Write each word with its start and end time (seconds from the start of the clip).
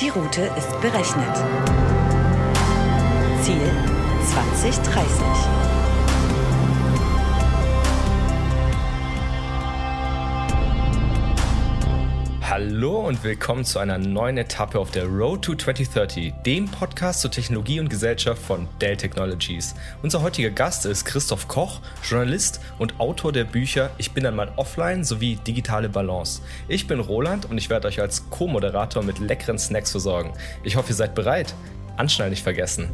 Die 0.00 0.10
Route 0.10 0.42
ist 0.58 0.78
berechnet. 0.82 1.34
Ziel 3.40 3.70
2030. 4.26 5.66
Hallo 12.42 13.06
und 13.06 13.24
willkommen 13.24 13.64
zu 13.64 13.78
einer 13.78 13.96
neuen 13.98 14.36
Etappe 14.36 14.78
auf 14.78 14.90
der 14.90 15.06
Road 15.06 15.42
to 15.42 15.54
2030, 15.54 16.32
dem 16.44 16.66
Podcast 16.66 17.20
zur 17.20 17.30
Technologie 17.30 17.80
und 17.80 17.88
Gesellschaft 17.88 18.40
von 18.40 18.68
Dell 18.80 18.96
Technologies. 18.96 19.74
Unser 20.02 20.22
heutiger 20.22 20.50
Gast 20.50 20.86
ist 20.86 21.04
Christoph 21.06 21.48
Koch, 21.48 21.80
Journalist 22.02 22.60
und 22.78 23.00
Autor 23.00 23.32
der 23.32 23.44
Bücher 23.44 23.90
Ich 23.98 24.12
bin 24.12 24.26
einmal 24.26 24.52
offline 24.56 25.04
sowie 25.04 25.36
Digitale 25.36 25.88
Balance. 25.88 26.42
Ich 26.68 26.86
bin 26.86 27.00
Roland 27.00 27.48
und 27.50 27.58
ich 27.58 27.70
werde 27.70 27.88
euch 27.88 28.00
als 28.00 28.28
Co-Moderator 28.30 29.02
mit 29.02 29.18
leckeren 29.18 29.58
Snacks 29.58 29.90
versorgen. 29.90 30.32
Ich 30.62 30.76
hoffe, 30.76 30.90
ihr 30.90 30.96
seid 30.96 31.14
bereit. 31.14 31.54
Anschnallen 31.96 32.30
nicht 32.30 32.42
vergessen. 32.42 32.88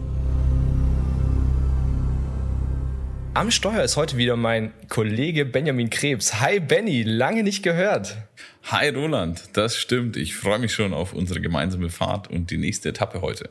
Am 3.34 3.50
Steuer 3.50 3.82
ist 3.82 3.96
heute 3.96 4.18
wieder 4.18 4.36
mein 4.36 4.74
Kollege 4.90 5.46
Benjamin 5.46 5.88
Krebs. 5.88 6.40
Hi 6.40 6.60
Benny, 6.60 7.02
lange 7.02 7.42
nicht 7.42 7.62
gehört. 7.62 8.18
Hi 8.64 8.90
Roland, 8.90 9.42
das 9.54 9.76
stimmt. 9.76 10.18
Ich 10.18 10.36
freue 10.36 10.58
mich 10.58 10.74
schon 10.74 10.92
auf 10.92 11.14
unsere 11.14 11.40
gemeinsame 11.40 11.88
Fahrt 11.88 12.28
und 12.28 12.50
die 12.50 12.58
nächste 12.58 12.90
Etappe 12.90 13.22
heute. 13.22 13.48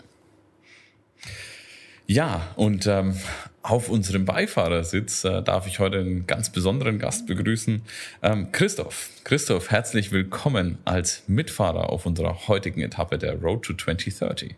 Ja, 2.06 2.48
und 2.58 2.86
ähm, 2.86 3.18
auf 3.64 3.90
unserem 3.90 4.26
Beifahrersitz 4.26 5.24
äh, 5.24 5.42
darf 5.42 5.68
ich 5.68 5.80
heute 5.80 6.00
einen 6.00 6.28
ganz 6.28 6.52
besonderen 6.52 7.00
Gast 7.00 7.28
begrüßen, 7.28 7.82
ähm, 8.24 8.52
Christoph. 8.52 9.10
Christoph, 9.24 9.72
herzlich 9.72 10.12
willkommen 10.12 10.80
als 10.86 11.24
Mitfahrer 11.28 11.90
auf 11.90 12.06
unserer 12.06 12.48
heutigen 12.48 12.82
Etappe 12.82 13.18
der 13.18 13.40
Road 13.40 13.64
to 13.64 13.74
2030. 13.74 14.56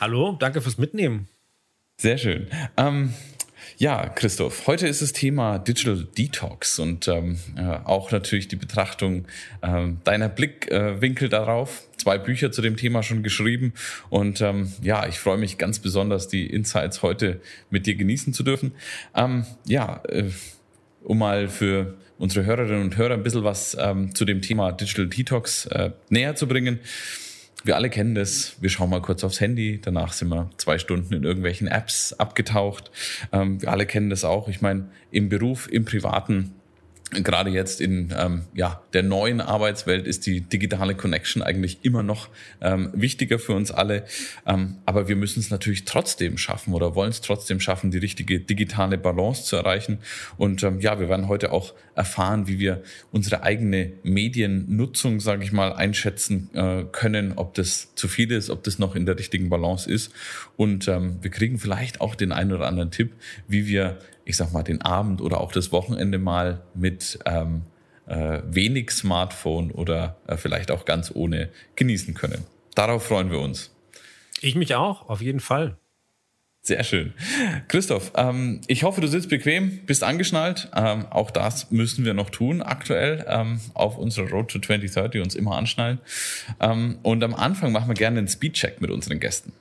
Hallo, 0.00 0.36
danke 0.38 0.60
fürs 0.60 0.78
Mitnehmen. 0.78 1.28
Sehr 1.98 2.18
schön. 2.18 2.48
Ähm, 2.76 3.14
ja, 3.78 4.08
Christoph, 4.08 4.66
heute 4.66 4.86
ist 4.86 5.02
das 5.02 5.12
Thema 5.12 5.58
Digital 5.58 6.06
Detox 6.16 6.78
und 6.78 7.08
ähm, 7.08 7.38
äh, 7.56 7.62
auch 7.84 8.10
natürlich 8.10 8.48
die 8.48 8.56
Betrachtung 8.56 9.26
äh, 9.60 9.88
deiner 10.04 10.28
Blickwinkel 10.28 11.26
äh, 11.26 11.30
darauf. 11.30 11.82
Zwei 11.98 12.16
Bücher 12.18 12.52
zu 12.52 12.62
dem 12.62 12.76
Thema 12.76 13.02
schon 13.02 13.22
geschrieben 13.22 13.74
und 14.08 14.40
ähm, 14.40 14.72
ja, 14.80 15.06
ich 15.06 15.18
freue 15.18 15.36
mich 15.36 15.58
ganz 15.58 15.78
besonders, 15.78 16.28
die 16.28 16.46
Insights 16.46 17.02
heute 17.02 17.40
mit 17.68 17.86
dir 17.86 17.96
genießen 17.96 18.32
zu 18.32 18.44
dürfen. 18.44 18.72
Ähm, 19.14 19.44
ja, 19.66 20.02
äh, 20.08 20.24
um 21.02 21.18
mal 21.18 21.48
für 21.48 21.96
unsere 22.18 22.46
Hörerinnen 22.46 22.82
und 22.82 22.96
Hörer 22.96 23.14
ein 23.14 23.22
bisschen 23.22 23.44
was 23.44 23.76
ähm, 23.78 24.14
zu 24.14 24.24
dem 24.24 24.40
Thema 24.40 24.72
Digital 24.72 25.06
Detox 25.06 25.66
äh, 25.66 25.90
näher 26.08 26.34
zu 26.34 26.48
bringen. 26.48 26.80
Wir 27.66 27.74
alle 27.74 27.90
kennen 27.90 28.14
das. 28.14 28.54
Wir 28.60 28.70
schauen 28.70 28.90
mal 28.90 29.02
kurz 29.02 29.24
aufs 29.24 29.40
Handy. 29.40 29.80
Danach 29.82 30.12
sind 30.12 30.28
wir 30.28 30.50
zwei 30.56 30.78
Stunden 30.78 31.12
in 31.14 31.24
irgendwelchen 31.24 31.66
Apps 31.66 32.12
abgetaucht. 32.12 32.92
Ähm, 33.32 33.60
wir 33.60 33.72
alle 33.72 33.86
kennen 33.86 34.08
das 34.08 34.24
auch. 34.24 34.46
Ich 34.46 34.60
meine, 34.60 34.88
im 35.10 35.28
Beruf, 35.28 35.68
im 35.68 35.84
Privaten 35.84 36.54
gerade 37.10 37.50
jetzt 37.50 37.80
in 37.80 38.12
ähm, 38.16 38.42
ja, 38.54 38.82
der 38.92 39.04
neuen 39.04 39.40
Arbeitswelt 39.40 40.06
ist 40.06 40.26
die 40.26 40.40
digitale 40.40 40.94
Connection 40.94 41.42
eigentlich 41.42 41.78
immer 41.82 42.02
noch 42.02 42.28
ähm, 42.60 42.90
wichtiger 42.94 43.38
für 43.38 43.52
uns 43.52 43.70
alle. 43.70 44.04
Ähm, 44.44 44.78
aber 44.86 45.06
wir 45.06 45.14
müssen 45.14 45.38
es 45.38 45.50
natürlich 45.50 45.84
trotzdem 45.84 46.36
schaffen 46.36 46.74
oder 46.74 46.94
wollen 46.94 47.10
es 47.10 47.20
trotzdem 47.20 47.60
schaffen, 47.60 47.90
die 47.92 47.98
richtige 47.98 48.40
digitale 48.40 48.98
Balance 48.98 49.44
zu 49.44 49.56
erreichen. 49.56 49.98
Und 50.36 50.62
ähm, 50.64 50.80
ja, 50.80 50.98
wir 50.98 51.08
werden 51.08 51.28
heute 51.28 51.52
auch 51.52 51.74
erfahren, 51.94 52.48
wie 52.48 52.58
wir 52.58 52.82
unsere 53.12 53.42
eigene 53.42 53.92
Mediennutzung, 54.02 55.20
sage 55.20 55.44
ich 55.44 55.52
mal, 55.52 55.72
einschätzen 55.72 56.50
äh, 56.54 56.84
können, 56.90 57.34
ob 57.36 57.54
das 57.54 57.94
zu 57.94 58.08
viel 58.08 58.32
ist, 58.32 58.50
ob 58.50 58.64
das 58.64 58.80
noch 58.80 58.96
in 58.96 59.06
der 59.06 59.16
richtigen 59.16 59.48
Balance 59.48 59.88
ist. 59.88 60.10
Und 60.56 60.88
ähm, 60.88 61.18
wir 61.22 61.30
kriegen 61.30 61.58
vielleicht 61.58 62.00
auch 62.00 62.16
den 62.16 62.32
einen 62.32 62.52
oder 62.52 62.66
anderen 62.66 62.90
Tipp, 62.90 63.12
wie 63.46 63.68
wir 63.68 63.98
ich 64.26 64.36
sag 64.36 64.52
mal, 64.52 64.62
den 64.62 64.82
Abend 64.82 65.22
oder 65.22 65.40
auch 65.40 65.52
das 65.52 65.72
Wochenende 65.72 66.18
mal 66.18 66.62
mit 66.74 67.18
ähm, 67.24 67.62
äh, 68.06 68.40
wenig 68.44 68.90
Smartphone 68.90 69.70
oder 69.70 70.16
äh, 70.26 70.36
vielleicht 70.36 70.70
auch 70.70 70.84
ganz 70.84 71.10
ohne 71.14 71.48
genießen 71.76 72.12
können. 72.14 72.44
Darauf 72.74 73.04
freuen 73.04 73.30
wir 73.30 73.40
uns. 73.40 73.72
Ich 74.42 74.54
mich 74.54 74.74
auch, 74.74 75.08
auf 75.08 75.22
jeden 75.22 75.40
Fall. 75.40 75.78
Sehr 76.60 76.82
schön. 76.82 77.14
Christoph, 77.68 78.10
ähm, 78.16 78.60
ich 78.66 78.82
hoffe, 78.82 79.00
du 79.00 79.06
sitzt 79.06 79.28
bequem, 79.28 79.86
bist 79.86 80.02
angeschnallt. 80.02 80.68
Ähm, 80.74 81.06
auch 81.10 81.30
das 81.30 81.70
müssen 81.70 82.04
wir 82.04 82.12
noch 82.12 82.28
tun 82.28 82.60
aktuell 82.60 83.24
ähm, 83.28 83.60
auf 83.74 83.96
unserer 83.96 84.28
Road 84.30 84.50
to 84.50 84.58
2030, 84.58 85.22
uns 85.22 85.36
immer 85.36 85.56
anschnallen. 85.56 86.00
Ähm, 86.58 86.98
und 87.04 87.22
am 87.22 87.34
Anfang 87.34 87.70
machen 87.70 87.86
wir 87.86 87.94
gerne 87.94 88.18
einen 88.18 88.26
Speedcheck 88.26 88.80
mit 88.80 88.90
unseren 88.90 89.20
Gästen. 89.20 89.52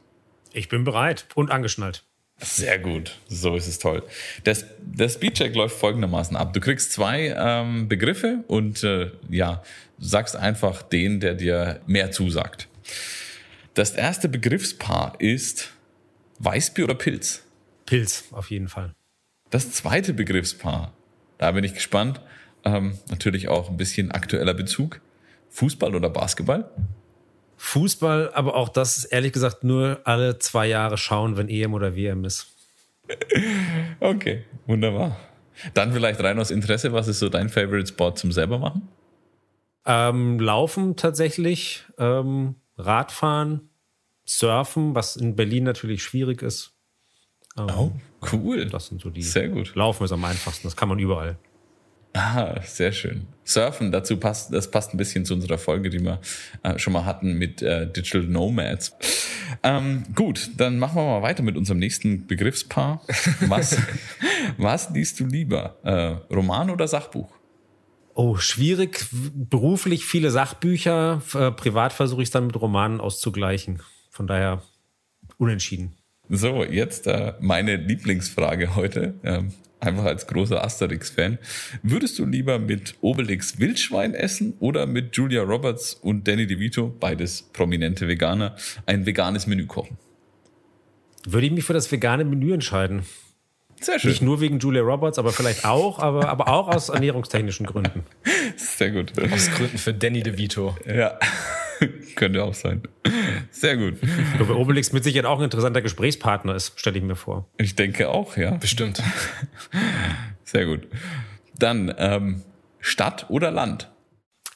Ich 0.51 0.67
bin 0.67 0.83
bereit 0.83 1.27
und 1.35 1.51
angeschnallt. 1.51 2.03
Sehr 2.37 2.79
gut, 2.79 3.17
so 3.29 3.55
ist 3.55 3.67
es 3.67 3.79
toll. 3.79 4.03
Das, 4.43 4.65
der 4.79 5.07
Speedcheck 5.07 5.55
läuft 5.55 5.77
folgendermaßen 5.77 6.35
ab. 6.35 6.53
Du 6.53 6.59
kriegst 6.59 6.91
zwei 6.91 7.33
ähm, 7.37 7.87
Begriffe 7.87 8.43
und 8.47 8.83
äh, 8.83 9.11
ja, 9.29 9.63
sagst 9.99 10.35
einfach 10.35 10.81
den, 10.81 11.21
der 11.21 11.35
dir 11.35 11.79
mehr 11.87 12.11
zusagt. 12.11 12.67
Das 13.73 13.91
erste 13.91 14.27
Begriffspaar 14.27 15.15
ist 15.19 15.71
Weißbier 16.39 16.85
oder 16.85 16.95
Pilz? 16.95 17.43
Pilz, 17.85 18.25
auf 18.31 18.51
jeden 18.51 18.67
Fall. 18.67 18.93
Das 19.49 19.71
zweite 19.71 20.13
Begriffspaar, 20.13 20.93
da 21.37 21.51
bin 21.51 21.63
ich 21.63 21.73
gespannt, 21.73 22.19
ähm, 22.65 22.97
natürlich 23.09 23.47
auch 23.47 23.69
ein 23.69 23.77
bisschen 23.77 24.11
aktueller 24.11 24.53
Bezug. 24.53 24.99
Fußball 25.51 25.95
oder 25.95 26.09
Basketball? 26.09 26.69
Fußball, 27.65 28.31
aber 28.33 28.55
auch 28.55 28.69
das 28.69 28.97
ist 28.97 29.05
ehrlich 29.05 29.33
gesagt 29.33 29.63
nur 29.63 29.99
alle 30.03 30.37
zwei 30.39 30.67
Jahre 30.67 30.97
schauen, 30.97 31.35
wenn 31.35 31.49
EM 31.49 31.73
oder 31.73 31.95
WM 31.95 32.25
ist. 32.25 32.47
Okay, 33.99 34.43
wunderbar. 34.65 35.17
Dann 35.73 35.93
vielleicht 35.93 36.21
rein 36.21 36.37
aus 36.39 36.51
Interesse, 36.51 36.91
was 36.91 37.07
ist 37.07 37.19
so 37.19 37.29
dein 37.29 37.49
Favorite 37.49 37.87
Sport 37.87 38.19
zum 38.19 38.31
selber 38.31 38.59
machen? 38.59 38.87
Ähm, 39.85 40.39
Laufen 40.39 40.95
tatsächlich, 40.95 41.83
ähm, 41.97 42.55
Radfahren, 42.77 43.69
Surfen, 44.25 44.95
was 44.95 45.15
in 45.15 45.35
Berlin 45.35 45.63
natürlich 45.63 46.03
schwierig 46.03 46.41
ist. 46.41 46.73
Ähm, 47.57 47.67
oh, 47.69 47.91
cool. 48.31 48.65
Das 48.65 48.87
sind 48.87 49.01
so 49.01 49.09
die. 49.09 49.21
Sehr 49.21 49.49
gut. 49.49 49.75
Laufen 49.75 50.03
ist 50.03 50.11
am 50.11 50.25
einfachsten, 50.25 50.67
das 50.67 50.75
kann 50.75 50.89
man 50.89 50.99
überall. 50.99 51.37
Ah, 52.15 52.61
sehr 52.63 52.93
schön. 52.93 53.27
Surfen, 53.43 53.91
dazu 53.91 54.17
passt, 54.17 54.53
das 54.53 54.71
passt 54.71 54.93
ein 54.93 54.97
bisschen 54.97 55.25
zu 55.25 55.33
unserer 55.33 55.57
Folge, 55.57 55.89
die 55.89 55.99
wir 55.99 56.21
äh, 56.63 56.79
schon 56.79 56.93
mal 56.93 57.03
hatten 57.03 57.37
mit 57.37 57.61
äh, 57.61 57.91
Digital 57.91 58.21
Nomads. 58.21 58.95
Ähm, 59.63 60.03
gut, 60.15 60.49
dann 60.55 60.79
machen 60.79 60.95
wir 60.95 61.03
mal 61.03 61.21
weiter 61.21 61.43
mit 61.43 61.57
unserem 61.57 61.79
nächsten 61.79 62.25
Begriffspaar. 62.25 63.01
Was, 63.41 63.77
was 64.57 64.89
liest 64.91 65.19
du 65.19 65.25
lieber? 65.25 65.75
Äh, 65.83 66.33
Roman 66.33 66.69
oder 66.69 66.87
Sachbuch? 66.87 67.29
Oh, 68.13 68.37
schwierig. 68.37 69.07
Beruflich 69.11 70.05
viele 70.05 70.31
Sachbücher. 70.31 71.21
Äh, 71.33 71.51
privat 71.51 71.91
versuche 71.91 72.21
ich 72.21 72.29
es 72.29 72.31
dann 72.31 72.47
mit 72.47 72.55
Romanen 72.55 73.01
auszugleichen. 73.01 73.81
Von 74.09 74.25
daher 74.25 74.63
unentschieden. 75.37 75.97
So, 76.29 76.63
jetzt 76.63 77.07
äh, 77.07 77.33
meine 77.41 77.75
Lieblingsfrage 77.75 78.77
heute. 78.77 79.15
Ähm, 79.23 79.51
einfach 79.85 80.05
als 80.05 80.27
großer 80.27 80.63
Asterix-Fan. 80.63 81.37
Würdest 81.83 82.19
du 82.19 82.25
lieber 82.25 82.59
mit 82.59 82.95
Obelix 83.01 83.59
Wildschwein 83.59 84.13
essen 84.13 84.53
oder 84.59 84.85
mit 84.85 85.15
Julia 85.15 85.43
Roberts 85.43 85.93
und 85.93 86.27
Danny 86.27 86.47
DeVito, 86.47 86.93
beides 86.99 87.41
prominente 87.41 88.07
Veganer, 88.07 88.55
ein 88.85 89.05
veganes 89.05 89.47
Menü 89.47 89.65
kochen? 89.65 89.97
Würde 91.25 91.47
ich 91.47 91.53
mich 91.53 91.63
für 91.63 91.73
das 91.73 91.91
vegane 91.91 92.23
Menü 92.23 92.53
entscheiden. 92.53 93.03
Sehr 93.81 93.99
schön. 93.99 94.09
Nicht 94.11 94.21
nur 94.21 94.41
wegen 94.41 94.59
Julia 94.59 94.81
Roberts, 94.81 95.19
aber 95.19 95.31
vielleicht 95.31 95.65
auch, 95.65 95.99
aber, 95.99 96.29
aber 96.29 96.47
auch 96.47 96.69
aus 96.69 96.89
ernährungstechnischen 96.89 97.65
Gründen. 97.65 98.03
Sehr 98.55 98.91
gut. 98.91 99.13
Aus 99.31 99.51
Gründen 99.51 99.77
für 99.77 99.93
Danny 99.93 100.23
DeVito. 100.23 100.75
Ja. 100.87 101.19
Könnte 102.15 102.43
auch 102.43 102.53
sein. 102.53 102.81
Sehr 103.51 103.77
gut. 103.77 103.95
Ich 104.01 104.37
glaube, 104.37 104.57
Obelix 104.57 104.91
mit 104.91 105.03
Sicherheit 105.03 105.25
auch 105.25 105.39
ein 105.39 105.45
interessanter 105.45 105.81
Gesprächspartner 105.81 106.55
ist, 106.55 106.79
stelle 106.79 106.97
ich 106.97 107.03
mir 107.03 107.15
vor. 107.15 107.49
Ich 107.57 107.75
denke 107.75 108.09
auch, 108.09 108.37
ja. 108.37 108.51
Bestimmt. 108.51 109.01
Sehr 110.43 110.65
gut. 110.65 110.87
Dann 111.57 111.93
ähm, 111.97 112.43
Stadt 112.79 113.29
oder 113.29 113.51
Land? 113.51 113.91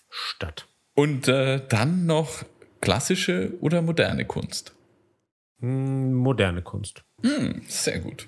Stadt. 0.10 0.68
Und 0.96 1.28
äh, 1.28 1.62
dann 1.68 2.06
noch 2.06 2.44
klassische 2.82 3.54
oder 3.62 3.82
moderne 3.82 4.26
Kunst? 4.26 4.74
Hm, 5.60 6.14
moderne 6.14 6.62
Kunst. 6.62 7.04
Hm, 7.24 7.62
sehr 7.68 8.00
gut. 8.00 8.28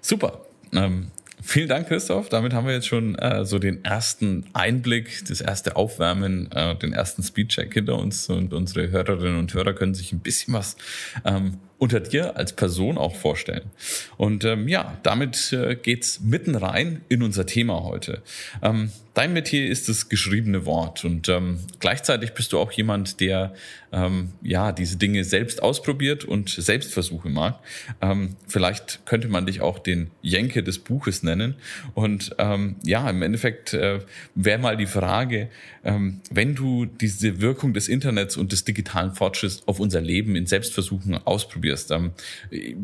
Super. 0.00 0.40
Ähm, 0.72 1.10
Vielen 1.42 1.68
Dank, 1.68 1.88
Christoph. 1.88 2.28
Damit 2.28 2.52
haben 2.52 2.66
wir 2.66 2.74
jetzt 2.74 2.86
schon 2.86 3.14
äh, 3.16 3.44
so 3.44 3.58
den 3.58 3.84
ersten 3.84 4.44
Einblick, 4.52 5.24
das 5.28 5.40
erste 5.40 5.76
Aufwärmen, 5.76 6.50
äh, 6.52 6.76
den 6.76 6.92
ersten 6.92 7.22
Speedcheck 7.22 7.72
hinter 7.72 7.98
uns 7.98 8.28
und 8.28 8.52
unsere 8.52 8.90
Hörerinnen 8.90 9.38
und 9.38 9.54
Hörer 9.54 9.72
können 9.72 9.94
sich 9.94 10.12
ein 10.12 10.20
bisschen 10.20 10.54
was 10.54 10.76
ähm, 11.24 11.58
unter 11.80 11.98
dir 11.98 12.36
als 12.36 12.52
Person 12.52 12.98
auch 12.98 13.16
vorstellen. 13.16 13.70
Und 14.18 14.44
ähm, 14.44 14.68
ja, 14.68 14.98
damit 15.02 15.52
äh, 15.52 15.74
geht's 15.74 16.20
mitten 16.20 16.54
rein 16.54 17.00
in 17.08 17.22
unser 17.22 17.46
Thema 17.46 17.82
heute. 17.84 18.22
Ähm, 18.62 18.92
dein 19.14 19.32
Metier 19.32 19.66
ist 19.66 19.88
das 19.88 20.08
geschriebene 20.08 20.66
Wort 20.66 21.04
und 21.04 21.28
ähm, 21.28 21.58
gleichzeitig 21.78 22.32
bist 22.32 22.52
du 22.52 22.58
auch 22.58 22.70
jemand, 22.72 23.20
der 23.20 23.54
ähm, 23.92 24.32
ja 24.42 24.72
diese 24.72 24.96
Dinge 24.96 25.24
selbst 25.24 25.62
ausprobiert 25.62 26.24
und 26.24 26.48
Selbstversuche 26.48 27.28
mag. 27.28 27.58
Ähm, 28.00 28.36
vielleicht 28.46 29.04
könnte 29.06 29.28
man 29.28 29.46
dich 29.46 29.60
auch 29.60 29.78
den 29.78 30.10
Jenke 30.22 30.62
des 30.62 30.78
Buches 30.78 31.22
nennen. 31.22 31.56
Und 31.94 32.34
ähm, 32.38 32.76
ja, 32.84 33.08
im 33.08 33.22
Endeffekt 33.22 33.74
äh, 33.74 34.00
wäre 34.34 34.58
mal 34.58 34.76
die 34.76 34.86
Frage, 34.86 35.48
ähm, 35.84 36.20
wenn 36.30 36.54
du 36.54 36.86
diese 36.86 37.40
Wirkung 37.40 37.72
des 37.72 37.88
Internets 37.88 38.36
und 38.36 38.52
des 38.52 38.64
digitalen 38.64 39.14
Fortschritts 39.14 39.62
auf 39.66 39.80
unser 39.80 40.00
Leben 40.00 40.36
in 40.36 40.46
Selbstversuchen 40.46 41.14
ausprobierst, 41.14 41.69
ähm, 41.90 42.12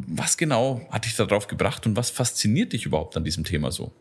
was 0.07 0.37
genau 0.37 0.87
hat 0.91 1.05
dich 1.05 1.17
darauf 1.17 1.47
gebracht 1.47 1.87
und 1.87 1.97
was 1.97 2.11
fasziniert 2.11 2.73
dich 2.73 2.87
überhaupt 2.87 3.17
an 3.17 3.25
diesem 3.25 3.45
Thema 3.45 3.71
so? 3.71 3.93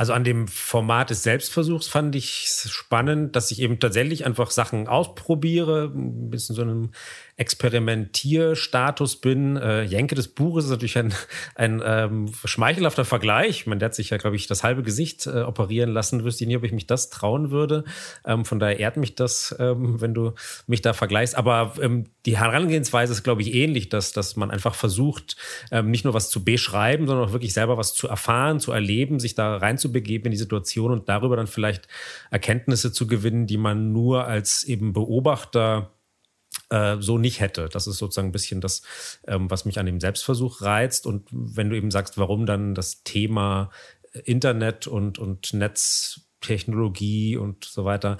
Also 0.00 0.14
an 0.14 0.24
dem 0.24 0.48
Format 0.48 1.10
des 1.10 1.24
Selbstversuchs 1.24 1.86
fand 1.86 2.16
ich 2.16 2.46
spannend, 2.48 3.36
dass 3.36 3.50
ich 3.50 3.60
eben 3.60 3.78
tatsächlich 3.80 4.24
einfach 4.24 4.50
Sachen 4.50 4.88
ausprobiere, 4.88 5.92
ein 5.94 6.30
bisschen 6.30 6.56
so 6.56 6.62
einem 6.62 6.92
Experimentierstatus 7.36 9.16
bin. 9.16 9.56
Äh, 9.56 9.82
Jenke 9.82 10.14
des 10.14 10.28
Buches 10.28 10.64
ist 10.64 10.70
natürlich 10.70 10.98
ein, 10.98 11.14
ein 11.54 11.82
ähm, 11.84 12.32
schmeichelhafter 12.44 13.04
Vergleich. 13.04 13.66
Man, 13.66 13.78
der 13.78 13.86
hat 13.86 13.94
sich 13.94 14.10
ja, 14.10 14.16
glaube 14.16 14.36
ich, 14.36 14.46
das 14.46 14.62
halbe 14.62 14.82
Gesicht 14.82 15.26
äh, 15.26 15.42
operieren 15.42 15.90
lassen. 15.90 16.24
Wüsste 16.24 16.44
ich 16.44 16.48
nie, 16.48 16.56
ob 16.56 16.64
ich 16.64 16.72
mich 16.72 16.86
das 16.86 17.10
trauen 17.10 17.50
würde. 17.50 17.84
Ähm, 18.24 18.44
von 18.44 18.58
daher 18.58 18.78
ehrt 18.78 18.96
mich 18.96 19.14
das, 19.14 19.54
ähm, 19.58 20.00
wenn 20.00 20.14
du 20.14 20.32
mich 20.66 20.82
da 20.82 20.92
vergleichst. 20.92 21.36
Aber 21.36 21.74
ähm, 21.80 22.06
die 22.26 22.38
Herangehensweise 22.38 23.12
ist, 23.12 23.22
glaube 23.22 23.42
ich, 23.42 23.54
ähnlich, 23.54 23.88
dass, 23.88 24.12
dass 24.12 24.36
man 24.36 24.50
einfach 24.50 24.74
versucht, 24.74 25.36
ähm, 25.70 25.90
nicht 25.90 26.04
nur 26.04 26.14
was 26.14 26.30
zu 26.30 26.44
beschreiben, 26.44 27.06
sondern 27.06 27.28
auch 27.28 27.32
wirklich 27.32 27.54
selber 27.54 27.76
was 27.76 27.94
zu 27.94 28.08
erfahren, 28.08 28.60
zu 28.60 28.72
erleben, 28.72 29.20
sich 29.20 29.34
da 29.34 29.56
reinzubegeben 29.56 30.26
in 30.26 30.32
die 30.32 30.36
Situation 30.36 30.90
und 30.90 31.08
darüber 31.08 31.36
dann 31.36 31.46
vielleicht 31.46 31.88
Erkenntnisse 32.30 32.92
zu 32.92 33.06
gewinnen, 33.06 33.46
die 33.46 33.56
man 33.56 33.92
nur 33.92 34.26
als 34.26 34.64
eben 34.64 34.92
Beobachter 34.92 35.90
äh, 36.70 36.96
so 37.00 37.18
nicht 37.18 37.40
hätte. 37.40 37.68
Das 37.68 37.86
ist 37.86 37.98
sozusagen 37.98 38.28
ein 38.28 38.32
bisschen 38.32 38.60
das, 38.60 38.82
ähm, 39.26 39.50
was 39.50 39.64
mich 39.64 39.78
an 39.78 39.86
dem 39.86 40.00
Selbstversuch 40.00 40.62
reizt. 40.62 41.06
Und 41.06 41.28
wenn 41.30 41.70
du 41.70 41.76
eben 41.76 41.90
sagst, 41.90 42.16
warum 42.16 42.46
dann 42.46 42.74
das 42.74 43.02
Thema 43.02 43.70
Internet 44.24 44.86
und, 44.86 45.18
und 45.18 45.52
Netztechnologie 45.52 47.36
und 47.36 47.64
so 47.64 47.84
weiter, 47.84 48.18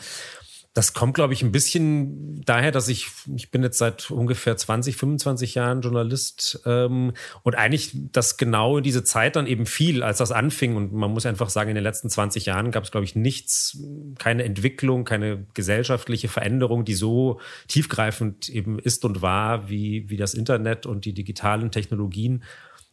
das 0.80 0.94
kommt, 0.94 1.12
glaube 1.12 1.34
ich, 1.34 1.42
ein 1.42 1.52
bisschen 1.52 2.40
daher, 2.46 2.70
dass 2.70 2.88
ich, 2.88 3.08
ich 3.36 3.50
bin 3.50 3.62
jetzt 3.62 3.76
seit 3.76 4.10
ungefähr 4.10 4.56
20, 4.56 4.96
25 4.96 5.54
Jahren 5.54 5.82
Journalist 5.82 6.62
ähm, 6.64 7.12
und 7.42 7.54
eigentlich 7.54 7.90
das 8.12 8.38
genau 8.38 8.78
in 8.78 8.82
diese 8.82 9.04
Zeit 9.04 9.36
dann 9.36 9.46
eben 9.46 9.66
fiel, 9.66 10.02
als 10.02 10.16
das 10.16 10.32
anfing. 10.32 10.76
Und 10.76 10.94
man 10.94 11.10
muss 11.10 11.26
einfach 11.26 11.50
sagen, 11.50 11.68
in 11.68 11.74
den 11.74 11.84
letzten 11.84 12.08
20 12.08 12.46
Jahren 12.46 12.70
gab 12.70 12.84
es, 12.84 12.90
glaube 12.90 13.04
ich, 13.04 13.14
nichts, 13.14 13.76
keine 14.18 14.42
Entwicklung, 14.44 15.04
keine 15.04 15.46
gesellschaftliche 15.52 16.28
Veränderung, 16.28 16.86
die 16.86 16.94
so 16.94 17.42
tiefgreifend 17.68 18.48
eben 18.48 18.78
ist 18.78 19.04
und 19.04 19.20
war, 19.20 19.68
wie, 19.68 20.08
wie 20.08 20.16
das 20.16 20.32
Internet 20.32 20.86
und 20.86 21.04
die 21.04 21.12
digitalen 21.12 21.70
Technologien. 21.70 22.42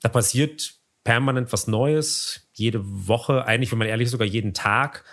Da 0.01 0.10
passiert 0.10 0.74
permanent 1.06 1.54
was 1.54 1.68
Neues, 1.68 2.50
jede 2.51 2.81
Woche, 2.84 3.45
eigentlich, 3.45 3.72
wenn 3.72 3.80
man 3.80 3.88
ehrlich 3.88 4.07
ist, 4.07 4.12
sogar 4.12 4.28
jeden 4.28 4.54
Tag. 4.54 5.06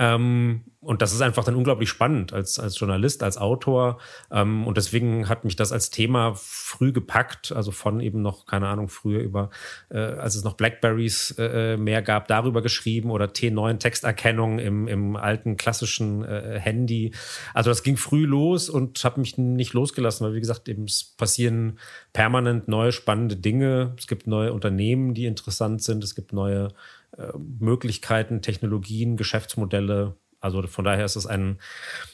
Ähm, 0.00 0.62
und 0.80 1.02
das 1.02 1.12
ist 1.12 1.20
einfach 1.20 1.44
dann 1.44 1.56
unglaublich 1.56 1.90
spannend 1.90 2.32
als, 2.32 2.58
als 2.58 2.80
Journalist, 2.80 3.22
als 3.22 3.36
Autor. 3.36 3.98
Ähm, 4.30 4.66
und 4.66 4.78
deswegen 4.78 5.28
hat 5.28 5.44
mich 5.44 5.54
das 5.54 5.72
als 5.72 5.90
Thema 5.90 6.32
früh 6.34 6.90
gepackt, 6.90 7.52
also 7.52 7.70
von 7.70 8.00
eben 8.00 8.22
noch, 8.22 8.46
keine 8.46 8.66
Ahnung, 8.68 8.88
früher 8.88 9.20
über, 9.20 9.50
äh, 9.90 9.98
als 9.98 10.36
es 10.36 10.42
noch 10.42 10.54
Blackberries 10.54 11.34
äh, 11.38 11.76
mehr 11.76 12.00
gab, 12.00 12.28
darüber 12.28 12.62
geschrieben 12.62 13.10
oder 13.10 13.26
T9 13.26 13.78
Texterkennung 13.78 14.58
im, 14.58 14.88
im 14.88 15.16
alten 15.16 15.58
klassischen 15.58 16.24
äh, 16.24 16.58
Handy. 16.58 17.12
Also 17.52 17.68
das 17.68 17.82
ging 17.82 17.98
früh 17.98 18.24
los 18.24 18.70
und 18.70 19.04
habe 19.04 19.20
mich 19.20 19.36
nicht 19.36 19.74
losgelassen, 19.74 20.26
weil 20.26 20.34
wie 20.34 20.40
gesagt, 20.40 20.66
eben 20.70 20.84
es 20.84 21.04
passieren 21.04 21.78
permanent 22.14 22.68
neue 22.68 22.92
spannende 22.92 23.36
Dinge. 23.36 23.94
Es 23.98 24.06
gibt 24.06 24.26
neue 24.26 24.54
Unternehmen, 24.54 25.12
die 25.12 25.26
interessant 25.26 25.82
sind. 25.82 26.02
Es 26.02 26.14
gibt 26.14 26.32
neue 26.32 26.68
äh, 26.68 26.99
Möglichkeiten, 27.38 28.42
Technologien, 28.42 29.16
Geschäftsmodelle. 29.16 30.16
Also 30.40 30.62
von 30.66 30.84
daher 30.84 31.04
ist 31.04 31.16
es 31.16 31.26
ein 31.26 31.58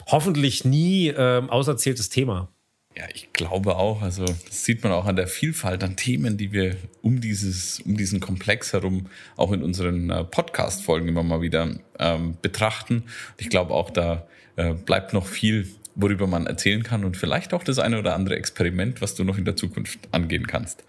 hoffentlich 0.07 0.65
nie 0.65 1.09
äh, 1.09 1.43
auserzähltes 1.49 2.09
Thema. 2.09 2.49
Ja, 2.97 3.05
ich 3.13 3.31
glaube 3.35 3.77
auch. 3.77 4.01
Also 4.01 4.25
das 4.25 4.65
sieht 4.65 4.83
man 4.83 4.93
auch 4.93 5.05
an 5.05 5.17
der 5.17 5.29
Vielfalt 5.29 5.85
an 5.85 5.97
Themen, 5.97 6.39
die 6.39 6.51
wir 6.51 6.77
um 7.03 7.21
dieses, 7.21 7.81
um 7.81 7.97
diesen 7.97 8.21
Komplex 8.21 8.73
herum 8.73 9.09
auch 9.37 9.53
in 9.53 9.63
unseren 9.63 10.09
äh, 10.09 10.25
Podcast-Folgen 10.25 11.07
immer 11.07 11.23
mal 11.23 11.43
wieder 11.43 11.77
ähm, 11.99 12.39
betrachten. 12.41 13.05
Ich 13.37 13.51
glaube 13.51 13.75
auch, 13.75 13.91
da 13.91 14.27
äh, 14.57 14.73
bleibt 14.73 15.13
noch 15.13 15.27
viel, 15.27 15.69
worüber 15.95 16.27
man 16.27 16.47
erzählen 16.47 16.83
kann 16.83 17.05
und 17.05 17.19
vielleicht 17.19 17.53
auch 17.53 17.65
das 17.65 17.79
eine 17.79 17.99
oder 17.99 18.15
andere 18.15 18.37
Experiment, 18.37 19.03
was 19.03 19.15
du 19.15 19.25
noch 19.25 19.37
in 19.37 19.45
der 19.45 19.57
Zukunft 19.57 19.99
angehen 20.13 20.47
kannst. 20.47 20.83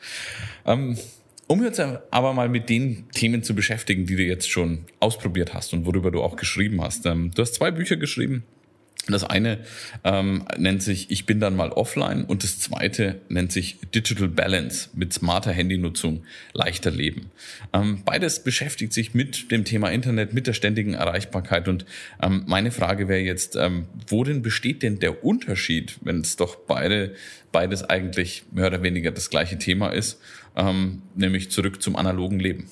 Ähm, 0.66 0.98
um 1.48 1.64
jetzt 1.64 1.80
aber 1.80 2.34
mal 2.34 2.50
mit 2.50 2.70
den 2.70 3.10
Themen 3.12 3.42
zu 3.42 3.56
beschäftigen, 3.56 4.06
die 4.06 4.16
du 4.16 4.24
jetzt 4.24 4.50
schon 4.50 4.86
ausprobiert 5.00 5.54
hast 5.54 5.74
und 5.74 5.86
worüber 5.86 6.12
du 6.12 6.22
auch 6.22 6.36
geschrieben 6.36 6.82
hast. 6.82 7.06
Ähm, 7.06 7.32
du 7.34 7.42
hast 7.42 7.56
zwei 7.56 7.72
Bücher 7.72 7.96
geschrieben. 7.96 8.44
Das 9.10 9.24
eine 9.24 9.60
ähm, 10.04 10.44
nennt 10.58 10.84
sich 10.84 11.10
Ich 11.12 11.26
bin 11.26 11.40
dann 11.40 11.56
mal 11.56 11.72
offline 11.72 12.26
und 12.26 12.44
das 12.44 12.60
zweite 12.60 13.22
nennt 13.30 13.54
sich 13.54 13.78
Digital 13.96 14.28
Balance 14.28 14.90
mit 14.94 15.14
smarter 15.14 15.52
Handynutzung 15.52 16.26
leichter 16.52 16.92
Leben. 16.92 17.32
Ähm, 17.74 18.02
beides 18.04 18.44
beschäftigt 18.44 18.92
sich 18.92 19.14
mit 19.14 19.52
dem 19.52 19.64
Thema 19.64 19.92
Internet, 19.92 20.34
mit 20.34 20.46
der 20.46 20.54
ständigen 20.54 20.94
Erreichbarkeit 20.94 21.70
und 21.70 21.86
ähm, 22.22 22.44
meine 22.48 22.72
Frage 22.72 23.08
wäre 23.08 23.22
jetzt, 23.22 23.56
ähm, 23.56 23.86
worin 24.08 24.42
besteht 24.42 24.84
denn 24.84 25.00
der 25.00 25.24
Unterschied, 25.24 25.98
wenn 26.02 26.20
es 26.20 26.36
doch 26.36 26.56
beide, 26.56 27.16
beides 27.54 27.84
eigentlich 27.84 28.44
mehr 28.52 28.68
oder 28.68 28.84
weniger 28.84 29.12
das 29.12 29.30
gleiche 29.30 29.58
Thema 29.58 29.90
ist, 29.90 30.20
ähm, 30.58 31.04
nämlich 31.16 31.52
zurück 31.52 31.82
zum 31.82 31.96
analogen 31.96 32.40
Leben? 32.40 32.70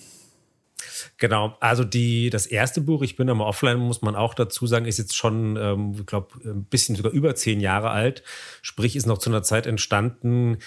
Genau, 1.18 1.56
also 1.62 1.86
die, 1.86 2.30
das 2.30 2.46
erste 2.46 2.82
Buch, 2.82 3.02
ich 3.02 3.16
bin 3.16 3.30
aber 3.30 3.46
offline, 3.46 3.78
muss 3.78 4.02
man 4.02 4.16
auch 4.16 4.34
dazu 4.34 4.68
sagen, 4.68 4.86
ist 4.86 4.98
jetzt 4.98 5.16
schon, 5.16 5.56
ähm, 5.56 5.96
ich 5.98 6.06
glaube, 6.06 6.28
ein 6.44 6.66
bisschen 6.66 6.96
sogar 6.96 7.14
über 7.14 7.36
zehn 7.36 7.62
Jahre 7.62 7.92
alt. 7.92 8.24
Sprich, 8.62 8.96
ist 8.98 9.06
noch 9.06 9.20
zu 9.20 9.30
einer 9.30 9.44
Zeit 9.44 9.66
entstanden, 9.66 10.58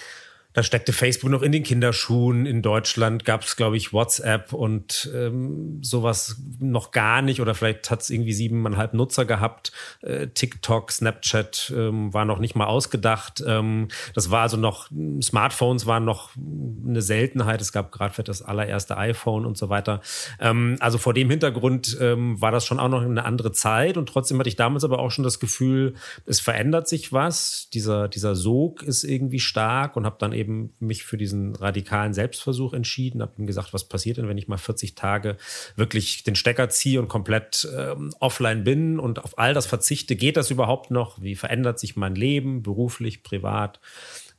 da 0.59 0.63
steckte 0.63 0.91
Facebook 0.91 1.31
noch 1.31 1.41
in 1.41 1.53
den 1.53 1.63
Kinderschuhen. 1.63 2.45
In 2.45 2.61
Deutschland 2.61 3.23
gab 3.23 3.43
es, 3.43 3.55
glaube 3.55 3.77
ich, 3.77 3.93
WhatsApp 3.93 4.51
und 4.51 5.09
ähm, 5.15 5.81
sowas 5.81 6.35
noch 6.59 6.91
gar 6.91 7.21
nicht. 7.21 7.39
Oder 7.39 7.55
vielleicht 7.55 7.89
hat 7.89 8.01
es 8.01 8.09
irgendwie 8.09 8.33
siebeneinhalb 8.33 8.93
Nutzer 8.93 9.23
gehabt. 9.23 9.71
Äh, 10.01 10.27
TikTok, 10.27 10.91
Snapchat 10.91 11.71
ähm, 11.73 12.13
war 12.13 12.25
noch 12.25 12.39
nicht 12.39 12.55
mal 12.55 12.65
ausgedacht. 12.65 13.41
Ähm, 13.47 13.87
das 14.13 14.31
war 14.31 14.41
also 14.41 14.57
noch, 14.57 14.89
Smartphones 15.23 15.85
waren 15.85 16.03
noch 16.03 16.31
eine 16.35 17.01
Seltenheit. 17.01 17.61
Es 17.61 17.71
gab 17.71 17.93
gerade 17.93 18.21
das 18.23 18.41
allererste 18.41 18.97
iPhone 18.97 19.45
und 19.45 19.57
so 19.57 19.69
weiter. 19.69 20.01
Ähm, 20.41 20.75
also 20.81 20.97
vor 20.97 21.13
dem 21.13 21.29
Hintergrund 21.29 21.97
ähm, 22.01 22.41
war 22.41 22.51
das 22.51 22.65
schon 22.65 22.81
auch 22.81 22.89
noch 22.89 23.01
eine 23.01 23.23
andere 23.23 23.53
Zeit. 23.53 23.95
Und 23.95 24.09
trotzdem 24.09 24.37
hatte 24.39 24.49
ich 24.49 24.57
damals 24.57 24.83
aber 24.83 24.99
auch 24.99 25.11
schon 25.11 25.23
das 25.23 25.39
Gefühl, 25.39 25.93
es 26.25 26.41
verändert 26.41 26.89
sich 26.89 27.13
was. 27.13 27.69
Dieser, 27.73 28.09
dieser 28.09 28.35
Sog 28.35 28.83
ist 28.83 29.05
irgendwie 29.05 29.39
stark 29.39 29.95
und 29.95 30.05
habe 30.05 30.17
dann 30.19 30.33
eben 30.33 30.48
mich 30.79 31.03
für 31.03 31.17
diesen 31.17 31.55
radikalen 31.55 32.13
Selbstversuch 32.13 32.73
entschieden, 32.73 33.21
habe 33.21 33.33
ihm 33.37 33.47
gesagt, 33.47 33.73
was 33.73 33.87
passiert 33.87 34.17
denn, 34.17 34.27
wenn 34.27 34.37
ich 34.37 34.47
mal 34.47 34.57
40 34.57 34.95
Tage 34.95 35.37
wirklich 35.75 36.23
den 36.23 36.35
Stecker 36.35 36.69
ziehe 36.69 36.99
und 36.99 37.07
komplett 37.07 37.67
ähm, 37.77 38.11
offline 38.19 38.63
bin 38.63 38.99
und 38.99 39.23
auf 39.23 39.37
all 39.37 39.53
das 39.53 39.65
verzichte. 39.65 40.15
Geht 40.15 40.37
das 40.37 40.51
überhaupt 40.51 40.91
noch? 40.91 41.21
Wie 41.21 41.35
verändert 41.35 41.79
sich 41.79 41.95
mein 41.95 42.15
Leben, 42.15 42.63
beruflich, 42.63 43.23
privat? 43.23 43.79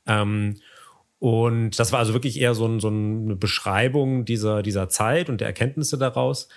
Ähm, 0.07 0.57
und 1.19 1.79
das 1.79 1.93
war 1.93 1.99
also 1.99 2.15
wirklich 2.15 2.41
eher 2.41 2.55
so, 2.55 2.67
ein, 2.67 2.81
so 2.81 2.89
eine 2.89 3.37
Beschreibung 3.37 4.25
dieser, 4.25 4.63
dieser 4.63 4.89
Zeit 4.89 5.29
und 5.29 5.41
der 5.41 5.49
Erkenntnisse 5.49 5.99
daraus. 5.99 6.49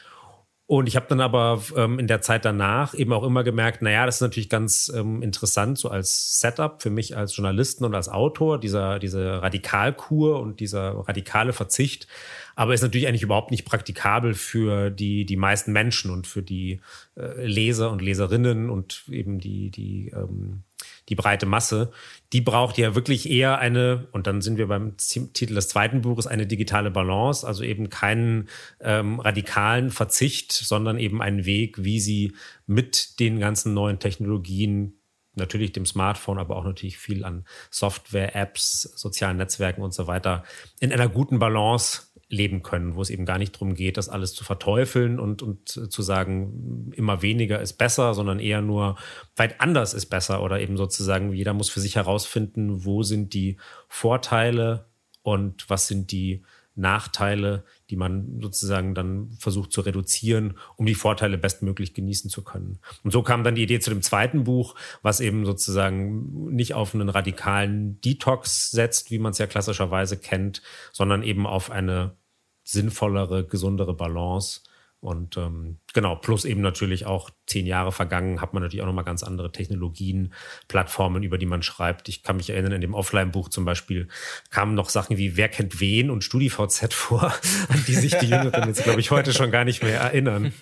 Und 0.74 0.88
ich 0.88 0.96
habe 0.96 1.06
dann 1.08 1.22
aber 1.22 1.62
ähm, 1.78 2.00
in 2.00 2.08
der 2.08 2.22
Zeit 2.22 2.46
danach 2.46 2.96
eben 2.96 3.14
auch 3.14 3.22
immer 3.22 3.44
gemerkt, 3.44 3.84
naja, 3.84 4.08
das 4.08 4.16
ist 4.16 4.22
natürlich 4.22 4.50
ganz 4.50 4.92
ähm, 4.96 5.22
interessant, 5.22 5.78
so 5.78 5.90
als 5.90 6.40
Setup 6.40 6.82
für 6.82 6.90
mich 6.90 7.16
als 7.16 7.38
Journalisten 7.38 7.86
und 7.86 7.94
als 7.94 8.10
Autor, 8.10 8.60
dieser, 8.60 8.98
diese 8.98 9.44
Radikalkur 9.44 10.40
und 10.40 10.60
dieser 10.60 10.94
radikale 11.08 11.54
Verzicht, 11.54 12.08
aber 12.56 12.74
ist 12.74 12.82
natürlich 12.82 13.08
eigentlich 13.08 13.22
überhaupt 13.22 13.52
nicht 13.52 13.66
praktikabel 13.66 14.34
für 14.34 14.90
die, 14.90 15.26
die 15.26 15.38
meisten 15.38 15.74
Menschen 15.74 16.10
und 16.10 16.26
für 16.26 16.42
die 16.42 16.80
äh, 17.18 17.46
Leser 17.46 17.92
und 17.92 18.02
Leserinnen 18.02 18.72
und 18.72 19.04
eben 19.12 19.38
die, 19.38 19.70
die 19.70 20.12
ähm, 20.16 20.64
die 21.10 21.16
breite 21.16 21.46
Masse, 21.46 21.92
die 22.32 22.42
braucht 22.42 22.78
ja 22.78 22.96
wirklich 22.96 23.30
eher 23.30 23.60
eine, 23.60 24.08
und 24.12 24.28
dann 24.28 24.42
sind 24.42 24.58
wir 24.58 24.68
beim 24.68 24.96
Titel 24.98 25.54
des 25.54 25.68
zweiten 25.68 26.02
Buches, 26.02 26.28
eine 26.28 26.48
digitale 26.48 26.92
Balance, 26.92 27.46
also 27.46 27.64
eben 27.64 27.90
keinen 27.90 28.50
ähm, 28.80 29.20
radikalen 29.20 29.90
Verzicht, 29.90 30.52
sondern 30.52 30.98
eben 30.98 31.22
einen 31.22 31.46
Weg, 31.46 31.84
wie 31.84 32.00
sie 32.00 32.34
mit 32.66 33.20
den 33.20 33.40
ganzen 33.40 33.74
neuen 33.74 34.00
Technologien 34.00 35.00
natürlich 35.36 35.72
dem 35.72 35.86
Smartphone, 35.86 36.38
aber 36.38 36.56
auch 36.56 36.64
natürlich 36.64 36.98
viel 36.98 37.26
an 37.26 37.46
Software, 37.72 38.36
Apps, 38.36 38.82
sozialen 38.96 39.38
Netzwerken 39.38 39.82
und 39.82 39.94
so 39.94 40.08
weiter 40.08 40.44
in 40.80 40.92
einer 40.92 41.10
guten 41.10 41.40
Balance 41.40 42.13
leben 42.34 42.64
können, 42.64 42.96
wo 42.96 43.02
es 43.02 43.10
eben 43.10 43.26
gar 43.26 43.38
nicht 43.38 43.56
darum 43.56 43.76
geht, 43.76 43.98
das 43.98 44.10
alles 44.10 44.34
zu 44.34 44.44
verteufeln 44.44 45.20
und, 45.20 45.42
und 45.42 45.70
zu 45.70 46.02
sagen, 46.02 46.92
immer 46.96 47.22
weniger 47.22 47.62
ist 47.62 47.74
besser, 47.74 48.14
sondern 48.14 48.40
eher 48.40 48.62
nur 48.62 48.98
weit 49.36 49.62
anders 49.62 49.94
ist 49.94 50.08
besser 50.08 50.44
oder 50.44 50.60
eben 50.60 50.76
sozusagen, 50.76 51.32
jeder 51.32 51.54
muss 51.54 51.70
für 51.70 51.80
sich 51.80 51.96
herausfinden, 51.96 52.86
wo 52.86 53.04
sind 53.04 53.34
die 53.34 53.58
Vorteile 53.88 54.86
und 55.22 55.70
was 55.70 55.88
sind 55.88 56.12
die 56.12 56.44
Nachteile, 56.76 57.64
die 57.90 57.96
man 57.96 58.40
sozusagen 58.42 58.96
dann 58.96 59.32
versucht 59.38 59.72
zu 59.72 59.82
reduzieren, 59.82 60.58
um 60.76 60.88
die 60.88 60.96
Vorteile 60.96 61.38
bestmöglich 61.38 61.94
genießen 61.94 62.32
zu 62.32 62.44
können. 62.44 62.80
Und 63.04 63.12
so 63.12 63.22
kam 63.22 63.44
dann 63.44 63.56
die 63.56 63.64
Idee 63.64 63.80
zu 63.80 63.92
dem 63.92 64.02
zweiten 64.02 64.46
Buch, 64.46 64.76
was 65.04 65.20
eben 65.20 65.46
sozusagen 65.46 66.52
nicht 66.54 66.74
auf 66.74 66.96
einen 66.96 67.10
radikalen 67.10 68.02
Detox 68.02 68.72
setzt, 68.72 69.12
wie 69.12 69.20
man 69.20 69.32
es 69.32 69.38
ja 69.38 69.46
klassischerweise 69.46 70.18
kennt, 70.18 70.64
sondern 70.92 71.22
eben 71.22 71.46
auf 71.46 71.70
eine 71.70 72.16
sinnvollere, 72.64 73.46
gesundere 73.46 73.94
Balance. 73.94 74.62
Und 75.00 75.36
ähm, 75.36 75.80
genau, 75.94 76.16
plus 76.16 76.46
eben 76.46 76.62
natürlich 76.62 77.06
auch 77.06 77.30
zehn 77.46 77.66
Jahre 77.66 77.92
vergangen, 77.92 78.40
hat 78.40 78.54
man 78.54 78.64
natürlich 78.64 78.84
auch 78.84 78.88
nochmal 78.88 79.04
ganz 79.04 79.22
andere 79.22 79.52
Technologien, 79.52 80.34
Plattformen, 80.70 81.24
über 81.24 81.38
die 81.38 81.46
man 81.46 81.62
schreibt. 81.62 82.08
Ich 82.08 82.24
kann 82.24 82.38
mich 82.38 82.50
erinnern, 82.50 82.72
in 82.72 82.80
dem 82.80 82.94
Offline-Buch 82.94 83.50
zum 83.50 83.66
Beispiel 83.66 84.08
kamen 84.50 84.76
noch 84.76 84.88
Sachen 84.88 85.18
wie 85.18 85.36
Wer 85.36 85.50
kennt 85.50 85.82
wen 85.82 86.10
und 86.10 86.24
StudiVZ 86.24 86.94
vor, 86.94 87.34
an 87.68 87.84
die 87.86 87.96
sich 87.96 88.16
die 88.16 88.28
Jüngeren 88.28 88.66
jetzt, 88.70 88.84
glaube 88.84 89.02
ich, 89.02 89.12
heute 89.12 89.34
schon 89.34 89.52
gar 89.52 89.66
nicht 89.66 89.84
mehr 89.84 90.00
erinnern. 90.00 90.54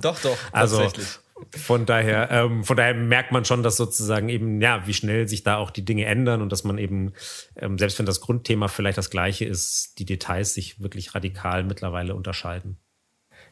Doch, 0.00 0.20
doch, 0.20 0.36
also, 0.52 0.78
tatsächlich. 0.78 1.18
Von 1.56 1.86
daher, 1.86 2.30
ähm, 2.30 2.64
von 2.64 2.76
daher 2.76 2.94
merkt 2.94 3.32
man 3.32 3.44
schon, 3.44 3.62
dass 3.62 3.76
sozusagen 3.76 4.28
eben, 4.28 4.60
ja, 4.60 4.86
wie 4.86 4.94
schnell 4.94 5.28
sich 5.28 5.42
da 5.42 5.56
auch 5.56 5.70
die 5.70 5.84
Dinge 5.84 6.06
ändern 6.06 6.42
und 6.42 6.50
dass 6.50 6.64
man 6.64 6.78
eben, 6.78 7.12
ähm, 7.56 7.78
selbst 7.78 7.98
wenn 7.98 8.06
das 8.06 8.20
Grundthema 8.20 8.68
vielleicht 8.68 8.98
das 8.98 9.10
gleiche 9.10 9.44
ist, 9.44 9.98
die 9.98 10.04
Details 10.04 10.54
sich 10.54 10.80
wirklich 10.80 11.14
radikal 11.14 11.64
mittlerweile 11.64 12.14
unterscheiden. 12.14 12.78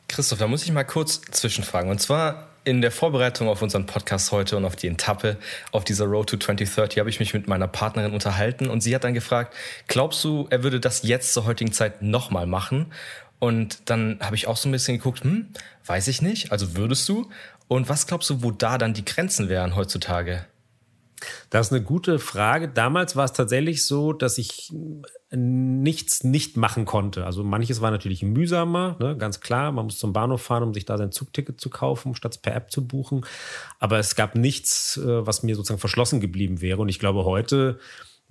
Christoph, 0.09 0.39
da 0.39 0.47
muss 0.47 0.65
ich 0.65 0.73
mal 0.73 0.85
kurz 0.85 1.21
zwischenfragen. 1.23 1.91
Und 1.91 2.01
zwar 2.01 2.49
in 2.65 2.81
der 2.81 2.93
Vorbereitung 2.93 3.49
auf 3.49 3.63
unseren 3.63 3.87
Podcast 3.87 4.31
heute 4.31 4.57
und 4.57 4.65
auf 4.65 4.77
die 4.77 4.89
Etappe 4.89 5.37
auf 5.73 5.85
dieser 5.85 6.05
Road 6.05 6.29
to 6.29 6.37
2030 6.37 6.99
habe 6.99 7.11
ich 7.11 7.19
mich 7.19 7.35
mit 7.35 7.49
meiner 7.49 7.67
Partnerin 7.67 8.13
unterhalten 8.13 8.69
und 8.69 8.83
sie 8.83 8.95
hat 8.95 9.05
dann 9.05 9.15
gefragt, 9.15 9.55
glaubst 9.89 10.23
du, 10.23 10.47
er 10.51 10.63
würde 10.63 10.79
das 10.79 11.03
jetzt 11.03 11.33
zur 11.33 11.45
heutigen 11.45 11.73
Zeit 11.73 12.03
nochmal 12.03 12.47
machen? 12.47 12.93
Und 13.39 13.91
dann 13.91 14.19
habe 14.21 14.37
ich 14.37 14.47
auch 14.47 14.57
so 14.57 14.69
ein 14.69 14.73
bisschen 14.73 14.99
geguckt, 14.99 15.25
hm, 15.25 15.49
weiß 15.85 16.07
ich 16.07 16.23
nicht, 16.23 16.53
also 16.53 16.77
würdest 16.77 17.09
du? 17.09 17.29
Und 17.73 17.89
was 17.89 18.07
glaubst 18.07 18.29
du, 18.29 18.43
wo 18.43 18.51
da 18.51 18.77
dann 18.77 18.93
die 18.93 19.05
Grenzen 19.05 19.49
wären 19.49 19.75
heutzutage? 19.75 20.45
Das 21.49 21.69
ist 21.69 21.73
eine 21.73 21.83
gute 21.83 22.19
Frage. 22.19 22.69
Damals 22.69 23.17
war 23.17 23.25
es 23.25 23.33
tatsächlich 23.33 23.87
so, 23.87 24.13
dass 24.13 24.37
ich 24.37 24.71
nichts 25.31 26.23
nicht 26.23 26.59
machen 26.59 26.85
konnte. 26.85 27.25
Also 27.25 27.43
manches 27.43 27.81
war 27.81 27.91
natürlich 27.91 28.23
mühsamer, 28.25 28.97
ne, 29.01 29.17
ganz 29.17 29.41
klar. 29.41 29.73
Man 29.73 29.87
muss 29.87 29.99
zum 29.99 30.13
Bahnhof 30.13 30.43
fahren, 30.43 30.65
um 30.65 30.75
sich 30.75 30.85
da 30.85 30.99
sein 30.99 31.13
Zugticket 31.13 31.63
zu 31.63 31.71
kaufen, 31.71 32.15
statt 32.15 32.33
es 32.33 32.43
per 32.43 32.55
App 32.55 32.71
zu 32.71 32.87
buchen. 32.87 33.25
Aber 33.79 33.99
es 33.99 34.17
gab 34.17 34.35
nichts, 34.35 34.99
äh, 34.99 35.27
was 35.27 35.43
mir 35.43 35.57
sozusagen 35.57 35.81
verschlossen 35.81 36.21
geblieben 36.21 36.61
wäre. 36.61 36.83
Und 36.83 36.91
ich 36.91 36.99
glaube, 36.99 37.25
heute 37.25 37.79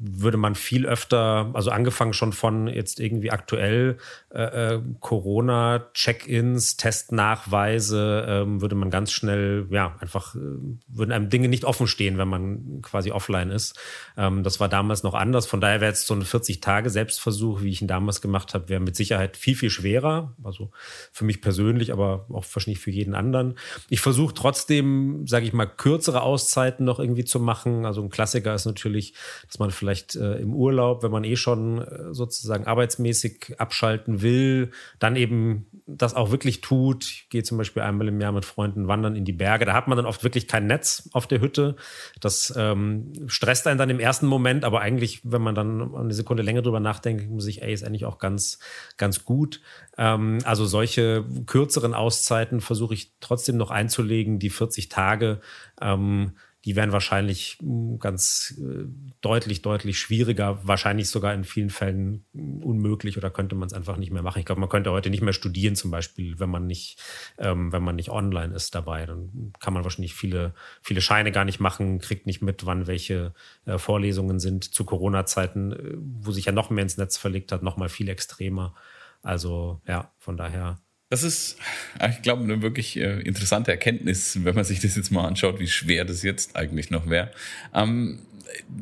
würde 0.03 0.38
man 0.38 0.55
viel 0.55 0.88
öfter, 0.88 1.51
also 1.53 1.70
angefangen 1.70 2.13
schon 2.13 2.34
von 2.34 2.67
jetzt 2.67 3.00
irgendwie 3.00 3.29
aktuell 3.29 3.98
äh, 4.34 4.74
äh, 4.75 4.81
Corona-Check-ins, 5.00 6.77
Testnachweise, 6.77 8.25
ähm, 8.27 8.62
würde 8.62 8.75
man 8.75 8.89
ganz 8.89 9.12
schnell, 9.12 9.67
ja, 9.70 9.96
einfach, 10.00 10.34
äh, 10.36 10.39
würden 10.88 11.12
einem 11.12 11.29
Dinge 11.29 11.50
nicht 11.50 11.65
offen 11.65 11.86
stehen, 11.86 12.17
wenn 12.17 12.27
man 12.27 12.81
quasi 12.81 13.12
offline 13.12 13.51
ist. 13.51 13.79
Ähm, 14.17 14.41
das 14.41 14.60
war 14.60 14.70
damals 14.70 15.03
noch 15.03 15.13
anders. 15.13 15.46
Von 15.46 15.62
daher 15.62 15.81
wäre 15.81 15.91
jetzt 15.91 16.08
so 16.08 16.15
ein 16.15 16.24
40-Tage-Selbstversuch, 16.24 17.62
wie 17.62 17.70
ich 17.70 17.81
ihn 17.81 17.88
damals 17.88 18.22
gemacht 18.22 18.55
habe, 18.55 18.70
wäre 18.70 18.81
mit 18.81 18.96
Sicherheit 18.96 19.38
viel, 19.38 19.55
viel 19.55 19.70
schwerer. 19.70 20.36
Also 20.43 20.72
für 21.12 21.25
mich 21.25 21.41
persönlich, 21.41 21.93
aber 21.93 22.25
auch 22.29 22.46
wahrscheinlich 22.53 22.79
für 22.79 22.91
jeden 22.91 23.13
anderen. 23.13 23.53
Ich 23.89 24.01
versuche 24.01 24.34
trotzdem, 24.34 25.27
sage 25.27 25.46
ich 25.46 25.53
mal, 25.53 25.67
kürzere 25.67 26.22
Auszeiten 26.22 26.86
noch 26.86 27.00
irgendwie 27.00 27.25
zu 27.25 27.39
machen. 27.39 27.86
Also 27.86 28.01
ein 28.01 28.10
Klassiker 28.10 28.55
ist 28.55 28.65
natürlich, 28.65 29.13
dass 29.46 29.60
man 29.60 29.70
vielleicht 29.70 29.91
vielleicht 29.92 30.16
äh, 30.16 30.36
im 30.38 30.54
Urlaub, 30.54 31.04
wenn 31.04 31.12
man 31.12 31.26
eh 31.26 31.36
schon 31.36 31.80
äh, 31.82 32.14
sozusagen 32.14 32.66
arbeitsmäßig 32.66 33.56
abschalten 33.60 34.22
will, 34.22 34.72
dann 35.00 35.18
eben 35.18 35.68
das 35.86 36.14
auch 36.16 36.32
wirklich 36.32 36.62
tut. 36.62 37.04
Ich 37.04 37.28
gehe 37.30 37.44
zum 37.44 37.58
Beispiel 37.58 37.84
einmal 37.84 38.08
im 38.08 38.22
Jahr 38.22 38.32
mit 38.32 38.46
Freunden 38.46 38.88
wandern 38.88 39.18
in 39.18 39.26
die 39.26 39.34
Berge. 39.34 39.66
Da 39.66 39.74
hat 39.74 39.90
man 39.90 39.98
dann 39.98 40.06
oft 40.06 40.24
wirklich 40.24 40.48
kein 40.48 40.66
Netz 40.66 41.10
auf 41.12 41.28
der 41.28 41.42
Hütte. 41.42 41.76
Das 42.22 42.54
ähm, 42.56 43.12
stresst 43.28 43.68
einen 43.68 43.78
dann 43.78 43.90
im 43.90 44.00
ersten 44.00 44.28
Moment, 44.28 44.64
aber 44.64 44.80
eigentlich, 44.80 45.20
wenn 45.24 45.42
man 45.42 45.56
dann 45.56 45.94
eine 45.94 46.14
Sekunde 46.14 46.44
länger 46.44 46.62
drüber 46.62 46.80
nachdenkt, 46.80 47.30
muss 47.30 47.48
ich, 47.48 47.62
ey, 47.62 47.74
ist 47.74 47.84
eigentlich 47.84 48.06
auch 48.06 48.18
ganz, 48.18 48.60
ganz 48.96 49.26
gut. 49.26 49.60
Ähm, 49.98 50.40
also 50.46 50.66
solche 50.66 51.26
kürzeren 51.48 51.94
Auszeiten 51.94 52.62
versuche 52.62 52.94
ich 52.94 53.12
trotzdem 53.20 53.58
noch 53.58 53.72
einzulegen, 53.72 54.40
die 54.40 54.50
40 54.50 54.88
Tage. 54.88 55.42
Ähm, 55.82 56.34
die 56.65 56.75
wären 56.75 56.91
wahrscheinlich 56.91 57.58
hm, 57.60 57.98
ganz 58.00 58.60
äh, 58.60 58.86
deutlich, 59.22 59.62
deutlich 59.62 59.98
schwieriger, 59.98 60.60
wahrscheinlich 60.63 61.10
sogar 61.10 61.34
in 61.34 61.44
vielen 61.44 61.70
Fällen 61.70 62.25
hm, 62.34 62.63
unmöglich 62.63 63.18
oder 63.18 63.32
könnte 63.32 63.56
man 63.56 63.68
es 63.68 63.74
einfach 63.74 63.98
nicht 63.98 64.12
mehr 64.12 64.22
machen. 64.22 64.39
Ich 64.39 64.46
glaube, 64.46 64.62
man 64.62 64.70
könnte 64.70 64.91
heute 64.91 65.10
nicht 65.10 65.22
mehr 65.22 65.34
studieren, 65.34 65.75
zum 65.75 65.89
Beispiel, 65.89 66.39
wenn 66.39 66.50
man 66.50 66.68
nicht, 66.68 67.00
ähm, 67.38 67.72
wenn 67.72 67.84
man 67.84 67.96
nicht 67.96 68.10
online 68.10 68.53
ist 68.53 68.75
dabei. 68.75 69.06
Dann 69.06 69.53
kann 69.60 69.74
man 69.74 69.84
wahrscheinlich 69.84 70.13
viele, 70.13 70.53
viele 70.82 71.01
Scheine 71.01 71.32
gar 71.32 71.46
nicht 71.46 71.60
machen, 71.60 72.00
kriegt 72.00 72.27
nicht 72.27 72.41
mit, 72.41 72.65
wann 72.65 72.88
welche 72.88 73.34
äh, 73.65 73.77
Vorlesungen 73.77 74.39
sind. 74.39 74.63
Zu 74.74 74.86
Corona-Zeiten, 74.86 75.72
äh, 75.72 75.98
wo 75.98 76.32
sich 76.32 76.46
ja 76.46 76.51
noch 76.51 76.70
mehr 76.70 76.84
ins 76.84 76.98
Netz 76.98 77.18
verlegt 77.18 77.51
hat, 77.51 77.63
noch 77.63 77.77
mal 77.77 77.89
viel 77.89 78.10
extremer. 78.10 78.75
Also 79.24 79.82
ja, 79.88 80.12
von 80.20 80.38
daher 80.38 80.80
das 81.12 81.24
ist, 81.24 81.58
ah, 82.00 82.08
ich 82.08 82.22
glaube, 82.22 82.41
eine 82.41 82.62
wirklich 82.62 82.96
äh, 82.96 83.20
interessante 83.20 83.70
Erkenntnis, 83.70 84.46
wenn 84.46 84.56
man 84.56 84.63
sich 84.63 84.80
das 84.80 84.96
jetzt 84.96 85.12
mal 85.12 85.27
anschaut, 85.27 85.60
wie 85.60 85.68
schwer 85.68 86.06
das 86.06 86.24
jetzt 86.24 86.56
eigentlich 86.56 86.89
noch 86.89 87.10
wäre. 87.10 87.32
Ähm, 87.75 88.20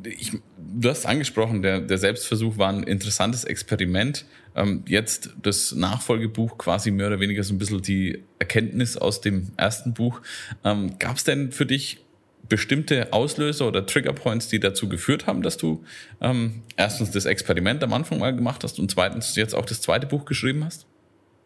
ich, 0.03 0.33
du 0.57 0.89
hast 0.89 1.07
angesprochen, 1.07 1.63
der, 1.63 1.81
der 1.81 1.98
Selbstversuch 1.98 2.59
war 2.59 2.69
ein 2.69 2.83
interessantes 2.83 3.45
Experiment. 3.45 4.25
Ähm, 4.55 4.83
jetzt 4.88 5.31
das 5.41 5.71
Nachfolgebuch 5.71 6.59
quasi 6.59 6.91
mehr 6.91 7.07
oder 7.07 7.19
weniger 7.19 7.43
so 7.43 7.51
ein 7.51 7.57
bisschen 7.57 7.81
die 7.81 8.24
Erkenntnis 8.38 8.95
aus 8.95 9.21
dem 9.21 9.51
ersten 9.57 9.95
Buch. 9.95 10.21
Ähm, 10.63 11.00
Gab 11.00 11.17
es 11.17 11.24
denn 11.24 11.51
für 11.51 11.65
dich 11.65 12.05
bestimmte 12.48 13.12
Auslöser 13.12 13.67
oder 13.67 13.88
Triggerpoints, 13.88 14.50
die 14.50 14.59
dazu 14.59 14.88
geführt 14.88 15.25
haben, 15.25 15.41
dass 15.41 15.57
du 15.57 15.83
ähm, 16.21 16.62
erstens 16.77 17.09
das 17.09 17.25
Experiment 17.25 17.83
am 17.83 17.93
Anfang 17.93 18.19
mal 18.19 18.36
gemacht 18.36 18.63
hast 18.63 18.77
und 18.77 18.91
zweitens 18.91 19.36
jetzt 19.36 19.55
auch 19.55 19.65
das 19.65 19.81
zweite 19.81 20.05
Buch 20.05 20.25
geschrieben 20.25 20.63
hast? 20.63 20.86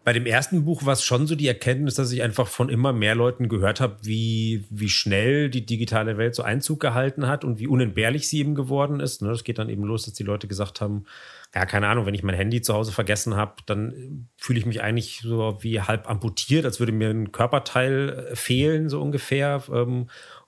Bei 0.04 0.12
dem 0.12 0.26
ersten 0.26 0.66
Buch 0.66 0.86
war 0.86 0.94
es 0.94 1.04
schon 1.04 1.28
so 1.28 1.36
die 1.36 1.48
Erkenntnis, 1.48 1.96
dass 1.96 2.12
ich 2.12 2.22
einfach 2.22 2.48
von 2.48 2.68
immer 2.68 2.92
mehr 2.92 3.16
Leuten 3.16 3.48
gehört 3.48 3.80
habe, 3.80 3.98
wie, 4.02 4.66
wie 4.70 4.90
schnell 4.90 5.50
die 5.50 5.66
digitale 5.66 6.18
Welt 6.18 6.36
so 6.36 6.44
Einzug 6.44 6.82
gehalten 6.82 7.28
hat 7.28 7.46
und 7.46 7.60
wie 7.60 7.68
unentbehrlich 7.68 8.28
sie 8.28 8.40
eben 8.40 8.54
geworden 8.54 9.00
ist. 9.00 9.22
Ne, 9.22 9.30
das 9.30 9.46
geht 9.46 9.60
dann 9.60 9.70
eben 9.70 9.84
los, 9.84 10.04
dass 10.04 10.14
die 10.14 10.24
Leute 10.24 10.50
gesagt 10.50 10.82
haben, 10.82 11.06
ja, 11.56 11.66
keine 11.66 11.88
Ahnung, 11.88 12.06
wenn 12.06 12.16
ich 12.16 12.24
mein 12.24 12.36
Handy 12.36 12.62
zu 12.62 12.74
Hause 12.74 12.92
vergessen 12.92 13.36
habe, 13.36 13.54
dann 13.66 14.28
fühle 14.36 14.60
ich 14.60 14.66
mich 14.66 14.82
eigentlich 14.82 15.22
so 15.22 15.58
wie 15.62 15.80
halb 15.80 16.10
amputiert, 16.10 16.66
als 16.66 16.80
würde 16.80 16.92
mir 16.92 17.10
ein 17.10 17.32
Körperteil 17.32 18.32
fehlen, 18.34 18.90
so 18.90 19.02
ungefähr. 19.02 19.64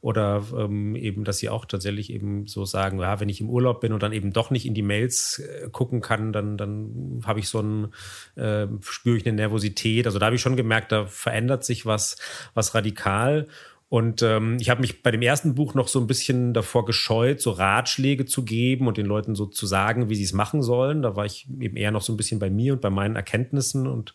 Oder 0.05 0.43
ähm, 0.55 0.95
eben, 0.95 1.23
dass 1.23 1.39
sie 1.39 1.49
auch 1.49 1.65
tatsächlich 1.65 2.13
eben 2.13 2.45
so 2.45 2.63
sagen, 2.63 2.99
ja, 2.99 3.19
wenn 3.19 3.27
ich 3.27 3.41
im 3.41 3.49
Urlaub 3.49 3.81
bin 3.81 3.91
und 3.91 4.03
dann 4.03 4.13
eben 4.13 4.33
doch 4.33 4.51
nicht 4.51 4.67
in 4.67 4.75
die 4.75 4.83
Mails 4.83 5.39
äh, 5.39 5.67
gucken 5.71 5.99
kann, 5.99 6.31
dann, 6.31 6.57
dann 6.57 7.23
habe 7.25 7.39
ich 7.39 7.49
so 7.49 7.59
ein, 7.59 7.87
äh, 8.35 8.67
spüre 8.81 9.17
ich 9.17 9.25
eine 9.25 9.35
Nervosität. 9.35 10.05
Also 10.05 10.19
da 10.19 10.27
habe 10.27 10.35
ich 10.35 10.43
schon 10.43 10.57
gemerkt, 10.57 10.91
da 10.91 11.07
verändert 11.07 11.63
sich 11.63 11.87
was, 11.87 12.17
was 12.53 12.75
radikal. 12.75 13.47
Und 13.89 14.21
ähm, 14.21 14.57
ich 14.59 14.69
habe 14.69 14.81
mich 14.81 15.01
bei 15.01 15.09
dem 15.09 15.23
ersten 15.23 15.55
Buch 15.55 15.73
noch 15.73 15.87
so 15.87 15.99
ein 15.99 16.05
bisschen 16.05 16.53
davor 16.53 16.85
gescheut, 16.85 17.41
so 17.41 17.49
Ratschläge 17.49 18.27
zu 18.27 18.45
geben 18.45 18.85
und 18.85 18.97
den 18.97 19.07
Leuten 19.07 19.33
so 19.33 19.47
zu 19.47 19.65
sagen, 19.65 20.07
wie 20.07 20.15
sie 20.15 20.23
es 20.25 20.33
machen 20.33 20.61
sollen. 20.61 21.01
Da 21.01 21.15
war 21.15 21.25
ich 21.25 21.47
eben 21.59 21.77
eher 21.77 21.89
noch 21.89 22.03
so 22.03 22.13
ein 22.13 22.17
bisschen 22.17 22.37
bei 22.37 22.51
mir 22.51 22.73
und 22.73 22.81
bei 22.81 22.91
meinen 22.91 23.15
Erkenntnissen. 23.15 23.87
Und 23.87 24.13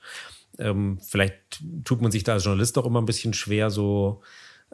ähm, 0.61 1.01
vielleicht 1.03 1.35
tut 1.83 2.01
man 2.01 2.13
sich 2.13 2.23
da 2.23 2.35
als 2.35 2.45
Journalist 2.45 2.79
auch 2.79 2.87
immer 2.87 3.03
ein 3.03 3.07
bisschen 3.07 3.35
schwer, 3.35 3.71
so 3.71 4.23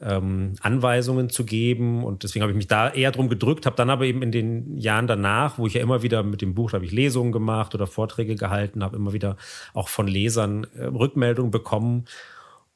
ähm, 0.00 0.54
Anweisungen 0.60 1.30
zu 1.30 1.44
geben. 1.44 2.04
Und 2.04 2.22
deswegen 2.22 2.42
habe 2.42 2.52
ich 2.52 2.56
mich 2.56 2.66
da 2.66 2.90
eher 2.90 3.12
drum 3.12 3.28
gedrückt, 3.28 3.66
habe 3.66 3.76
dann 3.76 3.90
aber 3.90 4.04
eben 4.04 4.22
in 4.22 4.32
den 4.32 4.76
Jahren 4.76 5.06
danach, 5.06 5.58
wo 5.58 5.66
ich 5.66 5.74
ja 5.74 5.80
immer 5.80 6.02
wieder 6.02 6.22
mit 6.22 6.42
dem 6.42 6.54
Buch, 6.54 6.70
da 6.70 6.76
habe 6.76 6.84
ich 6.84 6.92
Lesungen 6.92 7.32
gemacht 7.32 7.74
oder 7.74 7.86
Vorträge 7.86 8.34
gehalten, 8.34 8.84
habe 8.84 8.96
immer 8.96 9.12
wieder 9.12 9.36
auch 9.72 9.88
von 9.88 10.06
Lesern 10.06 10.66
äh, 10.76 10.84
Rückmeldungen 10.84 11.50
bekommen. 11.50 12.04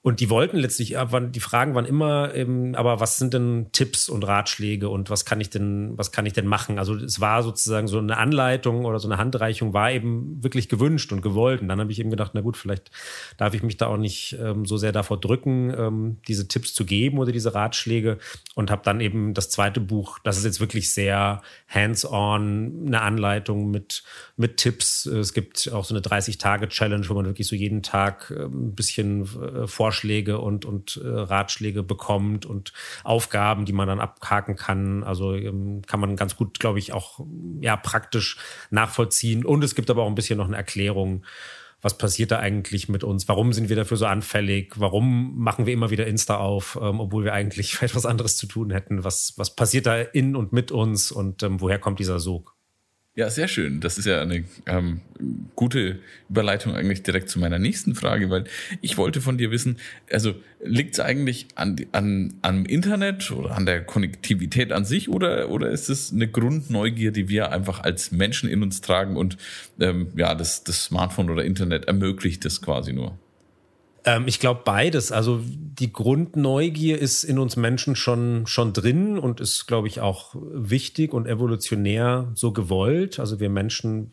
Und 0.02 0.20
die 0.20 0.30
wollten 0.30 0.56
letztlich, 0.56 0.96
die 0.96 1.40
Fragen 1.40 1.74
waren 1.74 1.84
immer, 1.84 2.34
ähm, 2.34 2.74
aber 2.74 3.00
was 3.00 3.18
sind 3.18 3.34
denn 3.34 3.66
Tipps 3.72 4.08
und 4.08 4.26
Ratschläge 4.26 4.88
und 4.88 5.10
was 5.10 5.26
kann 5.26 5.42
ich 5.42 5.50
denn, 5.50 5.92
was 5.98 6.10
kann 6.10 6.24
ich 6.24 6.32
denn 6.32 6.46
machen? 6.46 6.78
Also 6.78 6.94
es 6.94 7.20
war 7.20 7.42
sozusagen 7.42 7.86
so 7.86 7.98
eine 7.98 8.16
Anleitung 8.16 8.86
oder 8.86 8.98
so 8.98 9.08
eine 9.08 9.18
Handreichung 9.18 9.74
war 9.74 9.92
eben 9.92 10.42
wirklich 10.42 10.70
gewünscht 10.70 11.12
und 11.12 11.20
gewollt. 11.20 11.60
Und 11.60 11.68
dann 11.68 11.80
habe 11.80 11.92
ich 11.92 11.98
eben 11.98 12.08
gedacht, 12.08 12.30
na 12.32 12.40
gut, 12.40 12.56
vielleicht 12.56 12.90
darf 13.36 13.52
ich 13.52 13.62
mich 13.62 13.76
da 13.76 13.88
auch 13.88 13.98
nicht 13.98 14.38
ähm, 14.40 14.64
so 14.64 14.78
sehr 14.78 14.92
davor 14.92 15.20
drücken, 15.20 15.70
ähm, 15.76 16.16
diese 16.26 16.48
Tipps 16.48 16.72
zu 16.72 16.86
geben 16.86 17.18
oder 17.18 17.32
diese 17.32 17.54
Ratschläge. 17.54 18.16
Und 18.54 18.70
habe 18.70 18.80
dann 18.82 19.00
eben 19.02 19.34
das 19.34 19.50
zweite 19.50 19.80
Buch, 19.80 20.18
das 20.24 20.38
ist 20.38 20.44
jetzt 20.44 20.60
wirklich 20.60 20.90
sehr 20.90 21.42
hands-on, 21.68 22.84
eine 22.86 23.02
Anleitung 23.02 23.70
mit, 23.70 24.02
mit 24.38 24.56
Tipps. 24.56 25.04
Es 25.04 25.34
gibt 25.34 25.70
auch 25.70 25.84
so 25.84 25.94
eine 25.94 26.02
30-Tage-Challenge, 26.02 27.06
wo 27.10 27.14
man 27.14 27.26
wirklich 27.26 27.48
so 27.48 27.54
jeden 27.54 27.82
Tag 27.82 28.32
ähm, 28.34 28.68
ein 28.68 28.74
bisschen 28.74 29.24
äh, 29.24 29.66
Vorschläge 29.90 30.38
und, 30.38 30.64
und 30.64 31.00
äh, 31.02 31.08
Ratschläge 31.08 31.82
bekommt 31.82 32.46
und 32.46 32.72
Aufgaben, 33.02 33.64
die 33.64 33.72
man 33.72 33.88
dann 33.88 33.98
abhaken 33.98 34.54
kann. 34.54 35.02
Also 35.02 35.34
ähm, 35.34 35.82
kann 35.84 35.98
man 35.98 36.14
ganz 36.14 36.36
gut, 36.36 36.60
glaube 36.60 36.78
ich, 36.78 36.92
auch 36.92 37.18
ja, 37.60 37.76
praktisch 37.76 38.36
nachvollziehen. 38.70 39.44
Und 39.44 39.64
es 39.64 39.74
gibt 39.74 39.90
aber 39.90 40.04
auch 40.04 40.08
ein 40.08 40.14
bisschen 40.14 40.38
noch 40.38 40.46
eine 40.46 40.56
Erklärung, 40.56 41.24
was 41.82 41.98
passiert 41.98 42.30
da 42.30 42.38
eigentlich 42.38 42.88
mit 42.88 43.02
uns? 43.02 43.26
Warum 43.26 43.52
sind 43.52 43.68
wir 43.68 43.74
dafür 43.74 43.96
so 43.96 44.06
anfällig? 44.06 44.74
Warum 44.76 45.36
machen 45.38 45.66
wir 45.66 45.72
immer 45.72 45.90
wieder 45.90 46.06
Insta 46.06 46.36
auf, 46.36 46.78
ähm, 46.80 47.00
obwohl 47.00 47.24
wir 47.24 47.32
eigentlich 47.32 47.78
etwas 47.82 48.06
anderes 48.06 48.36
zu 48.36 48.46
tun 48.46 48.70
hätten? 48.70 49.02
Was, 49.02 49.34
was 49.38 49.56
passiert 49.56 49.86
da 49.86 50.00
in 50.00 50.36
und 50.36 50.52
mit 50.52 50.70
uns 50.70 51.10
und 51.10 51.42
ähm, 51.42 51.60
woher 51.60 51.80
kommt 51.80 51.98
dieser 51.98 52.20
Sog? 52.20 52.54
Ja, 53.16 53.28
sehr 53.28 53.48
schön. 53.48 53.80
Das 53.80 53.98
ist 53.98 54.04
ja 54.06 54.22
eine 54.22 54.44
ähm, 54.66 55.00
gute 55.56 55.98
Überleitung 56.28 56.74
eigentlich 56.76 57.02
direkt 57.02 57.28
zu 57.28 57.40
meiner 57.40 57.58
nächsten 57.58 57.96
Frage, 57.96 58.30
weil 58.30 58.44
ich 58.82 58.96
wollte 58.98 59.20
von 59.20 59.36
dir 59.36 59.50
wissen, 59.50 59.78
also 60.12 60.34
liegt 60.64 60.94
es 60.94 61.00
eigentlich 61.00 61.48
an, 61.56 61.76
an, 61.90 62.34
am 62.42 62.64
Internet 62.64 63.32
oder 63.32 63.56
an 63.56 63.66
der 63.66 63.84
Konnektivität 63.84 64.70
an 64.70 64.84
sich 64.84 65.08
oder, 65.08 65.50
oder 65.50 65.70
ist 65.70 65.90
es 65.90 66.12
eine 66.12 66.28
Grundneugier, 66.28 67.10
die 67.10 67.28
wir 67.28 67.50
einfach 67.50 67.80
als 67.80 68.12
Menschen 68.12 68.48
in 68.48 68.62
uns 68.62 68.80
tragen 68.80 69.16
und 69.16 69.36
ähm, 69.80 70.12
ja, 70.16 70.36
das, 70.36 70.62
das 70.62 70.84
Smartphone 70.84 71.30
oder 71.30 71.44
Internet 71.44 71.86
ermöglicht 71.86 72.44
das 72.44 72.62
quasi 72.62 72.92
nur? 72.92 73.18
Ähm, 74.04 74.24
ich 74.26 74.40
glaube 74.40 74.62
beides. 74.64 75.12
Also 75.12 75.40
die 75.44 75.92
Grundneugier 75.92 76.98
ist 76.98 77.24
in 77.24 77.38
uns 77.38 77.56
Menschen 77.56 77.96
schon, 77.96 78.46
schon 78.46 78.72
drin 78.72 79.18
und 79.18 79.40
ist, 79.40 79.66
glaube 79.66 79.88
ich, 79.88 80.00
auch 80.00 80.34
wichtig 80.34 81.12
und 81.12 81.26
evolutionär 81.26 82.30
so 82.34 82.52
gewollt. 82.52 83.18
Also 83.18 83.40
wir 83.40 83.50
Menschen 83.50 84.12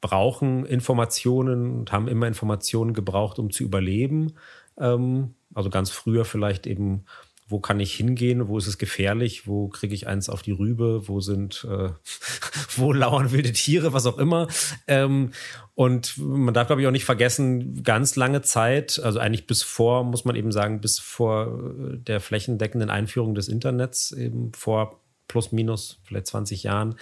brauchen 0.00 0.66
Informationen 0.66 1.78
und 1.78 1.92
haben 1.92 2.08
immer 2.08 2.26
Informationen 2.26 2.92
gebraucht, 2.94 3.38
um 3.38 3.50
zu 3.50 3.62
überleben. 3.64 4.34
Ähm, 4.78 5.34
also 5.54 5.70
ganz 5.70 5.90
früher 5.90 6.24
vielleicht 6.24 6.66
eben 6.66 7.04
wo 7.52 7.60
kann 7.60 7.78
ich 7.78 7.94
hingehen, 7.94 8.48
wo 8.48 8.58
ist 8.58 8.66
es 8.66 8.78
gefährlich, 8.78 9.46
wo 9.46 9.68
kriege 9.68 9.94
ich 9.94 10.08
eins 10.08 10.28
auf 10.28 10.42
die 10.42 10.50
Rübe, 10.50 11.06
wo 11.06 11.20
sind, 11.20 11.64
äh, 11.70 11.90
wo 12.76 12.92
lauern 12.92 13.30
wilde 13.30 13.52
Tiere, 13.52 13.92
was 13.92 14.06
auch 14.06 14.18
immer. 14.18 14.48
Ähm, 14.88 15.30
und 15.74 16.18
man 16.18 16.52
darf, 16.52 16.66
glaube 16.66 16.82
ich, 16.82 16.88
auch 16.88 16.92
nicht 16.92 17.04
vergessen, 17.04 17.84
ganz 17.84 18.16
lange 18.16 18.42
Zeit, 18.42 19.00
also 19.02 19.20
eigentlich 19.20 19.46
bis 19.46 19.62
vor, 19.62 20.02
muss 20.02 20.24
man 20.24 20.34
eben 20.34 20.50
sagen, 20.50 20.80
bis 20.80 20.98
vor 20.98 21.72
der 21.96 22.20
flächendeckenden 22.20 22.90
Einführung 22.90 23.34
des 23.34 23.48
Internets, 23.48 24.10
eben 24.10 24.52
vor 24.54 25.00
plus 25.28 25.52
minus 25.52 26.00
vielleicht 26.04 26.26
20 26.26 26.64
Jahren, 26.64 26.96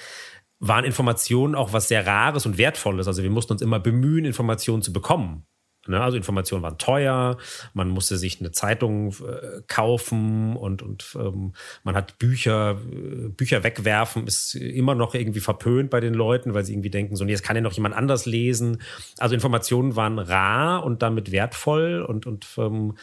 waren 0.61 0.85
Informationen 0.85 1.54
auch 1.54 1.73
was 1.73 1.88
sehr 1.88 2.07
Rares 2.07 2.47
und 2.47 2.59
Wertvolles. 2.59 3.09
Also 3.09 3.23
wir 3.23 3.30
mussten 3.30 3.54
uns 3.54 3.62
immer 3.62 3.80
bemühen, 3.80 4.25
Informationen 4.25 4.83
zu 4.83 4.92
bekommen. 4.92 5.47
Ne? 5.90 6.00
Also 6.00 6.16
Informationen 6.16 6.62
waren 6.62 6.78
teuer, 6.78 7.37
man 7.75 7.88
musste 7.88 8.16
sich 8.16 8.40
eine 8.40 8.52
Zeitung 8.52 9.11
äh, 9.11 9.62
kaufen 9.66 10.56
und, 10.56 10.82
und 10.82 11.16
ähm, 11.18 11.52
man 11.85 11.94
hat 11.94 12.18
Bücher, 12.18 12.78
äh, 12.90 13.28
Bücher 13.28 13.62
wegwerfen, 13.62 14.26
ist 14.26 14.54
immer 14.54 14.94
noch 14.94 15.14
irgendwie 15.14 15.40
verpönt 15.40 15.90
bei 15.90 16.00
den 16.00 16.14
Leuten, 16.14 16.54
weil 16.54 16.64
sie 16.64 16.73
irgendwie 16.73 16.90
denken, 16.90 17.16
so, 17.16 17.25
nee, 17.25 17.32
das 17.32 17.42
kann 17.42 17.56
ja 17.56 17.62
noch 17.62 17.73
jemand 17.73 17.94
anders 17.94 18.26
lesen. 18.26 18.80
Also 19.18 19.35
Informationen 19.35 19.97
waren 19.97 20.18
rar 20.18 20.85
und 20.85 21.02
damit 21.02 21.32
wertvoll 21.32 22.02
und, 22.02 22.26
und 22.26 22.47
ähm, 22.59 22.94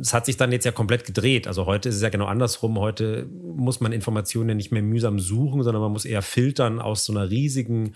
es 0.00 0.14
hat 0.14 0.24
sich 0.24 0.36
dann 0.36 0.52
jetzt 0.52 0.64
ja 0.64 0.72
komplett 0.72 1.04
gedreht. 1.04 1.46
Also 1.46 1.66
heute 1.66 1.90
ist 1.90 1.96
es 1.96 2.02
ja 2.02 2.08
genau 2.08 2.24
andersrum. 2.26 2.78
Heute 2.78 3.26
muss 3.26 3.80
man 3.80 3.92
Informationen 3.92 4.50
ja 4.50 4.54
nicht 4.54 4.72
mehr 4.72 4.82
mühsam 4.82 5.20
suchen, 5.20 5.62
sondern 5.62 5.82
man 5.82 5.92
muss 5.92 6.06
eher 6.06 6.22
filtern 6.22 6.80
aus 6.80 7.04
so 7.04 7.12
einer 7.12 7.28
riesigen 7.28 7.94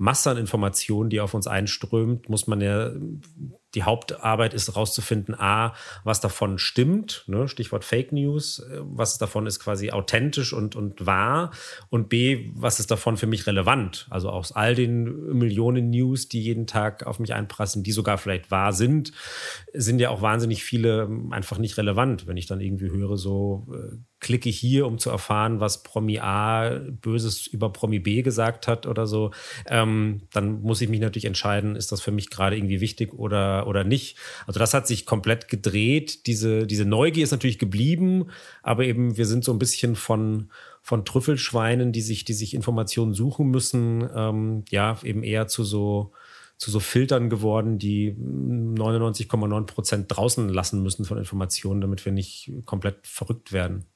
Masse 0.00 0.30
an 0.30 0.38
Informationen, 0.38 1.10
die 1.10 1.20
auf 1.20 1.34
uns 1.34 1.46
einströmt, 1.46 2.30
muss 2.30 2.46
man 2.46 2.62
ja 2.62 2.90
die 3.74 3.82
Hauptarbeit 3.82 4.54
ist 4.54 4.68
herauszufinden, 4.68 5.34
a, 5.38 5.74
was 6.04 6.20
davon 6.20 6.58
stimmt, 6.58 7.24
ne, 7.26 7.48
Stichwort 7.48 7.84
Fake 7.84 8.10
News, 8.10 8.60
äh, 8.60 8.78
was 8.80 9.18
davon 9.18 9.46
ist 9.46 9.60
quasi 9.60 9.90
authentisch 9.90 10.54
und, 10.54 10.74
und 10.74 11.06
wahr 11.06 11.50
und 11.90 12.08
b, 12.08 12.50
was 12.54 12.80
ist 12.80 12.90
davon 12.90 13.18
für 13.18 13.26
mich 13.26 13.46
relevant. 13.46 14.06
Also 14.08 14.30
aus 14.30 14.52
all 14.52 14.74
den 14.74 15.04
Millionen 15.36 15.90
News, 15.90 16.28
die 16.28 16.40
jeden 16.40 16.66
Tag 16.66 17.06
auf 17.06 17.18
mich 17.18 17.34
einprassen, 17.34 17.82
die 17.82 17.92
sogar 17.92 18.16
vielleicht 18.16 18.50
wahr 18.50 18.72
sind, 18.72 19.12
sind 19.74 20.00
ja 20.00 20.08
auch 20.08 20.22
wahnsinnig 20.22 20.64
viele 20.64 21.10
einfach 21.30 21.58
nicht 21.58 21.76
relevant. 21.76 22.26
Wenn 22.26 22.38
ich 22.38 22.46
dann 22.46 22.60
irgendwie 22.62 22.90
höre, 22.90 23.18
so 23.18 23.68
äh, 23.72 23.96
klicke 24.20 24.50
hier, 24.50 24.86
um 24.86 24.98
zu 24.98 25.10
erfahren, 25.10 25.60
was 25.60 25.82
Promi 25.82 26.18
A 26.18 26.78
Böses 26.78 27.46
über 27.46 27.72
Promi 27.72 27.98
B 27.98 28.22
gesagt 28.22 28.68
hat 28.68 28.86
oder 28.86 29.06
so, 29.06 29.32
ähm, 29.66 30.22
dann 30.32 30.62
muss 30.62 30.80
ich 30.80 30.88
mich 30.88 31.00
natürlich 31.00 31.24
entscheiden, 31.24 31.76
ist 31.76 31.92
das 31.92 32.00
für 32.00 32.12
mich 32.12 32.30
gerade 32.30 32.56
irgendwie 32.56 32.80
wichtig 32.80 33.12
oder 33.14 33.40
oder, 33.66 33.84
nicht. 33.84 34.16
Also 34.46 34.60
das 34.60 34.74
hat 34.74 34.86
sich 34.86 35.06
komplett 35.06 35.48
gedreht. 35.48 36.26
Diese, 36.26 36.66
diese 36.66 36.84
Neugier 36.84 37.24
ist 37.24 37.30
natürlich 37.30 37.58
geblieben, 37.58 38.26
aber 38.62 38.84
eben 38.84 39.16
wir 39.16 39.26
sind 39.26 39.42
so 39.44 39.52
ein 39.52 39.58
bisschen 39.58 39.96
von, 39.96 40.50
von 40.82 41.04
Trüffelschweinen, 41.04 41.92
die 41.92 42.02
sich, 42.02 42.24
die 42.24 42.34
sich 42.34 42.54
Informationen 42.54 43.14
suchen 43.14 43.48
müssen, 43.48 44.08
ähm, 44.14 44.64
ja, 44.70 44.98
eben 45.02 45.22
eher 45.22 45.48
zu 45.48 45.64
so, 45.64 46.12
zu 46.56 46.70
so 46.70 46.78
Filtern 46.78 47.30
geworden, 47.30 47.78
die 47.78 48.12
99,9 48.12 49.64
Prozent 49.64 50.06
draußen 50.08 50.48
lassen 50.48 50.82
müssen 50.82 51.04
von 51.06 51.16
Informationen, 51.16 51.80
damit 51.80 52.04
wir 52.04 52.12
nicht 52.12 52.52
komplett 52.66 53.06
verrückt 53.06 53.52
werden. 53.52 53.86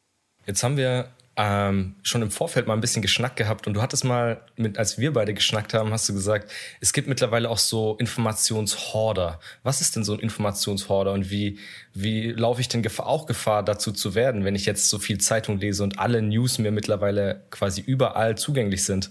Jetzt 0.47 0.63
haben 0.63 0.77
wir 0.77 1.09
ähm, 1.37 1.97
schon 2.03 2.23
im 2.23 2.31
Vorfeld 2.31 2.67
mal 2.67 2.75
ein 2.75 2.81
bisschen 2.81 3.03
geschnackt 3.03 3.37
gehabt 3.37 3.67
und 3.67 3.75
du 3.75 3.83
hattest 3.83 4.05
mal, 4.05 4.41
mit, 4.57 4.79
als 4.79 4.99
wir 4.99 5.13
beide 5.13 5.35
geschnackt 5.35 5.75
haben, 5.75 5.91
hast 5.93 6.09
du 6.09 6.15
gesagt, 6.15 6.51
es 6.81 6.93
gibt 6.93 7.09
mittlerweile 7.09 7.51
auch 7.51 7.59
so 7.59 7.97
Informationshorder. 7.97 9.41
Was 9.63 9.81
ist 9.81 9.97
denn 9.97 10.05
so 10.05 10.13
ein 10.13 10.21
Informationshorder 10.21 11.13
und 11.13 11.31
wie, 11.31 11.59
wie 11.93 12.31
laufe 12.31 12.61
ich 12.61 12.69
denn 12.69 12.87
auch 12.99 13.27
Gefahr 13.27 13.65
dazu 13.65 13.91
zu 13.91 14.15
werden, 14.15 14.45
wenn 14.45 14.55
ich 14.55 14.67
jetzt 14.67 14.89
so 14.89 14.99
viel 14.99 15.19
Zeitung 15.19 15.59
lese 15.59 15.83
und 15.83 15.99
alle 15.99 16.23
News 16.23 16.59
mir 16.59 16.71
mittlerweile 16.71 17.43
quasi 17.51 17.81
überall 17.81 18.37
zugänglich 18.39 18.85
sind? 18.85 19.11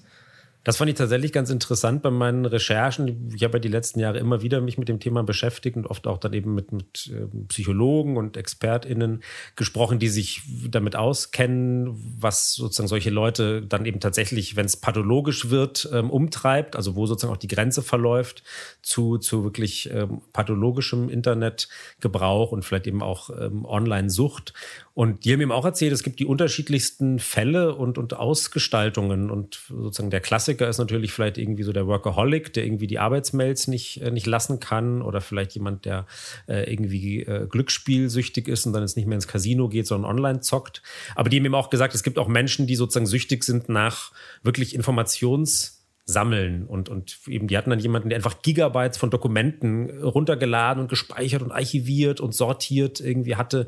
Das 0.63 0.78
fand 0.78 0.89
ich 0.89 0.95
tatsächlich 0.95 1.34
ganz 1.34 1.49
interessant 1.49 2.02
bei 2.02 2.10
meinen 2.10 2.45
Recherchen. 2.45 3.30
Ich 3.36 3.43
habe 3.43 3.58
ja 3.58 3.60
die 3.60 3.67
letzten 3.67 3.99
Jahre 3.99 4.19
immer 4.19 4.41
wieder 4.41 4.62
mich 4.62 4.78
mit 4.78 4.88
dem 4.88 4.99
Thema 4.99 5.21
beschäftigt 5.23 5.76
und 5.76 5.88
oft 5.88 6.08
auch 6.08 6.17
dann 6.17 6.32
eben 6.34 6.56
mit, 6.56 6.71
mit 6.71 7.12
ähm, 7.13 7.47
Psychologen 7.47 8.15
und 8.15 8.38
ExpertInnen 8.38 9.23
gesprochen, 9.58 9.99
die 9.99 10.08
sich 10.08 10.41
damit 10.69 10.95
auskennen, 10.95 11.95
was 12.17 12.54
sozusagen 12.54 12.88
solche 12.88 13.10
Leute 13.10 13.62
dann 13.62 13.86
eben 13.86 13.99
tatsächlich, 13.99 14.56
wenn 14.56 14.65
es 14.65 14.78
pathologisch 14.78 15.49
wird, 15.49 15.89
ähm, 15.91 16.10
umtreibt, 16.10 16.78
also 16.78 16.95
wo 16.95 17.06
sozusagen 17.08 17.34
auch 17.34 17.38
die 17.38 17.47
Grenze 17.47 17.82
verläuft 17.82 18.43
zu, 18.82 19.17
zu 19.17 19.43
wirklich 19.43 19.89
ähm, 19.91 20.21
pathologischem 20.32 21.10
Internetgebrauch 21.10 22.52
und 22.54 22.63
vielleicht 22.63 22.88
eben 22.88 23.02
auch 23.02 23.30
Online-Sucht. 23.30 24.54
Und 24.95 25.25
die 25.25 25.34
haben 25.34 25.41
ihm 25.41 25.51
auch 25.51 25.65
erzählt, 25.65 25.91
es 25.91 26.03
gibt 26.03 26.19
die 26.19 26.25
unterschiedlichsten 26.27 27.17
Fälle 27.17 27.73
und, 27.73 27.97
und 27.97 28.13
Ausgestaltungen. 28.13 29.32
Und 29.32 29.62
sozusagen 29.67 30.12
der 30.12 30.21
Klassiker 30.21 30.69
ist 30.69 30.77
natürlich 30.77 31.12
vielleicht 31.12 31.39
irgendwie 31.39 31.63
so 31.63 31.73
der 31.73 31.88
Workaholic, 31.88 32.53
der 32.53 32.65
irgendwie 32.65 32.86
die 32.86 32.99
Arbeitsmails 32.99 33.67
nicht, 33.67 34.01
äh, 34.03 34.12
nicht 34.12 34.27
lassen 34.27 34.60
kann. 34.60 35.01
Oder 35.01 35.19
vielleicht 35.19 35.56
jemand, 35.56 35.86
der 35.86 36.06
äh, 36.47 36.71
irgendwie 36.71 37.23
äh, 37.23 37.47
glücksspielsüchtig 37.47 38.47
ist 38.47 38.67
und 38.67 38.73
dann 38.73 38.84
jetzt 38.84 38.95
nicht 38.95 39.08
mehr 39.08 39.15
ins 39.15 39.27
Casino 39.27 39.67
geht, 39.67 39.88
sondern 39.88 40.12
online 40.12 40.41
zockt. 40.41 40.84
Aber 41.15 41.27
die 41.27 41.38
haben 41.38 41.45
ihm 41.45 41.56
auch 41.56 41.71
gesagt, 41.71 41.95
es 41.95 42.03
gibt 42.03 42.19
auch 42.19 42.27
Menschen, 42.27 42.67
die 42.67 42.75
sozusagen 42.75 43.08
süchtig 43.08 43.43
sind 43.43 43.69
nach 43.69 44.12
wirklich 44.43 44.77
Informations- 44.77 45.79
sammeln 46.06 46.65
und, 46.67 46.89
und 46.89 47.17
eben 47.27 47.47
die 47.47 47.58
hatten 47.58 47.69
dann 47.69 47.79
jemanden, 47.79 48.10
der 48.10 48.17
einfach 48.17 48.41
Gigabytes 48.41 48.97
von 48.97 49.10
Dokumenten 49.10 50.01
runtergeladen 50.01 50.82
und 50.82 50.89
gespeichert 50.89 51.41
und 51.41 51.53
archiviert 51.53 52.19
und 52.19 52.36
sortiert 52.36 52.99
irgendwie 52.99 53.38
hatte 53.38 53.67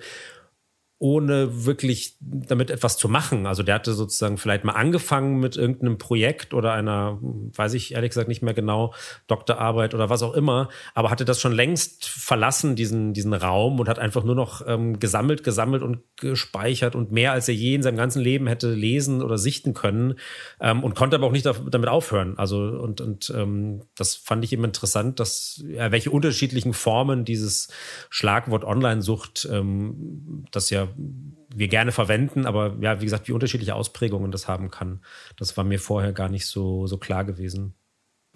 ohne 0.97 1.65
wirklich 1.65 2.15
damit 2.21 2.71
etwas 2.71 2.97
zu 2.97 3.09
machen. 3.09 3.47
Also 3.47 3.63
der 3.63 3.75
hatte 3.75 3.93
sozusagen 3.93 4.37
vielleicht 4.37 4.63
mal 4.63 4.73
angefangen 4.73 5.39
mit 5.39 5.57
irgendeinem 5.57 5.97
Projekt 5.97 6.53
oder 6.53 6.71
einer, 6.71 7.19
weiß 7.21 7.73
ich 7.73 7.93
ehrlich 7.93 8.11
gesagt 8.11 8.29
nicht 8.29 8.41
mehr 8.41 8.53
genau, 8.53 8.93
Doktorarbeit 9.27 9.93
oder 9.93 10.09
was 10.09 10.23
auch 10.23 10.33
immer, 10.33 10.69
aber 10.93 11.11
hatte 11.11 11.25
das 11.25 11.41
schon 11.41 11.51
längst 11.51 12.05
verlassen, 12.05 12.77
diesen, 12.77 13.13
diesen 13.13 13.33
Raum 13.33 13.79
und 13.79 13.89
hat 13.89 13.99
einfach 13.99 14.23
nur 14.23 14.35
noch 14.35 14.65
ähm, 14.65 14.97
gesammelt, 14.97 15.43
gesammelt 15.43 15.83
und 15.83 15.99
gespeichert 16.15 16.95
und 16.95 17.11
mehr 17.11 17.33
als 17.33 17.49
er 17.49 17.55
je 17.55 17.75
in 17.75 17.83
seinem 17.83 17.97
ganzen 17.97 18.21
Leben 18.21 18.47
hätte 18.47 18.73
lesen 18.73 19.21
oder 19.21 19.37
sichten 19.37 19.73
können 19.73 20.15
ähm, 20.61 20.81
und 20.81 20.95
konnte 20.95 21.17
aber 21.17 21.27
auch 21.27 21.33
nicht 21.33 21.45
damit 21.45 21.89
aufhören. 21.89 22.37
Also 22.37 22.61
und, 22.61 23.01
und 23.01 23.33
ähm, 23.35 23.81
das 23.95 24.15
fand 24.15 24.45
ich 24.45 24.53
eben 24.53 24.63
interessant, 24.63 25.19
dass 25.19 25.61
ja, 25.67 25.91
welche 25.91 26.11
unterschiedlichen 26.11 26.73
Formen 26.73 27.25
dieses 27.25 27.67
Schlagwort 28.09 28.63
Online-Sucht, 28.63 29.47
ähm, 29.51 30.45
das 30.51 30.69
ja 30.69 30.85
wir 30.97 31.67
gerne 31.67 31.91
verwenden, 31.91 32.45
aber 32.45 32.77
ja, 32.81 32.99
wie 32.99 33.05
gesagt, 33.05 33.27
wie 33.27 33.31
unterschiedliche 33.31 33.75
Ausprägungen 33.75 34.31
das 34.31 34.47
haben 34.47 34.69
kann, 34.71 35.01
das 35.37 35.55
war 35.57 35.63
mir 35.63 35.79
vorher 35.79 36.11
gar 36.11 36.29
nicht 36.29 36.47
so, 36.47 36.87
so 36.87 36.97
klar 36.97 37.23
gewesen. 37.23 37.75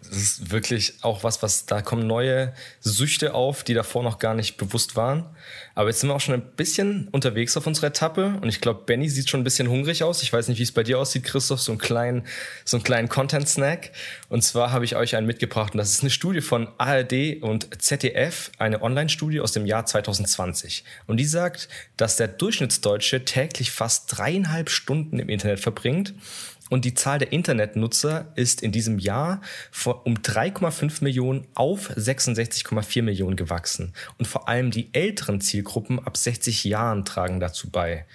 Das 0.07 0.17
ist 0.17 0.51
wirklich 0.51 0.93
auch 1.01 1.23
was, 1.23 1.43
was 1.43 1.65
da 1.65 1.81
kommen 1.81 2.07
neue 2.07 2.53
Süchte 2.79 3.33
auf, 3.33 3.63
die 3.63 3.73
davor 3.73 4.01
noch 4.01 4.17
gar 4.17 4.33
nicht 4.33 4.57
bewusst 4.57 4.95
waren. 4.95 5.25
Aber 5.75 5.89
jetzt 5.89 5.99
sind 5.99 6.09
wir 6.09 6.15
auch 6.15 6.21
schon 6.21 6.35
ein 6.35 6.55
bisschen 6.55 7.09
unterwegs 7.09 7.57
auf 7.57 7.67
unserer 7.67 7.88
Etappe 7.88 8.39
und 8.41 8.47
ich 8.47 8.62
glaube, 8.62 8.83
Benny 8.85 9.09
sieht 9.09 9.29
schon 9.29 9.41
ein 9.41 9.43
bisschen 9.43 9.69
hungrig 9.69 10.03
aus. 10.03 10.23
Ich 10.23 10.31
weiß 10.31 10.47
nicht, 10.47 10.57
wie 10.57 10.63
es 10.63 10.71
bei 10.71 10.83
dir 10.83 10.99
aussieht, 10.99 11.25
Christoph, 11.25 11.59
so 11.59 11.71
einen 11.71 11.79
kleinen, 11.79 12.25
so 12.65 12.77
einen 12.77 12.83
kleinen 12.83 13.09
Content-Snack. 13.09 13.91
Und 14.29 14.41
zwar 14.43 14.71
habe 14.71 14.85
ich 14.85 14.95
euch 14.95 15.15
einen 15.15 15.27
mitgebracht 15.27 15.73
und 15.73 15.77
das 15.77 15.91
ist 15.91 16.01
eine 16.01 16.09
Studie 16.09 16.41
von 16.41 16.69
ARD 16.77 17.41
und 17.41 17.81
ZDF, 17.81 18.51
eine 18.57 18.81
Online-Studie 18.81 19.41
aus 19.41 19.51
dem 19.51 19.65
Jahr 19.65 19.85
2020. 19.85 20.85
Und 21.07 21.17
die 21.17 21.25
sagt, 21.25 21.67
dass 21.97 22.15
der 22.15 22.29
Durchschnittsdeutsche 22.29 23.25
täglich 23.25 23.71
fast 23.71 24.17
dreieinhalb 24.17 24.69
Stunden 24.69 25.19
im 25.19 25.29
Internet 25.29 25.59
verbringt 25.59 26.13
und 26.69 26.86
die 26.86 26.93
Zahl 26.93 27.19
der 27.19 27.32
Internetnutzer 27.32 28.32
ist 28.36 28.62
in 28.62 28.71
diesem 28.71 28.99
Jahr 28.99 29.41
um 30.05 30.15
3,5 30.15 31.03
Millionen 31.03 31.47
auf 31.55 31.89
66,4 31.91 33.01
Millionen 33.01 33.36
gewachsen. 33.36 33.93
Und 34.17 34.27
vor 34.27 34.47
allem 34.47 34.71
die 34.71 34.93
älteren 34.93 35.41
Zielgruppen 35.41 35.99
ab 35.99 36.15
60 36.15 36.63
Jahren 36.63 37.05
tragen 37.05 37.39
dazu 37.39 37.69
bei. 37.69 38.05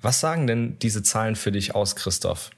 Was 0.00 0.20
sagen 0.20 0.46
denn 0.46 0.78
diese 0.78 1.02
Zahlen 1.02 1.36
für 1.36 1.52
dich 1.52 1.74
aus, 1.74 1.96
Christoph? 1.96 2.50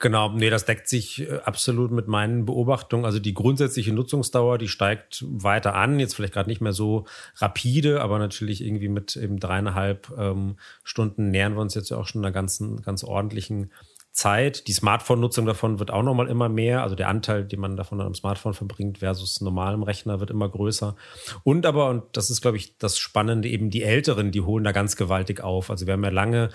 Genau, 0.00 0.28
nee, 0.30 0.50
das 0.50 0.66
deckt 0.66 0.88
sich 0.88 1.22
äh, 1.22 1.38
absolut 1.44 1.90
mit 1.90 2.08
meinen 2.08 2.44
Beobachtungen. 2.44 3.04
Also 3.04 3.20
die 3.20 3.32
grundsätzliche 3.32 3.92
Nutzungsdauer, 3.92 4.58
die 4.58 4.68
steigt 4.68 5.24
weiter 5.26 5.74
an. 5.76 5.98
Jetzt 5.98 6.14
vielleicht 6.14 6.34
gerade 6.34 6.50
nicht 6.50 6.60
mehr 6.60 6.72
so 6.72 7.06
rapide, 7.36 8.02
aber 8.02 8.18
natürlich 8.18 8.62
irgendwie 8.62 8.88
mit 8.88 9.16
eben 9.16 9.38
dreieinhalb 9.38 10.12
ähm, 10.18 10.56
Stunden 10.82 11.30
nähern 11.30 11.54
wir 11.54 11.62
uns 11.62 11.74
jetzt 11.74 11.90
ja 11.90 11.96
auch 11.96 12.06
schon 12.06 12.22
einer 12.22 12.32
ganzen, 12.32 12.82
ganz 12.82 13.04
ordentlichen 13.04 13.70
Zeit. 14.14 14.68
Die 14.68 14.72
Smartphone-Nutzung 14.72 15.44
davon 15.44 15.80
wird 15.80 15.90
auch 15.90 16.04
nochmal 16.04 16.28
immer 16.28 16.48
mehr. 16.48 16.82
Also 16.82 16.94
der 16.94 17.08
Anteil, 17.08 17.44
den 17.44 17.60
man 17.60 17.76
davon 17.76 18.00
am 18.00 18.14
Smartphone 18.14 18.54
verbringt 18.54 18.98
versus 18.98 19.40
normalem 19.40 19.82
Rechner 19.82 20.20
wird 20.20 20.30
immer 20.30 20.48
größer. 20.48 20.96
Und 21.42 21.66
aber, 21.66 21.90
und 21.90 22.04
das 22.12 22.30
ist, 22.30 22.40
glaube 22.40 22.56
ich, 22.56 22.78
das 22.78 22.96
Spannende, 22.96 23.48
eben 23.48 23.70
die 23.70 23.82
Älteren, 23.82 24.30
die 24.30 24.40
holen 24.40 24.64
da 24.64 24.72
ganz 24.72 24.94
gewaltig 24.94 25.42
auf. 25.42 25.68
Also 25.68 25.86
wir 25.86 25.94
haben 25.94 26.04
ja 26.04 26.10
lange 26.10 26.50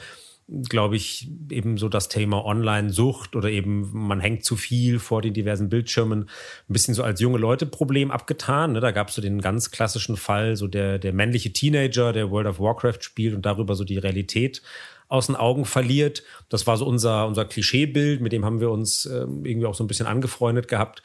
glaube 0.67 0.95
ich, 0.95 1.29
eben 1.51 1.77
so 1.77 1.89
das 1.89 2.09
Thema 2.09 2.43
Online-Sucht 2.43 3.35
oder 3.35 3.49
eben 3.49 3.91
man 3.93 4.19
hängt 4.19 4.43
zu 4.43 4.55
viel 4.55 4.97
vor 4.97 5.21
den 5.21 5.33
diversen 5.33 5.69
Bildschirmen 5.69 6.23
ein 6.23 6.73
bisschen 6.73 6.95
so 6.95 7.03
als 7.03 7.19
junge 7.19 7.37
Leute-Problem 7.37 8.09
abgetan. 8.09 8.71
Ne? 8.71 8.79
Da 8.79 8.89
gab 8.89 9.09
es 9.09 9.15
so 9.15 9.21
den 9.21 9.41
ganz 9.41 9.69
klassischen 9.69 10.17
Fall, 10.17 10.55
so 10.55 10.67
der, 10.67 10.97
der 10.97 11.13
männliche 11.13 11.53
Teenager, 11.53 12.13
der 12.13 12.31
World 12.31 12.47
of 12.47 12.59
Warcraft 12.59 13.01
spielt 13.01 13.35
und 13.35 13.45
darüber 13.45 13.75
so 13.75 13.83
die 13.83 13.99
Realität 13.99 14.63
aus 15.09 15.27
den 15.27 15.35
Augen 15.35 15.65
verliert. 15.65 16.23
Das 16.47 16.65
war 16.67 16.77
so 16.77 16.85
unser, 16.85 17.27
unser 17.27 17.43
Klischeebild, 17.43 18.21
mit 18.21 18.31
dem 18.31 18.45
haben 18.45 18.61
wir 18.61 18.69
uns 18.69 19.05
ähm, 19.05 19.43
irgendwie 19.43 19.67
auch 19.67 19.75
so 19.75 19.83
ein 19.83 19.87
bisschen 19.87 20.07
angefreundet 20.07 20.69
gehabt. 20.69 21.03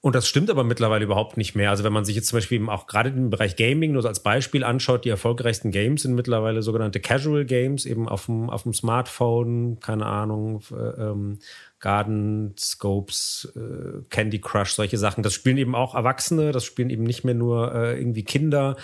Und 0.00 0.16
das 0.16 0.26
stimmt 0.26 0.50
aber 0.50 0.64
mittlerweile 0.64 1.04
überhaupt 1.04 1.36
nicht 1.36 1.54
mehr. 1.54 1.70
Also 1.70 1.84
wenn 1.84 1.92
man 1.92 2.04
sich 2.04 2.16
jetzt 2.16 2.26
zum 2.26 2.38
Beispiel 2.38 2.56
eben 2.56 2.68
auch 2.68 2.88
gerade 2.88 3.10
im 3.10 3.30
Bereich 3.30 3.54
Gaming 3.54 3.92
nur 3.92 4.04
als 4.04 4.20
Beispiel 4.20 4.64
anschaut, 4.64 5.04
die 5.04 5.10
erfolgreichsten 5.10 5.70
Games 5.70 6.02
sind 6.02 6.16
mittlerweile 6.16 6.62
sogenannte 6.62 6.98
Casual 6.98 7.44
Games, 7.44 7.86
eben 7.86 8.08
auf 8.08 8.26
dem, 8.26 8.50
auf 8.50 8.64
dem 8.64 8.74
Smartphone, 8.74 9.78
keine 9.78 10.06
Ahnung, 10.06 10.60
äh, 10.72 11.02
ähm, 11.02 11.38
Garden, 11.82 12.54
Scopes, 12.56 13.52
äh, 13.56 14.02
Candy 14.08 14.40
Crush, 14.40 14.72
solche 14.72 14.96
Sachen. 14.98 15.22
Das 15.22 15.34
spielen 15.34 15.58
eben 15.58 15.74
auch 15.74 15.96
Erwachsene, 15.96 16.52
das 16.52 16.64
spielen 16.64 16.90
eben 16.90 17.02
nicht 17.02 17.24
mehr 17.24 17.34
nur 17.34 17.74
äh, 17.74 17.98
irgendwie 17.98 18.22
Kinder. 18.22 18.76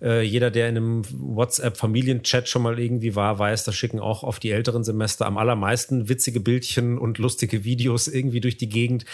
Äh, 0.00 0.22
jeder, 0.22 0.50
der 0.50 0.68
in 0.70 0.76
einem 0.78 1.02
WhatsApp-Familienchat 1.12 2.48
schon 2.48 2.62
mal 2.62 2.80
irgendwie 2.80 3.14
war, 3.14 3.38
weiß, 3.38 3.64
da 3.64 3.72
schicken 3.72 4.00
auch 4.00 4.24
auf 4.24 4.40
die 4.40 4.50
älteren 4.50 4.84
Semester 4.84 5.26
am 5.26 5.36
allermeisten 5.36 6.08
witzige 6.08 6.40
Bildchen 6.40 6.96
und 6.96 7.18
lustige 7.18 7.62
Videos 7.64 8.08
irgendwie 8.08 8.40
durch 8.40 8.56
die 8.56 8.70
Gegend. 8.70 9.04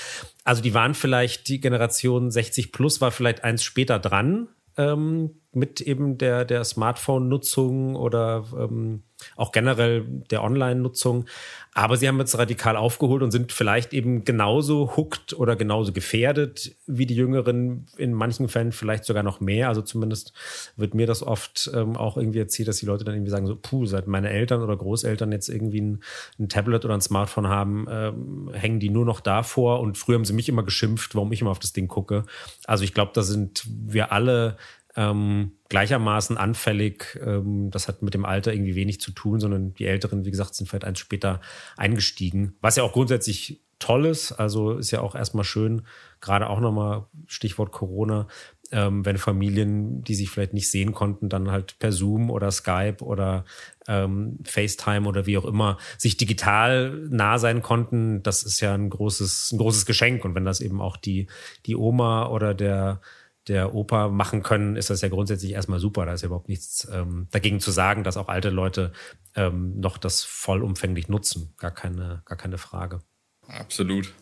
Also 0.44 0.62
die 0.62 0.72
waren 0.72 0.94
vielleicht, 0.94 1.48
die 1.48 1.61
Generation 1.61 2.31
60 2.31 2.70
plus 2.70 3.00
war 3.00 3.11
vielleicht 3.11 3.42
eins 3.42 3.64
später 3.64 3.98
dran 3.98 4.48
ähm, 4.76 5.40
mit 5.52 5.81
eben 5.81 6.16
der, 6.16 6.44
der 6.44 6.62
Smartphone-Nutzung 6.62 7.96
oder 7.96 8.44
ähm, 8.57 9.02
auch 9.37 9.52
generell 9.52 10.04
der 10.30 10.42
Online-Nutzung. 10.42 11.26
Aber 11.74 11.96
sie 11.96 12.06
haben 12.06 12.18
jetzt 12.18 12.37
radikal 12.37 12.76
aufgeholt 12.76 13.22
und 13.22 13.30
sind 13.30 13.50
vielleicht 13.50 13.94
eben 13.94 14.24
genauso 14.24 14.94
hooked 14.94 15.32
oder 15.32 15.56
genauso 15.56 15.92
gefährdet 15.92 16.76
wie 16.87 17.06
die 17.06 17.14
Jüngeren, 17.14 17.87
in 17.96 18.12
manchen 18.12 18.48
Fällen 18.48 18.72
vielleicht 18.72 19.06
sogar 19.06 19.22
noch 19.22 19.40
mehr. 19.40 19.68
Also 19.68 19.80
zumindest 19.80 20.35
wird 20.76 20.92
mir 20.94 21.06
das 21.06 21.22
oft 21.22 21.70
ähm, 21.74 21.96
auch 21.96 22.18
irgendwie 22.18 22.40
erzählt, 22.40 22.68
dass 22.68 22.76
die 22.76 22.85
Leute 22.85 23.04
dann 23.04 23.14
irgendwie 23.14 23.30
sagen, 23.30 23.46
so, 23.46 23.56
puh, 23.56 23.87
seit 23.87 24.06
meine 24.06 24.28
Eltern 24.28 24.62
oder 24.62 24.76
Großeltern 24.76 25.32
jetzt 25.32 25.48
irgendwie 25.48 25.80
ein, 25.80 26.02
ein 26.38 26.50
Tablet 26.50 26.85
oder 26.85 26.92
ein 26.92 27.00
Smartphone 27.00 27.48
haben, 27.48 27.87
ähm, 27.90 28.50
hängen 28.52 28.78
die 28.78 28.90
nur 28.90 29.06
noch 29.06 29.20
davor. 29.20 29.80
Und 29.80 29.96
früher 29.96 30.16
haben 30.16 30.26
sie 30.26 30.35
mich 30.35 30.50
immer 30.50 30.64
geschimpft, 30.64 31.14
warum 31.14 31.32
ich 31.32 31.40
immer 31.40 31.52
auf 31.52 31.58
das 31.58 31.72
Ding 31.72 31.88
gucke. 31.88 32.24
Also 32.66 32.85
ich 32.85 32.92
glaube, 32.92 33.12
da 33.14 33.22
sind 33.22 33.64
wir 33.66 34.12
alle 34.12 34.58
ähm, 34.96 35.52
gleichermaßen 35.68 36.37
anfällig. 36.37 37.18
Ähm, 37.24 37.70
das 37.70 37.88
hat 37.88 38.02
mit 38.02 38.14
dem 38.14 38.24
Alter 38.24 38.52
irgendwie 38.52 38.74
wenig 38.74 39.00
zu 39.00 39.12
tun, 39.12 39.40
sondern 39.40 39.74
die 39.74 39.87
Älteren, 39.87 40.24
wie 40.24 40.31
gesagt, 40.31 40.55
sind 40.55 40.68
vielleicht 40.68 40.85
eins 40.85 40.98
später 40.98 41.40
eingestiegen. 41.76 42.55
Was 42.61 42.76
ja 42.76 42.83
auch 42.83 42.92
grundsätzlich 42.92 43.61
toll 43.83 44.07
ist. 44.07 44.33
Also 44.33 44.74
ist 44.74 44.92
ja 44.92 45.00
auch 45.00 45.14
erstmal 45.14 45.44
schön, 45.44 45.83
gerade 46.20 46.48
auch 46.48 46.61
nochmal 46.61 47.07
Stichwort 47.26 47.72
Corona, 47.72 48.28
ähm, 48.70 49.05
wenn 49.05 49.18
Familien, 49.18 50.02
die 50.02 50.14
sich 50.14 50.31
vielleicht 50.31 50.55
nicht 50.55 50.70
sehen 50.70 50.92
konnten, 50.92 51.28
dann 51.28 51.50
halt 51.50 51.78
per 51.78 51.92
Zoom 51.92 52.31
oder 52.31 52.50
Skype 52.50 52.98
oder 53.00 53.44
ähm, 53.87 54.38
FaceTime 54.44 55.07
oder 55.07 55.26
wie 55.26 55.37
auch 55.37 55.44
immer 55.44 55.78
sich 55.98 56.16
digital 56.16 57.07
nah 57.11 57.38
sein 57.38 57.61
konnten. 57.61 58.22
Das 58.22 58.44
ist 58.44 58.61
ja 58.61 58.72
ein 58.72 58.88
großes, 58.88 59.52
ein 59.52 59.59
großes 59.59 59.85
Geschenk. 59.85 60.24
Und 60.24 60.35
wenn 60.35 60.44
das 60.44 60.61
eben 60.61 60.81
auch 60.81 60.96
die, 60.96 61.26
die 61.66 61.76
Oma 61.76 62.28
oder 62.28 62.55
der 62.55 63.00
der 63.48 63.74
Oper 63.74 64.09
machen 64.09 64.42
können, 64.42 64.76
ist 64.76 64.90
das 64.90 65.00
ja 65.00 65.09
grundsätzlich 65.09 65.52
erstmal 65.52 65.81
super. 65.81 66.07
Da 66.07 66.12
ist 66.12 66.22
ja 66.22 66.26
überhaupt 66.26 66.48
nichts 66.48 66.88
ähm, 66.92 67.28
dagegen 67.31 67.61
zu 67.61 67.70
sagen, 67.70 68.05
dass 68.05 68.16
auch 68.16 68.28
alte 68.28 68.50
Leute 68.50 68.92
ähm, 69.35 69.78
noch 69.81 69.98
das 69.98 70.22
vollumfänglich 70.22 71.09
nutzen. 71.09 71.55
Gar 71.59 71.72
keine, 71.72 72.22
gar 72.24 72.38
keine 72.38 72.59
Frage. 72.59 73.00
Absolut. 73.46 74.12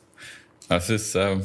Das 0.68 0.88
ist 0.88 1.14
ähm, 1.14 1.44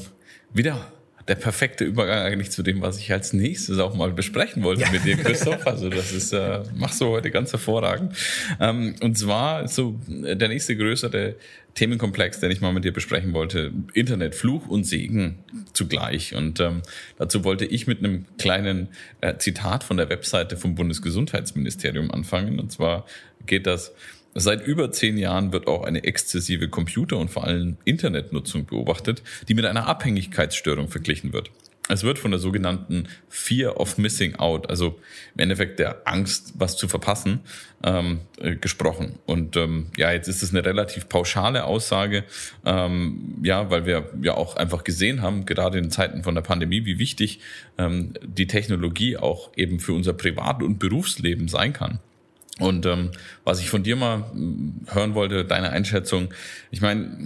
wieder 0.53 0.91
der 1.27 1.35
perfekte 1.35 1.83
Übergang 1.83 2.19
eigentlich 2.19 2.51
zu 2.51 2.61
dem, 2.61 2.81
was 2.81 2.99
ich 2.99 3.11
als 3.11 3.33
nächstes 3.33 3.79
auch 3.79 3.95
mal 3.95 4.11
besprechen 4.11 4.63
wollte 4.63 4.81
ja. 4.81 4.91
mit 4.91 5.05
dir, 5.05 5.17
Christoph. 5.23 5.65
Also 5.65 5.89
das 5.89 6.11
ist, 6.11 6.33
äh, 6.33 6.61
machst 6.75 7.01
du 7.01 7.07
heute 7.07 7.31
ganz 7.31 7.51
hervorragend. 7.51 8.15
Ähm, 8.59 8.95
und 9.01 9.17
zwar 9.17 9.67
so 9.67 9.99
der 10.07 10.47
nächste 10.47 10.77
größere 10.77 11.35
Themenkomplex, 11.73 12.39
den 12.39 12.51
ich 12.51 12.61
mal 12.61 12.71
mit 12.73 12.85
dir 12.85 12.93
besprechen 12.93 13.33
wollte. 13.33 13.71
Internet, 13.93 14.35
Fluch 14.35 14.67
und 14.67 14.85
Segen 14.85 15.39
zugleich. 15.73 16.35
Und 16.35 16.59
ähm, 16.59 16.83
dazu 17.17 17.43
wollte 17.43 17.65
ich 17.65 17.87
mit 17.87 17.99
einem 17.99 18.25
kleinen 18.37 18.89
äh, 19.21 19.35
Zitat 19.37 19.83
von 19.83 19.97
der 19.97 20.09
Webseite 20.09 20.57
vom 20.57 20.75
Bundesgesundheitsministerium 20.75 22.11
anfangen. 22.11 22.59
Und 22.59 22.71
zwar 22.71 23.05
geht 23.45 23.65
das 23.67 23.93
Seit 24.37 24.67
über 24.67 24.91
zehn 24.91 25.17
Jahren 25.17 25.53
wird 25.53 25.65
auch 25.67 25.85
eine 25.85 26.03
exzessive 26.03 26.67
Computer- 26.67 27.17
und 27.17 27.31
vor 27.31 27.45
allem 27.45 27.77
Internetnutzung 27.85 28.65
beobachtet, 28.65 29.23
die 29.47 29.53
mit 29.53 29.63
einer 29.63 29.87
Abhängigkeitsstörung 29.87 30.89
verglichen 30.89 31.31
wird. 31.31 31.51
Es 31.87 32.03
wird 32.03 32.19
von 32.19 32.31
der 32.31 32.39
sogenannten 32.39 33.07
Fear 33.29 33.79
of 33.79 33.97
Missing 33.97 34.35
Out, 34.35 34.69
also 34.69 34.99
im 35.35 35.43
Endeffekt 35.43 35.79
der 35.79 36.05
Angst, 36.05 36.53
was 36.55 36.75
zu 36.75 36.89
verpassen, 36.89 37.41
ähm, 37.83 38.21
äh, 38.37 38.55
gesprochen. 38.55 39.19
Und 39.25 39.55
ähm, 39.55 39.87
ja, 39.95 40.11
jetzt 40.11 40.27
ist 40.27 40.43
es 40.43 40.49
eine 40.49 40.65
relativ 40.65 41.07
pauschale 41.07 41.63
Aussage, 41.63 42.25
ähm, 42.65 43.37
ja, 43.41 43.69
weil 43.69 43.85
wir 43.85 44.09
ja 44.21 44.33
auch 44.33 44.57
einfach 44.57 44.83
gesehen 44.83 45.21
haben, 45.21 45.45
gerade 45.45 45.77
in 45.77 45.91
Zeiten 45.91 46.23
von 46.23 46.35
der 46.35 46.41
Pandemie, 46.41 46.85
wie 46.85 46.99
wichtig 46.99 47.39
ähm, 47.77 48.15
die 48.21 48.47
Technologie 48.47 49.15
auch 49.15 49.51
eben 49.55 49.79
für 49.79 49.93
unser 49.93 50.13
Privat- 50.13 50.61
und 50.61 50.79
Berufsleben 50.79 51.47
sein 51.47 51.71
kann. 51.71 51.99
Und 52.59 52.85
ähm, 52.85 53.11
was 53.43 53.59
ich 53.59 53.69
von 53.69 53.83
dir 53.83 53.97
mal 53.97 54.31
hm, 54.31 54.85
hören 54.87 55.13
wollte, 55.13 55.43
deine 55.43 55.71
Einschätzung. 55.71 56.33
Ich 56.71 56.79
meine, 56.79 57.17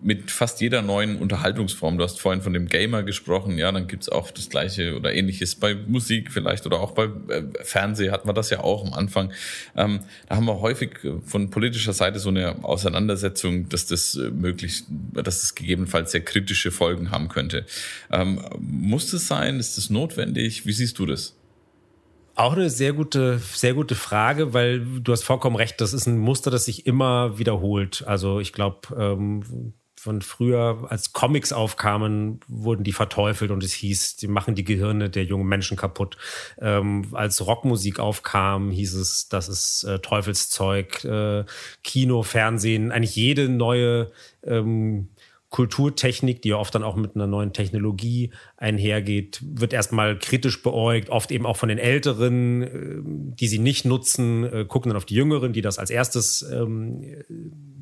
mit 0.00 0.30
fast 0.30 0.60
jeder 0.60 0.80
neuen 0.80 1.16
Unterhaltungsform, 1.16 1.98
du 1.98 2.04
hast 2.04 2.20
vorhin 2.20 2.40
von 2.40 2.52
dem 2.52 2.68
Gamer 2.68 3.02
gesprochen, 3.02 3.58
ja, 3.58 3.72
dann 3.72 3.88
gibt's 3.88 4.08
auch 4.08 4.30
das 4.30 4.48
gleiche 4.48 4.94
oder 4.94 5.12
ähnliches 5.12 5.56
bei 5.56 5.74
Musik 5.74 6.30
vielleicht 6.30 6.66
oder 6.66 6.78
auch 6.78 6.92
bei 6.92 7.06
äh, 7.28 7.42
Fernseh 7.62 8.10
hatten 8.10 8.28
wir 8.28 8.32
das 8.32 8.50
ja 8.50 8.60
auch 8.60 8.86
am 8.86 8.94
Anfang. 8.94 9.32
Ähm, 9.76 10.00
da 10.28 10.36
haben 10.36 10.46
wir 10.46 10.60
häufig 10.60 10.90
von 11.24 11.50
politischer 11.50 11.92
Seite 11.92 12.20
so 12.20 12.28
eine 12.28 12.62
Auseinandersetzung, 12.62 13.68
dass 13.68 13.86
das 13.86 14.14
äh, 14.14 14.30
möglich, 14.30 14.84
dass 14.88 15.42
es 15.42 15.56
gegebenenfalls 15.56 16.12
sehr 16.12 16.24
kritische 16.24 16.70
Folgen 16.70 17.10
haben 17.10 17.28
könnte. 17.28 17.66
Ähm, 18.12 18.40
muss 18.60 19.10
das 19.10 19.26
sein? 19.26 19.58
Ist 19.58 19.78
das 19.78 19.90
notwendig? 19.90 20.64
Wie 20.64 20.72
siehst 20.72 20.96
du 21.00 21.06
das? 21.06 21.34
Auch 22.40 22.54
eine 22.54 22.70
sehr 22.70 22.94
gute, 22.94 23.38
sehr 23.38 23.74
gute 23.74 23.94
Frage, 23.94 24.54
weil 24.54 24.80
du 24.80 25.12
hast 25.12 25.24
vollkommen 25.24 25.56
recht, 25.56 25.78
das 25.82 25.92
ist 25.92 26.06
ein 26.06 26.16
Muster, 26.16 26.50
das 26.50 26.64
sich 26.64 26.86
immer 26.86 27.38
wiederholt. 27.38 28.02
Also 28.06 28.40
ich 28.40 28.54
glaube, 28.54 28.96
ähm, 28.96 29.74
von 29.94 30.22
früher, 30.22 30.86
als 30.88 31.12
Comics 31.12 31.52
aufkamen, 31.52 32.40
wurden 32.48 32.82
die 32.82 32.94
verteufelt 32.94 33.50
und 33.50 33.62
es 33.62 33.74
hieß, 33.74 34.16
die 34.16 34.26
machen 34.26 34.54
die 34.54 34.64
Gehirne 34.64 35.10
der 35.10 35.24
jungen 35.24 35.48
Menschen 35.48 35.76
kaputt. 35.76 36.16
Ähm, 36.58 37.08
als 37.12 37.46
Rockmusik 37.46 38.00
aufkam, 38.00 38.70
hieß 38.70 38.94
es, 38.94 39.28
das 39.28 39.50
ist 39.50 39.84
äh, 39.84 39.98
Teufelszeug, 39.98 41.04
äh, 41.04 41.44
Kino, 41.84 42.22
Fernsehen, 42.22 42.90
eigentlich 42.90 43.16
jede 43.16 43.50
neue 43.50 44.12
ähm, 44.44 45.10
Kulturtechnik, 45.50 46.42
die 46.42 46.50
ja 46.50 46.56
oft 46.56 46.74
dann 46.74 46.84
auch 46.84 46.96
mit 46.96 47.16
einer 47.16 47.26
neuen 47.26 47.52
Technologie 47.52 48.30
einhergeht, 48.60 49.40
wird 49.42 49.72
erstmal 49.72 50.18
kritisch 50.18 50.62
beäugt, 50.62 51.08
oft 51.08 51.32
eben 51.32 51.46
auch 51.46 51.56
von 51.56 51.70
den 51.70 51.78
Älteren, 51.78 52.62
äh, 52.62 53.34
die 53.34 53.48
sie 53.48 53.58
nicht 53.58 53.86
nutzen, 53.86 54.44
äh, 54.44 54.64
gucken 54.66 54.90
dann 54.90 54.98
auf 54.98 55.06
die 55.06 55.14
Jüngeren, 55.14 55.54
die 55.54 55.62
das 55.62 55.78
als 55.78 55.88
erstes 55.88 56.42
ähm, 56.42 57.02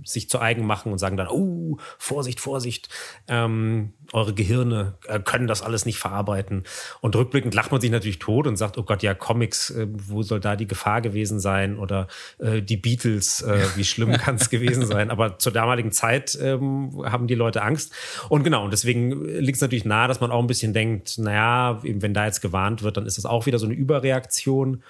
sich 0.05 0.31
zu 0.31 0.41
eigen 0.41 0.65
machen 0.65 0.93
und 0.93 0.99
sagen 0.99 1.17
dann, 1.17 1.29
oh, 1.29 1.79
Vorsicht, 1.99 2.41
Vorsicht, 2.41 2.89
ähm, 3.27 3.93
eure 4.13 4.33
Gehirne 4.33 4.95
äh, 5.07 5.21
können 5.21 5.47
das 5.47 5.63
alles 5.63 5.85
nicht 5.85 5.99
verarbeiten. 5.99 6.65
Und 7.01 7.15
rückblickend 7.15 7.55
lacht 7.55 7.73
man 7.73 7.81
sich 7.81 7.91
natürlich 7.91 8.19
tot 8.19 8.47
und 8.47 8.57
sagt, 8.57 8.79
oh 8.79 8.83
Gott, 8.83 9.03
ja, 9.03 9.15
Comics, 9.15 9.71
äh, 9.71 9.87
wo 9.91 10.23
soll 10.23 10.41
da 10.41 10.57
die 10.57 10.67
Gefahr 10.67 11.03
gewesen 11.03 11.41
sein? 11.41 11.79
Oder 11.79 12.09
äh, 12.39 12.63
die 12.63 12.77
Beatles, 12.77 13.43
äh, 13.43 13.67
wie 13.77 13.85
schlimm 13.85 14.13
kann 14.13 14.37
es 14.37 14.49
gewesen 14.49 14.87
sein? 14.87 15.11
Aber 15.11 15.39
zur 15.39 15.53
damaligen 15.53 15.93
Zeit 15.93 16.39
ähm, 16.41 17.03
haben 17.05 17.27
die 17.27 17.35
Leute 17.35 17.63
Angst. 17.63 17.93
Und 18.29 18.45
genau, 18.45 18.65
und 18.65 18.73
deswegen 18.73 19.25
liegt 19.25 19.57
es 19.57 19.63
natürlich 19.63 19.85
nahe, 19.85 20.09
dass 20.09 20.21
man 20.21 20.31
auch 20.31 20.41
ein 20.41 20.47
bisschen 20.47 20.68
denkt, 20.73 21.19
naja, 21.19 21.81
wenn 21.83 22.15
da 22.15 22.27
jetzt 22.27 22.41
gewarnt 22.41 22.83
wird, 22.83 22.97
dann 22.97 23.07
ist 23.07 23.19
das 23.19 23.27
auch 23.27 23.47
wieder 23.47 23.59
so 23.59 23.67
eine 23.67 23.75
Überreaktion. 23.75 24.83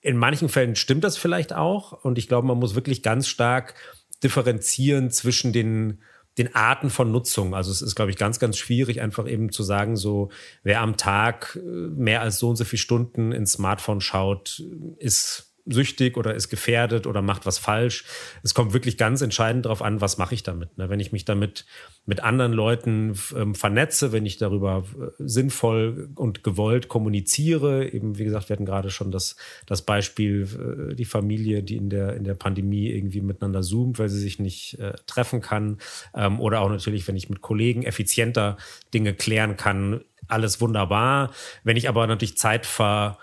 In 0.00 0.16
manchen 0.16 0.48
Fällen 0.48 0.76
stimmt 0.76 1.04
das 1.04 1.16
vielleicht 1.16 1.52
auch. 1.52 1.92
Und 2.04 2.18
ich 2.18 2.28
glaube, 2.28 2.46
man 2.46 2.58
muss 2.58 2.74
wirklich 2.74 3.02
ganz 3.02 3.28
stark 3.28 3.74
differenzieren 4.22 5.10
zwischen 5.10 5.52
den, 5.52 6.00
den 6.38 6.54
Arten 6.54 6.90
von 6.90 7.10
Nutzung. 7.10 7.54
Also 7.54 7.70
es 7.70 7.82
ist, 7.82 7.94
glaube 7.94 8.10
ich, 8.10 8.16
ganz, 8.16 8.38
ganz 8.38 8.56
schwierig, 8.56 9.00
einfach 9.00 9.28
eben 9.28 9.50
zu 9.50 9.62
sagen, 9.62 9.96
so, 9.96 10.30
wer 10.62 10.80
am 10.80 10.96
Tag 10.96 11.58
äh, 11.60 11.68
mehr 11.68 12.22
als 12.22 12.38
so 12.38 12.48
und 12.48 12.56
so 12.56 12.64
viele 12.64 12.80
Stunden 12.80 13.32
ins 13.32 13.52
Smartphone 13.52 14.00
schaut, 14.00 14.62
ist 14.98 15.49
süchtig 15.72 16.16
oder 16.16 16.34
ist 16.34 16.48
gefährdet 16.48 17.06
oder 17.06 17.22
macht 17.22 17.46
was 17.46 17.58
falsch. 17.58 18.04
Es 18.42 18.54
kommt 18.54 18.72
wirklich 18.72 18.96
ganz 18.96 19.22
entscheidend 19.22 19.64
darauf 19.64 19.82
an, 19.82 20.00
was 20.00 20.18
mache 20.18 20.34
ich 20.34 20.42
damit. 20.42 20.76
Ne? 20.78 20.88
Wenn 20.88 21.00
ich 21.00 21.12
mich 21.12 21.24
damit 21.24 21.64
mit 22.06 22.20
anderen 22.20 22.52
Leuten 22.52 23.18
ähm, 23.36 23.54
vernetze, 23.54 24.12
wenn 24.12 24.26
ich 24.26 24.36
darüber 24.36 24.84
äh, 24.98 25.10
sinnvoll 25.18 26.10
und 26.14 26.42
gewollt 26.42 26.88
kommuniziere, 26.88 27.88
eben 27.88 28.18
wie 28.18 28.24
gesagt, 28.24 28.48
wir 28.48 28.54
hatten 28.54 28.66
gerade 28.66 28.90
schon 28.90 29.10
das, 29.10 29.36
das 29.66 29.82
Beispiel, 29.82 30.90
äh, 30.90 30.94
die 30.94 31.04
Familie, 31.04 31.62
die 31.62 31.76
in 31.76 31.90
der, 31.90 32.16
in 32.16 32.24
der 32.24 32.34
Pandemie 32.34 32.88
irgendwie 32.88 33.20
miteinander 33.20 33.62
zoomt, 33.62 33.98
weil 33.98 34.08
sie 34.08 34.20
sich 34.20 34.38
nicht 34.38 34.78
äh, 34.78 34.94
treffen 35.06 35.40
kann. 35.40 35.78
Ähm, 36.14 36.40
oder 36.40 36.60
auch 36.60 36.70
natürlich, 36.70 37.06
wenn 37.08 37.16
ich 37.16 37.30
mit 37.30 37.42
Kollegen 37.42 37.82
effizienter 37.82 38.56
Dinge 38.92 39.14
klären 39.14 39.56
kann, 39.56 40.00
alles 40.28 40.60
wunderbar. 40.60 41.30
Wenn 41.64 41.76
ich 41.76 41.88
aber 41.88 42.06
natürlich 42.06 42.36
Zeit 42.36 42.66
ver 42.66 43.18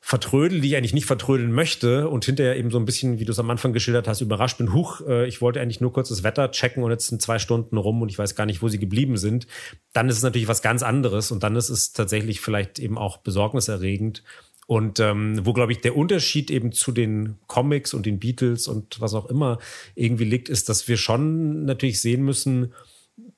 vertrödel, 0.00 0.60
die 0.60 0.68
ich 0.68 0.76
eigentlich 0.76 0.94
nicht 0.94 1.06
vertrödeln 1.06 1.52
möchte 1.52 2.08
und 2.08 2.24
hinterher 2.24 2.56
eben 2.56 2.70
so 2.70 2.78
ein 2.78 2.86
bisschen, 2.86 3.18
wie 3.20 3.24
du 3.26 3.32
es 3.32 3.38
am 3.38 3.50
Anfang 3.50 3.72
geschildert 3.72 4.08
hast, 4.08 4.22
überrascht 4.22 4.58
bin, 4.58 4.72
huch, 4.72 5.02
äh, 5.06 5.26
ich 5.28 5.40
wollte 5.42 5.60
eigentlich 5.60 5.80
nur 5.80 5.92
kurz 5.92 6.08
das 6.08 6.22
Wetter 6.22 6.50
checken 6.50 6.82
und 6.82 6.90
jetzt 6.90 7.08
sind 7.08 7.20
zwei 7.20 7.38
Stunden 7.38 7.76
rum 7.76 8.00
und 8.00 8.10
ich 8.10 8.18
weiß 8.18 8.34
gar 8.34 8.46
nicht, 8.46 8.62
wo 8.62 8.68
sie 8.68 8.78
geblieben 8.78 9.18
sind, 9.18 9.46
dann 9.92 10.08
ist 10.08 10.16
es 10.16 10.22
natürlich 10.22 10.48
was 10.48 10.62
ganz 10.62 10.82
anderes 10.82 11.30
und 11.30 11.42
dann 11.42 11.54
ist 11.54 11.68
es 11.68 11.92
tatsächlich 11.92 12.40
vielleicht 12.40 12.78
eben 12.78 12.96
auch 12.96 13.18
besorgniserregend. 13.18 14.24
Und 14.66 15.00
ähm, 15.00 15.44
wo, 15.44 15.52
glaube 15.52 15.72
ich, 15.72 15.80
der 15.80 15.96
Unterschied 15.96 16.50
eben 16.50 16.72
zu 16.72 16.92
den 16.92 17.36
Comics 17.46 17.92
und 17.92 18.06
den 18.06 18.20
Beatles 18.20 18.68
und 18.68 19.00
was 19.00 19.14
auch 19.14 19.26
immer 19.26 19.58
irgendwie 19.96 20.24
liegt, 20.24 20.48
ist, 20.48 20.68
dass 20.68 20.86
wir 20.86 20.96
schon 20.96 21.64
natürlich 21.64 22.00
sehen 22.00 22.22
müssen, 22.22 22.72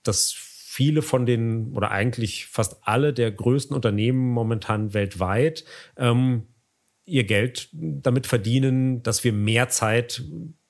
dass 0.03 0.35
viele 0.35 1.03
von 1.03 1.27
den 1.27 1.72
oder 1.72 1.90
eigentlich 1.90 2.46
fast 2.46 2.79
alle 2.83 3.12
der 3.12 3.31
größten 3.31 3.75
Unternehmen 3.75 4.31
momentan 4.31 4.94
weltweit 4.94 5.64
ähm, 5.96 6.44
ihr 7.05 7.25
Geld 7.25 7.69
damit 7.73 8.27
verdienen, 8.27 9.03
dass 9.03 9.25
wir 9.25 9.33
mehr 9.33 9.69
Zeit 9.69 10.23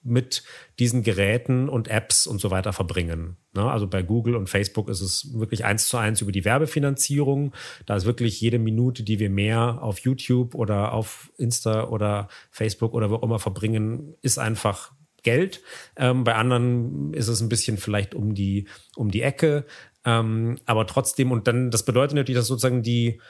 mit 0.05 0.43
diesen 0.79 1.03
Geräten 1.03 1.69
und 1.69 1.89
Apps 1.89 2.27
und 2.27 2.41
so 2.41 2.51
weiter 2.51 2.73
verbringen. 2.73 3.37
Ne? 3.55 3.71
Also 3.71 3.87
bei 3.87 4.03
Google 4.03 4.35
und 4.35 4.49
Facebook 4.49 4.89
ist 4.89 5.01
es 5.01 5.33
wirklich 5.35 5.65
eins 5.65 5.87
zu 5.87 5.97
eins 5.97 6.21
über 6.21 6.33
die 6.33 6.45
Werbefinanzierung. 6.45 7.55
Da 7.87 7.97
ist 7.97 8.05
wirklich 8.05 8.41
jede 8.41 8.59
Minute, 8.59 9.05
die 9.05 9.21
wir 9.21 9.31
mehr 9.31 9.79
auf 9.81 10.01
YouTube 10.01 10.55
oder 10.55 10.93
auf 10.93 11.31
Insta 11.37 11.89
oder 11.89 12.29
Facebook 12.51 12.95
oder 12.95 13.11
wo 13.11 13.17
auch 13.17 13.23
immer 13.23 13.39
verbringen, 13.39 14.15
ist 14.23 14.39
einfach 14.39 14.93
Geld. 15.23 15.63
Ähm, 15.97 16.25
bei 16.25 16.35
anderen 16.35 17.15
ist 17.15 17.29
es 17.29 17.41
ein 17.41 17.49
bisschen 17.49 17.77
vielleicht 17.77 18.15
um 18.15 18.35
die, 18.35 18.67
um 18.97 19.11
die 19.11 19.23
Ecke. 19.23 19.67
Ähm, 20.05 20.59
aber 20.67 20.87
trotzdem, 20.89 21.31
und 21.31 21.47
dann, 21.47 21.71
das 21.71 21.85
bedeutet 21.85 22.17
natürlich, 22.17 22.39
dass 22.39 22.49
sozusagen 22.49 22.83
die, 22.83 23.21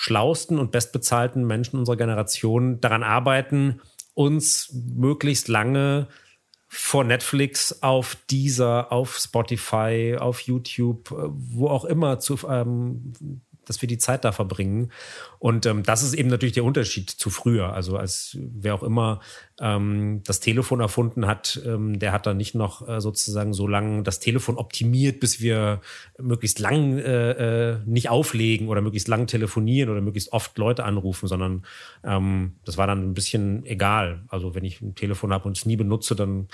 schlausten 0.00 0.58
und 0.58 0.70
bestbezahlten 0.70 1.46
Menschen 1.46 1.78
unserer 1.78 1.98
Generation 1.98 2.80
daran 2.80 3.02
arbeiten, 3.02 3.82
uns 4.14 4.72
möglichst 4.72 5.48
lange 5.48 6.08
vor 6.68 7.04
Netflix 7.04 7.82
auf 7.82 8.16
dieser, 8.30 8.92
auf 8.92 9.18
Spotify, 9.18 10.16
auf 10.18 10.40
YouTube, 10.40 11.10
äh, 11.10 11.16
wo 11.28 11.68
auch 11.68 11.84
immer 11.84 12.18
zu, 12.18 12.38
ähm, 12.48 13.12
dass 13.70 13.80
wir 13.80 13.86
die 13.86 13.98
Zeit 13.98 14.24
da 14.24 14.32
verbringen. 14.32 14.90
Und 15.38 15.64
ähm, 15.64 15.84
das 15.84 16.02
ist 16.02 16.14
eben 16.14 16.28
natürlich 16.28 16.54
der 16.54 16.64
Unterschied 16.64 17.08
zu 17.08 17.30
früher. 17.30 17.72
Also 17.72 17.96
als 17.96 18.36
wer 18.40 18.74
auch 18.74 18.82
immer 18.82 19.20
ähm, 19.60 20.22
das 20.24 20.40
Telefon 20.40 20.80
erfunden 20.80 21.24
hat, 21.28 21.62
ähm, 21.64 22.00
der 22.00 22.10
hat 22.10 22.26
dann 22.26 22.36
nicht 22.36 22.56
noch 22.56 22.88
äh, 22.88 23.00
sozusagen 23.00 23.52
so 23.52 23.68
lange 23.68 24.02
das 24.02 24.18
Telefon 24.18 24.56
optimiert, 24.56 25.20
bis 25.20 25.40
wir 25.40 25.82
möglichst 26.18 26.58
lang 26.58 26.98
äh, 26.98 27.74
äh, 27.74 27.78
nicht 27.86 28.08
auflegen 28.08 28.66
oder 28.66 28.80
möglichst 28.80 29.06
lang 29.06 29.28
telefonieren 29.28 29.88
oder 29.88 30.00
möglichst 30.00 30.32
oft 30.32 30.58
Leute 30.58 30.82
anrufen, 30.82 31.28
sondern 31.28 31.64
ähm, 32.02 32.56
das 32.64 32.76
war 32.76 32.88
dann 32.88 33.04
ein 33.04 33.14
bisschen 33.14 33.64
egal. 33.66 34.24
Also 34.26 34.56
wenn 34.56 34.64
ich 34.64 34.80
ein 34.80 34.96
Telefon 34.96 35.32
habe 35.32 35.46
und 35.46 35.56
es 35.56 35.64
nie 35.64 35.76
benutze, 35.76 36.16
dann 36.16 36.48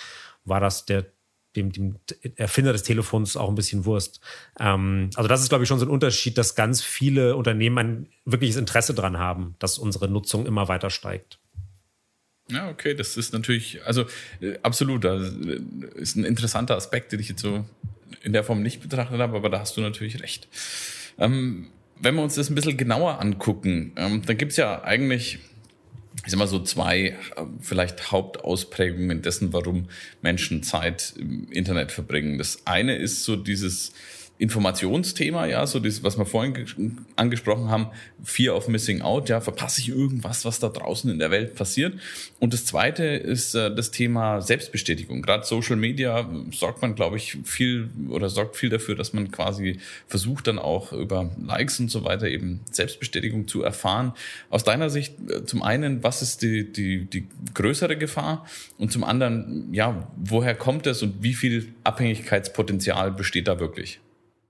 war 0.44 0.61
das 0.61 0.85
der 0.85 1.07
dem, 1.57 1.73
dem 1.73 1.97
Erfinder 2.37 2.73
des 2.73 2.83
Telefons 2.83 3.37
auch 3.37 3.49
ein 3.49 3.55
bisschen 3.55 3.85
Wurst. 3.85 4.21
Ähm, 4.61 5.11
also 5.14 5.29
das 5.29 5.42
ist, 5.42 5.49
glaube 5.49 5.64
ich, 5.64 5.69
schon 5.69 5.79
so 5.79 5.87
ein 5.87 5.90
Unterschied, 5.90 6.38
dass 6.38 6.55
ganz 6.55 6.83
viele 6.83 7.37
Unternehmen 7.37 7.79
ein 7.79 8.07
wirkliches 8.25 8.57
Interesse 8.57 8.95
daran 8.95 9.19
haben, 9.19 9.55
dass 9.59 9.79
unsere 9.79 10.09
Nutzung 10.09 10.47
immer 10.47 10.69
weiter 10.69 10.90
steigt. 10.90 11.38
Ja, 12.49 12.69
okay, 12.69 12.95
das 12.95 13.16
ist 13.16 13.33
natürlich, 13.33 13.85
also 13.85 14.05
äh, 14.40 14.59
absolut, 14.62 15.05
das 15.05 15.33
ist 15.97 16.16
ein 16.16 16.25
interessanter 16.25 16.77
Aspekt, 16.77 17.11
den 17.12 17.19
ich 17.19 17.29
jetzt 17.29 17.42
so 17.42 17.64
in 18.23 18.33
der 18.33 18.45
Form 18.45 18.62
nicht 18.62 18.81
betrachtet 18.81 19.19
habe, 19.19 19.37
aber 19.37 19.51
da 19.51 19.61
hast 19.61 19.77
du 19.77 19.81
natürlich 19.81 20.23
recht. 20.23 20.49
Ähm, 21.19 21.69
wenn 22.01 22.14
wir 22.14 22.23
uns 22.23 22.35
das 22.35 22.51
ein 22.51 22.55
bisschen 22.55 22.77
genauer 22.77 23.21
angucken, 23.21 23.92
ähm, 23.97 24.23
dann 24.25 24.37
gibt 24.37 24.53
es 24.53 24.59
ja 24.59 24.83
eigentlich 24.85 25.38
ich 26.24 26.31
sag 26.31 26.38
mal 26.38 26.48
so 26.48 26.62
zwei 26.62 26.98
äh, 27.00 27.14
vielleicht 27.61 28.11
Hauptausprägungen 28.11 29.22
dessen, 29.22 29.52
warum 29.52 29.88
Menschen 30.22 30.62
Zeit 30.62 31.14
im 31.18 31.50
Internet 31.50 31.92
verbringen. 31.92 32.38
Das 32.38 32.66
eine 32.66 32.96
ist 32.96 33.24
so 33.24 33.37
dieses 33.37 33.92
Informationsthema, 34.38 35.46
ja, 35.46 35.66
so 35.66 35.81
das, 35.81 36.03
was 36.03 36.18
wir 36.18 36.27
vorhin 36.27 36.99
angesprochen 37.16 37.70
haben, 37.70 37.88
Fear 38.22 38.55
of 38.55 38.68
Missing 38.68 39.01
Out, 39.01 39.31
ja, 39.31 39.40
verpasse 39.40 39.81
ich 39.81 39.88
irgendwas, 39.88 40.44
was 40.44 40.59
da 40.59 40.68
draußen 40.68 41.11
in 41.11 41.18
der 41.18 41.31
Welt 41.31 41.55
passiert. 41.55 41.94
Und 42.38 42.53
das 42.53 42.66
zweite 42.66 43.05
ist 43.05 43.55
äh, 43.55 43.75
das 43.75 43.90
Thema 43.90 44.42
Selbstbestätigung. 44.42 45.22
Gerade 45.22 45.44
Social 45.44 45.77
Media 45.77 46.29
sorgt 46.53 46.83
man, 46.83 46.94
glaube 46.94 47.16
ich, 47.16 47.38
viel 47.44 47.88
oder 48.11 48.29
sorgt 48.29 48.57
viel 48.57 48.68
dafür, 48.68 48.94
dass 48.94 49.14
man 49.14 49.31
quasi 49.31 49.79
versucht 50.07 50.49
dann 50.49 50.59
auch 50.59 50.92
über 50.92 51.31
Likes 51.42 51.81
und 51.81 51.90
so 51.90 52.05
weiter 52.05 52.29
eben 52.29 52.61
Selbstbestätigung 52.70 53.49
zu 53.49 53.62
erfahren. 53.62 54.12
Aus 54.51 54.64
deiner 54.64 54.90
Sicht 54.90 55.14
äh, 55.31 55.46
zum 55.46 55.62
einen, 55.62 56.03
was 56.03 56.20
ist 56.20 56.42
die, 56.42 56.70
die, 56.70 57.07
die 57.07 57.27
größere 57.55 57.96
Gefahr? 57.96 58.44
Und 58.77 58.92
zum 58.92 59.03
anderen, 59.03 59.72
ja, 59.72 60.12
woher 60.16 60.55
kommt 60.55 60.87
es 60.87 61.03
und 61.03 61.22
wie 61.22 61.35
viel 61.35 61.72
Abhängigkeitspotenzial 61.85 63.12
besteht 63.12 63.49
da 63.49 63.59
wirklich? 63.59 64.01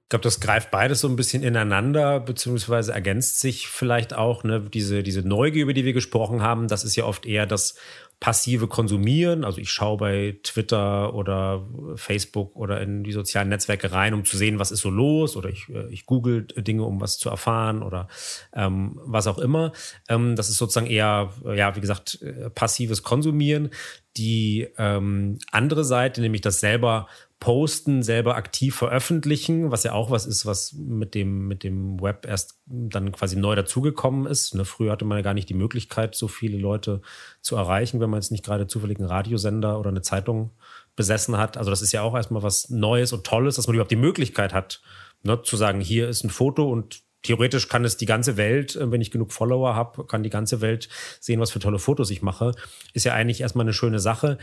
Ich 0.06 0.10
glaube, 0.10 0.22
das 0.22 0.38
greift 0.38 0.70
beides 0.70 1.00
so 1.00 1.08
ein 1.08 1.16
bisschen 1.16 1.42
ineinander, 1.42 2.20
beziehungsweise 2.20 2.92
ergänzt 2.92 3.40
sich 3.40 3.66
vielleicht 3.66 4.14
auch. 4.14 4.44
Ne? 4.44 4.60
Diese, 4.72 5.02
diese 5.02 5.26
Neugier, 5.26 5.64
über 5.64 5.72
die 5.72 5.84
wir 5.84 5.94
gesprochen 5.94 6.42
haben, 6.42 6.68
das 6.68 6.84
ist 6.84 6.94
ja 6.94 7.04
oft 7.04 7.26
eher 7.26 7.44
das 7.44 7.74
passive 8.20 8.68
Konsumieren. 8.68 9.44
Also 9.44 9.58
ich 9.58 9.70
schaue 9.70 9.98
bei 9.98 10.38
Twitter 10.44 11.12
oder 11.12 11.66
Facebook 11.96 12.54
oder 12.54 12.80
in 12.80 13.02
die 13.02 13.10
sozialen 13.10 13.48
Netzwerke 13.48 13.90
rein, 13.90 14.14
um 14.14 14.24
zu 14.24 14.36
sehen, 14.36 14.60
was 14.60 14.70
ist 14.70 14.80
so 14.80 14.90
los. 14.90 15.36
Oder 15.36 15.50
ich, 15.50 15.68
äh, 15.70 15.88
ich 15.90 16.06
google 16.06 16.44
Dinge, 16.44 16.84
um 16.84 17.00
was 17.00 17.18
zu 17.18 17.28
erfahren 17.28 17.82
oder 17.82 18.06
ähm, 18.54 19.00
was 19.04 19.26
auch 19.26 19.38
immer. 19.38 19.72
Ähm, 20.08 20.36
das 20.36 20.48
ist 20.48 20.58
sozusagen 20.58 20.86
eher, 20.86 21.32
ja, 21.52 21.74
wie 21.74 21.80
gesagt, 21.80 22.22
äh, 22.22 22.48
passives 22.48 23.02
Konsumieren. 23.02 23.70
Die 24.16 24.68
ähm, 24.78 25.38
andere 25.50 25.84
Seite, 25.84 26.22
nämlich 26.22 26.42
das 26.42 26.60
selber 26.60 27.08
posten, 27.38 28.02
selber 28.02 28.36
aktiv 28.36 28.74
veröffentlichen, 28.74 29.70
was 29.70 29.84
ja 29.84 29.92
auch 29.92 30.10
was 30.10 30.24
ist, 30.26 30.46
was 30.46 30.72
mit 30.72 31.14
dem, 31.14 31.46
mit 31.46 31.64
dem 31.64 32.00
Web 32.00 32.26
erst 32.26 32.58
dann 32.64 33.12
quasi 33.12 33.36
neu 33.36 33.54
dazugekommen 33.54 34.26
ist. 34.26 34.54
Ne, 34.54 34.64
früher 34.64 34.92
hatte 34.92 35.04
man 35.04 35.18
ja 35.18 35.22
gar 35.22 35.34
nicht 35.34 35.48
die 35.48 35.54
Möglichkeit, 35.54 36.14
so 36.14 36.28
viele 36.28 36.56
Leute 36.56 37.02
zu 37.42 37.56
erreichen, 37.56 38.00
wenn 38.00 38.08
man 38.08 38.20
jetzt 38.20 38.32
nicht 38.32 38.44
gerade 38.44 38.66
zufällig 38.66 38.98
einen 38.98 39.08
Radiosender 39.08 39.78
oder 39.78 39.90
eine 39.90 40.02
Zeitung 40.02 40.52
besessen 40.96 41.36
hat. 41.36 41.58
Also 41.58 41.70
das 41.70 41.82
ist 41.82 41.92
ja 41.92 42.02
auch 42.02 42.14
erstmal 42.14 42.42
was 42.42 42.70
Neues 42.70 43.12
und 43.12 43.24
Tolles, 43.24 43.56
dass 43.56 43.66
man 43.66 43.74
überhaupt 43.74 43.90
die 43.90 43.96
Möglichkeit 43.96 44.54
hat, 44.54 44.80
ne, 45.22 45.42
zu 45.42 45.56
sagen, 45.56 45.80
hier 45.80 46.08
ist 46.08 46.24
ein 46.24 46.30
Foto 46.30 46.70
und 46.70 47.02
theoretisch 47.22 47.68
kann 47.68 47.84
es 47.84 47.96
die 47.96 48.06
ganze 48.06 48.36
Welt, 48.36 48.76
äh, 48.76 48.90
wenn 48.90 49.00
ich 49.00 49.10
genug 49.10 49.32
Follower 49.32 49.74
habe, 49.74 50.06
kann 50.06 50.22
die 50.22 50.30
ganze 50.30 50.60
Welt 50.60 50.88
sehen, 51.20 51.40
was 51.40 51.50
für 51.50 51.58
tolle 51.58 51.78
Fotos 51.78 52.10
ich 52.10 52.22
mache. 52.22 52.52
Ist 52.94 53.04
ja 53.04 53.12
eigentlich 53.12 53.40
erstmal 53.40 53.64
eine 53.64 53.72
schöne 53.72 53.98
Sache. 53.98 54.38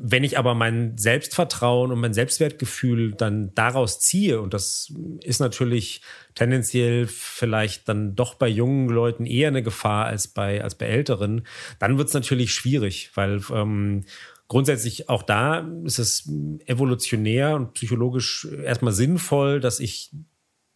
Wenn 0.00 0.22
ich 0.22 0.38
aber 0.38 0.54
mein 0.54 0.96
Selbstvertrauen 0.96 1.90
und 1.90 1.98
mein 1.98 2.14
Selbstwertgefühl 2.14 3.14
dann 3.14 3.52
daraus 3.54 3.98
ziehe, 3.98 4.40
und 4.40 4.54
das 4.54 4.94
ist 5.24 5.40
natürlich 5.40 6.02
tendenziell 6.36 7.08
vielleicht 7.08 7.88
dann 7.88 8.14
doch 8.14 8.34
bei 8.34 8.46
jungen 8.46 8.88
Leuten 8.88 9.26
eher 9.26 9.48
eine 9.48 9.64
Gefahr 9.64 10.06
als 10.06 10.28
bei, 10.28 10.62
als 10.62 10.76
bei 10.76 10.86
Älteren, 10.86 11.44
dann 11.80 11.98
wird 11.98 12.06
es 12.08 12.14
natürlich 12.14 12.54
schwierig, 12.54 13.10
weil 13.14 13.40
ähm, 13.52 14.04
grundsätzlich 14.46 15.08
auch 15.08 15.24
da 15.24 15.68
ist 15.84 15.98
es 15.98 16.30
evolutionär 16.66 17.56
und 17.56 17.74
psychologisch 17.74 18.46
erstmal 18.64 18.92
sinnvoll, 18.92 19.58
dass 19.58 19.80
ich 19.80 20.12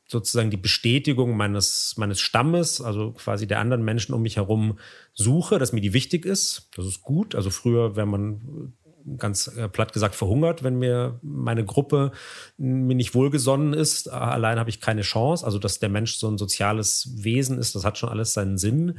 sozusagen 0.08 0.50
die 0.50 0.56
Bestätigung 0.56 1.36
meines, 1.36 1.94
meines 1.96 2.20
Stammes, 2.20 2.80
also 2.80 3.12
quasi 3.12 3.46
der 3.46 3.60
anderen 3.60 3.84
Menschen 3.84 4.14
um 4.14 4.22
mich 4.22 4.36
herum 4.36 4.78
suche, 5.14 5.58
dass 5.58 5.72
mir 5.72 5.80
die 5.80 5.94
wichtig 5.94 6.26
ist. 6.26 6.68
Das 6.76 6.86
ist 6.86 7.02
gut. 7.02 7.34
Also 7.34 7.50
früher, 7.50 7.96
wenn 7.96 8.08
man 8.08 8.74
ganz 9.18 9.48
äh, 9.48 9.68
platt 9.68 9.92
gesagt 9.92 10.14
verhungert, 10.14 10.62
wenn 10.62 10.78
mir 10.78 11.18
meine 11.22 11.64
Gruppe 11.64 12.12
mir 12.56 12.94
nicht 12.94 13.14
wohlgesonnen 13.14 13.72
ist. 13.72 14.08
Allein 14.10 14.58
habe 14.58 14.70
ich 14.70 14.80
keine 14.80 15.02
Chance. 15.02 15.44
Also, 15.44 15.58
dass 15.58 15.78
der 15.78 15.88
Mensch 15.88 16.16
so 16.16 16.28
ein 16.28 16.38
soziales 16.38 17.10
Wesen 17.16 17.58
ist, 17.58 17.74
das 17.74 17.84
hat 17.84 17.98
schon 17.98 18.08
alles 18.08 18.32
seinen 18.32 18.58
Sinn. 18.58 18.98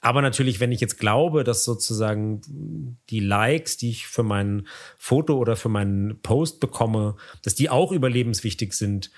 Aber 0.00 0.22
natürlich, 0.22 0.60
wenn 0.60 0.72
ich 0.72 0.80
jetzt 0.80 0.98
glaube, 0.98 1.42
dass 1.42 1.64
sozusagen 1.64 2.40
die 3.10 3.20
Likes, 3.20 3.76
die 3.76 3.90
ich 3.90 4.06
für 4.06 4.22
mein 4.22 4.66
Foto 4.98 5.36
oder 5.36 5.56
für 5.56 5.68
meinen 5.68 6.20
Post 6.20 6.60
bekomme, 6.60 7.16
dass 7.42 7.54
die 7.54 7.70
auch 7.70 7.92
überlebenswichtig 7.92 8.74
sind, 8.74 9.10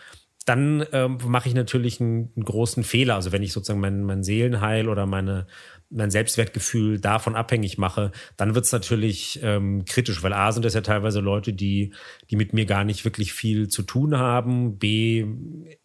dann 0.49 0.87
ähm, 0.93 1.19
mache 1.27 1.49
ich 1.49 1.55
natürlich 1.55 2.01
einen, 2.01 2.33
einen, 2.35 2.45
großen 2.45 2.83
Fehler. 2.83 3.17
Also 3.17 3.33
wenn 3.33 3.43
ich 3.43 3.53
sozusagen 3.53 3.81
mein, 3.81 4.03
mein 4.03 4.23
Seelenheil 4.23 4.88
oder 4.88 5.05
meine, 5.05 5.47
mein 5.90 6.11
Selbstwertgefühl 6.11 7.01
davon 7.01 7.35
abhängig 7.35 7.79
mache, 7.79 8.12
dann 8.37 8.55
wird 8.55 8.66
es 8.66 8.72
natürlich 8.72 9.40
ähm, 9.42 9.85
kritisch, 9.85 10.22
weil 10.22 10.33
A 10.33 10.53
sind 10.53 10.64
das 10.64 10.74
ja 10.74 10.83
teilweise 10.83 11.20
Leute, 11.20 11.53
die, 11.53 11.94
die 12.31 12.37
mit 12.37 12.53
mir 12.53 12.66
gar 12.66 12.85
nicht 12.85 13.05
wirklich 13.05 13.33
viel 13.33 13.68
zu 13.68 13.83
tun 13.83 14.18
haben. 14.18 14.79
B 14.79 15.27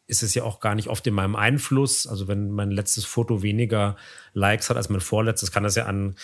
ist 0.08 0.24
es 0.24 0.34
ja 0.34 0.44
auch 0.44 0.60
gar 0.60 0.76
nicht 0.76 0.90
oft 0.90 1.08
in 1.08 1.14
meinem 1.14 1.36
Einfluss. 1.36 2.06
Also 2.06 2.28
wenn 2.28 2.52
mein 2.52 2.72
letztes 2.72 3.06
Foto 3.06 3.42
weniger 3.42 3.96
Likes 4.34 4.70
hat 4.70 4.78
als 4.78 4.90
mein 4.90 5.00
vorletztes, 5.00 5.52
kann 5.52 5.64
das 5.64 5.76
ja 5.76 5.86
an 5.86 6.16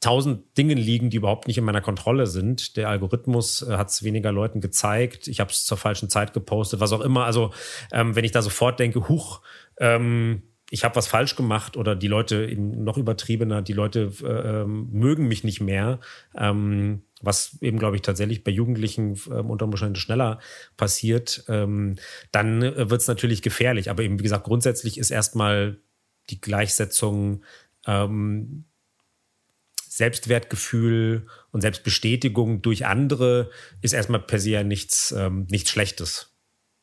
tausend 0.00 0.56
Dingen 0.56 0.78
liegen, 0.78 1.10
die 1.10 1.16
überhaupt 1.16 1.48
nicht 1.48 1.58
in 1.58 1.64
meiner 1.64 1.80
Kontrolle 1.80 2.26
sind. 2.26 2.76
Der 2.76 2.88
Algorithmus 2.88 3.62
äh, 3.62 3.76
hat 3.76 3.88
es 3.88 4.02
weniger 4.02 4.30
Leuten 4.30 4.60
gezeigt. 4.60 5.26
Ich 5.26 5.40
habe 5.40 5.50
es 5.50 5.64
zur 5.64 5.78
falschen 5.78 6.10
Zeit 6.10 6.32
gepostet, 6.32 6.80
was 6.80 6.92
auch 6.92 7.00
immer. 7.00 7.24
Also 7.24 7.52
ähm, 7.92 8.14
wenn 8.14 8.24
ich 8.24 8.32
da 8.32 8.42
sofort 8.42 8.78
denke, 8.78 9.08
huch, 9.08 9.40
ähm, 9.78 10.42
ich 10.70 10.84
habe 10.84 10.96
was 10.96 11.06
falsch 11.06 11.36
gemacht 11.36 11.76
oder 11.76 11.94
die 11.94 12.08
Leute 12.08 12.46
eben 12.46 12.82
noch 12.82 12.98
übertriebener, 12.98 13.62
die 13.62 13.72
Leute 13.72 14.12
äh, 14.22 14.62
ähm, 14.62 14.88
mögen 14.90 15.28
mich 15.28 15.44
nicht 15.44 15.60
mehr, 15.60 16.00
ähm, 16.36 17.02
was 17.20 17.58
eben, 17.60 17.78
glaube 17.78 17.96
ich, 17.96 18.02
tatsächlich 18.02 18.44
bei 18.44 18.50
Jugendlichen 18.50 19.14
äh, 19.28 19.34
unter 19.34 19.64
Umständen 19.66 19.96
schneller 19.96 20.40
passiert, 20.76 21.44
ähm, 21.48 21.96
dann 22.32 22.62
äh, 22.62 22.90
wird 22.90 23.00
es 23.00 23.08
natürlich 23.08 23.42
gefährlich. 23.42 23.90
Aber 23.90 24.02
eben, 24.02 24.18
wie 24.18 24.24
gesagt, 24.24 24.44
grundsätzlich 24.44 24.98
ist 24.98 25.10
erstmal 25.10 25.78
die 26.30 26.40
Gleichsetzung 26.40 27.44
ähm, 27.86 28.64
Selbstwertgefühl 29.88 31.26
und 31.52 31.62
Selbstbestätigung 31.62 32.60
durch 32.60 32.84
andere 32.84 33.50
ist 33.80 33.94
erstmal 33.94 34.20
per 34.20 34.38
se 34.38 34.50
ja 34.50 34.64
nichts, 34.64 35.12
ähm, 35.16 35.46
nichts 35.48 35.70
Schlechtes. 35.70 36.35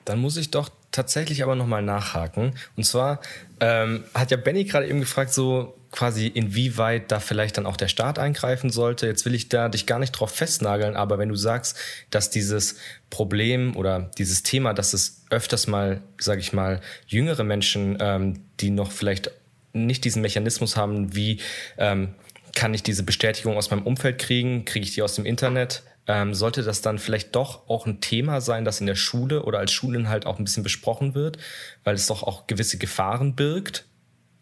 Dann 0.06 0.20
muss 0.20 0.38
ich 0.38 0.52
doch 0.52 0.70
tatsächlich 0.92 1.44
aber 1.44 1.56
nochmal 1.56 1.82
nachhaken. 1.82 2.54
Und 2.76 2.86
zwar 2.86 3.20
ähm, 3.60 4.04
hat 4.14 4.32
ja 4.32 4.38
Benny 4.38 4.64
gerade 4.64 4.88
eben 4.88 5.00
gefragt, 5.00 5.34
so 5.34 5.76
quasi 5.92 6.28
inwieweit 6.28 7.12
da 7.12 7.20
vielleicht 7.20 7.58
dann 7.58 7.68
auch 7.68 7.78
der 7.78 7.88
Staat 7.88 8.18
eingreifen 8.18 8.72
sollte. 8.72 9.06
Jetzt 9.06 9.26
will 9.26 9.36
ich 9.36 9.50
da 9.50 9.70
dich 9.70 9.86
gar 9.86 10.00
nicht 10.00 10.12
drauf 10.12 10.32
festnageln, 10.32 10.96
aber 10.96 11.20
wenn 11.20 11.30
du 11.30 11.36
sagst, 11.36 11.78
dass 12.10 12.32
dieses 12.32 12.78
Problem 13.12 13.76
oder 13.76 14.12
dieses 14.18 14.42
Thema, 14.42 14.74
dass 14.74 14.94
es 14.94 15.24
öfters 15.30 15.68
mal, 15.68 16.02
sage 16.20 16.42
ich 16.42 16.52
mal, 16.52 16.82
jüngere 17.08 17.44
Menschen, 17.44 17.98
ähm, 18.00 18.40
die 18.60 18.72
noch 18.72 18.92
vielleicht 18.92 19.32
nicht 19.72 20.04
diesen 20.04 20.22
Mechanismus 20.22 20.76
haben, 20.78 21.16
wie 21.16 21.40
ähm, 21.78 22.16
kann 22.56 22.74
ich 22.74 22.84
diese 22.84 23.04
Bestätigung 23.04 23.58
aus 23.58 23.72
meinem 23.72 23.84
Umfeld 23.84 24.20
kriegen? 24.20 24.66
Kriege 24.66 24.86
ich 24.86 24.94
die 24.94 25.02
aus 25.02 25.16
dem 25.16 25.26
Internet? 25.26 25.84
Ähm, 26.06 26.34
sollte 26.34 26.64
das 26.64 26.82
dann 26.82 27.00
vielleicht 27.00 27.36
doch 27.36 27.70
auch 27.70 27.86
ein 27.86 28.02
Thema 28.02 28.42
sein, 28.42 28.66
das 28.66 28.82
in 28.82 28.88
der 28.88 28.96
Schule 28.96 29.44
oder 29.44 29.60
als 29.60 29.72
Schulinhalt 29.72 30.26
auch 30.26 30.38
ein 30.38 30.44
bisschen 30.44 30.64
besprochen 30.64 31.16
wird, 31.16 31.38
weil 31.84 31.96
es 31.96 32.08
doch 32.08 32.24
auch 32.24 32.48
gewisse 32.48 32.78
Gefahren 32.78 33.36
birgt? 33.36 33.86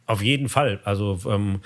Auf 0.07 0.21
jeden 0.21 0.49
Fall. 0.49 0.81
Also 0.83 1.19
ähm, 1.27 1.61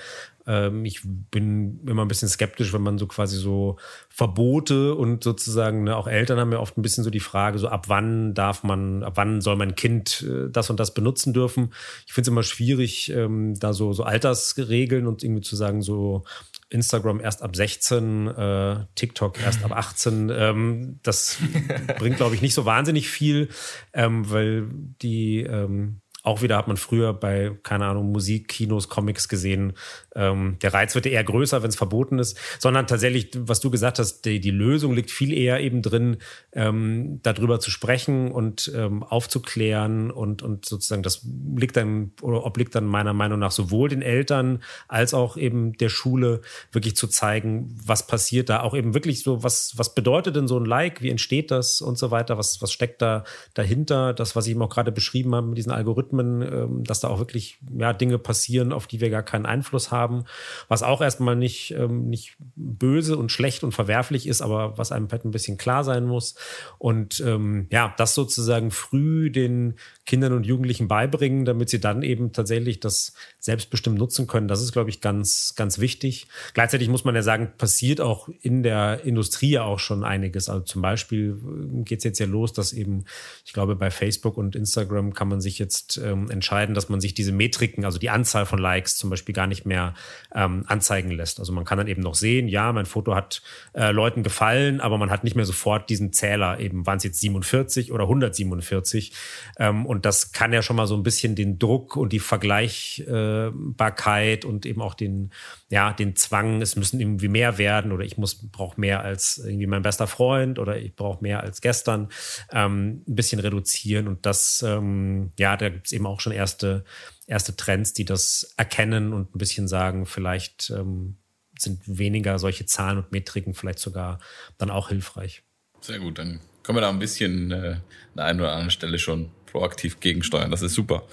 ähm, 0.46 0.84
ich 0.84 1.00
bin 1.04 1.80
immer 1.86 2.04
ein 2.04 2.08
bisschen 2.08 2.28
skeptisch, 2.28 2.72
wenn 2.72 2.82
man 2.82 2.98
so 2.98 3.06
quasi 3.06 3.36
so 3.36 3.76
Verbote 4.08 4.94
und 4.94 5.24
sozusagen 5.24 5.84
ne, 5.84 5.96
auch 5.96 6.06
Eltern 6.06 6.38
haben 6.38 6.52
ja 6.52 6.60
oft 6.60 6.78
ein 6.78 6.82
bisschen 6.82 7.02
so 7.02 7.10
die 7.10 7.20
Frage, 7.20 7.58
so 7.58 7.68
ab 7.68 7.88
wann 7.88 8.34
darf 8.34 8.62
man, 8.62 9.02
ab 9.02 9.14
wann 9.16 9.40
soll 9.40 9.56
mein 9.56 9.74
Kind 9.74 10.24
äh, 10.28 10.48
das 10.50 10.70
und 10.70 10.78
das 10.78 10.94
benutzen 10.94 11.32
dürfen. 11.32 11.72
Ich 12.06 12.12
finde 12.12 12.28
es 12.28 12.32
immer 12.32 12.42
schwierig, 12.42 13.10
ähm, 13.10 13.58
da 13.58 13.72
so, 13.72 13.92
so 13.92 14.04
Altersregeln 14.04 15.06
und 15.06 15.24
irgendwie 15.24 15.42
zu 15.42 15.56
sagen, 15.56 15.82
so 15.82 16.24
Instagram 16.68 17.20
erst 17.20 17.42
ab 17.42 17.54
16, 17.54 18.26
äh, 18.28 18.86
TikTok 18.94 19.40
erst 19.40 19.64
ab 19.64 19.72
18. 19.72 20.30
Ähm, 20.30 21.00
das 21.02 21.38
bringt, 21.98 22.16
glaube 22.16 22.34
ich, 22.34 22.42
nicht 22.42 22.54
so 22.54 22.64
wahnsinnig 22.64 23.08
viel, 23.08 23.48
ähm, 23.92 24.28
weil 24.30 24.68
die 25.02 25.42
ähm, 25.42 26.00
auch 26.26 26.42
wieder 26.42 26.56
hat 26.56 26.66
man 26.66 26.76
früher 26.76 27.12
bei, 27.12 27.56
keine 27.62 27.86
Ahnung, 27.86 28.10
Musik, 28.10 28.48
Kinos, 28.48 28.88
Comics 28.88 29.28
gesehen. 29.28 29.74
Ähm, 30.16 30.56
der 30.60 30.74
Reiz 30.74 30.96
wird 30.96 31.06
eher 31.06 31.22
größer, 31.22 31.62
wenn 31.62 31.68
es 31.68 31.76
verboten 31.76 32.18
ist, 32.18 32.36
sondern 32.58 32.88
tatsächlich, 32.88 33.30
was 33.36 33.60
du 33.60 33.70
gesagt 33.70 34.00
hast, 34.00 34.22
die, 34.24 34.40
die 34.40 34.50
Lösung 34.50 34.92
liegt 34.92 35.12
viel 35.12 35.32
eher 35.32 35.60
eben 35.60 35.82
drin, 35.82 36.16
ähm, 36.52 37.20
darüber 37.22 37.60
zu 37.60 37.70
sprechen 37.70 38.32
und 38.32 38.72
ähm, 38.74 39.04
aufzuklären 39.04 40.10
und, 40.10 40.42
und 40.42 40.64
sozusagen 40.64 41.04
das 41.04 41.24
liegt 41.56 41.76
dann 41.76 42.10
oder 42.20 42.44
obliegt 42.44 42.74
dann 42.74 42.86
meiner 42.86 43.12
Meinung 43.12 43.38
nach 43.38 43.52
sowohl 43.52 43.88
den 43.88 44.02
Eltern 44.02 44.64
als 44.88 45.14
auch 45.14 45.36
eben 45.36 45.74
der 45.74 45.90
Schule 45.90 46.40
wirklich 46.72 46.96
zu 46.96 47.06
zeigen, 47.06 47.72
was 47.84 48.08
passiert 48.08 48.48
da, 48.48 48.62
auch 48.62 48.74
eben 48.74 48.94
wirklich 48.94 49.22
so, 49.22 49.44
was, 49.44 49.74
was 49.76 49.94
bedeutet 49.94 50.34
denn 50.34 50.48
so 50.48 50.58
ein 50.58 50.64
Like, 50.64 51.02
wie 51.02 51.10
entsteht 51.10 51.52
das? 51.52 51.80
Und 51.80 51.98
so 51.98 52.10
weiter, 52.10 52.36
was, 52.36 52.60
was 52.60 52.72
steckt 52.72 53.00
da 53.00 53.22
dahinter, 53.54 54.12
das, 54.12 54.34
was 54.34 54.46
ich 54.46 54.52
eben 54.52 54.62
auch 54.62 54.70
gerade 54.70 54.90
beschrieben 54.90 55.32
habe 55.32 55.46
mit 55.46 55.58
diesen 55.58 55.70
Algorithmen 55.70 56.15
Algorithmen, 56.16 56.42
ähm, 56.42 56.84
dass 56.84 57.00
da 57.00 57.08
auch 57.08 57.18
wirklich 57.18 57.58
ja, 57.76 57.92
Dinge 57.92 58.18
passieren, 58.18 58.72
auf 58.72 58.86
die 58.86 59.00
wir 59.00 59.10
gar 59.10 59.22
keinen 59.22 59.46
Einfluss 59.46 59.90
haben, 59.90 60.24
was 60.68 60.82
auch 60.82 61.00
erstmal 61.00 61.36
nicht, 61.36 61.72
ähm, 61.72 62.08
nicht 62.08 62.36
böse 62.56 63.16
und 63.16 63.32
schlecht 63.32 63.64
und 63.64 63.72
verwerflich 63.72 64.26
ist, 64.26 64.42
aber 64.42 64.78
was 64.78 64.92
einem 64.92 65.08
halt 65.10 65.24
ein 65.24 65.30
bisschen 65.30 65.58
klar 65.58 65.84
sein 65.84 66.04
muss. 66.04 66.34
Und 66.78 67.20
ähm, 67.20 67.66
ja, 67.70 67.94
das 67.96 68.14
sozusagen 68.14 68.70
früh 68.70 69.30
den 69.30 69.74
Kindern 70.06 70.32
und 70.32 70.46
Jugendlichen 70.46 70.86
beibringen, 70.86 71.44
damit 71.44 71.68
sie 71.68 71.80
dann 71.80 72.02
eben 72.02 72.32
tatsächlich 72.32 72.78
das 72.78 73.12
selbstbestimmt 73.40 73.98
nutzen 73.98 74.28
können. 74.28 74.46
Das 74.46 74.62
ist, 74.62 74.72
glaube 74.72 74.88
ich, 74.88 75.00
ganz, 75.00 75.54
ganz 75.56 75.80
wichtig. 75.80 76.28
Gleichzeitig 76.54 76.88
muss 76.88 77.04
man 77.04 77.16
ja 77.16 77.22
sagen, 77.22 77.52
passiert 77.58 78.00
auch 78.00 78.28
in 78.40 78.62
der 78.62 79.04
Industrie 79.04 79.50
ja 79.50 79.64
auch 79.64 79.80
schon 79.80 80.04
einiges. 80.04 80.48
Also 80.48 80.62
zum 80.62 80.80
Beispiel 80.80 81.36
äh, 81.36 81.82
geht 81.82 81.98
es 81.98 82.04
jetzt 82.04 82.20
ja 82.20 82.26
los, 82.26 82.52
dass 82.52 82.72
eben, 82.72 83.04
ich 83.44 83.52
glaube, 83.52 83.74
bei 83.74 83.90
Facebook 83.90 84.38
und 84.38 84.54
Instagram 84.54 85.12
kann 85.12 85.28
man 85.28 85.40
sich 85.40 85.58
jetzt 85.58 85.98
ähm, 85.98 86.30
entscheiden, 86.30 86.74
dass 86.76 86.88
man 86.88 87.00
sich 87.00 87.14
diese 87.14 87.32
Metriken, 87.32 87.84
also 87.84 87.98
die 87.98 88.10
Anzahl 88.10 88.46
von 88.46 88.60
Likes 88.60 88.96
zum 88.96 89.10
Beispiel 89.10 89.34
gar 89.34 89.48
nicht 89.48 89.66
mehr 89.66 89.94
ähm, 90.32 90.62
anzeigen 90.68 91.10
lässt. 91.10 91.40
Also 91.40 91.52
man 91.52 91.64
kann 91.64 91.78
dann 91.78 91.88
eben 91.88 92.02
noch 92.02 92.14
sehen, 92.14 92.46
ja, 92.46 92.72
mein 92.72 92.86
Foto 92.86 93.16
hat 93.16 93.42
äh, 93.74 93.90
Leuten 93.90 94.22
gefallen, 94.22 94.80
aber 94.80 94.98
man 94.98 95.10
hat 95.10 95.24
nicht 95.24 95.34
mehr 95.34 95.44
sofort 95.44 95.90
diesen 95.90 96.12
Zähler, 96.12 96.60
eben 96.60 96.86
waren 96.86 96.98
es 96.98 97.04
jetzt 97.04 97.20
47 97.20 97.90
oder 97.90 98.04
147. 98.04 99.12
Ähm, 99.58 99.84
und 99.96 100.04
das 100.04 100.32
kann 100.32 100.52
ja 100.52 100.60
schon 100.60 100.76
mal 100.76 100.86
so 100.86 100.94
ein 100.94 101.02
bisschen 101.02 101.34
den 101.34 101.58
Druck 101.58 101.96
und 101.96 102.12
die 102.12 102.18
Vergleichbarkeit 102.18 104.44
und 104.44 104.66
eben 104.66 104.82
auch 104.82 104.92
den, 104.92 105.32
ja, 105.70 105.94
den 105.94 106.16
Zwang, 106.16 106.60
es 106.60 106.76
müssen 106.76 107.00
irgendwie 107.00 107.28
mehr 107.28 107.56
werden 107.56 107.92
oder 107.92 108.04
ich 108.04 108.18
muss 108.18 108.50
brauche 108.50 108.78
mehr 108.78 109.00
als 109.00 109.38
irgendwie 109.38 109.66
mein 109.66 109.80
bester 109.80 110.06
Freund 110.06 110.58
oder 110.58 110.76
ich 110.76 110.94
brauche 110.94 111.22
mehr 111.22 111.40
als 111.40 111.62
gestern, 111.62 112.10
ähm, 112.52 113.04
ein 113.08 113.14
bisschen 113.14 113.40
reduzieren. 113.40 114.06
Und 114.06 114.26
das, 114.26 114.62
ähm, 114.66 115.32
ja, 115.38 115.56
da 115.56 115.70
gibt 115.70 115.86
es 115.86 115.92
eben 115.92 116.04
auch 116.04 116.20
schon 116.20 116.34
erste, 116.34 116.84
erste 117.26 117.56
Trends, 117.56 117.94
die 117.94 118.04
das 118.04 118.52
erkennen 118.58 119.14
und 119.14 119.34
ein 119.34 119.38
bisschen 119.38 119.66
sagen, 119.66 120.04
vielleicht 120.04 120.70
ähm, 120.76 121.16
sind 121.58 121.80
weniger 121.86 122.38
solche 122.38 122.66
Zahlen 122.66 122.98
und 122.98 123.12
Metriken 123.12 123.54
vielleicht 123.54 123.78
sogar 123.78 124.18
dann 124.58 124.68
auch 124.68 124.90
hilfreich. 124.90 125.42
Sehr 125.80 126.00
gut, 126.00 126.18
dann 126.18 126.40
können 126.62 126.76
wir 126.76 126.82
da 126.82 126.90
ein 126.90 126.98
bisschen 126.98 127.50
äh, 127.50 127.76
an 127.76 127.82
der 128.14 128.26
einen 128.26 128.40
oder 128.40 128.50
anderen 128.50 128.70
Stelle 128.70 128.98
schon 128.98 129.30
proaktiv 129.46 130.00
gegensteuern. 130.00 130.50
Das 130.50 130.62
ist 130.62 130.74
super. 130.74 131.04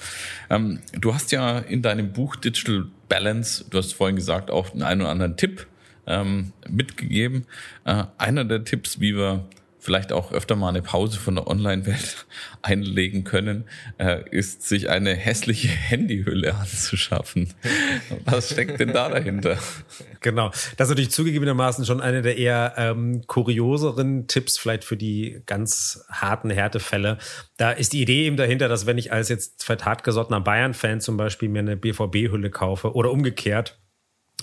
Ähm, 0.50 0.80
du 0.94 1.14
hast 1.14 1.32
ja 1.32 1.60
in 1.60 1.82
deinem 1.82 2.14
Buch 2.14 2.36
Digital 2.36 2.88
Balance, 3.10 3.66
du 3.70 3.78
hast 3.78 3.94
vorhin 3.94 4.16
gesagt, 4.16 4.52
auch 4.52 4.74
einen 4.74 5.02
oder 5.02 5.10
anderen 5.10 5.38
Tipp 5.38 5.68
ähm, 6.08 6.54
mitgegeben. 6.70 7.46
Äh, 7.86 8.06
einer 8.18 8.46
der 8.46 8.64
Tipps, 8.64 9.00
wie 9.00 9.16
wir 9.16 9.46
vielleicht 9.84 10.14
auch 10.14 10.32
öfter 10.32 10.56
mal 10.56 10.70
eine 10.70 10.82
Pause 10.82 11.20
von 11.20 11.36
der 11.36 11.48
Online-Welt 11.48 12.26
einlegen 12.62 13.26
können, 13.26 13.66
äh, 13.98 14.22
ist 14.32 14.68
sich 14.68 14.90
eine 14.90 15.14
hässliche 15.14 15.68
Handyhülle 15.68 16.56
anzuschaffen. 16.56 17.54
Was 18.26 18.52
steckt 18.52 18.80
denn 18.80 18.94
da 18.94 19.10
dahinter? 19.10 19.58
Genau, 20.22 20.50
das 20.78 20.88
ist 20.88 20.90
natürlich 20.90 21.12
zugegebenermaßen 21.12 21.86
schon 21.86 22.00
einer 22.00 22.22
der 22.22 22.38
eher 22.38 22.76
ähm, 22.78 23.24
kurioseren 23.28 24.28
Tipps, 24.28 24.58
vielleicht 24.58 24.86
für 24.86 24.96
die 24.96 25.42
ganz 25.46 26.06
harten 26.10 26.50
Härtefälle. 26.50 27.18
Da 27.58 27.72
ist 27.72 27.92
die 27.92 28.02
Idee 28.02 28.26
eben 28.26 28.38
dahinter, 28.38 28.70
dass 28.70 28.86
wenn 28.86 28.98
ich 28.98 29.12
als 29.12 29.28
jetzt 29.28 29.68
hartgesottener 29.70 30.40
Bayern-Fan 30.40 31.02
zum 31.02 31.18
Beispiel 31.18 31.50
mir 31.50 31.60
eine 31.60 31.76
BVB-Hülle 31.76 32.50
kaufe 32.50 32.94
oder 32.94 33.12
umgekehrt, 33.12 33.83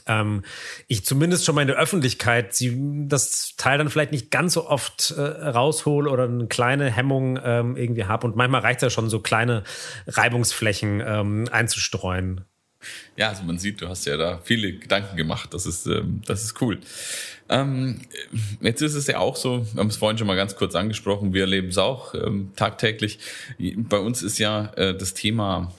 ähm, 0.06 0.42
ich 0.86 1.04
zumindest 1.04 1.44
schon 1.44 1.54
mal 1.54 1.62
in 1.62 1.68
der 1.68 1.78
Öffentlichkeit 1.78 2.54
sie, 2.54 2.76
das 3.06 3.54
Teil 3.56 3.78
dann 3.78 3.90
vielleicht 3.90 4.12
nicht 4.12 4.30
ganz 4.30 4.54
so 4.54 4.68
oft 4.68 5.14
äh, 5.16 5.20
raushole 5.20 6.10
oder 6.10 6.24
eine 6.24 6.46
kleine 6.46 6.90
Hemmung 6.90 7.38
ähm, 7.42 7.76
irgendwie 7.76 8.04
habe. 8.04 8.26
Und 8.26 8.36
manchmal 8.36 8.60
reicht 8.60 8.78
es 8.78 8.82
ja 8.82 8.90
schon, 8.90 9.10
so 9.10 9.20
kleine 9.20 9.64
Reibungsflächen 10.06 11.02
ähm, 11.04 11.48
einzustreuen. 11.50 12.44
Ja, 13.16 13.28
also 13.28 13.42
man 13.42 13.58
sieht, 13.58 13.82
du 13.82 13.88
hast 13.88 14.06
ja 14.06 14.16
da 14.16 14.40
viele 14.42 14.72
Gedanken 14.72 15.16
gemacht. 15.16 15.52
Das 15.52 15.66
ist, 15.66 15.86
ähm, 15.86 16.22
das 16.26 16.44
ist 16.44 16.60
cool. 16.62 16.78
Ähm, 17.48 18.00
jetzt 18.60 18.80
ist 18.80 18.94
es 18.94 19.06
ja 19.06 19.18
auch 19.18 19.36
so, 19.36 19.66
wir 19.72 19.80
haben 19.80 19.88
es 19.88 19.96
vorhin 19.96 20.16
schon 20.16 20.26
mal 20.26 20.36
ganz 20.36 20.56
kurz 20.56 20.74
angesprochen, 20.74 21.34
wir 21.34 21.42
erleben 21.42 21.68
es 21.68 21.78
auch 21.78 22.14
ähm, 22.14 22.52
tagtäglich. 22.56 23.18
Bei 23.58 23.98
uns 23.98 24.22
ist 24.22 24.38
ja 24.38 24.72
äh, 24.76 24.96
das 24.96 25.14
Thema 25.14 25.72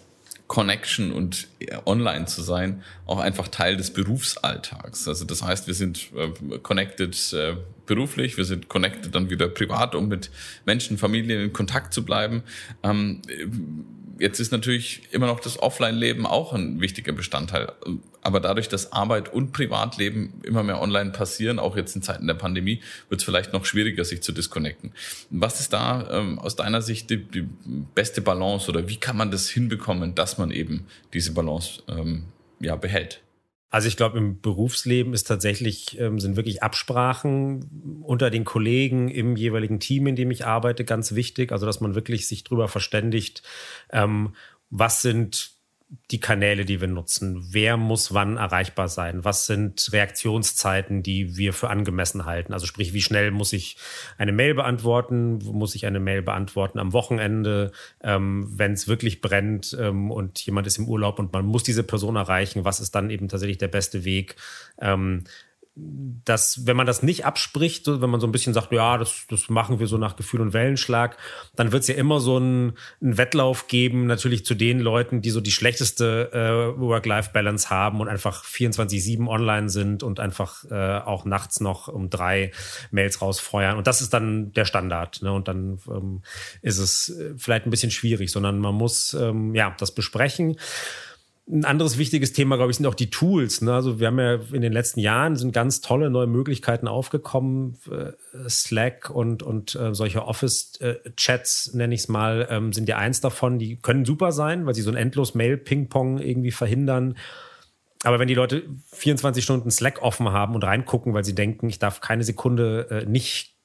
Connection 0.52 1.14
und 1.14 1.47
online 1.86 2.26
zu 2.26 2.41
sein 2.41 2.84
auch 3.06 3.20
einfach 3.20 3.47
Teil 3.47 3.78
des 3.78 3.93
Berufsalltags. 3.93 5.08
Also 5.08 5.24
das 5.24 5.43
heißt, 5.43 5.68
wir 5.68 5.74
sind 5.74 6.10
äh, 6.14 6.58
connected 6.60 7.16
äh, 7.32 7.56
beruflich, 7.86 8.36
wir 8.36 8.43
sind 8.43 8.68
connected 8.68 9.16
dann 9.16 9.30
wieder 9.30 9.47
privat, 9.47 9.95
um 9.95 10.10
mit 10.10 10.30
Menschen, 10.66 10.97
Familien 10.97 11.39
in 11.39 11.54
Kontakt 11.54 11.93
zu 11.93 12.04
bleiben. 12.04 12.43
Ähm, 12.84 13.22
Jetzt 14.22 14.39
ist 14.39 14.51
natürlich 14.51 15.01
immer 15.09 15.26
noch 15.26 15.39
das 15.39 15.57
Offline-Leben 15.57 16.28
auch 16.28 16.53
ein 16.53 16.80
wichtiger 16.80 17.11
Bestandteil. 17.11 17.72
Aber 18.22 18.39
dadurch, 18.39 18.69
dass 18.69 18.91
Arbeit 18.91 19.34
und 19.34 19.51
Privatleben 19.51 20.41
immer 20.43 20.61
mehr 20.61 20.80
online 20.80 21.09
passieren, 21.09 21.57
auch 21.57 21.76
jetzt 21.76 21.95
in 21.95 22.03
Zeiten 22.03 22.28
der 22.28 22.36
Pandemie, 22.36 22.84
wird 23.09 23.19
es 23.19 23.26
vielleicht 23.26 23.51
noch 23.51 23.65
schwieriger, 23.65 24.05
sich 24.05 24.22
zu 24.22 24.32
disconnecten. 24.32 24.91
Was 25.32 25.59
ist 25.59 25.74
da 25.74 26.07
ähm, 26.11 26.38
aus 26.38 26.55
deiner 26.55 26.84
Sicht 26.84 27.09
die, 27.09 27.17
die, 27.17 27.47
beste 27.95 28.22
Balance 28.22 28.69
oder 28.69 28.88
wie 28.88 28.97
kann 28.97 29.17
man 29.17 29.32
das 29.32 29.49
hinbekommen, 29.49 30.13
dass 30.13 30.38
man 30.38 30.51
eben 30.51 30.86
diese 31.13 31.34
Balance 31.34 31.82
ähm, 31.88 32.26
ja, 32.59 32.76
behält? 32.76 33.22
Also 33.72 33.88
ich 33.88 33.95
glaube, 33.95 34.17
im 34.17 34.41
Berufsleben 34.41 35.13
ist 35.13 35.24
tatsächlich, 35.24 35.97
ähm, 35.97 36.19
sind 36.19 36.36
wirklich 36.36 36.61
Absprachen 36.61 38.01
unter 38.03 38.30
den 38.30 38.43
Kollegen 38.43 39.07
im 39.07 39.38
jeweiligen 39.38 39.80
Team, 39.80 40.07
in 40.07 40.17
dem 40.17 40.30
ich 40.30 40.45
arbeite, 40.45 40.84
ganz 40.84 41.15
wichtig. 41.15 41.53
Also 41.53 41.65
dass 41.65 41.80
man 41.80 41.95
wirklich 41.95 42.28
sich 42.28 42.43
drüber 42.43 42.67
verständigt, 42.67 43.43
ähm, 43.91 44.36
was 44.69 45.01
sind 45.01 45.53
die 46.09 46.19
Kanäle, 46.21 46.63
die 46.63 46.79
wir 46.79 46.87
nutzen. 46.87 47.47
Wer 47.51 47.75
muss 47.75 48.13
wann 48.13 48.37
erreichbar 48.37 48.87
sein? 48.87 49.25
Was 49.25 49.45
sind 49.45 49.91
Reaktionszeiten, 49.91 51.03
die 51.03 51.35
wir 51.35 51.51
für 51.51 51.69
angemessen 51.69 52.25
halten? 52.25 52.53
Also 52.53 52.65
sprich, 52.65 52.93
wie 52.93 53.01
schnell 53.01 53.31
muss 53.31 53.51
ich 53.51 53.75
eine 54.17 54.31
Mail 54.31 54.53
beantworten? 54.53 55.39
Muss 55.39 55.75
ich 55.75 55.85
eine 55.85 55.99
Mail 55.99 56.21
beantworten 56.21 56.79
am 56.79 56.93
Wochenende, 56.93 57.73
ähm, 58.01 58.47
wenn 58.55 58.71
es 58.71 58.87
wirklich 58.87 59.19
brennt 59.19 59.75
ähm, 59.79 60.11
und 60.11 60.39
jemand 60.45 60.65
ist 60.65 60.77
im 60.77 60.87
Urlaub 60.87 61.19
und 61.19 61.33
man 61.33 61.45
muss 61.45 61.63
diese 61.63 61.83
Person 61.83 62.15
erreichen? 62.15 62.63
Was 62.63 62.79
ist 62.79 62.95
dann 62.95 63.09
eben 63.09 63.27
tatsächlich 63.27 63.57
der 63.57 63.67
beste 63.67 64.05
Weg? 64.05 64.37
Ähm, 64.79 65.25
dass, 65.76 66.67
wenn 66.67 66.76
man 66.76 66.86
das 66.86 67.01
nicht 67.01 67.26
abspricht, 67.26 67.88
wenn 67.88 68.09
man 68.09 68.19
so 68.19 68.28
ein 68.28 68.34
bisschen 68.34 68.53
sagt, 68.53 68.74
ja, 68.74 68.97
das, 68.97 69.26
das 69.30 69.47
machen 69.47 69.80
wir 69.80 69.88
so 69.88 69.97
nach 69.97 70.17
Gefühl 70.17 70.41
und 70.41 70.51
Wellenschlag, 70.51 71.17
dann 71.55 71.72
wird 71.72 71.84
es 71.84 71.88
ja 71.88 71.95
immer 71.95 72.19
so 72.19 72.36
einen, 72.36 72.74
einen 73.01 73.17
Wettlauf 73.17 73.67
geben, 73.67 74.05
natürlich 74.05 74.43
zu 74.45 74.53
den 74.53 74.80
Leuten, 74.80 75.22
die 75.22 75.30
so 75.30 75.39
die 75.39 75.51
schlechteste 75.51 76.32
äh, 76.34 76.80
Work-Life-Balance 76.80 77.69
haben 77.69 78.01
und 78.01 78.09
einfach 78.09 78.43
24-7 78.43 79.28
online 79.28 79.69
sind 79.69 80.03
und 80.03 80.19
einfach 80.19 80.65
äh, 80.69 80.99
auch 80.99 81.24
nachts 81.24 81.61
noch 81.61 81.88
um 81.88 82.09
drei 82.09 82.51
Mails 82.91 83.22
rausfeuern. 83.22 83.78
Und 83.78 83.88
das 83.88 84.01
ist 84.01 84.13
dann 84.13 84.51
der 84.51 84.65
Standard. 84.65 85.22
Ne? 85.22 85.32
Und 85.32 85.47
dann 85.47 85.80
ähm, 85.88 86.22
ist 86.61 86.80
es 86.80 87.09
äh, 87.09 87.34
vielleicht 87.38 87.65
ein 87.65 87.72
bisschen 87.72 87.91
schwierig, 87.91 88.30
sondern 88.30 88.59
man 88.59 88.76
muss 88.76 89.13
ähm, 89.13 89.55
ja 89.55 89.74
das 89.80 89.93
besprechen. 89.93 90.57
Ein 91.52 91.66
anderes 91.66 91.97
wichtiges 91.97 92.32
Thema, 92.32 92.56
glaube 92.56 92.72
ich, 92.72 92.78
sind 92.78 92.86
auch 92.86 92.95
die 92.95 93.10
Tools. 93.10 93.62
Ne? 93.62 93.74
Also 93.74 93.99
wir 93.99 94.08
haben 94.08 94.20
ja 94.20 94.36
in 94.54 94.62
den 94.62 94.72
letzten 94.72 95.02
Jahren 95.02 95.36
sind 95.36 95.52
ganz 95.52 95.82
tolle 95.82 96.10
neue 96.10 96.28
Möglichkeiten 96.28 96.88
aufgekommen. 96.88 97.78
Äh, 97.91 98.14
Slack 98.47 99.10
und, 99.10 99.43
und 99.43 99.76
äh, 99.76 99.93
solche 99.93 100.26
Office-Chats, 100.26 101.74
nenne 101.74 101.93
ich 101.93 102.02
es 102.02 102.08
mal, 102.08 102.47
ähm, 102.49 102.72
sind 102.72 102.88
ja 102.88 102.97
eins 102.97 103.20
davon. 103.20 103.60
Die 103.60 103.76
können 103.76 104.06
super 104.06 104.32
sein, 104.32 104.66
weil 104.66 104.76
sie 104.76 104.82
so 104.82 104.91
ein 104.91 104.95
endlos 104.95 105.36
Mail-Ping-Pong 105.36 106.20
irgendwie 106.20 106.52
verhindern. 106.52 107.18
Aber 108.04 108.18
wenn 108.18 108.30
die 108.30 108.34
Leute 108.34 108.64
24 108.93 109.43
Stunden 109.43 109.72
Slack 109.72 110.02
offen 110.02 110.30
haben 110.30 110.56
und 110.56 110.64
reingucken, 110.64 111.14
weil 111.14 111.26
sie 111.26 111.36
denken, 111.36 111.68
ich 111.68 111.80
darf 111.80 111.99
keine 111.99 112.24
Sekunde 112.24 112.88
äh, 112.89 113.06
nicht 113.06 113.58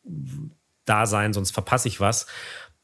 da 0.84 1.07
sein, 1.07 1.32
sonst 1.32 1.53
verpasse 1.53 1.89
ich 1.89 2.01
was, 2.01 2.26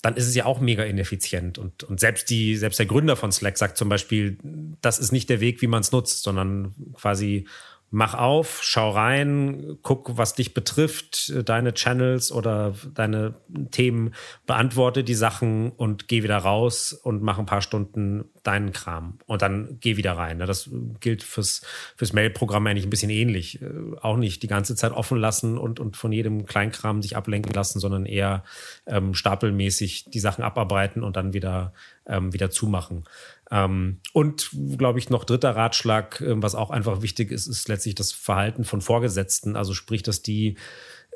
dann 0.02 0.16
ist 0.16 0.26
es 0.26 0.34
ja 0.34 0.44
auch 0.44 0.60
mega 0.60 0.82
ineffizient. 0.82 1.58
Und, 1.58 1.84
und 1.84 2.00
selbst 2.00 2.28
die, 2.28 2.56
selbst 2.56 2.80
der 2.80 2.86
Gründer 2.86 3.14
von 3.14 3.30
Slack 3.30 3.56
sagt 3.56 3.78
zum 3.78 3.88
Beispiel, 3.88 4.36
das 4.80 4.98
ist 4.98 5.12
nicht 5.12 5.30
der 5.30 5.40
Weg, 5.40 5.62
wie 5.62 5.68
man 5.68 5.80
es 5.80 5.92
nutzt, 5.92 6.24
sondern 6.24 6.74
quasi 6.94 7.46
mach 7.92 8.14
auf, 8.14 8.60
schau 8.62 8.90
rein, 8.90 9.76
guck, 9.82 10.16
was 10.16 10.32
dich 10.32 10.54
betrifft, 10.54 11.30
deine 11.46 11.74
Channels 11.74 12.32
oder 12.32 12.74
deine 12.94 13.34
Themen, 13.70 14.14
beantworte 14.46 15.04
die 15.04 15.14
Sachen 15.14 15.70
und 15.72 16.08
geh 16.08 16.22
wieder 16.22 16.38
raus 16.38 16.94
und 16.94 17.22
mach 17.22 17.38
ein 17.38 17.44
paar 17.44 17.60
Stunden 17.60 18.24
deinen 18.44 18.72
Kram 18.72 19.18
und 19.26 19.42
dann 19.42 19.76
geh 19.80 19.98
wieder 19.98 20.12
rein. 20.12 20.38
Das 20.38 20.70
gilt 21.00 21.22
fürs, 21.22 21.60
fürs 21.96 22.14
Mail-Programm 22.14 22.66
eigentlich 22.66 22.86
ein 22.86 22.90
bisschen 22.90 23.10
ähnlich. 23.10 23.60
Äh, 23.60 23.68
auch 24.00 24.16
nicht 24.16 24.42
die 24.42 24.48
ganze 24.48 24.74
Zeit 24.74 24.92
offen 24.92 25.18
lassen 25.18 25.58
und, 25.58 25.78
und 25.78 25.96
von 25.98 26.12
jedem 26.12 26.46
Kleinkram 26.46 27.02
sich 27.02 27.14
ablenken 27.14 27.52
lassen, 27.52 27.78
sondern 27.78 28.06
eher 28.06 28.42
ähm, 28.86 29.12
stapelmäßig 29.14 30.06
die 30.08 30.18
Sachen 30.18 30.42
abarbeiten 30.42 31.02
und 31.02 31.16
dann 31.16 31.34
wieder, 31.34 31.74
ähm, 32.06 32.32
wieder 32.32 32.50
zumachen. 32.50 33.04
Ähm, 33.52 34.00
und 34.14 34.50
glaube 34.78 34.98
ich 34.98 35.10
noch 35.10 35.24
dritter 35.24 35.54
Ratschlag, 35.54 36.20
äh, 36.22 36.42
was 36.42 36.54
auch 36.54 36.70
einfach 36.70 37.02
wichtig 37.02 37.30
ist, 37.30 37.46
ist 37.46 37.68
letztlich 37.68 37.94
das 37.94 38.10
Verhalten 38.10 38.64
von 38.64 38.80
Vorgesetzten. 38.80 39.56
Also 39.56 39.74
sprich, 39.74 40.02
dass 40.02 40.22
die 40.22 40.56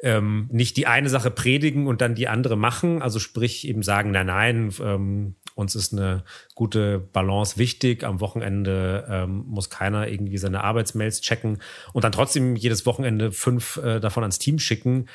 ähm, 0.02 0.46
nicht 0.52 0.76
die 0.76 0.86
eine 0.86 1.08
Sache 1.08 1.30
predigen 1.30 1.86
und 1.86 2.02
dann 2.02 2.14
die 2.14 2.28
andere 2.28 2.56
machen. 2.56 3.00
Also 3.00 3.18
sprich 3.18 3.66
eben 3.66 3.82
sagen, 3.82 4.10
nein, 4.10 4.26
nein, 4.26 4.74
ähm, 4.82 5.36
uns 5.54 5.74
ist 5.74 5.94
eine 5.94 6.24
gute 6.54 6.98
Balance 6.98 7.56
wichtig. 7.56 8.04
Am 8.04 8.20
Wochenende 8.20 9.06
ähm, 9.08 9.44
muss 9.46 9.70
keiner 9.70 10.08
irgendwie 10.08 10.36
seine 10.36 10.62
Arbeitsmails 10.62 11.22
checken 11.22 11.62
und 11.94 12.04
dann 12.04 12.12
trotzdem 12.12 12.56
jedes 12.56 12.84
Wochenende 12.84 13.32
fünf 13.32 13.78
äh, 13.78 13.98
davon 13.98 14.22
ans 14.22 14.38
Team 14.38 14.58
schicken 14.58 15.06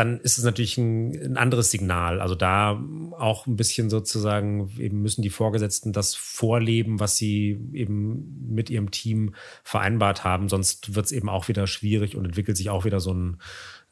dann 0.00 0.18
ist 0.18 0.38
es 0.38 0.44
natürlich 0.44 0.78
ein, 0.78 1.10
ein, 1.12 1.36
anderes 1.36 1.70
Signal. 1.70 2.22
Also 2.22 2.34
da 2.34 2.82
auch 3.18 3.46
ein 3.46 3.56
bisschen 3.56 3.90
sozusagen 3.90 4.70
eben 4.78 5.02
müssen 5.02 5.20
die 5.20 5.28
Vorgesetzten 5.28 5.92
das 5.92 6.14
vorleben, 6.14 7.00
was 7.00 7.18
sie 7.18 7.60
eben 7.74 8.48
mit 8.48 8.70
ihrem 8.70 8.90
Team 8.90 9.34
vereinbart 9.62 10.24
haben. 10.24 10.48
Sonst 10.48 10.94
wird 10.94 11.04
es 11.04 11.12
eben 11.12 11.28
auch 11.28 11.48
wieder 11.48 11.66
schwierig 11.66 12.16
und 12.16 12.24
entwickelt 12.24 12.56
sich 12.56 12.70
auch 12.70 12.86
wieder 12.86 12.98
so 12.98 13.12
ein, 13.12 13.42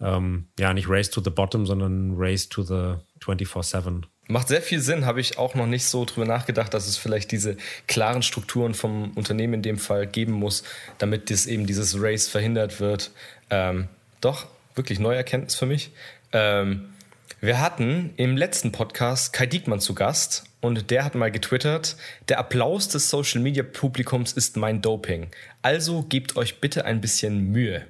ähm, 0.00 0.46
ja, 0.58 0.72
nicht 0.72 0.88
Race 0.88 1.10
to 1.10 1.22
the 1.22 1.28
Bottom, 1.28 1.66
sondern 1.66 2.14
Race 2.16 2.48
to 2.48 2.62
the 2.62 2.94
24-7. 3.20 4.04
Macht 4.28 4.48
sehr 4.48 4.62
viel 4.62 4.80
Sinn, 4.80 5.04
habe 5.04 5.20
ich 5.20 5.36
auch 5.36 5.54
noch 5.54 5.66
nicht 5.66 5.84
so 5.84 6.06
drüber 6.06 6.26
nachgedacht, 6.26 6.72
dass 6.72 6.88
es 6.88 6.96
vielleicht 6.96 7.32
diese 7.32 7.58
klaren 7.86 8.22
Strukturen 8.22 8.72
vom 8.72 9.10
Unternehmen 9.10 9.54
in 9.54 9.62
dem 9.62 9.78
Fall 9.78 10.06
geben 10.06 10.32
muss, 10.32 10.64
damit 10.96 11.30
das 11.30 11.44
eben 11.44 11.66
dieses 11.66 12.00
Race 12.00 12.28
verhindert 12.28 12.80
wird. 12.80 13.10
Ähm, 13.50 13.88
doch, 14.22 14.46
wirklich 14.78 14.98
neue 14.98 15.16
Erkenntnis 15.16 15.54
für 15.54 15.66
mich. 15.66 15.90
Ähm, 16.32 16.88
wir 17.40 17.60
hatten 17.60 18.14
im 18.16 18.36
letzten 18.36 18.72
Podcast 18.72 19.32
Kai 19.32 19.46
Diekmann 19.46 19.80
zu 19.80 19.94
Gast 19.94 20.44
und 20.60 20.90
der 20.90 21.04
hat 21.04 21.14
mal 21.14 21.30
getwittert, 21.30 21.96
der 22.28 22.38
Applaus 22.38 22.88
des 22.88 23.10
Social 23.10 23.40
Media 23.40 23.62
Publikums 23.62 24.32
ist 24.32 24.56
mein 24.56 24.82
Doping. 24.82 25.28
Also 25.62 26.02
gebt 26.02 26.36
euch 26.36 26.60
bitte 26.60 26.84
ein 26.84 27.00
bisschen 27.00 27.38
Mühe. 27.52 27.84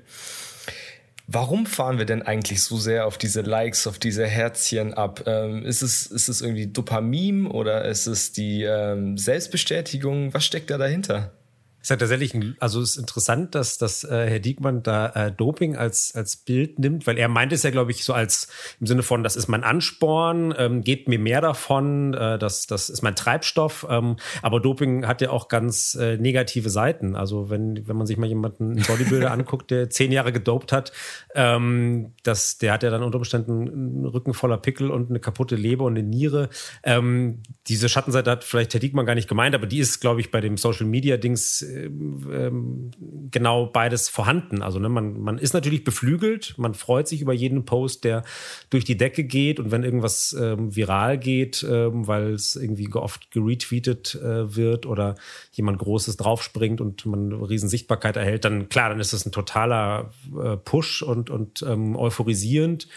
Warum 1.27 1.67
fahren 1.67 1.99
wir 1.99 2.07
denn 2.07 2.23
eigentlich 2.23 2.63
so 2.63 2.79
sehr 2.79 3.07
auf 3.07 3.19
diese 3.19 3.43
Likes, 3.43 3.87
auf 3.87 3.99
diese 3.99 4.27
Herzchen 4.27 4.95
ab? 4.95 5.25
Ähm, 5.27 5.65
ist, 5.65 5.83
es, 5.83 6.07
ist 6.07 6.29
es 6.29 6.41
irgendwie 6.41 6.67
Dopamin 6.67 7.47
oder 7.47 7.85
ist 7.85 8.07
es 8.07 8.33
die 8.33 8.63
ähm, 8.65 9.17
Selbstbestätigung? 9.19 10.33
Was 10.33 10.45
steckt 10.45 10.71
da 10.71 10.79
dahinter? 10.79 11.33
Ist 11.81 11.91
ja 11.91 11.97
tatsächlich, 11.97 12.35
ein, 12.35 12.57
also 12.59 12.81
es 12.81 12.91
ist 12.91 12.97
interessant, 12.97 13.55
dass, 13.55 13.79
dass 13.79 14.05
äh, 14.05 14.29
Herr 14.29 14.41
Diekmann 14.41 14.83
da 14.83 15.11
äh, 15.11 15.33
Doping 15.33 15.77
als, 15.77 16.13
als 16.15 16.37
Bild 16.37 16.79
nimmt, 16.79 17.07
weil 17.07 17.19
er 17.19 17.29
meint 17.29 17.53
es 17.53 17.63
ja, 17.63 17.71
glaube 17.71 17.93
ich, 17.93 18.05
so 18.05 18.13
als 18.13 18.49
im 18.81 18.87
Sinne 18.87 19.03
von, 19.03 19.23
das 19.23 19.37
ist 19.37 19.49
mein 19.49 19.63
Ansporn, 19.63 20.53
ähm, 20.59 20.83
gebt 20.83 21.09
mir 21.09 21.19
mehr 21.19 21.41
davon, 21.41 22.15
äh, 22.15 22.39
das, 22.39 22.67
das 22.67 22.91
ist 22.91 23.03
mein 23.03 23.15
Treibstoff. 23.15 23.87
Ähm, 23.89 24.17
aber 24.43 24.61
Doping 24.61 25.07
hat 25.07 25.21
ja 25.21 25.31
auch 25.31 25.49
ganz 25.49 25.95
äh, 25.95 26.17
negative 26.17 26.69
Seiten. 26.69 27.15
Also 27.15 27.49
wenn, 27.49 27.87
wenn 27.87 27.97
man 27.97 28.07
sich 28.07 28.17
mal 28.17 28.27
jemanden, 28.27 28.73
einen 28.73 28.85
Bodybuilder 28.85 29.31
anguckt, 29.33 29.71
der 29.71 29.89
zehn 29.89 30.11
Jahre 30.11 30.33
gedopt 30.33 30.73
hat, 30.73 30.93
ähm, 31.35 32.13
das, 32.25 32.59
der 32.59 32.73
hat 32.73 32.83
ja 32.83 32.91
dann 32.91 33.05
unter 33.05 33.19
Umständen 33.19 33.69
einen 33.69 34.05
Rücken 34.05 34.35
voller 34.35 34.59
Pickel 34.59 34.91
und 34.91 35.11
eine 35.11 35.21
kaputte 35.21 35.55
Leber 35.55 35.85
und 35.85 35.97
eine 35.97 36.07
Niere. 36.07 36.49
Ähm, 36.83 37.43
diese 37.69 37.89
Schattenseite 37.89 38.31
hat 38.31 38.45
vielleicht 38.45 38.75
Herr 38.75 38.81
Diekmann 38.81 39.07
gar 39.07 39.15
nicht 39.15 39.29
gemeint, 39.29 39.55
aber 39.55 39.67
die 39.67 39.79
ist, 39.79 40.01
glaube 40.01 40.21
ich, 40.21 40.31
bei 40.31 40.41
dem 40.41 40.57
Social 40.57 40.87
Media 40.87 41.17
Dings 41.17 41.63
ähm, 41.69 42.91
genau 43.31 43.67
beides 43.67 44.09
vorhanden. 44.09 44.63
Also 44.63 44.79
ne, 44.79 44.89
man, 44.89 45.21
man 45.21 45.39
ist 45.39 45.55
natürlich 45.55 45.85
beflügelt, 45.85 46.55
man 46.57 46.75
freut 46.75 47.09
sich 47.09 47.21
über 47.21 47.33
jeden 47.33 47.65
Post, 47.65 48.05
der 48.05 48.23
durch 48.71 48.85
die 48.85 48.97
Decke 48.97 49.25
geht 49.25 49.61
und 49.61 49.71
wenn 49.71 49.85
irgendwas 49.85 50.37
ähm, 50.39 50.75
viral 50.75 51.19
geht, 51.19 51.65
ähm, 51.69 52.07
weil 52.07 52.33
es 52.33 52.57
irgendwie 52.57 52.93
oft 52.93 53.31
geretweetet 53.31 54.15
äh, 54.17 54.57
wird 54.57 54.87
oder 54.87 55.15
jemand 55.53 55.79
Großes 55.79 56.17
draufspringt 56.17 56.81
und 56.81 57.07
man 57.07 57.33
riesen 57.33 57.69
Sichtbarkeit 57.69 58.17
erhält, 58.17 58.45
dann 58.45 58.69
klar, 58.69 58.89
dann 58.91 59.01
ist 59.01 59.13
das 59.13 59.27
ein 59.27 59.33
totaler 59.33 60.11
äh, 60.43 60.57
Push 60.57 61.03
und, 61.03 61.31
und 61.31 61.63
ähm, 61.63 61.97
euphorisierend. 61.97 62.89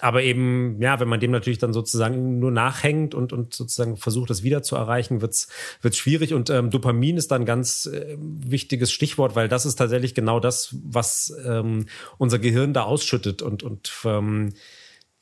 Aber 0.00 0.22
eben, 0.22 0.80
ja, 0.80 1.00
wenn 1.00 1.08
man 1.08 1.20
dem 1.20 1.30
natürlich 1.30 1.58
dann 1.58 1.72
sozusagen 1.72 2.38
nur 2.38 2.50
nachhängt 2.50 3.14
und, 3.14 3.32
und 3.32 3.54
sozusagen 3.54 3.96
versucht, 3.96 4.30
das 4.30 4.42
wieder 4.42 4.62
zu 4.62 4.76
erreichen, 4.76 5.20
wird's 5.20 5.48
wird's 5.82 5.96
schwierig. 5.96 6.34
Und 6.34 6.50
ähm, 6.50 6.70
Dopamin 6.70 7.16
ist 7.16 7.30
dann 7.30 7.44
ganz 7.44 7.86
äh, 7.86 8.16
wichtiges 8.20 8.92
Stichwort, 8.92 9.34
weil 9.34 9.48
das 9.48 9.66
ist 9.66 9.76
tatsächlich 9.76 10.14
genau 10.14 10.40
das, 10.40 10.76
was 10.84 11.34
ähm, 11.44 11.86
unser 12.18 12.38
Gehirn 12.38 12.72
da 12.72 12.82
ausschüttet 12.82 13.42
und, 13.42 13.62
und 13.62 13.90
ähm, 14.04 14.54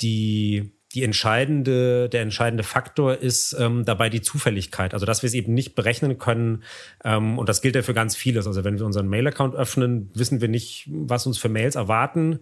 die 0.01 0.72
die 0.94 1.05
entscheidende, 1.05 2.09
der 2.09 2.22
entscheidende 2.22 2.64
Faktor 2.64 3.18
ist 3.18 3.53
ähm, 3.59 3.84
dabei 3.84 4.09
die 4.09 4.22
Zufälligkeit. 4.22 4.94
Also, 4.94 5.05
dass 5.05 5.22
wir 5.22 5.26
es 5.26 5.34
eben 5.34 5.53
nicht 5.53 5.74
berechnen 5.74 6.18
können. 6.18 6.62
Ähm, 7.05 7.38
und 7.38 7.49
das 7.49 7.61
gilt 7.61 7.74
ja 7.74 7.82
für 7.82 7.92
ganz 7.92 8.16
vieles. 8.16 8.46
Also, 8.46 8.64
wenn 8.64 8.78
wir 8.78 8.86
unseren 8.86 9.09
Mail-Account 9.09 9.55
öffnen, 9.55 10.11
wissen 10.14 10.40
wir 10.40 10.49
nicht, 10.49 10.88
was 10.90 11.26
uns 11.26 11.36
für 11.36 11.51
Mails 11.51 11.74
erwarten. 11.74 12.40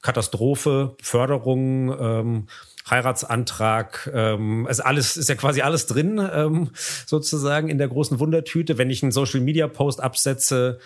Katastrophe, 0.00 0.96
Förderung, 1.02 1.94
ähm, 1.98 2.46
Heiratsantrag, 2.88 4.10
ähm, 4.12 4.66
also 4.66 4.82
alles 4.82 5.16
ist 5.16 5.28
ja 5.28 5.34
quasi 5.34 5.62
alles 5.62 5.86
drin, 5.86 6.18
ähm, 6.32 6.70
sozusagen 7.06 7.68
in 7.68 7.78
der 7.78 7.88
großen 7.88 8.18
Wundertüte. 8.18 8.76
Wenn 8.76 8.90
ich 8.90 9.02
einen 9.02 9.12
Social 9.12 9.40
Media 9.40 9.68
Post 9.68 10.02
absetze, 10.02 10.78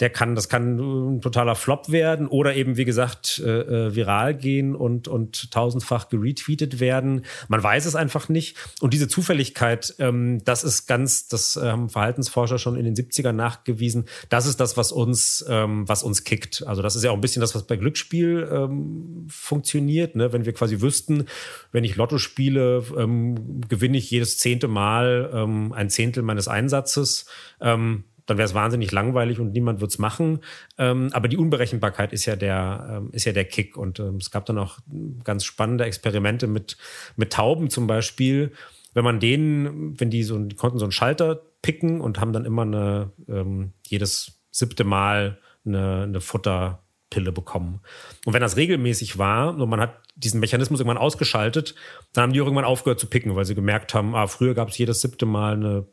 der 0.00 0.10
kann, 0.10 0.34
das 0.34 0.48
kann 0.48 1.16
ein 1.16 1.20
totaler 1.20 1.54
Flop 1.54 1.90
werden 1.90 2.26
oder 2.28 2.54
eben, 2.54 2.76
wie 2.76 2.84
gesagt, 2.84 3.42
äh, 3.44 3.60
äh, 3.86 3.94
viral 3.94 4.34
gehen 4.34 4.74
und, 4.74 5.08
und 5.08 5.50
tausendfach 5.50 6.08
geretweetet 6.08 6.80
werden. 6.80 7.24
Man 7.48 7.62
weiß 7.62 7.86
es 7.86 7.94
einfach 7.94 8.28
nicht. 8.28 8.56
Und 8.80 8.92
diese 8.92 9.08
Zufälligkeit, 9.08 9.94
ähm, 9.98 10.44
das 10.44 10.64
ist 10.64 10.86
ganz, 10.86 11.28
das 11.28 11.56
haben 11.56 11.88
Verhaltensforscher 11.88 12.58
schon 12.58 12.76
in 12.76 12.84
den 12.84 12.94
70ern 12.94 13.32
nachgewiesen. 13.32 14.04
Das 14.28 14.46
ist 14.46 14.60
das, 14.60 14.76
was 14.76 14.92
uns, 14.92 15.44
ähm, 15.48 15.88
was 15.88 16.02
uns 16.02 16.24
kickt. 16.24 16.66
Also 16.66 16.82
das 16.82 16.94
ist 16.94 17.02
ja 17.02 17.10
auch 17.10 17.14
ein 17.14 17.20
bisschen 17.22 17.40
das, 17.40 17.54
was 17.54 17.66
bei 17.66 17.76
Glücksspiel 17.76 18.48
ähm, 18.52 19.26
funktioniert. 19.28 20.14
Ne? 20.14 20.32
Wenn 20.32 20.44
wir 20.44 20.52
quasi 20.52 20.82
wüssten, 20.82 21.26
wenn 21.72 21.84
ich 21.84 21.96
Lotto 21.96 22.18
spiele, 22.18 22.84
ähm, 22.96 23.62
gewinne 23.68 23.96
ich 23.96 24.10
jedes 24.10 24.38
zehnte 24.38 24.68
Mal 24.68 25.30
ähm, 25.32 25.72
ein 25.72 25.88
Zehntel 25.88 26.22
meines 26.22 26.48
Einsatzes. 26.48 27.26
Ähm, 27.60 28.04
dann 28.26 28.38
wäre 28.38 28.46
es 28.46 28.54
wahnsinnig 28.54 28.92
langweilig 28.92 29.40
und 29.40 29.52
niemand 29.52 29.80
wird's 29.80 29.98
machen. 29.98 30.40
Ähm, 30.78 31.10
aber 31.12 31.28
die 31.28 31.36
Unberechenbarkeit 31.36 32.12
ist 32.12 32.26
ja 32.26 32.36
der, 32.36 32.86
ähm, 32.90 33.10
ist 33.12 33.24
ja 33.24 33.32
der 33.32 33.44
Kick. 33.44 33.76
Und 33.76 34.00
ähm, 34.00 34.16
es 34.16 34.30
gab 34.30 34.46
dann 34.46 34.58
auch 34.58 34.78
ganz 35.24 35.44
spannende 35.44 35.84
Experimente 35.84 36.46
mit, 36.46 36.76
mit 37.16 37.32
Tauben 37.32 37.70
zum 37.70 37.86
Beispiel. 37.86 38.52
Wenn 38.94 39.04
man 39.04 39.20
denen, 39.20 39.98
wenn 40.00 40.10
die 40.10 40.24
so, 40.24 40.38
die 40.38 40.56
konnten 40.56 40.78
so 40.78 40.84
einen 40.84 40.92
Schalter 40.92 41.40
picken 41.62 42.00
und 42.00 42.20
haben 42.20 42.32
dann 42.32 42.44
immer 42.44 42.62
eine, 42.62 43.12
ähm, 43.28 43.72
jedes 43.86 44.40
siebte 44.50 44.84
Mal 44.84 45.38
eine, 45.64 46.02
eine 46.04 46.20
Futterpille 46.20 47.32
bekommen. 47.32 47.80
Und 48.24 48.32
wenn 48.32 48.40
das 48.40 48.56
regelmäßig 48.56 49.18
war 49.18 49.56
und 49.56 49.68
man 49.68 49.80
hat 49.80 50.00
diesen 50.16 50.40
Mechanismus 50.40 50.80
irgendwann 50.80 50.98
ausgeschaltet, 50.98 51.74
dann 52.12 52.22
haben 52.22 52.32
die 52.32 52.38
irgendwann 52.38 52.64
aufgehört 52.64 52.98
zu 52.98 53.06
picken, 53.06 53.36
weil 53.36 53.44
sie 53.44 53.54
gemerkt 53.54 53.94
haben, 53.94 54.14
ah, 54.14 54.26
früher 54.26 54.54
gab 54.54 54.70
es 54.70 54.78
jedes 54.78 55.02
siebte 55.02 55.26
Mal 55.26 55.54
eine 55.54 55.86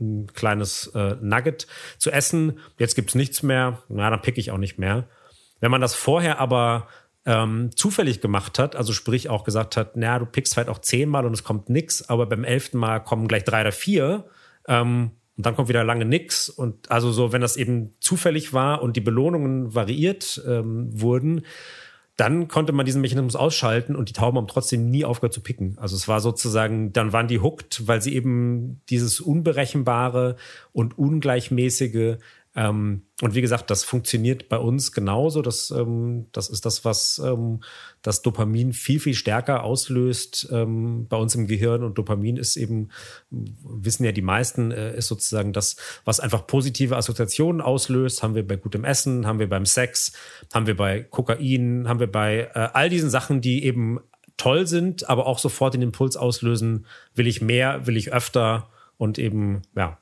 ein 0.00 0.26
kleines 0.32 0.88
äh, 0.94 1.16
Nugget 1.20 1.66
zu 1.98 2.10
essen. 2.10 2.58
Jetzt 2.78 2.94
gibt's 2.94 3.14
nichts 3.14 3.42
mehr. 3.42 3.82
Na, 3.88 4.10
dann 4.10 4.22
pick 4.22 4.38
ich 4.38 4.50
auch 4.50 4.58
nicht 4.58 4.78
mehr. 4.78 5.08
Wenn 5.60 5.70
man 5.70 5.80
das 5.80 5.94
vorher 5.94 6.38
aber 6.38 6.88
ähm, 7.26 7.70
zufällig 7.76 8.20
gemacht 8.20 8.58
hat, 8.58 8.76
also 8.76 8.92
sprich 8.92 9.28
auch 9.28 9.44
gesagt 9.44 9.76
hat, 9.76 9.96
naja, 9.96 10.18
du 10.18 10.26
pickst 10.26 10.56
halt 10.56 10.68
auch 10.68 10.78
zehnmal 10.78 11.26
und 11.26 11.32
es 11.32 11.44
kommt 11.44 11.68
nix, 11.68 12.08
aber 12.08 12.26
beim 12.26 12.44
elften 12.44 12.78
Mal 12.78 13.00
kommen 13.00 13.28
gleich 13.28 13.44
drei 13.44 13.60
oder 13.60 13.72
vier 13.72 14.24
ähm, 14.66 15.12
und 15.36 15.46
dann 15.46 15.56
kommt 15.56 15.68
wieder 15.68 15.84
lange 15.84 16.04
nix. 16.04 16.48
Und 16.48 16.90
also 16.90 17.12
so, 17.12 17.32
wenn 17.32 17.40
das 17.40 17.56
eben 17.56 17.94
zufällig 18.00 18.52
war 18.52 18.82
und 18.82 18.96
die 18.96 19.00
Belohnungen 19.00 19.74
variiert 19.74 20.42
ähm, 20.46 20.88
wurden, 20.92 21.46
dann 22.20 22.48
konnte 22.48 22.72
man 22.74 22.84
diesen 22.84 23.00
Mechanismus 23.00 23.34
ausschalten 23.34 23.96
und 23.96 24.10
die 24.10 24.12
Tauben 24.12 24.36
haben 24.36 24.46
trotzdem 24.46 24.90
nie 24.90 25.06
aufgehört 25.06 25.32
zu 25.32 25.40
picken. 25.40 25.78
Also 25.78 25.96
es 25.96 26.06
war 26.06 26.20
sozusagen, 26.20 26.92
dann 26.92 27.14
waren 27.14 27.28
die 27.28 27.40
hooked, 27.40 27.88
weil 27.88 28.02
sie 28.02 28.14
eben 28.14 28.82
dieses 28.90 29.20
Unberechenbare 29.20 30.36
und 30.72 30.98
Ungleichmäßige 30.98 32.18
ähm, 32.56 33.02
und 33.22 33.34
wie 33.34 33.42
gesagt, 33.42 33.70
das 33.70 33.84
funktioniert 33.84 34.48
bei 34.48 34.58
uns 34.58 34.90
genauso. 34.90 35.40
Das, 35.40 35.70
ähm, 35.70 36.26
das 36.32 36.48
ist 36.48 36.66
das, 36.66 36.84
was 36.84 37.20
ähm, 37.24 37.62
das 38.02 38.22
Dopamin 38.22 38.72
viel, 38.72 38.98
viel 38.98 39.14
stärker 39.14 39.62
auslöst 39.62 40.48
ähm, 40.50 41.06
bei 41.08 41.16
uns 41.16 41.34
im 41.36 41.46
Gehirn. 41.46 41.84
Und 41.84 41.96
Dopamin 41.96 42.36
ist 42.36 42.56
eben, 42.56 42.88
wissen 43.30 44.04
ja 44.04 44.10
die 44.10 44.22
meisten, 44.22 44.72
äh, 44.72 44.96
ist 44.96 45.06
sozusagen 45.06 45.52
das, 45.52 45.76
was 46.04 46.18
einfach 46.18 46.46
positive 46.48 46.96
Assoziationen 46.96 47.60
auslöst. 47.60 48.22
Haben 48.24 48.34
wir 48.34 48.46
bei 48.46 48.56
gutem 48.56 48.84
Essen, 48.84 49.26
haben 49.26 49.38
wir 49.38 49.48
beim 49.48 49.66
Sex, 49.66 50.12
haben 50.52 50.66
wir 50.66 50.76
bei 50.76 51.02
Kokain, 51.02 51.88
haben 51.88 52.00
wir 52.00 52.10
bei 52.10 52.50
äh, 52.54 52.68
all 52.72 52.88
diesen 52.88 53.10
Sachen, 53.10 53.40
die 53.40 53.64
eben 53.64 54.00
toll 54.36 54.66
sind, 54.66 55.08
aber 55.08 55.26
auch 55.26 55.38
sofort 55.38 55.74
den 55.74 55.82
Impuls 55.82 56.16
auslösen, 56.16 56.86
will 57.14 57.28
ich 57.28 57.42
mehr, 57.42 57.86
will 57.86 57.96
ich 57.96 58.12
öfter 58.12 58.70
und 58.96 59.18
eben, 59.18 59.62
ja, 59.76 59.98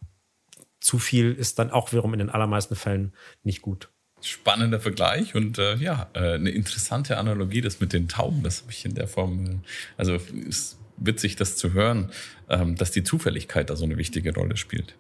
zu 0.81 0.99
viel 0.99 1.33
ist 1.33 1.59
dann 1.59 1.71
auch 1.71 1.93
wiederum 1.93 2.13
in 2.13 2.19
den 2.19 2.31
allermeisten 2.31 2.77
Fällen 2.77 3.13
nicht 3.43 3.63
gut. 3.63 3.89
Spannender 4.21 4.81
Vergleich 4.81 5.35
und 5.35 5.59
äh, 5.59 5.77
ja, 5.77 6.11
äh, 6.15 6.35
eine 6.35 6.51
interessante 6.51 7.19
Analogie, 7.19 7.61
das 7.61 7.81
mit 7.81 7.93
den 7.93 8.09
Tauben, 8.09 8.43
das 8.43 8.63
habe 8.63 8.73
ich 8.73 8.85
in 8.85 8.95
der 8.95 9.07
Form, 9.07 9.47
äh, 9.47 9.57
also 9.97 10.15
ist 10.15 10.79
witzig, 10.97 11.37
das 11.37 11.57
zu 11.57 11.73
hören, 11.73 12.11
ähm, 12.49 12.75
dass 12.75 12.91
die 12.91 13.05
Zufälligkeit 13.05 13.71
da 13.71 13.77
so 13.77 13.85
eine 13.85 13.97
wichtige 13.97 14.35
Rolle 14.35 14.57
spielt. 14.57 14.97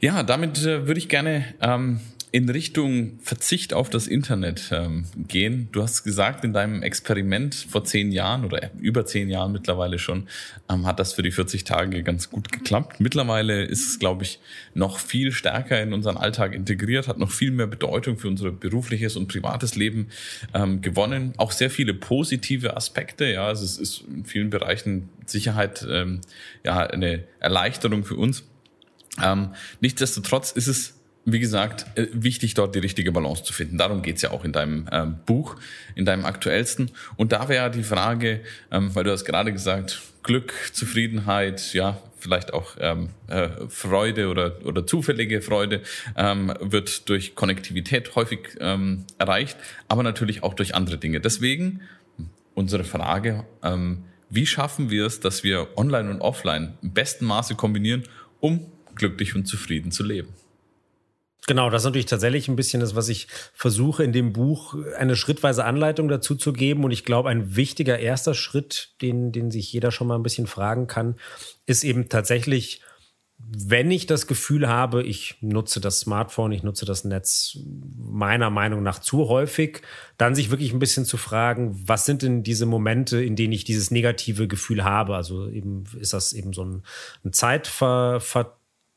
Ja, 0.00 0.22
damit 0.22 0.58
äh, 0.58 0.86
würde 0.86 0.98
ich 0.98 1.08
gerne 1.08 1.44
ähm, 1.60 2.00
in 2.30 2.48
Richtung 2.48 3.18
Verzicht 3.22 3.72
auf 3.72 3.88
das 3.88 4.06
Internet 4.06 4.70
ähm, 4.72 5.04
gehen. 5.16 5.68
Du 5.72 5.82
hast 5.82 6.04
gesagt, 6.04 6.44
in 6.44 6.52
deinem 6.52 6.82
Experiment 6.82 7.54
vor 7.54 7.84
zehn 7.84 8.12
Jahren 8.12 8.44
oder 8.44 8.70
über 8.78 9.06
zehn 9.06 9.28
Jahren 9.30 9.52
mittlerweile 9.52 9.98
schon, 9.98 10.28
ähm, 10.70 10.86
hat 10.86 10.98
das 10.98 11.14
für 11.14 11.22
die 11.22 11.30
40 11.30 11.64
Tage 11.64 12.02
ganz 12.02 12.30
gut 12.30 12.52
geklappt. 12.52 13.00
Mittlerweile 13.00 13.64
ist 13.64 13.88
es, 13.88 13.98
glaube 13.98 14.24
ich, 14.24 14.40
noch 14.74 14.98
viel 14.98 15.32
stärker 15.32 15.80
in 15.82 15.92
unseren 15.92 16.16
Alltag 16.16 16.54
integriert, 16.54 17.08
hat 17.08 17.18
noch 17.18 17.30
viel 17.30 17.50
mehr 17.50 17.66
Bedeutung 17.66 18.18
für 18.18 18.28
unser 18.28 18.50
berufliches 18.50 19.16
und 19.16 19.28
privates 19.28 19.74
Leben 19.74 20.08
ähm, 20.52 20.82
gewonnen. 20.82 21.32
Auch 21.38 21.52
sehr 21.52 21.70
viele 21.70 21.94
positive 21.94 22.76
Aspekte. 22.76 23.24
Ja, 23.26 23.46
also 23.46 23.64
es 23.64 23.78
ist 23.78 24.04
in 24.06 24.24
vielen 24.24 24.50
Bereichen 24.50 25.08
Sicherheit 25.24 25.86
ähm, 25.88 26.20
ja 26.64 26.78
eine 26.78 27.24
Erleichterung 27.40 28.04
für 28.04 28.16
uns. 28.16 28.44
Ähm, 29.22 29.54
nichtsdestotrotz 29.80 30.52
ist 30.52 30.68
es 30.68 30.97
wie 31.32 31.40
gesagt, 31.40 31.86
äh, 31.96 32.06
wichtig 32.12 32.54
dort 32.54 32.74
die 32.74 32.78
richtige 32.78 33.12
Balance 33.12 33.44
zu 33.44 33.52
finden. 33.52 33.78
Darum 33.78 34.02
geht's 34.02 34.22
ja 34.22 34.30
auch 34.30 34.44
in 34.44 34.52
deinem 34.52 34.88
ähm, 34.90 35.16
Buch, 35.26 35.56
in 35.94 36.04
deinem 36.04 36.24
aktuellsten. 36.24 36.90
Und 37.16 37.32
da 37.32 37.48
wäre 37.48 37.70
die 37.70 37.82
Frage, 37.82 38.40
ähm, 38.70 38.94
weil 38.94 39.04
du 39.04 39.12
hast 39.12 39.24
gerade 39.24 39.52
gesagt, 39.52 40.00
Glück, 40.22 40.52
Zufriedenheit, 40.72 41.72
ja, 41.74 41.98
vielleicht 42.18 42.52
auch 42.52 42.76
ähm, 42.80 43.10
äh, 43.28 43.48
Freude 43.68 44.28
oder, 44.28 44.64
oder 44.64 44.86
zufällige 44.86 45.40
Freude 45.40 45.82
ähm, 46.16 46.52
wird 46.60 47.08
durch 47.08 47.34
Konnektivität 47.34 48.14
häufig 48.16 48.56
ähm, 48.60 49.04
erreicht, 49.18 49.56
aber 49.86 50.02
natürlich 50.02 50.42
auch 50.42 50.54
durch 50.54 50.74
andere 50.74 50.98
Dinge. 50.98 51.20
Deswegen 51.20 51.82
unsere 52.54 52.84
Frage, 52.84 53.44
ähm, 53.62 54.04
wie 54.30 54.46
schaffen 54.46 54.90
wir 54.90 55.06
es, 55.06 55.20
dass 55.20 55.44
wir 55.44 55.68
online 55.76 56.10
und 56.10 56.20
offline 56.20 56.74
im 56.82 56.92
besten 56.92 57.24
Maße 57.24 57.54
kombinieren, 57.54 58.04
um 58.40 58.66
glücklich 58.94 59.34
und 59.34 59.46
zufrieden 59.46 59.92
zu 59.92 60.04
leben? 60.04 60.34
Genau, 61.48 61.70
das 61.70 61.80
ist 61.80 61.86
natürlich 61.86 62.04
tatsächlich 62.04 62.46
ein 62.48 62.56
bisschen 62.56 62.80
das, 62.80 62.94
was 62.94 63.08
ich 63.08 63.26
versuche 63.54 64.04
in 64.04 64.12
dem 64.12 64.34
Buch 64.34 64.76
eine 64.98 65.16
schrittweise 65.16 65.64
Anleitung 65.64 66.08
dazu 66.08 66.34
zu 66.34 66.52
geben. 66.52 66.84
Und 66.84 66.90
ich 66.90 67.06
glaube, 67.06 67.30
ein 67.30 67.56
wichtiger 67.56 67.98
erster 67.98 68.34
Schritt, 68.34 68.90
den, 69.00 69.32
den 69.32 69.50
sich 69.50 69.72
jeder 69.72 69.90
schon 69.90 70.08
mal 70.08 70.16
ein 70.16 70.22
bisschen 70.22 70.46
fragen 70.46 70.88
kann, 70.88 71.16
ist 71.64 71.84
eben 71.84 72.10
tatsächlich, 72.10 72.82
wenn 73.38 73.90
ich 73.90 74.04
das 74.04 74.26
Gefühl 74.26 74.68
habe, 74.68 75.02
ich 75.02 75.36
nutze 75.40 75.80
das 75.80 76.00
Smartphone, 76.00 76.52
ich 76.52 76.64
nutze 76.64 76.84
das 76.84 77.04
Netz 77.04 77.56
meiner 77.96 78.50
Meinung 78.50 78.82
nach 78.82 78.98
zu 78.98 79.28
häufig, 79.28 79.80
dann 80.18 80.34
sich 80.34 80.50
wirklich 80.50 80.74
ein 80.74 80.80
bisschen 80.80 81.06
zu 81.06 81.16
fragen, 81.16 81.80
was 81.86 82.04
sind 82.04 82.20
denn 82.20 82.42
diese 82.42 82.66
Momente, 82.66 83.24
in 83.24 83.36
denen 83.36 83.54
ich 83.54 83.64
dieses 83.64 83.90
negative 83.90 84.48
Gefühl 84.48 84.84
habe? 84.84 85.16
Also 85.16 85.48
eben 85.48 85.84
ist 85.98 86.12
das 86.12 86.34
eben 86.34 86.52
so 86.52 86.62
ein, 86.62 86.82
ein 87.24 87.32
Zeitver, 87.32 88.20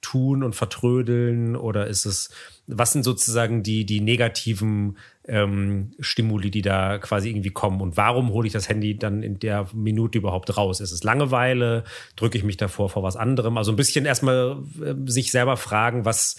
tun 0.01 0.43
und 0.43 0.55
vertrödeln 0.55 1.55
oder 1.55 1.87
ist 1.87 2.05
es, 2.05 2.29
was 2.67 2.91
sind 2.91 3.03
sozusagen 3.03 3.63
die, 3.63 3.85
die 3.85 4.01
negativen 4.01 4.97
ähm, 5.27 5.93
Stimuli, 5.99 6.49
die 6.49 6.61
da 6.61 6.97
quasi 6.97 7.29
irgendwie 7.29 7.51
kommen 7.51 7.81
und 7.81 7.97
warum 7.97 8.31
hole 8.31 8.47
ich 8.47 8.53
das 8.53 8.67
Handy 8.67 8.97
dann 8.97 9.23
in 9.23 9.39
der 9.39 9.67
Minute 9.73 10.17
überhaupt 10.17 10.57
raus? 10.57 10.79
Ist 10.79 10.91
es 10.91 11.03
Langeweile? 11.03 11.83
Drücke 12.15 12.37
ich 12.37 12.43
mich 12.43 12.57
davor 12.57 12.89
vor 12.89 13.03
was 13.03 13.15
anderem? 13.15 13.57
Also 13.57 13.71
ein 13.71 13.77
bisschen 13.77 14.05
erstmal 14.05 14.63
äh, 14.83 14.95
sich 15.05 15.31
selber 15.31 15.57
fragen, 15.57 16.05
was, 16.05 16.37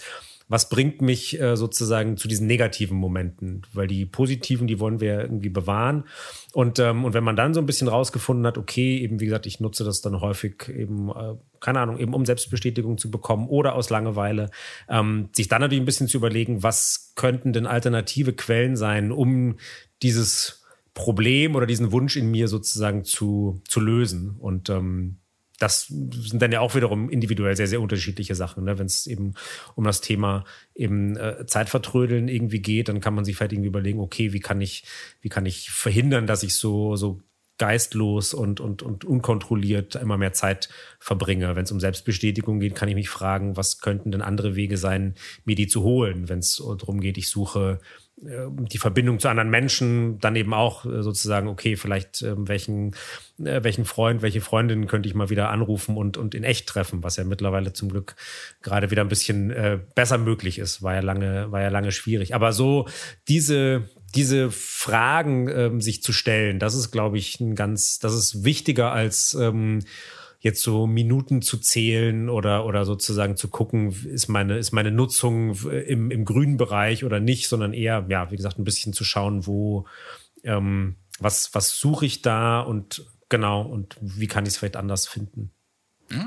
was 0.53 0.69
bringt 0.69 1.01
mich 1.01 1.41
äh, 1.41 1.57
sozusagen 1.57 2.15
zu 2.15 2.27
diesen 2.27 2.45
negativen 2.45 2.95
Momenten? 2.95 3.63
Weil 3.73 3.87
die 3.87 4.05
positiven, 4.05 4.67
die 4.67 4.79
wollen 4.79 5.01
wir 5.01 5.19
irgendwie 5.19 5.49
bewahren. 5.49 6.03
Und, 6.53 6.77
ähm, 6.77 7.05
und 7.05 7.15
wenn 7.15 7.23
man 7.23 7.35
dann 7.35 7.55
so 7.55 7.59
ein 7.59 7.65
bisschen 7.65 7.87
rausgefunden 7.87 8.45
hat, 8.45 8.59
okay, 8.59 8.99
eben 8.99 9.19
wie 9.19 9.25
gesagt, 9.25 9.47
ich 9.47 9.59
nutze 9.59 9.83
das 9.83 10.01
dann 10.01 10.21
häufig 10.21 10.69
eben, 10.69 11.09
äh, 11.09 11.33
keine 11.59 11.79
Ahnung, 11.79 11.97
eben 11.97 12.13
um 12.13 12.23
Selbstbestätigung 12.23 12.99
zu 12.99 13.09
bekommen 13.09 13.47
oder 13.47 13.73
aus 13.73 13.89
Langeweile, 13.89 14.51
ähm, 14.87 15.29
sich 15.31 15.47
dann 15.47 15.61
natürlich 15.61 15.81
ein 15.81 15.87
bisschen 15.87 16.07
zu 16.07 16.17
überlegen, 16.17 16.61
was 16.61 17.13
könnten 17.15 17.51
denn 17.51 17.65
alternative 17.65 18.33
Quellen 18.33 18.75
sein, 18.75 19.11
um 19.11 19.55
dieses 20.03 20.63
Problem 20.93 21.55
oder 21.55 21.65
diesen 21.65 21.91
Wunsch 21.91 22.15
in 22.15 22.29
mir 22.29 22.47
sozusagen 22.47 23.05
zu, 23.05 23.59
zu 23.67 23.79
lösen. 23.79 24.35
Und 24.37 24.69
ähm, 24.69 25.17
das 25.59 25.87
sind 25.87 26.41
dann 26.41 26.51
ja 26.51 26.59
auch 26.59 26.75
wiederum 26.75 27.09
individuell 27.09 27.55
sehr, 27.55 27.67
sehr 27.67 27.81
unterschiedliche 27.81 28.35
Sachen. 28.35 28.63
Ne? 28.65 28.79
Wenn 28.79 28.87
es 28.87 29.07
eben 29.07 29.33
um 29.75 29.83
das 29.83 30.01
Thema 30.01 30.45
eben 30.75 31.15
äh, 31.15 31.45
Zeitvertrödeln 31.45 32.27
irgendwie 32.27 32.61
geht, 32.61 32.89
dann 32.89 33.01
kann 33.01 33.13
man 33.13 33.23
sich 33.23 33.35
vielleicht 33.35 33.53
irgendwie 33.53 33.69
überlegen, 33.69 33.99
okay, 33.99 34.33
wie 34.33 34.39
kann 34.39 34.61
ich, 34.61 34.83
wie 35.21 35.29
kann 35.29 35.45
ich 35.45 35.69
verhindern, 35.69 36.27
dass 36.27 36.43
ich 36.43 36.55
so, 36.55 36.95
so 36.95 37.21
geistlos 37.59 38.33
und, 38.33 38.59
und, 38.59 38.81
und 38.81 39.05
unkontrolliert 39.05 39.95
immer 39.95 40.17
mehr 40.17 40.33
Zeit 40.33 40.69
verbringe. 40.99 41.55
Wenn 41.55 41.65
es 41.65 41.71
um 41.71 41.79
Selbstbestätigung 41.79 42.59
geht, 42.59 42.75
kann 42.75 42.89
ich 42.89 42.95
mich 42.95 43.09
fragen, 43.09 43.55
was 43.55 43.79
könnten 43.79 44.11
denn 44.11 44.21
andere 44.21 44.55
Wege 44.55 44.77
sein, 44.77 45.15
mir 45.45 45.55
die 45.55 45.67
zu 45.67 45.83
holen, 45.83 46.29
wenn 46.29 46.39
es 46.39 46.57
darum 46.57 46.99
geht, 46.99 47.17
ich 47.17 47.29
suche 47.29 47.79
die 48.25 48.77
Verbindung 48.77 49.19
zu 49.19 49.27
anderen 49.27 49.49
Menschen, 49.49 50.19
dann 50.19 50.35
eben 50.35 50.53
auch 50.53 50.85
äh, 50.85 51.01
sozusagen, 51.03 51.47
okay, 51.47 51.75
vielleicht 51.75 52.21
äh, 52.21 52.33
welchen, 52.37 52.95
äh, 53.39 53.63
welchen 53.63 53.85
Freund, 53.85 54.21
welche 54.21 54.41
Freundin 54.41 54.87
könnte 54.87 55.09
ich 55.09 55.15
mal 55.15 55.29
wieder 55.29 55.49
anrufen 55.49 55.97
und, 55.97 56.17
und 56.17 56.35
in 56.35 56.43
echt 56.43 56.67
treffen, 56.67 57.03
was 57.03 57.17
ja 57.17 57.23
mittlerweile 57.23 57.73
zum 57.73 57.89
Glück 57.89 58.15
gerade 58.61 58.91
wieder 58.91 59.01
ein 59.01 59.09
bisschen 59.09 59.51
äh, 59.51 59.79
besser 59.95 60.17
möglich 60.17 60.59
ist, 60.59 60.81
war 60.81 60.95
ja 60.95 61.01
lange, 61.01 61.51
war 61.51 61.61
ja 61.61 61.69
lange 61.69 61.91
schwierig. 61.91 62.35
Aber 62.35 62.53
so 62.53 62.87
diese, 63.27 63.89
diese 64.15 64.51
Fragen 64.51 65.47
ähm, 65.49 65.81
sich 65.81 66.03
zu 66.03 66.13
stellen, 66.13 66.59
das 66.59 66.75
ist, 66.75 66.91
glaube 66.91 67.17
ich, 67.17 67.39
ein 67.39 67.55
ganz, 67.55 67.99
das 67.99 68.13
ist 68.13 68.43
wichtiger 68.43 68.91
als 68.91 69.33
ähm, 69.33 69.79
jetzt 70.43 70.61
so 70.61 70.85
Minuten 70.87 71.41
zu 71.41 71.57
zählen 71.57 72.29
oder, 72.29 72.65
oder 72.65 72.83
sozusagen 72.83 73.37
zu 73.37 73.47
gucken, 73.47 73.95
ist 74.05 74.27
meine, 74.27 74.57
ist 74.57 74.73
meine 74.73 74.91
Nutzung 74.91 75.55
im, 75.63 76.11
im 76.11 76.25
grünen 76.25 76.57
Bereich 76.57 77.05
oder 77.05 77.21
nicht, 77.21 77.47
sondern 77.47 77.73
eher, 77.73 78.05
ja, 78.09 78.29
wie 78.29 78.35
gesagt, 78.35 78.59
ein 78.59 78.65
bisschen 78.65 78.91
zu 78.91 79.05
schauen, 79.05 79.47
wo, 79.47 79.87
ähm, 80.43 80.97
was, 81.17 81.55
was 81.55 81.79
suche 81.79 82.05
ich 82.05 82.21
da 82.21 82.59
und 82.59 83.05
genau, 83.29 83.61
und 83.61 83.95
wie 84.01 84.27
kann 84.27 84.45
ich 84.45 84.49
es 84.49 84.57
vielleicht 84.57 84.75
anders 84.75 85.07
finden. 85.07 85.51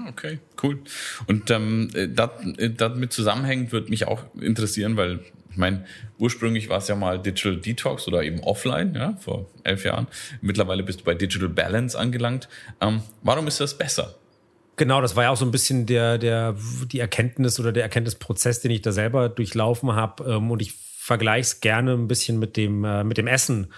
Okay, 0.09 0.39
cool. 0.63 0.81
Und 1.27 1.51
ähm, 1.51 1.91
dat, 2.15 2.33
damit 2.77 3.13
zusammenhängend 3.13 3.73
würde 3.73 3.91
mich 3.91 4.07
auch 4.07 4.23
interessieren, 4.41 4.97
weil 4.97 5.21
ich 5.51 5.57
meine, 5.57 5.87
ursprünglich 6.19 6.69
war 6.69 6.79
es 6.79 6.89
ja 6.89 6.97
mal 6.97 7.19
Digital 7.19 7.57
Detox 7.57 8.07
oder 8.09 8.23
eben 8.23 8.41
offline, 8.41 8.95
ja, 8.95 9.17
vor 9.19 9.47
elf 9.65 9.85
Jahren. 9.85 10.07
Mittlerweile 10.43 10.83
bist 10.83 11.01
du 11.01 11.05
bei 11.05 11.15
Digital 11.15 11.49
Balance 11.49 11.99
angelangt. 11.99 12.49
Ähm, 12.81 13.03
warum 13.23 13.47
ist 13.47 13.61
das 13.61 13.77
besser? 13.79 14.17
Genau, 14.77 15.01
das 15.01 15.17
war 15.17 15.25
ja 15.25 15.31
auch 15.31 15.37
so 15.39 15.47
ein 15.47 15.51
bisschen 15.51 15.87
der, 15.87 16.19
der, 16.19 16.55
die 16.93 17.01
Erkenntnis 17.01 17.59
oder 17.59 17.73
der 17.73 17.85
Erkenntnisprozess, 17.85 18.61
den 18.61 18.71
ich 18.71 18.83
da 18.83 18.93
selber 18.93 19.31
durchlaufen 19.31 19.95
habe. 19.95 20.25
Ähm, 20.25 20.51
und 20.51 20.61
ich 20.61 20.75
vergleiche 20.75 21.41
es 21.41 21.61
gerne 21.61 21.95
ein 21.95 22.09
bisschen 22.09 22.39
mit 22.39 22.59
dem, 22.59 22.85
äh, 22.85 23.03
mit 23.03 23.17
dem 23.17 23.27
Essen, 23.27 23.73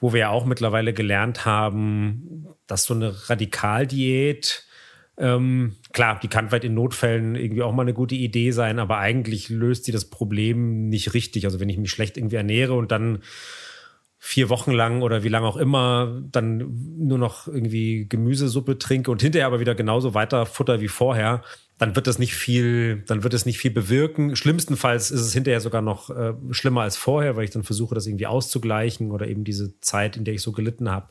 wo 0.00 0.12
wir 0.12 0.20
ja 0.20 0.28
auch 0.28 0.44
mittlerweile 0.44 0.92
gelernt 0.92 1.46
haben, 1.46 2.46
dass 2.66 2.84
so 2.84 2.92
eine 2.92 3.30
Radikaldiät 3.30 4.66
ähm, 5.18 5.76
klar, 5.92 6.18
die 6.20 6.28
kann 6.28 6.48
vielleicht 6.48 6.64
in 6.64 6.74
Notfällen 6.74 7.34
irgendwie 7.34 7.62
auch 7.62 7.72
mal 7.72 7.82
eine 7.82 7.92
gute 7.92 8.14
Idee 8.14 8.50
sein, 8.50 8.78
aber 8.78 8.98
eigentlich 8.98 9.50
löst 9.50 9.84
sie 9.84 9.92
das 9.92 10.06
Problem 10.08 10.88
nicht 10.88 11.12
richtig. 11.14 11.44
Also 11.44 11.60
wenn 11.60 11.68
ich 11.68 11.78
mich 11.78 11.90
schlecht 11.90 12.16
irgendwie 12.16 12.36
ernähre 12.36 12.74
und 12.74 12.90
dann 12.90 13.22
vier 14.24 14.48
Wochen 14.50 14.70
lang 14.70 15.02
oder 15.02 15.24
wie 15.24 15.28
lange 15.28 15.48
auch 15.48 15.56
immer 15.56 16.22
dann 16.30 16.96
nur 16.96 17.18
noch 17.18 17.48
irgendwie 17.48 18.06
Gemüsesuppe 18.08 18.78
trinke 18.78 19.10
und 19.10 19.20
hinterher 19.20 19.48
aber 19.48 19.58
wieder 19.58 19.74
genauso 19.74 20.14
weiter 20.14 20.46
futter 20.46 20.80
wie 20.80 20.86
vorher, 20.86 21.42
dann 21.78 21.96
wird 21.96 22.06
das 22.06 22.20
nicht 22.20 22.36
viel, 22.36 23.02
dann 23.08 23.24
wird 23.24 23.34
es 23.34 23.46
nicht 23.46 23.58
viel 23.58 23.72
bewirken. 23.72 24.36
Schlimmstenfalls 24.36 25.10
ist 25.10 25.22
es 25.22 25.32
hinterher 25.32 25.60
sogar 25.60 25.82
noch 25.82 26.08
äh, 26.10 26.34
schlimmer 26.52 26.82
als 26.82 26.96
vorher, 26.96 27.34
weil 27.34 27.42
ich 27.42 27.50
dann 27.50 27.64
versuche, 27.64 27.96
das 27.96 28.06
irgendwie 28.06 28.28
auszugleichen 28.28 29.10
oder 29.10 29.26
eben 29.26 29.42
diese 29.42 29.80
Zeit, 29.80 30.16
in 30.16 30.22
der 30.22 30.34
ich 30.34 30.42
so 30.42 30.52
gelitten 30.52 30.88
habe, 30.88 31.08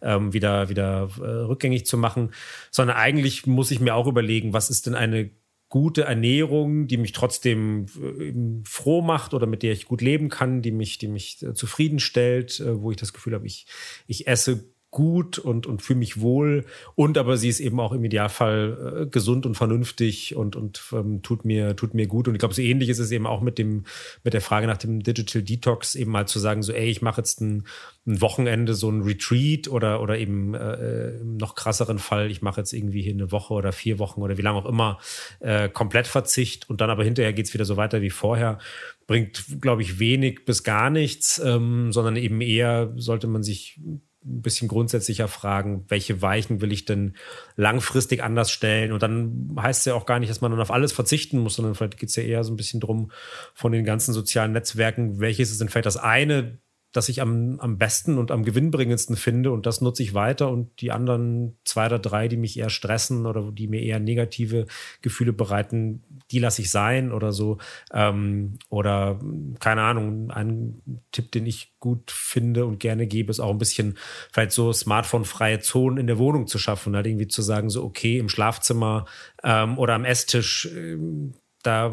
ähm, 0.00 0.32
wieder 0.32 0.70
wieder 0.70 1.10
äh, 1.18 1.22
rückgängig 1.22 1.84
zu 1.84 1.98
machen. 1.98 2.30
Sondern 2.70 2.96
eigentlich 2.96 3.46
muss 3.46 3.70
ich 3.70 3.80
mir 3.80 3.94
auch 3.94 4.06
überlegen, 4.06 4.54
was 4.54 4.70
ist 4.70 4.86
denn 4.86 4.94
eine 4.94 5.28
gute 5.74 6.02
Ernährung, 6.02 6.86
die 6.86 6.98
mich 6.98 7.10
trotzdem 7.10 7.86
äh, 8.00 8.32
froh 8.62 9.02
macht 9.02 9.34
oder 9.34 9.48
mit 9.48 9.64
der 9.64 9.72
ich 9.72 9.86
gut 9.86 10.02
leben 10.02 10.28
kann, 10.28 10.62
die 10.62 10.70
mich, 10.70 10.98
die 10.98 11.08
mich 11.08 11.42
äh, 11.42 11.52
zufriedenstellt, 11.52 12.60
äh, 12.60 12.80
wo 12.80 12.92
ich 12.92 12.96
das 12.96 13.12
Gefühl 13.12 13.34
habe, 13.34 13.44
ich, 13.44 13.66
ich 14.06 14.28
esse 14.28 14.72
gut 14.94 15.38
und, 15.38 15.66
und 15.66 15.82
fühle 15.82 15.98
mich 15.98 16.20
wohl. 16.20 16.64
Und 16.94 17.18
aber 17.18 17.36
sie 17.36 17.48
ist 17.48 17.58
eben 17.58 17.80
auch 17.80 17.92
im 17.92 18.04
Idealfall 18.04 19.02
äh, 19.02 19.06
gesund 19.06 19.44
und 19.44 19.56
vernünftig 19.56 20.36
und, 20.36 20.54
und 20.54 20.82
ähm, 20.92 21.20
tut, 21.20 21.44
mir, 21.44 21.74
tut 21.74 21.94
mir 21.94 22.06
gut. 22.06 22.28
Und 22.28 22.34
ich 22.34 22.38
glaube, 22.38 22.54
so 22.54 22.62
ähnlich 22.62 22.88
ist 22.88 23.00
es 23.00 23.10
eben 23.10 23.26
auch 23.26 23.42
mit, 23.42 23.58
dem, 23.58 23.84
mit 24.22 24.34
der 24.34 24.40
Frage 24.40 24.68
nach 24.68 24.78
dem 24.78 25.02
Digital 25.02 25.42
Detox, 25.42 25.96
eben 25.96 26.12
mal 26.12 26.28
zu 26.28 26.38
sagen, 26.38 26.62
so, 26.62 26.72
ey, 26.72 26.88
ich 26.88 27.02
mache 27.02 27.20
jetzt 27.20 27.40
ein, 27.40 27.64
ein 28.06 28.20
Wochenende 28.20 28.74
so 28.74 28.88
ein 28.88 29.02
Retreat 29.02 29.66
oder, 29.66 30.00
oder 30.00 30.16
eben 30.16 30.54
äh, 30.54 31.18
im 31.18 31.38
noch 31.38 31.56
krasseren 31.56 31.98
Fall, 31.98 32.30
ich 32.30 32.40
mache 32.40 32.60
jetzt 32.60 32.72
irgendwie 32.72 33.02
hier 33.02 33.14
eine 33.14 33.32
Woche 33.32 33.52
oder 33.52 33.72
vier 33.72 33.98
Wochen 33.98 34.22
oder 34.22 34.38
wie 34.38 34.42
lange 34.42 34.58
auch 34.58 34.66
immer 34.66 35.00
äh, 35.40 35.68
komplett 35.68 36.06
Verzicht 36.06 36.70
und 36.70 36.80
dann 36.80 36.90
aber 36.90 37.02
hinterher 37.02 37.32
geht's 37.32 37.52
wieder 37.52 37.64
so 37.64 37.76
weiter 37.76 38.00
wie 38.00 38.10
vorher 38.10 38.58
bringt, 39.06 39.60
glaube 39.60 39.82
ich, 39.82 39.98
wenig 39.98 40.44
bis 40.44 40.62
gar 40.62 40.88
nichts, 40.88 41.38
ähm, 41.44 41.92
sondern 41.92 42.16
eben 42.16 42.40
eher 42.40 42.92
sollte 42.96 43.26
man 43.26 43.42
sich 43.42 43.80
ein 44.24 44.42
bisschen 44.42 44.68
grundsätzlicher 44.68 45.28
fragen, 45.28 45.84
welche 45.88 46.22
Weichen 46.22 46.60
will 46.60 46.72
ich 46.72 46.84
denn 46.84 47.14
langfristig 47.56 48.22
anders 48.22 48.50
stellen? 48.50 48.92
Und 48.92 49.02
dann 49.02 49.56
heißt 49.60 49.80
es 49.80 49.84
ja 49.84 49.94
auch 49.94 50.06
gar 50.06 50.18
nicht, 50.18 50.30
dass 50.30 50.40
man 50.40 50.50
dann 50.50 50.60
auf 50.60 50.70
alles 50.70 50.92
verzichten 50.92 51.38
muss, 51.38 51.56
sondern 51.56 51.74
vielleicht 51.74 51.98
geht 51.98 52.08
es 52.08 52.16
ja 52.16 52.22
eher 52.22 52.44
so 52.44 52.52
ein 52.52 52.56
bisschen 52.56 52.80
drum 52.80 53.10
von 53.54 53.72
den 53.72 53.84
ganzen 53.84 54.12
sozialen 54.12 54.52
Netzwerken, 54.52 55.20
welches 55.20 55.50
ist 55.50 55.60
denn 55.60 55.68
vielleicht 55.68 55.86
das 55.86 55.96
eine, 55.96 56.58
das 56.94 57.08
ich 57.08 57.20
am, 57.20 57.58
am 57.58 57.76
besten 57.76 58.18
und 58.18 58.30
am 58.30 58.44
gewinnbringendsten 58.44 59.16
finde 59.16 59.50
und 59.50 59.66
das 59.66 59.80
nutze 59.80 60.04
ich 60.04 60.14
weiter 60.14 60.48
und 60.48 60.80
die 60.80 60.92
anderen 60.92 61.58
zwei 61.64 61.86
oder 61.86 61.98
drei, 61.98 62.28
die 62.28 62.36
mich 62.36 62.56
eher 62.56 62.70
stressen 62.70 63.26
oder 63.26 63.50
die 63.50 63.66
mir 63.66 63.82
eher 63.82 63.98
negative 63.98 64.66
Gefühle 65.02 65.32
bereiten, 65.32 66.04
die 66.30 66.38
lasse 66.38 66.62
ich 66.62 66.70
sein 66.70 67.10
oder 67.10 67.32
so. 67.32 67.58
Ähm, 67.92 68.58
oder 68.68 69.18
keine 69.58 69.82
Ahnung, 69.82 70.30
ein 70.30 71.02
Tipp, 71.10 71.32
den 71.32 71.46
ich 71.46 71.74
gut 71.80 72.12
finde 72.12 72.64
und 72.64 72.78
gerne 72.78 73.08
gebe, 73.08 73.30
ist 73.30 73.40
auch 73.40 73.50
ein 73.50 73.58
bisschen 73.58 73.98
vielleicht 74.32 74.52
so 74.52 74.72
smartphone-freie 74.72 75.58
Zonen 75.58 75.98
in 75.98 76.06
der 76.06 76.18
Wohnung 76.18 76.46
zu 76.46 76.58
schaffen. 76.58 76.94
Halt 76.94 77.08
irgendwie 77.08 77.28
zu 77.28 77.42
sagen, 77.42 77.70
so 77.70 77.82
okay, 77.82 78.18
im 78.18 78.28
Schlafzimmer 78.28 79.06
ähm, 79.42 79.78
oder 79.78 79.94
am 79.94 80.04
Esstisch 80.04 80.68
ähm, 80.72 81.34
da 81.66 81.90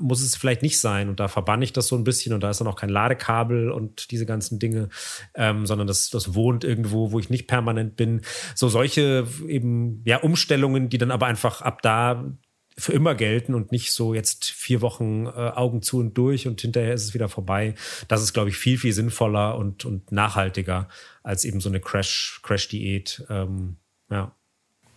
muss 0.00 0.22
es 0.22 0.36
vielleicht 0.36 0.62
nicht 0.62 0.80
sein. 0.80 1.08
Und 1.08 1.20
da 1.20 1.28
verbanne 1.28 1.64
ich 1.64 1.72
das 1.72 1.86
so 1.86 1.96
ein 1.96 2.04
bisschen 2.04 2.34
und 2.34 2.42
da 2.42 2.50
ist 2.50 2.60
dann 2.60 2.68
auch 2.68 2.76
kein 2.76 2.88
Ladekabel 2.88 3.70
und 3.70 4.10
diese 4.10 4.26
ganzen 4.26 4.58
Dinge, 4.58 4.88
ähm, 5.34 5.66
sondern 5.66 5.86
das, 5.86 6.10
das 6.10 6.34
wohnt 6.34 6.64
irgendwo, 6.64 7.12
wo 7.12 7.18
ich 7.18 7.30
nicht 7.30 7.46
permanent 7.46 7.96
bin. 7.96 8.22
So 8.54 8.68
solche 8.68 9.26
eben, 9.46 10.02
ja, 10.04 10.18
Umstellungen, 10.18 10.88
die 10.88 10.98
dann 10.98 11.10
aber 11.10 11.26
einfach 11.26 11.62
ab 11.62 11.82
da 11.82 12.24
für 12.76 12.92
immer 12.92 13.14
gelten 13.14 13.54
und 13.54 13.70
nicht 13.70 13.92
so 13.92 14.14
jetzt 14.14 14.46
vier 14.46 14.80
Wochen 14.80 15.26
äh, 15.26 15.30
Augen 15.30 15.80
zu 15.80 15.98
und 15.98 16.18
durch 16.18 16.48
und 16.48 16.60
hinterher 16.60 16.94
ist 16.94 17.04
es 17.04 17.14
wieder 17.14 17.28
vorbei. 17.28 17.74
Das 18.08 18.22
ist, 18.22 18.32
glaube 18.32 18.48
ich, 18.48 18.56
viel, 18.56 18.78
viel 18.78 18.92
sinnvoller 18.92 19.56
und, 19.56 19.84
und 19.84 20.10
nachhaltiger 20.10 20.88
als 21.22 21.44
eben 21.44 21.60
so 21.60 21.68
eine 21.68 21.80
Crash, 21.80 22.40
Crash-Diät. 22.42 23.24
Ähm, 23.30 23.76
ja. 24.10 24.34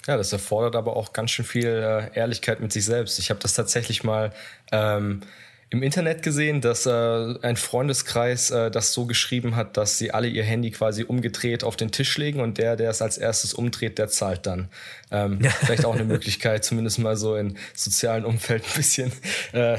Ja, 0.07 0.17
das 0.17 0.31
erfordert 0.31 0.75
aber 0.75 0.95
auch 0.95 1.13
ganz 1.13 1.31
schön 1.31 1.45
viel 1.45 1.67
äh, 1.67 2.17
Ehrlichkeit 2.17 2.61
mit 2.61 2.71
sich 2.71 2.85
selbst. 2.85 3.19
Ich 3.19 3.29
habe 3.29 3.41
das 3.41 3.53
tatsächlich 3.53 4.03
mal 4.03 4.31
ähm, 4.71 5.21
im 5.69 5.83
Internet 5.83 6.23
gesehen, 6.23 6.61
dass 6.61 6.85
äh, 6.85 7.35
ein 7.41 7.57
Freundeskreis 7.57 8.51
äh, 8.51 8.71
das 8.71 8.93
so 8.93 9.05
geschrieben 9.05 9.57
hat, 9.57 9.75
dass 9.75 9.97
sie 9.97 10.11
alle 10.11 10.29
ihr 10.29 10.45
Handy 10.45 10.71
quasi 10.71 11.03
umgedreht 11.03 11.65
auf 11.65 11.75
den 11.75 11.91
Tisch 11.91 12.17
legen 12.17 12.39
und 12.39 12.57
der, 12.57 12.77
der 12.77 12.89
es 12.89 13.01
als 13.01 13.17
erstes 13.17 13.53
umdreht, 13.53 13.97
der 13.97 14.07
zahlt 14.07 14.45
dann. 14.45 14.69
Ähm, 15.11 15.41
vielleicht 15.59 15.83
auch 15.83 15.93
eine 15.93 16.03
Möglichkeit, 16.05 16.63
zumindest 16.63 16.99
mal 16.99 17.17
so 17.17 17.35
in 17.35 17.57
sozialen 17.73 18.23
Umfeld 18.23 18.63
ein 18.63 18.75
bisschen 18.77 19.11
äh, 19.51 19.77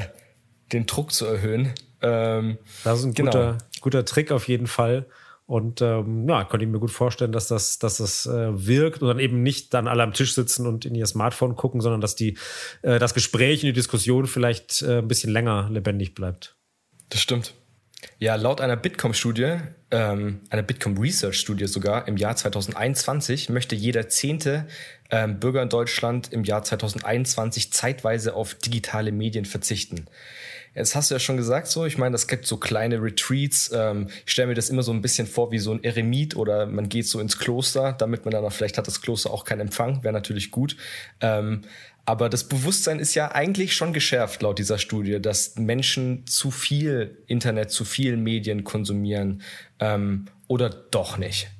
den 0.71 0.85
Druck 0.85 1.11
zu 1.11 1.25
erhöhen. 1.25 1.73
Ähm, 2.03 2.59
das 2.83 2.99
ist 2.99 3.05
ein 3.05 3.13
genau. 3.15 3.31
guter, 3.31 3.57
guter 3.81 4.05
Trick 4.05 4.31
auf 4.31 4.47
jeden 4.47 4.67
Fall. 4.67 5.07
Und 5.49 5.81
ähm, 5.81 6.29
ja, 6.29 6.43
konnte 6.43 6.63
ich 6.63 6.71
mir 6.71 6.77
gut 6.77 6.91
vorstellen, 6.91 7.31
dass 7.31 7.47
das, 7.47 7.79
dass 7.79 7.97
das 7.97 8.27
äh, 8.27 8.67
wirkt 8.67 9.01
und 9.01 9.07
dann 9.07 9.17
eben 9.17 9.41
nicht 9.41 9.73
dann 9.73 9.87
alle 9.87 10.03
am 10.03 10.13
Tisch 10.13 10.35
sitzen 10.35 10.67
und 10.67 10.85
in 10.85 10.93
ihr 10.93 11.07
Smartphone 11.07 11.55
gucken, 11.55 11.81
sondern 11.81 12.01
dass 12.01 12.15
die, 12.15 12.37
äh, 12.83 12.99
das 12.99 13.15
Gespräch 13.15 13.63
und 13.63 13.65
die 13.65 13.73
Diskussion 13.73 14.27
vielleicht 14.27 14.83
äh, 14.83 14.99
ein 14.99 15.07
bisschen 15.07 15.33
länger 15.33 15.67
lebendig 15.71 16.13
bleibt. 16.13 16.55
Das 17.09 17.19
stimmt. 17.19 17.55
Ja, 18.19 18.35
laut 18.35 18.61
einer 18.61 18.77
Bitkom-Studie, 18.77 19.57
ähm, 19.89 20.41
einer 20.51 20.61
Bitkom-Research-Studie 20.61 21.65
sogar, 21.65 22.07
im 22.07 22.15
Jahr 22.15 22.35
2021 22.35 23.49
möchte 23.49 23.73
jeder 23.73 24.07
zehnte 24.07 24.67
ähm, 25.09 25.39
Bürger 25.39 25.63
in 25.63 25.69
Deutschland 25.69 26.31
im 26.31 26.43
Jahr 26.43 26.63
2021 26.63 27.73
zeitweise 27.73 28.35
auf 28.35 28.53
digitale 28.53 29.11
Medien 29.11 29.45
verzichten. 29.45 30.05
Jetzt 30.75 30.95
hast 30.95 31.09
du 31.09 31.15
ja 31.15 31.19
schon 31.19 31.37
gesagt, 31.37 31.67
so, 31.67 31.85
ich 31.85 31.97
meine, 31.97 32.13
das 32.13 32.27
gibt 32.27 32.45
so 32.45 32.57
kleine 32.57 33.01
Retreats. 33.01 33.71
Ähm, 33.73 34.07
ich 34.25 34.31
stelle 34.31 34.49
mir 34.49 34.53
das 34.53 34.69
immer 34.69 34.83
so 34.83 34.91
ein 34.91 35.01
bisschen 35.01 35.27
vor 35.27 35.51
wie 35.51 35.59
so 35.59 35.71
ein 35.71 35.83
Eremit 35.83 36.35
oder 36.35 36.65
man 36.65 36.89
geht 36.89 37.07
so 37.07 37.19
ins 37.19 37.37
Kloster, 37.37 37.93
damit 37.93 38.25
man 38.25 38.31
dann 38.31 38.45
auch, 38.45 38.51
vielleicht 38.51 38.77
hat 38.77 38.87
das 38.87 39.01
Kloster 39.01 39.31
auch 39.31 39.45
keinen 39.45 39.61
Empfang, 39.61 40.03
wäre 40.03 40.13
natürlich 40.13 40.51
gut. 40.51 40.77
Ähm, 41.21 41.61
aber 42.05 42.27
das 42.29 42.45
Bewusstsein 42.47 42.99
ist 42.99 43.13
ja 43.13 43.31
eigentlich 43.33 43.75
schon 43.75 43.93
geschärft 43.93 44.41
laut 44.41 44.57
dieser 44.57 44.79
Studie, 44.79 45.21
dass 45.21 45.55
Menschen 45.57 46.25
zu 46.25 46.49
viel 46.49 47.17
Internet, 47.27 47.69
zu 47.69 47.85
viel 47.85 48.17
Medien 48.17 48.63
konsumieren 48.63 49.43
ähm, 49.79 50.25
oder 50.47 50.69
doch 50.69 51.17
nicht. 51.17 51.51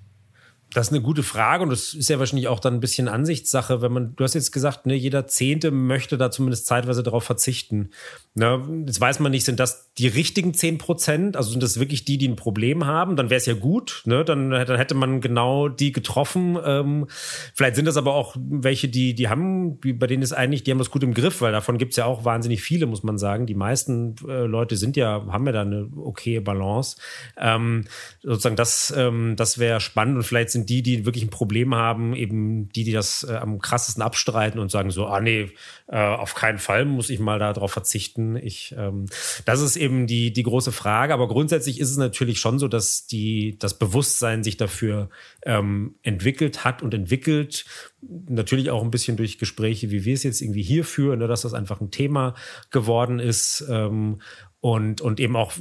Das 0.72 0.88
ist 0.88 0.93
eine 0.93 1.01
gute 1.01 1.24
Frage 1.24 1.63
und 1.63 1.70
das 1.70 1.93
ist 1.93 2.09
ja 2.09 2.20
wahrscheinlich 2.20 2.47
auch 2.47 2.59
dann 2.59 2.76
ein 2.76 2.80
bisschen 2.80 3.07
Ansichtssache, 3.07 3.82
wenn 3.82 3.91
man, 3.91 4.15
du 4.15 4.24
hast 4.24 4.36
jetzt 4.36 4.51
gesagt, 4.51 4.86
ne, 4.86 4.93
jeder 4.93 5.26
Zehnte 5.26 5.72
möchte 5.72 6.17
da 6.17 6.30
zumindest 6.30 6.67
zeitweise 6.67 7.01
darauf 7.01 7.24
verzichten. 7.24 7.89
Ne, 8.36 8.84
jetzt 8.86 9.01
weiß 9.01 9.20
man 9.20 9.32
nicht, 9.32 9.45
sind 9.45 9.59
das 9.59 9.91
die 9.97 10.07
richtigen 10.07 10.53
zehn 10.53 10.78
Prozent? 10.78 11.36
Also 11.36 11.51
sind 11.51 11.63
das 11.63 11.80
wirklich 11.80 12.05
die, 12.05 12.17
die 12.17 12.28
ein 12.28 12.36
Problem 12.36 12.86
haben? 12.86 13.15
Dann 13.15 13.30
wäre 13.30 13.38
es 13.38 13.45
ja 13.45 13.53
gut, 13.53 14.03
ne? 14.05 14.24
Dann, 14.24 14.49
dann 14.51 14.78
hätte 14.78 14.95
man 14.95 15.22
genau 15.22 15.67
die 15.70 15.91
getroffen. 15.91 16.57
Ähm, 16.63 17.07
vielleicht 17.53 17.76
sind 17.76 17.86
das 17.86 17.97
aber 17.97 18.13
auch 18.13 18.36
welche, 18.38 18.88
die, 18.88 19.15
die 19.15 19.28
haben, 19.28 19.80
bei 19.80 20.07
denen 20.07 20.24
ist 20.24 20.34
eigentlich, 20.34 20.63
die 20.63 20.72
haben 20.72 20.78
das 20.78 20.91
gut 20.91 21.03
im 21.03 21.13
Griff, 21.13 21.41
weil 21.41 21.51
davon 21.51 21.78
gibt 21.78 21.93
es 21.93 21.97
ja 21.97 22.05
auch 22.05 22.26
wahnsinnig 22.26 22.61
viele, 22.61 22.86
muss 22.86 23.03
man 23.03 23.17
sagen. 23.17 23.45
Die 23.45 23.55
meisten 23.55 24.15
äh, 24.28 24.45
Leute 24.45 24.78
sind 24.78 24.95
ja, 24.95 25.26
haben 25.28 25.45
ja 25.47 25.51
da 25.51 25.61
eine 25.61 25.89
okaye 25.95 26.41
Balance. 26.41 26.97
Ähm, 27.38 27.86
sozusagen, 28.22 28.55
das, 28.55 28.93
ähm, 28.95 29.36
das 29.36 29.57
wäre 29.57 29.80
spannend 29.80 30.17
und 30.17 30.24
vielleicht 30.24 30.51
sind 30.51 30.59
sind 30.60 30.70
die, 30.70 30.84
die 30.84 31.05
wirklich 31.05 31.24
ein 31.24 31.30
Problem 31.30 31.74
haben, 31.74 32.16
eben 32.16 32.70
die, 32.70 32.84
die 32.84 32.91
das 32.91 33.24
äh, 33.24 33.36
am 33.36 33.60
krassesten 33.60 34.03
abstreiten 34.03 34.60
und 34.60 34.70
sagen 34.70 34.91
so, 34.91 35.07
ah 35.07 35.20
nee, 35.20 35.51
äh, 35.88 35.97
auf 35.97 36.36
keinen 36.36 36.57
Fall 36.57 36.86
muss 36.86 37.10
ich 37.10 37.20
mal 37.20 37.39
darauf 37.39 37.72
verzichten. 37.72 38.36
Ich, 38.36 38.76
ähm, 38.78 39.05
das 39.45 39.62
ist 39.62 39.76
eben 39.76 40.07
die, 40.07 40.34
die 40.34 40.43
große 40.43 40.72
Frage. 40.72 41.14
Aber 41.14 41.28
grundsätzlich 41.28 41.80
ist 41.80 41.91
es 41.91 41.97
natürlich 41.97 42.39
schon 42.39 42.60
so, 42.60 42.68
dass 42.68 43.07
die, 43.07 43.57
das 43.60 43.80
Bewusstsein 43.80 44.43
sich 44.43 44.57
dafür 44.57 45.10
ähm, 45.43 45.95
entwickelt 46.03 46.66
hat 46.66 46.84
und 46.84 46.93
entwickelt. 46.93 47.66
Natürlich 48.01 48.70
auch 48.70 48.84
ein 48.84 48.91
bisschen 48.91 49.18
durch 49.18 49.38
Gespräche, 49.38 49.91
wie 49.91 50.05
wir 50.05 50.14
es 50.14 50.24
jetzt 50.24 50.41
irgendwie 50.41 50.64
hier 50.64 50.84
führen, 50.84 51.20
ne, 51.20 51.28
dass 51.28 51.41
das 51.41 51.53
einfach 51.53 51.82
ein 51.82 51.91
Thema 51.91 52.36
geworden 52.72 53.20
ist. 53.20 53.66
Ähm, 53.70 54.20
und, 54.62 54.99
und 54.99 55.22
eben 55.22 55.38
auch, 55.38 55.53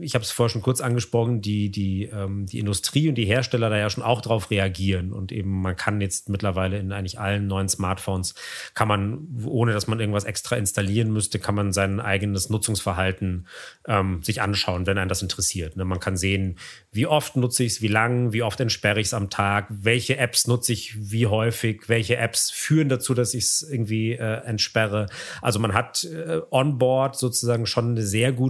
ich 0.00 0.14
habe 0.14 0.22
es 0.22 0.30
vorher 0.30 0.50
schon 0.50 0.60
kurz 0.60 0.82
angesprochen, 0.82 1.40
die, 1.40 1.70
die, 1.70 2.04
ähm, 2.04 2.44
die 2.44 2.58
Industrie 2.58 3.08
und 3.08 3.14
die 3.14 3.24
Hersteller 3.24 3.70
da 3.70 3.78
ja 3.78 3.88
schon 3.88 4.02
auch 4.02 4.20
drauf 4.20 4.50
reagieren. 4.50 5.12
Und 5.12 5.32
eben 5.32 5.62
man 5.62 5.74
kann 5.74 6.02
jetzt 6.02 6.28
mittlerweile 6.28 6.78
in 6.78 6.92
eigentlich 6.92 7.18
allen 7.18 7.46
neuen 7.46 7.70
Smartphones, 7.70 8.34
kann 8.74 8.88
man, 8.88 9.26
ohne 9.46 9.72
dass 9.72 9.86
man 9.86 10.00
irgendwas 10.00 10.24
extra 10.24 10.56
installieren 10.56 11.12
müsste, 11.14 11.38
kann 11.38 11.54
man 11.54 11.72
sein 11.72 11.98
eigenes 11.98 12.50
Nutzungsverhalten 12.50 13.46
ähm, 13.86 14.22
sich 14.22 14.42
anschauen, 14.42 14.86
wenn 14.86 14.98
einen 14.98 15.08
das 15.08 15.22
interessiert. 15.22 15.76
Ne? 15.76 15.86
Man 15.86 16.00
kann 16.00 16.18
sehen, 16.18 16.58
wie 16.90 17.06
oft 17.06 17.36
nutze 17.36 17.64
ich 17.64 17.72
es, 17.72 17.82
wie 17.82 17.88
lang, 17.88 18.34
wie 18.34 18.42
oft 18.42 18.60
entsperre 18.60 19.00
ich 19.00 19.06
es 19.06 19.14
am 19.14 19.30
Tag, 19.30 19.68
welche 19.70 20.18
Apps 20.18 20.46
nutze 20.46 20.74
ich 20.74 21.10
wie 21.10 21.26
häufig, 21.26 21.88
welche 21.88 22.16
Apps 22.18 22.50
führen 22.50 22.90
dazu, 22.90 23.14
dass 23.14 23.32
ich 23.32 23.44
es 23.44 23.62
irgendwie 23.62 24.12
äh, 24.12 24.44
entsperre. 24.44 25.06
Also 25.40 25.58
man 25.58 25.72
hat 25.72 26.04
äh, 26.04 26.40
onboard 26.50 27.16
sozusagen 27.16 27.64
schon 27.64 27.92
eine 27.92 28.02
sehr 28.02 28.32
gute 28.32 28.41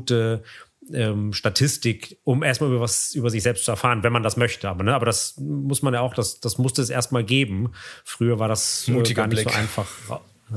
ähm, 0.93 1.33
Statistik, 1.33 2.19
um 2.25 2.43
erstmal 2.43 2.71
über 2.71 2.81
was 2.81 3.15
über 3.15 3.31
sich 3.31 3.43
selbst 3.43 3.65
zu 3.65 3.71
erfahren, 3.71 4.03
wenn 4.03 4.13
man 4.13 4.23
das 4.23 4.37
möchte. 4.37 4.69
Aber, 4.69 4.83
ne, 4.85 4.95
aber 4.95 5.07
das 5.07 5.37
muss 5.39 5.83
man 5.83 5.95
ja 5.95 6.01
auch, 6.01 6.15
das, 6.15 6.41
das 6.41 6.59
musste 6.59 6.83
es 6.83 6.91
erstmal 6.91 7.25
geben. 7.25 7.73
Früher 8.05 8.39
war 8.39 8.49
das 8.49 8.89
äh, 8.89 8.93
gar 9.15 9.27
nicht 9.27 9.43
Blick. 9.43 9.51
so 9.51 9.59
einfach 9.59 9.87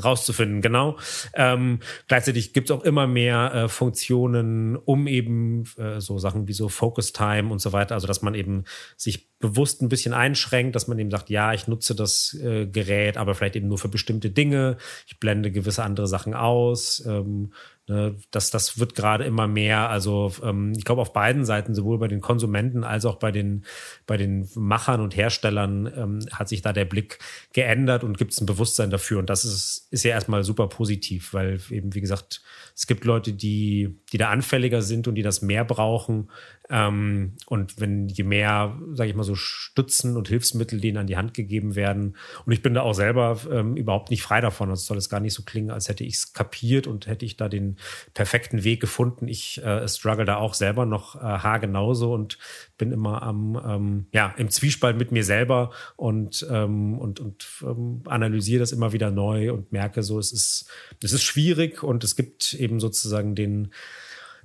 rauszufinden, 0.03 0.61
genau. 0.61 0.97
Ähm, 1.33 1.79
gleichzeitig 2.07 2.53
gibt 2.53 2.69
es 2.69 2.75
auch 2.75 2.83
immer 2.83 3.07
mehr 3.07 3.53
äh, 3.53 3.67
Funktionen, 3.69 4.75
um 4.75 5.07
eben 5.07 5.63
äh, 5.77 6.01
so 6.01 6.17
Sachen 6.17 6.47
wie 6.47 6.53
so 6.53 6.69
Focus 6.69 7.13
Time 7.13 7.51
und 7.51 7.59
so 7.59 7.71
weiter, 7.71 7.95
also 7.95 8.07
dass 8.07 8.21
man 8.21 8.35
eben 8.35 8.65
sich 8.97 9.29
bewusst 9.39 9.81
ein 9.81 9.89
bisschen 9.89 10.13
einschränkt, 10.13 10.75
dass 10.75 10.87
man 10.87 10.99
eben 10.99 11.11
sagt, 11.11 11.29
ja, 11.29 11.53
ich 11.53 11.67
nutze 11.67 11.95
das 11.95 12.33
äh, 12.41 12.65
Gerät, 12.67 13.17
aber 13.17 13.35
vielleicht 13.35 13.55
eben 13.55 13.67
nur 13.67 13.77
für 13.77 13.89
bestimmte 13.89 14.31
Dinge, 14.31 14.77
ich 15.07 15.19
blende 15.19 15.51
gewisse 15.51 15.83
andere 15.83 16.07
Sachen 16.07 16.33
aus. 16.33 17.03
Ähm, 17.05 17.53
Ne, 17.87 18.15
das, 18.31 18.49
das 18.49 18.79
wird 18.79 18.95
gerade 18.95 19.25
immer 19.25 19.47
mehr. 19.47 19.89
Also 19.89 20.33
ähm, 20.41 20.73
ich 20.75 20.85
glaube 20.85 21.01
auf 21.01 21.13
beiden 21.13 21.45
Seiten, 21.45 21.75
sowohl 21.75 21.99
bei 21.99 22.07
den 22.07 22.19
Konsumenten 22.19 22.83
als 22.83 23.05
auch 23.05 23.17
bei 23.17 23.31
den, 23.31 23.63
bei 24.07 24.17
den 24.17 24.49
Machern 24.55 25.01
und 25.01 25.15
Herstellern, 25.15 25.85
ähm, 25.95 26.19
hat 26.31 26.49
sich 26.49 26.63
da 26.63 26.73
der 26.73 26.85
Blick 26.85 27.19
geändert 27.53 28.03
und 28.03 28.17
gibt 28.17 28.31
es 28.31 28.41
ein 28.41 28.47
Bewusstsein 28.47 28.89
dafür. 28.89 29.19
Und 29.19 29.29
das 29.29 29.45
ist, 29.45 29.87
ist 29.91 30.03
ja 30.03 30.11
erstmal 30.11 30.43
super 30.43 30.67
positiv, 30.67 31.31
weil 31.33 31.59
eben, 31.69 31.93
wie 31.93 32.01
gesagt, 32.01 32.41
es 32.75 32.87
gibt 32.87 33.05
Leute, 33.05 33.33
die, 33.33 33.95
die 34.11 34.17
da 34.17 34.31
anfälliger 34.31 34.81
sind 34.81 35.07
und 35.07 35.13
die 35.13 35.21
das 35.21 35.43
mehr 35.43 35.63
brauchen. 35.63 36.31
Ähm, 36.69 37.33
und 37.45 37.79
wenn 37.79 38.07
je 38.07 38.23
mehr, 38.23 38.75
sage 38.93 39.09
ich 39.09 39.15
mal 39.15 39.23
so, 39.23 39.35
Stützen 39.35 40.17
und 40.17 40.27
Hilfsmittel 40.27 40.81
denen 40.81 40.97
an 40.97 41.07
die 41.07 41.17
Hand 41.17 41.33
gegeben 41.33 41.75
werden, 41.75 42.15
und 42.45 42.53
ich 42.53 42.61
bin 42.61 42.73
da 42.73 42.81
auch 42.81 42.93
selber 42.93 43.39
ähm, 43.51 43.75
überhaupt 43.75 44.09
nicht 44.09 44.23
frei 44.23 44.41
davon, 44.41 44.69
also 44.69 44.81
soll 44.83 44.97
es 44.97 45.09
gar 45.09 45.19
nicht 45.19 45.33
so 45.33 45.43
klingen, 45.43 45.69
als 45.69 45.89
hätte 45.89 46.03
ich 46.03 46.15
es 46.15 46.33
kapiert 46.33 46.87
und 46.87 47.07
hätte 47.07 47.25
ich 47.25 47.37
da 47.37 47.49
den 47.49 47.77
perfekten 48.13 48.63
Weg 48.63 48.81
gefunden. 48.81 49.27
Ich 49.27 49.63
äh, 49.63 49.87
struggle 49.87 50.25
da 50.25 50.37
auch 50.37 50.55
selber 50.55 50.85
noch 50.85 51.15
äh, 51.15 51.19
haargenauso 51.19 52.13
und 52.13 52.39
bin 52.77 52.91
immer 52.91 53.21
am, 53.21 53.61
ähm, 53.65 54.05
ja, 54.11 54.33
im 54.37 54.49
Zwiespalt 54.49 54.97
mit 54.97 55.11
mir 55.11 55.23
selber 55.23 55.71
und, 55.95 56.45
ähm, 56.49 56.97
und, 56.97 57.19
und 57.19 57.47
ähm, 57.61 58.01
analysiere 58.05 58.59
das 58.59 58.71
immer 58.71 58.91
wieder 58.91 59.11
neu 59.11 59.53
und 59.53 59.71
merke 59.71 60.01
so, 60.01 60.17
es 60.17 60.33
ist, 60.33 60.69
es 61.03 61.13
ist 61.13 61.23
schwierig 61.23 61.83
und 61.83 62.03
es 62.03 62.15
gibt 62.15 62.53
eben 62.53 62.79
sozusagen 62.79 63.35
den, 63.35 63.71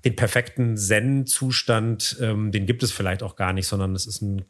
den 0.04 0.16
perfekten 0.16 0.76
Zen-Zustand, 0.76 2.16
ähm, 2.20 2.52
den 2.52 2.66
gibt 2.66 2.82
es 2.82 2.92
vielleicht 2.92 3.22
auch 3.22 3.36
gar 3.36 3.52
nicht, 3.52 3.66
sondern 3.66 3.94
es 3.94 4.06
ist 4.06 4.22
ein 4.22 4.44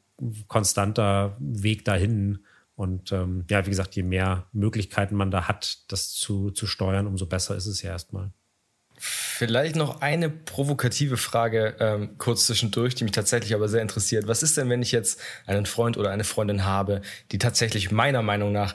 konstanter 0.49 1.37
Weg 1.39 1.85
dahin. 1.85 2.45
Und 2.75 3.13
ähm, 3.13 3.45
ja, 3.51 3.67
wie 3.67 3.71
gesagt, 3.71 3.95
je 3.97 4.03
mehr 4.03 4.47
Möglichkeiten 4.53 5.15
man 5.15 5.31
da 5.31 5.49
hat, 5.49 5.91
das 5.93 6.13
zu, 6.13 6.51
zu 6.51 6.67
steuern, 6.67 7.07
umso 7.07 7.27
besser 7.27 7.57
ist 7.57 7.67
es 7.67 7.83
ja 7.83 7.91
erstmal. 7.91 8.33
Vielleicht 9.03 9.77
noch 9.77 10.03
eine 10.03 10.29
provokative 10.29 11.17
Frage 11.17 11.75
ähm, 11.81 12.19
kurz 12.19 12.47
zwischendurch, 12.47 12.95
die 12.95 13.05
mich 13.05 13.15
tatsächlich 13.15 13.55
aber 13.55 13.67
sehr 13.67 13.81
interessiert. 13.81 14.29
Was 14.29 14.43
ist 14.43 14.59
denn, 14.59 14.69
wenn 14.69 14.83
ich 14.83 14.93
jetzt 14.93 15.19
einen 15.47 15.65
Freund 15.65 15.97
oder 15.97 16.11
eine 16.11 16.25
Freundin 16.25 16.67
habe, 16.67 17.01
die 17.33 17.39
tatsächlich 17.39 17.91
meiner 17.91 18.21
Meinung 18.21 18.53
nach, 18.53 18.75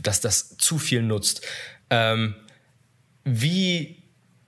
dass 0.00 0.20
das 0.20 0.56
zu 0.58 0.78
viel 0.78 1.02
nutzt? 1.02 1.44
Ähm, 1.90 2.36
wie 3.24 4.03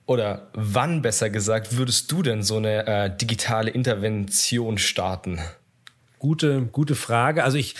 oder 0.07 0.49
wann 0.53 1.01
besser 1.01 1.29
gesagt 1.29 1.77
würdest 1.77 2.11
du 2.11 2.23
denn 2.23 2.41
so 2.41 2.57
eine 2.57 2.87
äh, 2.87 3.15
digitale 3.15 3.69
Intervention 3.69 4.77
starten? 4.77 5.39
Gute, 6.17 6.61
gute 6.71 6.95
Frage. 6.95 7.43
Also 7.43 7.57
ich, 7.57 7.75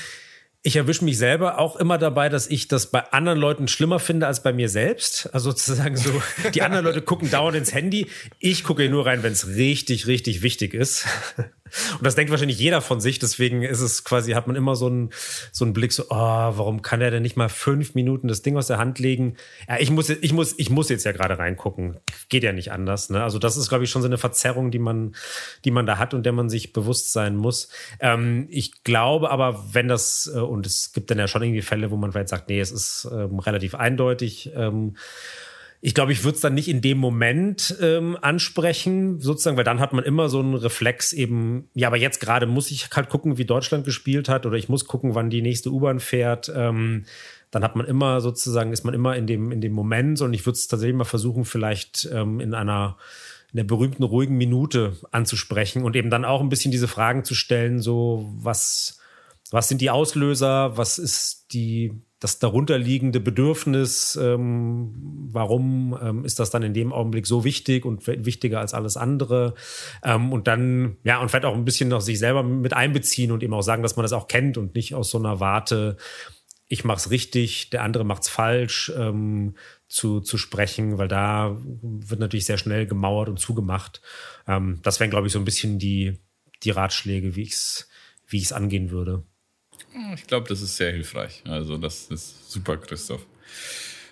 ich 0.61 0.75
erwische 0.75 1.05
mich 1.05 1.17
selber 1.17 1.57
auch 1.57 1.77
immer 1.77 1.97
dabei, 1.97 2.27
dass 2.27 2.47
ich 2.47 2.67
das 2.67 2.91
bei 2.91 2.99
anderen 3.13 3.39
Leuten 3.39 3.69
schlimmer 3.69 3.99
finde 3.99 4.27
als 4.27 4.43
bei 4.43 4.51
mir 4.51 4.67
selbst. 4.67 5.29
Also 5.33 5.51
sozusagen 5.51 5.95
so, 5.95 6.21
die 6.53 6.61
anderen 6.61 6.83
Leute 6.83 7.01
gucken 7.01 7.31
dauernd 7.31 7.55
ins 7.55 7.73
Handy. 7.73 8.07
Ich 8.39 8.65
gucke 8.65 8.89
nur 8.89 9.05
rein, 9.05 9.23
wenn 9.23 9.31
es 9.31 9.47
richtig, 9.47 10.05
richtig 10.05 10.41
wichtig 10.41 10.73
ist. 10.73 11.05
Und 11.93 12.05
das 12.05 12.15
denkt 12.15 12.31
wahrscheinlich 12.31 12.59
jeder 12.59 12.81
von 12.81 12.99
sich. 13.01 13.19
Deswegen 13.19 13.63
ist 13.63 13.81
es 13.81 14.03
quasi, 14.03 14.33
hat 14.33 14.47
man 14.47 14.55
immer 14.55 14.75
so 14.75 14.87
einen, 14.87 15.09
so 15.51 15.65
einen 15.65 15.73
Blick 15.73 15.91
so, 15.91 16.05
oh, 16.09 16.15
warum 16.15 16.81
kann 16.81 17.01
er 17.01 17.11
denn 17.11 17.23
nicht 17.23 17.37
mal 17.37 17.49
fünf 17.49 17.95
Minuten 17.95 18.27
das 18.27 18.41
Ding 18.41 18.57
aus 18.57 18.67
der 18.67 18.77
Hand 18.77 18.99
legen? 18.99 19.37
Ja, 19.67 19.77
ich 19.79 19.91
muss, 19.91 20.09
ich 20.09 20.33
muss, 20.33 20.55
ich 20.57 20.69
muss 20.69 20.89
jetzt 20.89 21.03
ja 21.03 21.11
gerade 21.11 21.37
reingucken. 21.39 21.97
Geht 22.29 22.43
ja 22.43 22.51
nicht 22.51 22.71
anders. 22.71 23.09
Ne? 23.09 23.23
Also 23.23 23.39
das 23.39 23.57
ist, 23.57 23.69
glaube 23.69 23.83
ich, 23.83 23.89
schon 23.89 24.01
so 24.01 24.07
eine 24.07 24.17
Verzerrung, 24.17 24.71
die 24.71 24.79
man, 24.79 25.15
die 25.65 25.71
man 25.71 25.85
da 25.85 25.97
hat 25.97 26.13
und 26.13 26.25
der 26.25 26.33
man 26.33 26.49
sich 26.49 26.73
bewusst 26.73 27.13
sein 27.13 27.35
muss. 27.35 27.69
Ähm, 27.99 28.47
ich 28.49 28.83
glaube 28.83 29.29
aber, 29.29 29.73
wenn 29.73 29.87
das, 29.87 30.31
äh, 30.33 30.39
und 30.39 30.65
es 30.65 30.91
gibt 30.93 31.11
dann 31.11 31.19
ja 31.19 31.27
schon 31.27 31.43
irgendwie 31.43 31.61
Fälle, 31.61 31.91
wo 31.91 31.97
man 31.97 32.11
vielleicht 32.11 32.29
sagt, 32.29 32.49
nee, 32.49 32.59
es 32.59 32.71
ist 32.71 33.07
ähm, 33.11 33.39
relativ 33.39 33.75
eindeutig, 33.75 34.51
ähm, 34.55 34.95
ich 35.79 35.93
glaube, 35.93 36.11
ich 36.11 36.23
würde 36.23 36.35
es 36.35 36.41
dann 36.41 36.55
nicht 36.55 36.69
in 36.69 36.81
dem 36.81 36.97
Moment 36.97 37.75
ähm, 37.81 38.17
ansprechen, 38.21 39.19
sozusagen, 39.19 39.57
weil 39.57 39.63
dann 39.63 39.79
hat 39.79 39.93
man 39.93 40.03
immer 40.03 40.27
so 40.27 40.39
einen 40.39 40.55
Reflex 40.55 41.13
eben, 41.13 41.69
ja, 41.73 41.87
aber 41.87 41.97
jetzt 41.97 42.19
gerade 42.19 42.47
muss 42.47 42.71
ich 42.71 42.89
halt 42.91 43.09
gucken, 43.09 43.37
wie 43.37 43.45
Deutschland 43.45 43.85
gespielt 43.85 44.27
hat 44.27 44.45
oder 44.45 44.57
ich 44.57 44.69
muss 44.69 44.85
gucken, 44.85 45.13
wann 45.13 45.29
die 45.29 45.41
nächste 45.41 45.71
U-Bahn 45.71 45.99
fährt. 45.99 46.51
Ähm, 46.53 47.05
dann 47.51 47.63
hat 47.63 47.75
man 47.75 47.85
immer 47.85 48.21
sozusagen, 48.21 48.73
ist 48.73 48.83
man 48.83 48.93
immer 48.93 49.15
in 49.15 49.27
dem, 49.27 49.51
in 49.51 49.61
dem 49.61 49.73
Moment 49.73 50.19
und 50.21 50.33
ich 50.33 50.45
würde 50.45 50.57
es 50.57 50.67
tatsächlich 50.67 50.97
mal 50.97 51.05
versuchen, 51.05 51.45
vielleicht 51.45 52.09
ähm, 52.11 52.39
in 52.39 52.53
einer 52.53 52.97
in 53.53 53.57
der 53.57 53.63
berühmten 53.63 54.03
ruhigen 54.03 54.35
Minute 54.35 54.97
anzusprechen 55.11 55.83
und 55.83 55.95
eben 55.95 56.09
dann 56.09 56.25
auch 56.25 56.41
ein 56.41 56.49
bisschen 56.49 56.71
diese 56.71 56.87
Fragen 56.87 57.23
zu 57.23 57.33
stellen, 57.33 57.81
so 57.81 58.29
was, 58.37 58.99
was 59.51 59.69
sind 59.69 59.79
die 59.79 59.89
Auslöser, 59.89 60.75
was 60.77 60.97
ist 60.97 61.53
die, 61.53 61.93
das 62.19 62.39
darunterliegende 62.39 63.19
Bedürfnis, 63.19 64.17
ähm, 64.19 64.91
warum 65.31 65.97
ähm, 66.01 66.25
ist 66.25 66.39
das 66.39 66.49
dann 66.49 66.63
in 66.63 66.73
dem 66.73 66.91
Augenblick 66.91 67.27
so 67.27 67.43
wichtig 67.43 67.85
und 67.85 68.07
wichtiger 68.07 68.59
als 68.59 68.73
alles 68.73 68.97
andere? 68.97 69.53
Ähm, 70.03 70.33
und 70.33 70.47
dann, 70.47 70.97
ja, 71.03 71.19
und 71.21 71.29
vielleicht 71.29 71.45
auch 71.45 71.53
ein 71.53 71.65
bisschen 71.65 71.89
noch 71.89 72.01
sich 72.01 72.17
selber 72.17 72.41
mit 72.41 72.73
einbeziehen 72.73 73.31
und 73.31 73.43
eben 73.43 73.53
auch 73.53 73.61
sagen, 73.61 73.83
dass 73.83 73.95
man 73.97 74.03
das 74.03 74.13
auch 74.13 74.27
kennt 74.27 74.57
und 74.57 74.73
nicht 74.73 74.95
aus 74.95 75.11
so 75.11 75.19
einer 75.19 75.39
Warte, 75.39 75.97
ich 76.67 76.83
mach's 76.83 77.11
richtig, 77.11 77.69
der 77.69 77.83
andere 77.83 78.03
macht's 78.03 78.29
falsch, 78.29 78.91
ähm, 78.97 79.55
zu, 79.87 80.19
zu 80.19 80.37
sprechen, 80.37 80.97
weil 80.97 81.07
da 81.07 81.57
wird 81.81 82.19
natürlich 82.19 82.45
sehr 82.45 82.57
schnell 82.57 82.87
gemauert 82.87 83.29
und 83.29 83.39
zugemacht. 83.39 84.01
Ähm, 84.47 84.79
das 84.81 84.99
wären, 84.99 85.11
glaube 85.11 85.27
ich, 85.27 85.33
so 85.33 85.39
ein 85.39 85.45
bisschen 85.45 85.77
die, 85.77 86.19
die 86.63 86.71
Ratschläge, 86.71 87.35
wie 87.35 87.43
ich's, 87.43 87.87
wie 88.27 88.37
ich's 88.37 88.51
angehen 88.51 88.89
würde. 88.89 89.23
Ich 90.15 90.27
glaube, 90.27 90.47
das 90.47 90.61
ist 90.61 90.77
sehr 90.77 90.91
hilfreich. 90.91 91.43
Also, 91.47 91.77
das 91.77 92.07
ist 92.07 92.51
super, 92.51 92.77
Christoph. 92.77 93.25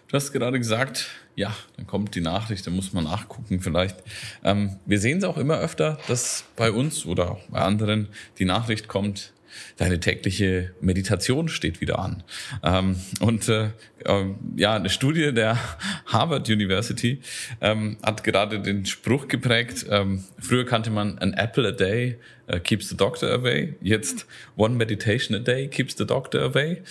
Du 0.08 0.14
hast 0.16 0.32
gerade 0.32 0.58
gesagt, 0.60 1.10
ja, 1.36 1.56
dann 1.76 1.88
kommt 1.88 2.16
die 2.16 2.22
Nachricht, 2.22 2.66
da 2.66 2.72
muss 2.72 2.94
man 2.94 3.04
nachgucken 3.04 3.60
vielleicht. 3.60 3.98
Ähm, 4.44 4.78
wir 4.86 5.00
sehen 5.00 5.18
es 5.18 5.24
auch 5.24 5.38
immer 5.38 5.58
öfter, 5.58 5.98
dass 6.08 6.46
bei 6.56 6.72
uns 6.72 7.06
oder 7.06 7.32
auch 7.32 7.42
bei 7.50 7.60
anderen 7.60 8.08
die 8.38 8.46
Nachricht 8.46 8.88
kommt, 8.88 9.34
deine 9.78 10.00
tägliche 10.00 10.74
Meditation 10.82 11.48
steht 11.50 11.82
wieder 11.82 12.00
an. 12.00 12.24
Ähm, 12.64 12.96
und 13.20 13.50
äh, 13.50 13.70
äh, 14.06 14.26
ja, 14.56 14.76
eine 14.76 14.90
Studie 14.90 15.34
der 15.34 15.58
Harvard 16.06 16.50
University 16.50 17.22
ähm, 17.62 17.98
hat 18.04 18.24
gerade 18.24 18.60
den 18.60 18.86
Spruch 18.86 19.28
geprägt, 19.28 19.86
ähm, 19.90 20.24
früher 20.40 20.66
kannte 20.66 20.90
man 20.90 21.18
an 21.20 21.34
apple 21.34 21.68
a 21.68 21.72
day 21.72 22.18
uh, 22.52 22.60
keeps 22.60 22.90
the 22.90 22.98
doctor 22.98 23.32
away, 23.32 23.76
jetzt 23.82 24.26
one 24.56 24.76
meditation 24.76 25.36
a 25.36 25.40
day 25.40 25.68
keeps 25.68 25.96
the 25.98 26.06
doctor 26.06 26.42
away. 26.42 26.82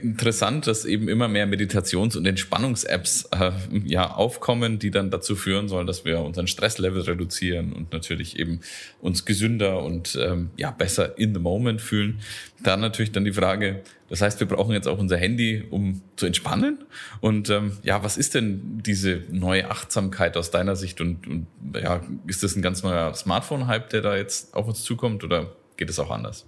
Interessant, 0.00 0.66
dass 0.66 0.86
eben 0.86 1.06
immer 1.08 1.28
mehr 1.28 1.46
Meditations- 1.46 2.16
und 2.16 2.24
Entspannungs-Apps 2.26 3.28
äh, 3.30 3.52
ja, 3.84 4.10
aufkommen, 4.10 4.78
die 4.78 4.90
dann 4.90 5.10
dazu 5.10 5.36
führen 5.36 5.68
sollen, 5.68 5.86
dass 5.86 6.06
wir 6.06 6.20
unseren 6.20 6.46
Stresslevel 6.46 7.02
reduzieren 7.02 7.74
und 7.74 7.92
natürlich 7.92 8.38
eben 8.38 8.60
uns 9.02 9.26
gesünder 9.26 9.82
und 9.82 10.18
ähm, 10.18 10.48
ja, 10.56 10.70
besser 10.70 11.18
in 11.18 11.34
the 11.34 11.40
moment 11.40 11.82
fühlen. 11.82 12.20
Dann 12.62 12.80
natürlich 12.80 13.12
dann 13.12 13.26
die 13.26 13.34
Frage, 13.34 13.82
das 14.08 14.22
heißt, 14.22 14.40
wir 14.40 14.48
brauchen 14.48 14.72
jetzt 14.72 14.88
auch 14.88 14.98
unser 14.98 15.18
Handy, 15.18 15.62
um 15.68 16.00
zu 16.16 16.24
entspannen. 16.24 16.78
Und 17.20 17.50
ähm, 17.50 17.76
ja, 17.82 18.02
was 18.02 18.16
ist 18.16 18.34
denn 18.34 18.80
diese 18.82 19.24
neue 19.30 19.70
Achtsamkeit 19.70 20.38
aus 20.38 20.50
deiner 20.50 20.74
Sicht? 20.74 21.02
Und, 21.02 21.26
und 21.26 21.46
ja, 21.74 22.00
ist 22.26 22.42
das 22.42 22.56
ein 22.56 22.62
ganz 22.62 22.82
neuer 22.82 23.12
Smartphone-Hype, 23.14 23.90
der 23.90 24.00
da 24.00 24.16
jetzt 24.16 24.54
auf 24.54 24.66
uns 24.68 24.84
zukommt 24.84 25.22
oder 25.22 25.54
geht 25.76 25.90
es 25.90 25.98
auch 25.98 26.10
anders? 26.10 26.46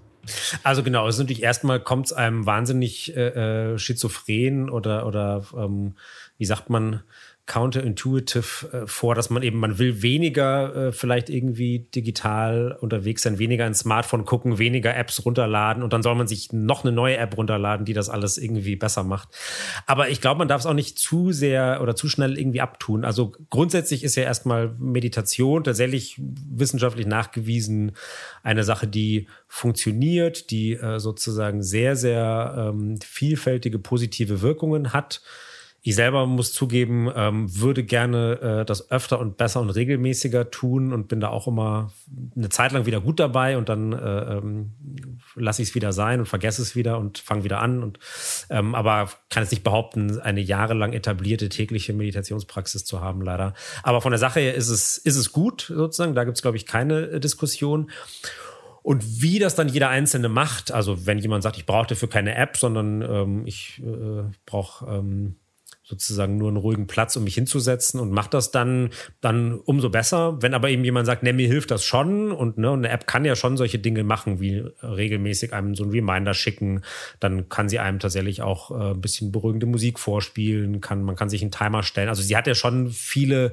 Also 0.63 0.83
genau, 0.83 1.07
es 1.09 1.17
ist 1.17 1.21
natürlich 1.21 1.43
erstmal 1.43 1.81
kommt 1.81 2.07
es 2.07 2.13
einem 2.13 2.47
wahnsinnig 2.47 3.17
äh, 3.17 3.73
äh, 3.75 3.79
schizophren 3.79 4.71
oder 4.71 5.07
oder 5.07 5.45
ähm, 5.57 5.95
wie 6.39 6.45
sagt 6.45 6.71
man 6.71 7.03
counterintuitive 7.47 8.73
äh, 8.73 8.87
vor, 8.87 9.15
dass 9.15 9.29
man 9.29 9.43
eben, 9.43 9.59
man 9.59 9.79
will 9.79 10.01
weniger 10.01 10.75
äh, 10.75 10.93
vielleicht 10.93 11.29
irgendwie 11.29 11.81
digital 11.95 12.77
unterwegs 12.81 13.23
sein, 13.23 13.39
weniger 13.39 13.67
ins 13.67 13.81
Smartphone 13.81 14.25
gucken, 14.25 14.59
weniger 14.59 14.97
Apps 14.97 15.25
runterladen 15.25 15.83
und 15.83 15.93
dann 15.93 16.03
soll 16.03 16.15
man 16.15 16.27
sich 16.27 16.53
noch 16.53 16.85
eine 16.85 16.93
neue 16.93 17.19
App 17.19 17.37
runterladen, 17.37 17.85
die 17.85 17.93
das 17.93 18.09
alles 18.09 18.39
irgendwie 18.39 18.77
besser 18.77 19.05
macht. 19.05 19.29
Aber 19.87 20.09
ich 20.09 20.23
glaube, 20.23 20.39
man 20.39 20.49
darf 20.49 20.63
es 20.63 20.67
auch 20.67 20.75
nicht 20.75 20.99
zu 20.99 21.33
sehr 21.33 21.81
oder 21.83 21.95
zu 21.95 22.09
schnell 22.09 22.39
irgendwie 22.39 22.63
abtun. 22.63 23.05
Also 23.05 23.33
grundsätzlich 23.51 24.05
ist 24.05 24.17
ja 24.17 24.23
erstmal 24.23 24.75
Meditation 24.79 25.65
tatsächlich 25.65 26.19
wissenschaftlich 26.19 27.07
nachgewiesen 27.07 27.93
eine 28.43 28.65
Sache, 28.65 28.87
die 28.87 29.29
funktioniert, 29.49 30.51
die 30.51 30.73
äh, 30.73 30.99
sozusagen 30.99 31.63
sehr, 31.63 31.95
sehr 31.97 32.73
ähm, 32.73 32.99
vielfältige 33.03 33.79
positive 33.79 34.41
Wirkungen 34.41 34.95
hat. 34.95 35.21
Ich 35.87 35.97
selber 35.97 36.25
muss 36.25 36.55
zugeben, 36.55 37.13
ähm, 37.15 37.61
würde 37.61 37.85
gerne 37.85 38.41
äh, 38.41 38.65
das 38.65 38.91
öfter 38.91 39.21
und 39.21 39.37
besser 39.37 39.61
und 39.61 39.69
regelmäßiger 39.69 40.51
tun 40.51 40.95
und 40.95 41.09
bin 41.09 41.21
da 41.21 41.29
auch 41.29 41.47
immer 41.47 41.93
eine 42.35 42.49
Zeit 42.49 42.73
lang 42.73 42.87
wieder 42.87 43.03
gut 43.03 43.21
dabei 43.21 43.59
und 43.59 43.69
dann 43.69 43.93
äh, 43.93 44.37
ähm, 44.39 44.73
lasse 45.35 45.61
ich 45.61 45.69
es 45.69 45.75
wieder 45.75 45.93
sein 45.93 46.21
und 46.21 46.27
vergesse 46.27 46.63
es 46.63 46.75
wieder 46.75 46.97
und 46.99 47.19
fange 47.19 47.45
wieder 47.45 47.61
an. 47.61 47.83
Und 47.83 47.99
ähm, 48.49 48.75
aber 48.75 49.11
kann 49.29 49.43
jetzt 49.43 49.51
nicht 49.51 49.63
behaupten, 49.63 50.19
eine 50.21 50.41
jahrelang 50.41 50.95
etablierte 50.95 51.51
tägliche 51.51 51.93
Meditationspraxis 51.93 52.87
zu 52.87 53.03
haben, 53.03 53.21
leider. 53.21 53.53
Aber 53.83 54.01
von 54.01 54.11
der 54.11 54.19
Sache 54.19 54.41
her 54.41 54.55
ist 54.55 54.71
es, 54.71 54.97
ist 54.97 55.17
es 55.17 55.33
gut, 55.33 55.67
sozusagen. 55.69 56.15
Da 56.15 56.25
gibt 56.25 56.39
es, 56.39 56.43
glaube 56.43 56.57
ich, 56.57 56.65
keine 56.65 57.09
äh, 57.09 57.21
Diskussion. 57.21 57.91
Und 58.83 59.21
wie 59.21 59.39
das 59.39 59.55
dann 59.55 59.69
jeder 59.69 59.91
Einzelne 59.91 60.31
macht, 60.31 60.73
also 60.73 61.07
wenn 61.07 61.19
jemand 61.19 61.43
sagt, 61.43 61.59
ich 61.59 61.67
brauche 61.67 61.89
dafür 61.89 62.09
keine 62.09 62.37
App, 62.37 62.57
sondern 62.57 63.03
ähm, 63.03 63.47
ich 63.47 63.83
äh, 63.85 64.23
brauche 64.47 64.87
ähm, 64.91 65.37
sozusagen 65.87 66.39
nur 66.39 66.49
einen 66.49 66.57
ruhigen 66.57 66.87
Platz, 66.87 67.15
um 67.17 67.25
mich 67.25 67.35
hinzusetzen 67.35 68.01
und 68.01 68.11
macht 68.11 68.33
das 68.33 68.51
dann, 68.51 68.91
dann 69.21 69.59
umso 69.61 69.91
besser. 69.91 70.41
Wenn 70.41 70.55
aber 70.55 70.71
eben 70.71 70.83
jemand 70.83 71.07
sagt, 71.07 71.23
ne, 71.23 71.35
mir 71.35 71.47
hilft 71.47 71.71
das 71.71 71.85
schon 71.85 72.33
und 72.33 72.57
ne, 72.57 72.73
eine 72.73 72.89
App 72.89 73.07
kann 73.07 73.27
ja 73.27 73.37
schon 73.37 73.59
solche 73.59 73.79
Dinge 73.79 74.03
machen, 74.03 74.41
wie 74.41 74.65
regelmäßig 74.83 75.53
einem 75.53 75.75
so 75.75 75.85
ein 75.85 75.91
Reminder 75.91 76.33
schicken, 76.33 76.83
dann 77.21 77.51
kann 77.51 77.69
sie 77.69 77.79
einem 77.79 77.99
tatsächlich 77.99 78.41
auch 78.41 78.71
äh, 78.71 78.93
ein 78.93 79.01
bisschen 79.03 79.31
beruhigende 79.31 79.67
Musik 79.67 79.99
vorspielen, 79.99 80.81
kann, 80.81 81.03
man 81.03 81.17
kann 81.17 81.29
sich 81.29 81.43
einen 81.43 81.51
Timer 81.51 81.83
stellen. 81.83 82.09
Also 82.09 82.23
sie 82.23 82.37
hat 82.37 82.47
ja 82.47 82.55
schon 82.55 82.89
viele 82.89 83.53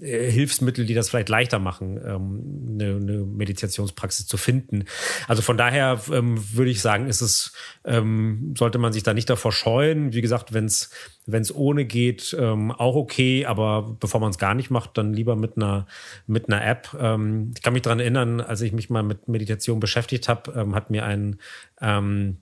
äh, 0.00 0.30
Hilfsmittel, 0.30 0.84
die 0.86 0.94
das 0.94 1.08
vielleicht 1.08 1.28
leichter 1.28 1.58
machen, 1.58 1.98
ähm, 2.04 2.78
eine, 2.78 2.96
eine 2.96 3.24
Meditationspraxis 3.24 4.26
zu 4.26 4.36
finden. 4.36 4.84
Also 5.28 5.42
von 5.42 5.56
daher 5.56 6.00
ähm, 6.12 6.42
würde 6.54 6.70
ich 6.70 6.80
sagen, 6.80 7.06
ist 7.06 7.22
es, 7.22 7.52
ähm, 7.84 8.54
sollte 8.56 8.78
man 8.78 8.92
sich 8.92 9.02
da 9.02 9.14
nicht 9.14 9.30
davor 9.30 9.52
scheuen. 9.52 10.12
Wie 10.12 10.20
gesagt, 10.20 10.52
wenn 10.52 10.66
es 10.66 10.90
wenn 11.32 11.42
es 11.42 11.54
ohne 11.54 11.84
geht, 11.84 12.36
ähm, 12.38 12.72
auch 12.72 12.96
okay, 12.96 13.46
aber 13.46 13.96
bevor 13.98 14.20
man 14.20 14.30
es 14.30 14.38
gar 14.38 14.54
nicht 14.54 14.70
macht, 14.70 14.98
dann 14.98 15.12
lieber 15.12 15.36
mit 15.36 15.56
einer 15.56 15.86
mit 16.26 16.48
einer 16.48 16.64
App. 16.66 16.96
Ähm, 16.98 17.52
ich 17.56 17.62
kann 17.62 17.72
mich 17.72 17.82
daran 17.82 18.00
erinnern, 18.00 18.40
als 18.40 18.60
ich 18.62 18.72
mich 18.72 18.90
mal 18.90 19.02
mit 19.02 19.28
Meditation 19.28 19.80
beschäftigt 19.80 20.28
habe, 20.28 20.52
ähm, 20.56 20.74
hat 20.74 20.90
mir 20.90 21.04
ein 21.04 21.38
ähm, 21.80 22.38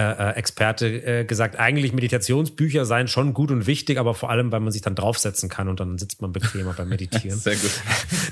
äh, 0.00 0.30
äh, 0.30 0.36
Experte 0.36 0.86
äh, 0.86 1.24
gesagt, 1.24 1.58
eigentlich 1.58 1.92
Meditationsbücher 1.92 2.86
seien 2.86 3.06
schon 3.06 3.34
gut 3.34 3.50
und 3.50 3.66
wichtig, 3.66 3.98
aber 3.98 4.14
vor 4.14 4.30
allem, 4.30 4.50
weil 4.50 4.60
man 4.60 4.72
sich 4.72 4.80
dann 4.80 4.94
draufsetzen 4.94 5.50
kann 5.50 5.68
und 5.68 5.78
dann 5.78 5.98
sitzt 5.98 6.22
man 6.22 6.32
bequemer 6.32 6.72
beim 6.72 6.88
Meditieren. 6.88 7.38
Sehr 7.38 7.56
gut. 7.56 7.70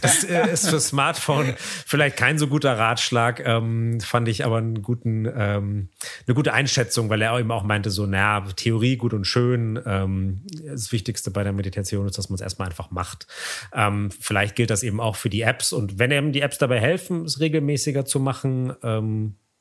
Das 0.01 0.23
äh, 0.23 0.53
ist 0.53 0.69
für 0.69 0.79
Smartphone 0.79 1.55
vielleicht 1.59 2.17
kein 2.17 2.39
so 2.39 2.47
guter 2.47 2.79
Ratschlag, 2.79 3.45
ähm, 3.45 4.01
fand 4.01 4.29
ich 4.29 4.45
aber 4.45 4.59
einen 4.59 4.81
guten, 4.83 5.27
ähm, 5.27 5.89
eine 6.27 6.35
gute 6.35 6.53
Einschätzung, 6.53 7.11
weil 7.11 7.21
er 7.21 7.37
eben 7.37 7.51
auch 7.51 7.65
meinte, 7.65 7.91
so, 7.91 8.07
naja, 8.07 8.47
Theorie 8.55 8.97
gut 8.97 9.13
und 9.13 9.25
schön. 9.25 9.79
Ähm, 9.85 10.43
das 10.65 10.93
Wichtigste 10.93 11.33
bei 11.33 11.43
der 11.43 11.53
Meditation 11.53 12.07
ist, 12.07 12.17
dass 12.17 12.29
man 12.29 12.37
es 12.37 12.41
erstmal 12.41 12.69
einfach 12.69 12.91
macht. 12.93 13.27
Vielleicht 14.21 14.55
gilt 14.55 14.71
das 14.71 14.83
eben 14.85 15.01
auch 15.01 15.17
für 15.17 15.31
die 15.31 15.43
Apps 15.43 15.73
und 15.73 15.99
wenn 15.99 16.13
eben 16.13 16.33
die 16.33 16.41
Apps 16.41 16.59
dabei 16.59 16.81
helfen, 16.81 17.25
es 17.25 17.41
regelmäßiger 17.41 18.05
zu 18.05 18.21
machen, 18.21 18.75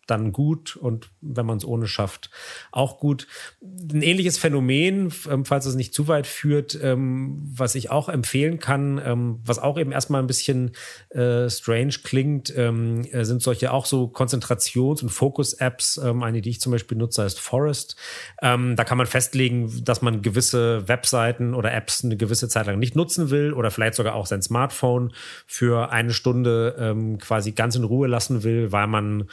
dann 0.08 0.32
gut 0.32 0.76
und 0.76 1.10
wenn 1.22 1.46
man 1.46 1.58
es 1.58 1.66
ohne 1.66 1.88
schafft, 1.88 2.30
auch 2.72 3.00
gut. 3.00 3.28
Ein 3.62 4.02
ähnliches 4.02 4.38
Phänomen, 4.38 5.14
ähm, 5.30 5.46
falls 5.46 5.66
es 5.66 5.76
nicht 5.76 5.94
zu 5.94 6.08
weit 6.08 6.26
führt, 6.26 6.78
ähm, 6.82 7.42
was 7.56 7.76
ich 7.76 7.92
auch 7.92 8.10
empfehlen 8.10 8.60
kann, 8.60 9.02
ähm, 9.04 9.40
was 9.46 9.60
auch 9.60 9.78
eben 9.78 9.92
erstmal 9.92 10.22
ein 10.22 10.28
bisschen 10.28 10.72
äh, 11.10 11.50
strange 11.50 11.96
klingt, 12.04 12.56
äh, 12.56 13.24
sind 13.24 13.42
solche 13.42 13.72
auch 13.72 13.86
so 13.86 14.06
Konzentrations- 14.08 15.04
und 15.04 15.10
Fokus-Apps. 15.10 16.00
Eine, 16.00 16.42
die 16.42 16.50
ich 16.50 16.62
zum 16.62 16.72
Beispiel 16.72 16.98
nutze, 16.98 17.24
heißt 17.24 17.40
Forest. 17.40 17.96
Da 18.42 18.56
kann 18.76 18.98
man 18.98 19.08
festlegen, 19.08 19.84
dass 19.84 20.02
man 20.02 20.22
gewisse 20.22 20.88
Webseiten 20.88 21.54
oder 21.54 21.74
Apps 21.74 22.04
eine 22.04 22.16
gewisse 22.18 22.48
Zeit 22.48 22.68
lang 22.68 22.80
nicht 22.80 22.96
nutzen 22.96 23.30
will 23.30 23.54
oder 23.54 23.72
vielleicht 23.72 23.96
sogar 23.96 24.16
auch 24.16 24.26
sein 24.26 24.42
Smartphone 24.42 25.14
für 25.46 25.92
eine 25.92 26.14
Stunde 26.14 27.18
quasi 27.20 27.52
ganz 27.52 27.76
in 27.76 27.84
Ruhe 27.84 28.08
lassen 28.08 28.44
will, 28.44 28.72
weil 28.72 28.88
man 28.88 29.28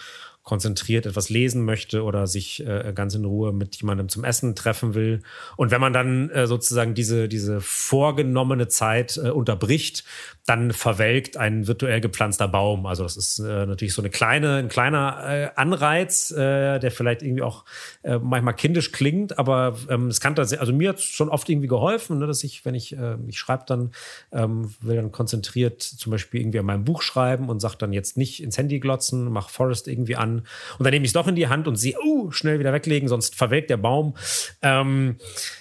konzentriert 0.44 1.06
etwas 1.06 1.30
lesen 1.30 1.64
möchte 1.64 2.04
oder 2.04 2.26
sich 2.26 2.64
äh, 2.64 2.92
ganz 2.94 3.14
in 3.14 3.24
Ruhe 3.24 3.52
mit 3.52 3.76
jemandem 3.76 4.10
zum 4.10 4.24
Essen 4.24 4.54
treffen 4.54 4.94
will. 4.94 5.22
Und 5.56 5.70
wenn 5.70 5.80
man 5.80 5.94
dann 5.94 6.28
äh, 6.30 6.46
sozusagen 6.46 6.94
diese, 6.94 7.28
diese 7.28 7.62
vorgenommene 7.62 8.68
Zeit 8.68 9.16
äh, 9.16 9.30
unterbricht, 9.30 10.04
dann 10.46 10.72
verwelkt 10.72 11.38
ein 11.38 11.66
virtuell 11.66 12.02
gepflanzter 12.02 12.46
Baum. 12.46 12.84
Also 12.84 13.04
das 13.04 13.16
ist 13.16 13.38
äh, 13.38 13.64
natürlich 13.64 13.94
so 13.94 14.02
eine 14.02 14.10
kleine, 14.10 14.56
ein 14.56 14.68
kleiner 14.68 15.24
äh, 15.26 15.48
Anreiz, 15.56 16.30
äh, 16.30 16.78
der 16.78 16.90
vielleicht 16.90 17.22
irgendwie 17.22 17.42
auch 17.42 17.64
äh, 18.02 18.18
manchmal 18.18 18.54
kindisch 18.54 18.92
klingt, 18.92 19.38
aber 19.38 19.78
ähm, 19.88 20.08
es 20.08 20.20
kann 20.20 20.34
tatsächlich, 20.34 20.60
also 20.60 20.74
mir 20.74 20.90
hat 20.90 21.00
schon 21.00 21.30
oft 21.30 21.48
irgendwie 21.48 21.68
geholfen, 21.68 22.18
ne, 22.18 22.26
dass 22.26 22.44
ich, 22.44 22.66
wenn 22.66 22.74
ich, 22.74 22.94
äh, 22.94 23.16
ich 23.26 23.38
schreibe 23.38 23.64
dann, 23.66 23.92
ähm, 24.32 24.74
will 24.82 24.96
dann 24.96 25.10
konzentriert 25.10 25.80
zum 25.80 26.10
Beispiel 26.10 26.42
irgendwie 26.42 26.58
an 26.58 26.66
meinem 26.66 26.84
Buch 26.84 27.00
schreiben 27.00 27.48
und 27.48 27.60
sage 27.60 27.76
dann 27.78 27.94
jetzt 27.94 28.18
nicht 28.18 28.42
ins 28.42 28.58
Handy 28.58 28.80
glotzen, 28.80 29.30
mach 29.32 29.48
Forest 29.48 29.88
irgendwie 29.88 30.16
an 30.16 30.33
und 30.78 30.84
dann 30.84 30.92
nehme 30.92 31.04
ich 31.04 31.10
es 31.10 31.12
doch 31.12 31.28
in 31.28 31.34
die 31.34 31.48
Hand 31.48 31.68
und 31.68 31.76
sehe, 31.76 31.94
uh, 32.04 32.30
schnell 32.30 32.58
wieder 32.58 32.72
weglegen, 32.72 33.08
sonst 33.08 33.34
verwelkt 33.34 33.70
der 33.70 33.76
Baum. 33.76 34.14
Ähm, 34.62 35.16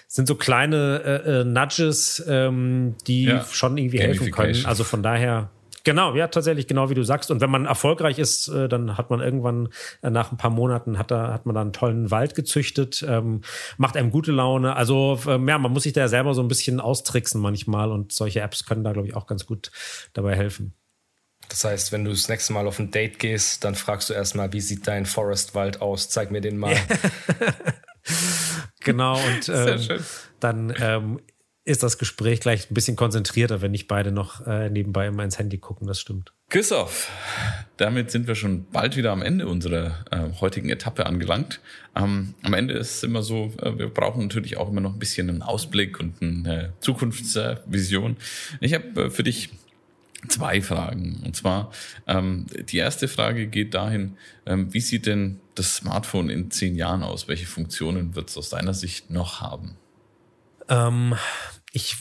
sind 0.07 0.27
so 0.27 0.35
kleine 0.35 1.01
äh, 1.03 1.41
äh, 1.41 1.43
Nudges, 1.43 2.23
ähm, 2.27 2.95
die 3.07 3.23
ja. 3.23 3.45
schon 3.51 3.77
irgendwie 3.77 3.99
helfen 3.99 4.31
können. 4.31 4.65
Also 4.65 4.83
von 4.83 5.01
daher 5.01 5.49
Genau, 5.85 6.15
ja, 6.15 6.27
tatsächlich, 6.27 6.67
genau 6.67 6.89
wie 6.89 6.93
du 6.93 7.03
sagst. 7.03 7.29
Und 7.29 7.41
wenn 7.41 7.49
man 7.49 7.65
erfolgreich 7.65 8.17
ist, 8.17 8.47
äh, 8.47 8.69
dann 8.69 8.97
hat 8.97 9.09
man 9.09 9.19
irgendwann 9.19 9.69
äh, 10.01 10.09
nach 10.09 10.31
ein 10.31 10.37
paar 10.37 10.49
Monaten 10.49 10.97
hat, 10.97 11.11
da, 11.11 11.33
hat 11.33 11.45
man 11.45 11.55
da 11.55 11.61
einen 11.61 11.73
tollen 11.73 12.09
Wald 12.09 12.35
gezüchtet, 12.35 13.05
ähm, 13.07 13.41
macht 13.77 13.97
einem 13.97 14.09
gute 14.09 14.31
Laune. 14.31 14.77
Also 14.77 15.19
ähm, 15.27 15.47
ja, 15.47 15.57
man 15.57 15.73
muss 15.73 15.83
sich 15.83 15.91
da 15.91 16.07
selber 16.07 16.33
so 16.33 16.41
ein 16.41 16.47
bisschen 16.47 16.79
austricksen 16.79 17.41
manchmal 17.41 17.91
und 17.91 18.13
solche 18.13 18.39
Apps 18.39 18.65
können 18.65 18.85
da, 18.85 18.93
glaube 18.93 19.09
ich, 19.09 19.15
auch 19.15 19.27
ganz 19.27 19.45
gut 19.45 19.71
dabei 20.13 20.35
helfen. 20.35 20.73
Das 21.53 21.65
heißt, 21.65 21.91
wenn 21.91 22.03
du 22.03 22.09
das 22.09 22.29
nächste 22.29 22.51
Mal 22.51 22.65
auf 22.65 22.79
ein 22.79 22.89
Date 22.89 23.19
gehst, 23.19 23.63
dann 23.63 23.75
fragst 23.75 24.09
du 24.09 24.15
erstmal, 24.15 24.51
wie 24.53 24.59
sieht 24.59 24.87
dein 24.87 25.05
Forestwald 25.05 25.81
aus? 25.81 26.09
Zeig 26.09 26.31
mir 26.31 26.41
den 26.41 26.57
mal. 26.57 26.75
genau, 28.79 29.19
und 29.23 29.49
ähm, 29.53 29.99
dann 30.39 30.73
ähm, 30.79 31.19
ist 31.63 31.83
das 31.83 31.99
Gespräch 31.99 32.39
gleich 32.39 32.71
ein 32.71 32.73
bisschen 32.73 32.95
konzentrierter, 32.95 33.61
wenn 33.61 33.69
nicht 33.69 33.87
beide 33.87 34.11
noch 34.11 34.47
äh, 34.47 34.71
nebenbei 34.71 35.05
immer 35.05 35.23
ins 35.23 35.37
Handy 35.37 35.59
gucken, 35.59 35.85
das 35.85 35.99
stimmt. 35.99 36.33
Christoph, 36.49 37.11
damit 37.77 38.09
sind 38.09 38.25
wir 38.25 38.33
schon 38.33 38.65
bald 38.71 38.97
wieder 38.97 39.11
am 39.11 39.21
Ende 39.21 39.47
unserer 39.47 40.05
äh, 40.09 40.41
heutigen 40.41 40.71
Etappe 40.71 41.05
angelangt. 41.05 41.61
Ähm, 41.95 42.33
am 42.41 42.55
Ende 42.55 42.73
ist 42.73 42.95
es 42.95 43.03
immer 43.03 43.21
so, 43.21 43.53
äh, 43.61 43.77
wir 43.77 43.89
brauchen 43.89 44.23
natürlich 44.23 44.57
auch 44.57 44.69
immer 44.71 44.81
noch 44.81 44.93
ein 44.93 44.99
bisschen 44.99 45.29
einen 45.29 45.43
Ausblick 45.43 45.99
und 45.99 46.19
eine 46.19 46.73
Zukunftsvision. 46.79 48.17
Ich 48.59 48.73
habe 48.73 49.03
äh, 49.03 49.09
für 49.11 49.21
dich 49.21 49.51
zwei 50.29 50.61
Fragen. 50.61 51.21
Und 51.25 51.35
zwar, 51.35 51.71
ähm, 52.07 52.45
die 52.69 52.77
erste 52.77 53.07
Frage 53.07 53.47
geht 53.47 53.73
dahin, 53.73 54.17
ähm, 54.45 54.73
wie 54.73 54.79
sieht 54.79 55.05
denn 55.05 55.39
das 55.55 55.77
Smartphone 55.77 56.29
in 56.29 56.51
zehn 56.51 56.75
Jahren 56.75 57.03
aus? 57.03 57.27
Welche 57.27 57.45
Funktionen 57.45 58.15
wird 58.15 58.29
es 58.29 58.37
aus 58.37 58.49
deiner 58.49 58.73
Sicht 58.73 59.09
noch 59.09 59.41
haben? 59.41 59.77
Ähm, 60.69 61.15
ich 61.75 61.97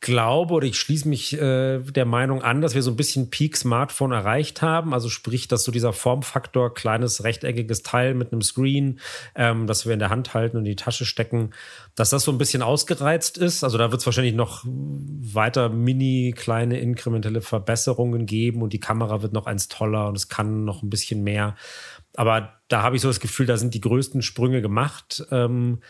glaube 0.00 0.54
oder 0.54 0.68
ich 0.68 0.78
schließe 0.78 1.08
mich 1.08 1.32
äh, 1.32 1.80
der 1.80 2.04
Meinung 2.04 2.42
an, 2.42 2.60
dass 2.60 2.76
wir 2.76 2.82
so 2.82 2.92
ein 2.92 2.96
bisschen 2.96 3.28
Peak 3.28 3.56
Smartphone 3.56 4.12
erreicht 4.12 4.62
haben. 4.62 4.94
Also 4.94 5.08
sprich, 5.08 5.48
dass 5.48 5.64
so 5.64 5.72
dieser 5.72 5.92
Formfaktor, 5.92 6.72
kleines 6.72 7.24
rechteckiges 7.24 7.82
Teil 7.82 8.14
mit 8.14 8.30
einem 8.30 8.40
Screen, 8.40 9.00
ähm, 9.34 9.66
das 9.66 9.84
wir 9.84 9.94
in 9.94 9.98
der 9.98 10.10
Hand 10.10 10.32
halten 10.32 10.56
und 10.56 10.64
in 10.64 10.70
die 10.70 10.76
Tasche 10.76 11.04
stecken, 11.04 11.50
dass 11.96 12.10
das 12.10 12.22
so 12.22 12.30
ein 12.30 12.38
bisschen 12.38 12.62
ausgereizt 12.62 13.36
ist. 13.36 13.64
Also 13.64 13.78
da 13.78 13.90
wird 13.90 14.00
es 14.00 14.06
wahrscheinlich 14.06 14.36
noch 14.36 14.62
weiter 14.64 15.70
mini 15.70 16.32
kleine 16.36 16.78
inkrementelle 16.78 17.40
Verbesserungen 17.40 18.26
geben 18.26 18.62
und 18.62 18.72
die 18.72 18.80
Kamera 18.80 19.22
wird 19.22 19.32
noch 19.32 19.46
eins 19.46 19.66
toller 19.66 20.06
und 20.06 20.16
es 20.16 20.28
kann 20.28 20.64
noch 20.64 20.84
ein 20.84 20.90
bisschen 20.90 21.24
mehr. 21.24 21.56
Aber 22.14 22.60
da 22.68 22.82
habe 22.82 22.94
ich 22.94 23.02
so 23.02 23.08
das 23.08 23.18
Gefühl, 23.18 23.46
da 23.46 23.56
sind 23.56 23.74
die 23.74 23.80
größten 23.80 24.22
Sprünge 24.22 24.62
gemacht. 24.62 25.26
Ähm, 25.32 25.80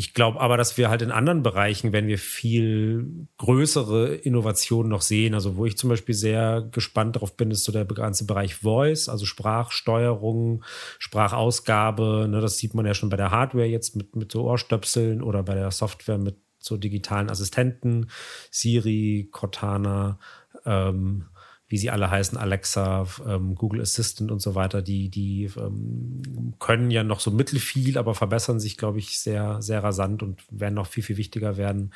ich 0.00 0.14
glaube 0.14 0.40
aber, 0.40 0.56
dass 0.56 0.78
wir 0.78 0.88
halt 0.88 1.02
in 1.02 1.10
anderen 1.10 1.42
Bereichen, 1.42 1.92
wenn 1.92 2.06
wir 2.06 2.16
viel 2.16 3.26
größere 3.36 4.14
Innovationen 4.14 4.90
noch 4.90 5.02
sehen, 5.02 5.34
also 5.34 5.58
wo 5.58 5.66
ich 5.66 5.76
zum 5.76 5.90
Beispiel 5.90 6.14
sehr 6.14 6.66
gespannt 6.72 7.16
darauf 7.16 7.36
bin, 7.36 7.50
ist 7.50 7.64
so 7.64 7.70
der 7.70 7.84
ganze 7.84 8.24
Bereich 8.24 8.54
Voice, 8.54 9.10
also 9.10 9.26
Sprachsteuerung, 9.26 10.64
Sprachausgabe. 10.98 12.28
Ne, 12.30 12.40
das 12.40 12.56
sieht 12.56 12.72
man 12.72 12.86
ja 12.86 12.94
schon 12.94 13.10
bei 13.10 13.18
der 13.18 13.30
Hardware 13.30 13.66
jetzt 13.66 13.94
mit, 13.94 14.16
mit 14.16 14.32
so 14.32 14.44
Ohrstöpseln 14.44 15.20
oder 15.20 15.42
bei 15.42 15.54
der 15.54 15.70
Software 15.70 16.16
mit 16.16 16.38
so 16.58 16.78
digitalen 16.78 17.28
Assistenten, 17.28 18.08
Siri, 18.50 19.28
Cortana. 19.30 20.18
Ähm, 20.64 21.26
wie 21.70 21.78
sie 21.78 21.88
alle 21.88 22.10
heißen, 22.10 22.36
Alexa, 22.36 23.06
ähm, 23.26 23.54
Google 23.54 23.80
Assistant 23.80 24.32
und 24.32 24.42
so 24.42 24.56
weiter, 24.56 24.82
die, 24.82 25.08
die 25.08 25.48
ähm, 25.56 26.54
können 26.58 26.90
ja 26.90 27.04
noch 27.04 27.20
so 27.20 27.30
mittelfiel, 27.30 27.96
aber 27.96 28.16
verbessern 28.16 28.58
sich, 28.58 28.76
glaube 28.76 28.98
ich, 28.98 29.20
sehr, 29.20 29.62
sehr 29.62 29.84
rasant 29.84 30.24
und 30.24 30.42
werden 30.50 30.74
noch 30.74 30.88
viel, 30.88 31.04
viel 31.04 31.16
wichtiger 31.16 31.56
werden. 31.56 31.92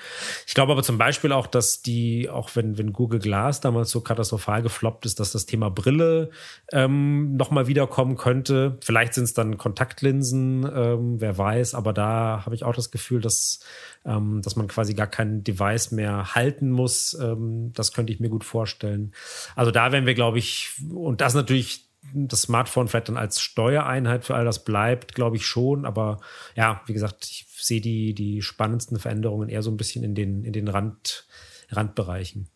Ich 0.46 0.54
glaube 0.54 0.70
aber 0.70 0.84
zum 0.84 0.96
Beispiel 0.96 1.32
auch, 1.32 1.48
dass 1.48 1.82
die, 1.82 2.30
auch 2.30 2.54
wenn, 2.54 2.78
wenn 2.78 2.92
Google 2.92 3.18
Glass 3.18 3.60
damals 3.60 3.90
so 3.90 4.00
katastrophal 4.00 4.62
gefloppt 4.62 5.06
ist, 5.06 5.18
dass 5.18 5.32
das 5.32 5.44
Thema 5.44 5.70
Brille 5.70 6.30
ähm, 6.70 7.36
nochmal 7.36 7.66
wiederkommen 7.66 8.16
könnte. 8.16 8.78
Vielleicht 8.80 9.14
sind 9.14 9.24
es 9.24 9.34
dann 9.34 9.58
Kontaktlinsen, 9.58 10.70
ähm, 10.72 11.20
wer 11.20 11.36
weiß, 11.36 11.74
aber 11.74 11.92
da 11.92 12.42
habe 12.46 12.54
ich 12.54 12.62
auch 12.62 12.76
das 12.76 12.92
Gefühl, 12.92 13.20
dass 13.20 13.58
ähm, 14.04 14.42
dass 14.42 14.56
man 14.56 14.68
quasi 14.68 14.94
gar 14.94 15.06
kein 15.06 15.44
Device 15.44 15.90
mehr 15.90 16.34
halten 16.34 16.70
muss. 16.70 17.14
Ähm, 17.20 17.72
das 17.74 17.92
könnte 17.92 18.12
ich 18.12 18.20
mir 18.20 18.28
gut 18.28 18.44
vorstellen. 18.44 19.12
Also 19.56 19.70
da 19.70 19.92
werden 19.92 20.06
wir, 20.06 20.14
glaube 20.14 20.38
ich, 20.38 20.70
und 20.92 21.20
das 21.20 21.34
natürlich 21.34 21.88
das 22.12 22.42
Smartphone 22.42 22.88
vielleicht 22.88 23.08
dann 23.08 23.16
als 23.16 23.40
Steuereinheit 23.40 24.24
für 24.24 24.34
all 24.34 24.44
das 24.44 24.64
bleibt, 24.64 25.14
glaube 25.14 25.36
ich 25.36 25.46
schon. 25.46 25.84
Aber 25.84 26.20
ja, 26.54 26.82
wie 26.86 26.92
gesagt, 26.92 27.24
ich 27.24 27.46
sehe 27.58 27.80
die, 27.80 28.14
die 28.14 28.42
spannendsten 28.42 28.98
Veränderungen 28.98 29.48
eher 29.48 29.62
so 29.62 29.70
ein 29.70 29.76
bisschen 29.76 30.04
in 30.04 30.14
den, 30.14 30.44
in 30.44 30.52
den 30.52 30.68
Rand, 30.68 31.26
Randbereichen. 31.70 32.48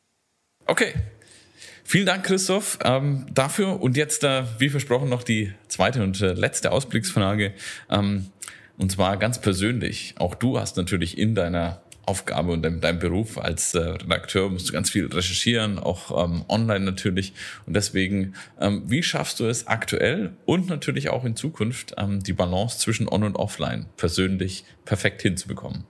Okay. 0.66 0.94
Vielen 1.82 2.04
Dank, 2.04 2.24
Christoph, 2.24 2.78
ähm, 2.84 3.24
dafür. 3.32 3.80
Und 3.80 3.96
jetzt, 3.96 4.22
äh, 4.22 4.44
wie 4.58 4.68
versprochen, 4.68 5.08
noch 5.08 5.22
die 5.22 5.54
zweite 5.68 6.02
und 6.02 6.20
äh, 6.20 6.34
letzte 6.34 6.70
Ausblicksfrage. 6.70 7.54
Ähm, 7.88 8.26
und 8.78 8.92
zwar 8.92 9.16
ganz 9.16 9.40
persönlich. 9.40 10.14
Auch 10.18 10.34
du 10.34 10.58
hast 10.58 10.76
natürlich 10.76 11.18
in 11.18 11.34
deiner 11.34 11.82
Aufgabe 12.06 12.52
und 12.52 12.62
deinem, 12.62 12.80
deinem 12.80 12.98
Beruf 12.98 13.36
als 13.36 13.74
äh, 13.74 13.80
Redakteur 13.80 14.48
musst 14.48 14.68
du 14.68 14.72
ganz 14.72 14.88
viel 14.88 15.06
recherchieren, 15.06 15.78
auch 15.78 16.24
ähm, 16.24 16.44
online 16.48 16.84
natürlich. 16.84 17.34
Und 17.66 17.74
deswegen, 17.74 18.34
ähm, 18.58 18.82
wie 18.86 19.02
schaffst 19.02 19.40
du 19.40 19.44
es 19.44 19.66
aktuell 19.66 20.32
und 20.46 20.68
natürlich 20.68 21.10
auch 21.10 21.24
in 21.26 21.36
Zukunft, 21.36 21.94
ähm, 21.98 22.22
die 22.22 22.32
Balance 22.32 22.78
zwischen 22.78 23.08
On 23.08 23.24
und 23.24 23.36
Offline 23.36 23.86
persönlich 23.98 24.64
perfekt 24.86 25.20
hinzubekommen? 25.20 25.84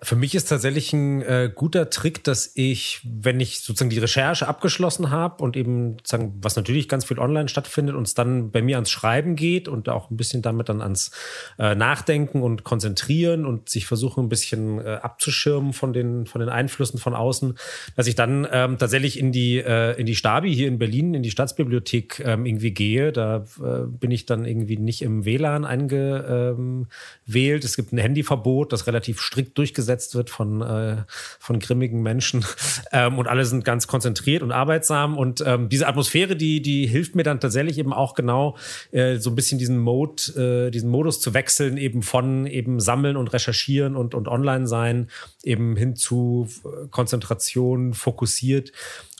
Für 0.00 0.14
mich 0.14 0.36
ist 0.36 0.48
tatsächlich 0.48 0.92
ein 0.92 1.22
äh, 1.22 1.50
guter 1.52 1.90
Trick, 1.90 2.22
dass 2.22 2.52
ich, 2.54 3.00
wenn 3.04 3.40
ich 3.40 3.62
sozusagen 3.62 3.90
die 3.90 3.98
Recherche 3.98 4.46
abgeschlossen 4.46 5.10
habe 5.10 5.42
und 5.42 5.56
eben 5.56 5.96
sozusagen, 5.98 6.38
was 6.40 6.54
natürlich 6.54 6.88
ganz 6.88 7.04
viel 7.04 7.18
online 7.18 7.48
stattfindet, 7.48 7.96
uns 7.96 8.14
dann 8.14 8.52
bei 8.52 8.62
mir 8.62 8.76
ans 8.76 8.92
Schreiben 8.92 9.34
geht 9.34 9.66
und 9.66 9.88
auch 9.88 10.10
ein 10.10 10.16
bisschen 10.16 10.40
damit 10.40 10.68
dann 10.68 10.82
ans 10.82 11.10
äh, 11.58 11.74
Nachdenken 11.74 12.42
und 12.42 12.62
Konzentrieren 12.62 13.44
und 13.44 13.68
sich 13.68 13.86
versuchen 13.86 14.26
ein 14.26 14.28
bisschen 14.28 14.78
äh, 14.78 15.00
abzuschirmen 15.02 15.72
von 15.72 15.92
den, 15.92 16.26
von 16.26 16.40
den 16.40 16.48
Einflüssen 16.48 17.00
von 17.00 17.14
außen, 17.14 17.58
dass 17.96 18.06
ich 18.06 18.14
dann 18.14 18.46
ähm, 18.52 18.78
tatsächlich 18.78 19.18
in 19.18 19.32
die, 19.32 19.58
äh, 19.58 19.98
in 19.98 20.06
die 20.06 20.14
Stabi 20.14 20.54
hier 20.54 20.68
in 20.68 20.78
Berlin, 20.78 21.14
in 21.14 21.24
die 21.24 21.32
Staatsbibliothek 21.32 22.22
ähm, 22.24 22.46
irgendwie 22.46 22.70
gehe. 22.70 23.10
Da 23.10 23.46
äh, 23.60 23.86
bin 23.86 24.12
ich 24.12 24.26
dann 24.26 24.44
irgendwie 24.44 24.76
nicht 24.76 25.02
im 25.02 25.24
WLAN 25.24 25.64
eingewählt. 25.64 27.64
Es 27.64 27.74
gibt 27.74 27.92
ein 27.92 27.98
Handyverbot, 27.98 28.72
das 28.72 28.86
relativ 28.86 29.20
strikt 29.20 29.58
durchgesetzt 29.58 29.87
gesetzt 29.88 30.14
wird 30.14 30.28
von, 30.28 30.60
äh, 30.60 30.96
von 31.40 31.58
grimmigen 31.58 32.02
Menschen. 32.02 32.44
Ähm, 32.90 33.18
und 33.18 33.26
alle 33.26 33.44
sind 33.44 33.64
ganz 33.66 33.86
konzentriert 33.86 34.42
und 34.42 34.50
arbeitsam. 34.50 35.18
Und 35.18 35.42
ähm, 35.44 35.68
diese 35.68 35.86
Atmosphäre, 35.88 36.36
die, 36.36 36.62
die 36.62 36.86
hilft 36.86 37.16
mir 37.16 37.22
dann 37.22 37.38
tatsächlich 37.38 37.76
eben 37.76 37.92
auch 37.92 38.14
genau, 38.14 38.56
äh, 38.92 39.16
so 39.18 39.30
ein 39.30 39.34
bisschen 39.34 39.58
diesen 39.58 39.78
Mode, 39.78 40.68
äh, 40.68 40.70
diesen 40.70 40.88
Modus 40.88 41.20
zu 41.20 41.34
wechseln, 41.34 41.76
eben 41.76 42.02
von 42.02 42.46
eben 42.46 42.80
sammeln 42.80 43.16
und 43.16 43.32
recherchieren 43.32 43.94
und, 43.94 44.14
und 44.14 44.26
online 44.26 44.66
sein, 44.66 45.10
eben 45.42 45.76
hin 45.76 45.96
zu 45.96 46.48
äh, 46.64 46.88
Konzentration, 46.90 47.92
fokussiert. 47.92 48.72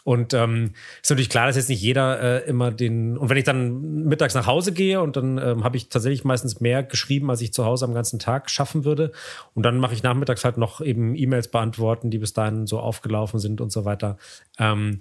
Und 0.08 0.32
ähm, 0.32 0.70
ist 1.02 1.10
natürlich 1.10 1.28
klar, 1.28 1.48
dass 1.48 1.56
jetzt 1.56 1.68
nicht 1.68 1.82
jeder 1.82 2.46
äh, 2.46 2.48
immer 2.48 2.70
den. 2.70 3.18
Und 3.18 3.28
wenn 3.28 3.36
ich 3.36 3.44
dann 3.44 4.04
mittags 4.04 4.32
nach 4.32 4.46
Hause 4.46 4.72
gehe 4.72 5.02
und 5.02 5.18
dann 5.18 5.36
ähm, 5.36 5.64
habe 5.64 5.76
ich 5.76 5.90
tatsächlich 5.90 6.24
meistens 6.24 6.60
mehr 6.60 6.82
geschrieben, 6.82 7.28
als 7.28 7.42
ich 7.42 7.52
zu 7.52 7.66
Hause 7.66 7.84
am 7.84 7.92
ganzen 7.92 8.18
Tag 8.18 8.48
schaffen 8.48 8.86
würde. 8.86 9.12
Und 9.52 9.64
dann 9.66 9.76
mache 9.76 9.92
ich 9.92 10.02
nachmittags 10.02 10.46
halt 10.46 10.56
noch 10.56 10.80
eben 10.80 11.14
E-Mails 11.14 11.48
beantworten, 11.48 12.10
die 12.10 12.16
bis 12.16 12.32
dahin 12.32 12.66
so 12.66 12.80
aufgelaufen 12.80 13.38
sind 13.38 13.60
und 13.60 13.70
so 13.70 13.84
weiter. 13.84 14.16
Ähm, 14.58 15.00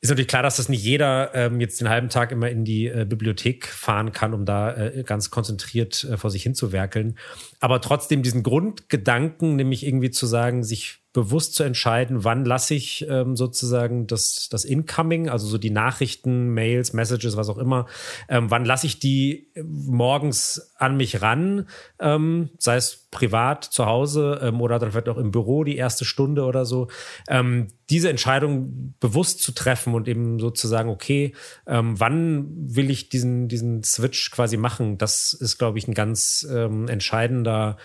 ist 0.00 0.10
natürlich 0.10 0.28
klar, 0.28 0.44
dass 0.44 0.58
das 0.58 0.68
nicht 0.68 0.84
jeder 0.84 1.34
ähm, 1.34 1.60
jetzt 1.60 1.80
den 1.80 1.88
halben 1.88 2.08
Tag 2.08 2.30
immer 2.30 2.48
in 2.48 2.64
die 2.64 2.86
äh, 2.86 3.04
Bibliothek 3.04 3.66
fahren 3.66 4.12
kann, 4.12 4.34
um 4.34 4.44
da 4.44 4.72
äh, 4.76 5.02
ganz 5.02 5.30
konzentriert 5.30 6.04
äh, 6.04 6.16
vor 6.16 6.30
sich 6.30 6.44
hinzuwerkeln. 6.44 7.18
Aber 7.58 7.80
trotzdem 7.80 8.22
diesen 8.22 8.44
Grundgedanken, 8.44 9.56
nämlich 9.56 9.84
irgendwie 9.84 10.12
zu 10.12 10.26
sagen, 10.26 10.62
sich 10.62 11.03
bewusst 11.14 11.54
zu 11.54 11.62
entscheiden, 11.62 12.24
wann 12.24 12.44
lasse 12.44 12.74
ich 12.74 13.06
ähm, 13.08 13.36
sozusagen 13.36 14.08
das, 14.08 14.48
das 14.50 14.64
Incoming, 14.64 15.28
also 15.28 15.46
so 15.46 15.58
die 15.58 15.70
Nachrichten, 15.70 16.48
Mails, 16.52 16.92
Messages, 16.92 17.36
was 17.36 17.48
auch 17.48 17.56
immer, 17.56 17.86
ähm, 18.28 18.50
wann 18.50 18.64
lasse 18.64 18.86
ich 18.86 18.98
die 18.98 19.48
morgens 19.62 20.72
an 20.76 20.96
mich 20.96 21.22
ran, 21.22 21.68
ähm, 22.00 22.50
sei 22.58 22.74
es 22.76 23.06
privat 23.12 23.62
zu 23.64 23.86
Hause 23.86 24.40
ähm, 24.42 24.60
oder 24.60 24.80
dann 24.80 24.90
vielleicht 24.90 25.08
auch 25.08 25.16
im 25.16 25.30
Büro 25.30 25.62
die 25.62 25.76
erste 25.76 26.04
Stunde 26.04 26.42
oder 26.42 26.64
so, 26.64 26.88
ähm, 27.28 27.68
diese 27.90 28.08
Entscheidung 28.10 28.94
bewusst 28.98 29.40
zu 29.40 29.52
treffen 29.52 29.94
und 29.94 30.08
eben 30.08 30.40
sozusagen, 30.40 30.90
okay, 30.90 31.32
ähm, 31.68 31.98
wann 32.00 32.48
will 32.56 32.90
ich 32.90 33.08
diesen, 33.08 33.46
diesen 33.46 33.84
Switch 33.84 34.32
quasi 34.32 34.56
machen, 34.56 34.98
das 34.98 35.32
ist, 35.32 35.58
glaube 35.58 35.78
ich, 35.78 35.86
ein 35.86 35.94
ganz 35.94 36.44
ähm, 36.50 36.88
entscheidender 36.88 37.76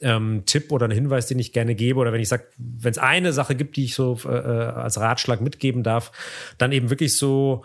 ähm, 0.00 0.42
Tipp 0.46 0.72
oder 0.72 0.86
ein 0.86 0.92
Hinweis, 0.92 1.26
den 1.26 1.38
ich 1.38 1.52
gerne 1.52 1.74
gebe, 1.74 1.98
oder 1.98 2.12
wenn 2.12 2.20
ich 2.20 2.28
sage, 2.28 2.44
wenn 2.56 2.90
es 2.90 2.98
eine 2.98 3.32
Sache 3.32 3.54
gibt, 3.54 3.76
die 3.76 3.84
ich 3.84 3.94
so 3.94 4.18
äh, 4.24 4.28
als 4.28 4.98
Ratschlag 4.98 5.40
mitgeben 5.40 5.82
darf, 5.82 6.12
dann 6.58 6.72
eben 6.72 6.90
wirklich 6.90 7.16
so 7.16 7.64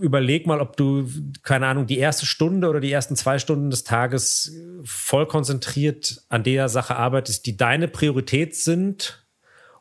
überleg 0.00 0.46
mal, 0.46 0.60
ob 0.60 0.76
du, 0.76 1.08
keine 1.42 1.66
Ahnung, 1.66 1.86
die 1.86 1.98
erste 1.98 2.26
Stunde 2.26 2.68
oder 2.68 2.80
die 2.80 2.92
ersten 2.92 3.16
zwei 3.16 3.38
Stunden 3.38 3.70
des 3.70 3.82
Tages 3.82 4.54
voll 4.84 5.26
konzentriert 5.26 6.22
an 6.28 6.44
der 6.44 6.68
Sache 6.68 6.96
arbeitest, 6.96 7.46
die 7.46 7.56
deine 7.56 7.88
Priorität 7.88 8.54
sind 8.54 9.21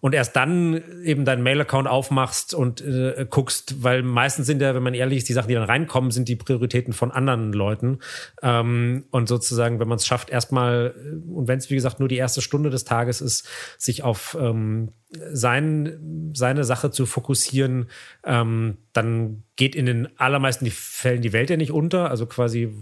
und 0.02 0.14
erst 0.14 0.36
dann 0.36 0.82
eben 1.04 1.26
deinen 1.26 1.44
Mail-Account 1.44 1.88
aufmachst 1.88 2.54
und 2.54 2.82
äh, 2.82 3.26
guckst, 3.30 3.84
weil 3.84 4.02
meistens 4.02 4.48
sind 4.48 4.62
ja, 4.62 4.76
wenn 4.76 4.84
man 4.84 4.96
ehrlich 4.96 5.20
ist, 5.20 5.30
die 5.30 5.34
Sachen, 5.34 5.48
die 5.48 5.54
dann 5.54 5.64
reinkommen, 5.64 6.12
sind 6.12 6.28
die 6.28 6.36
Prioritäten 6.36 6.92
von 6.92 7.12
anderen 7.12 7.54
Leuten. 7.54 8.00
Ähm, 8.42 9.06
und 9.12 9.28
sozusagen, 9.28 9.80
wenn 9.80 9.88
man 9.88 9.98
es 9.98 10.08
schafft, 10.08 10.32
erstmal, 10.32 10.96
äh, 10.98 11.32
und 11.32 11.48
wenn 11.48 11.60
es 11.60 11.70
wie 11.70 11.76
gesagt 11.76 12.00
nur 12.00 12.10
die 12.10 12.18
erste 12.18 12.42
Stunde 12.42 12.72
des 12.72 12.84
Tages 12.84 13.22
ist, 13.22 13.48
sich 13.78 14.04
auf 14.04 14.36
ähm, 14.40 14.90
sein, 15.34 16.32
seine 16.34 16.64
Sache 16.64 16.90
zu 16.90 17.06
fokussieren, 17.06 17.88
ähm, 18.26 18.78
dann 18.94 19.44
geht 19.56 19.76
in 19.76 19.86
den 19.86 20.08
allermeisten 20.18 20.66
Fällen 20.72 21.22
die 21.22 21.34
Welt 21.34 21.50
ja 21.50 21.58
nicht 21.58 21.72
unter. 21.72 22.10
Also 22.10 22.26
quasi 22.26 22.74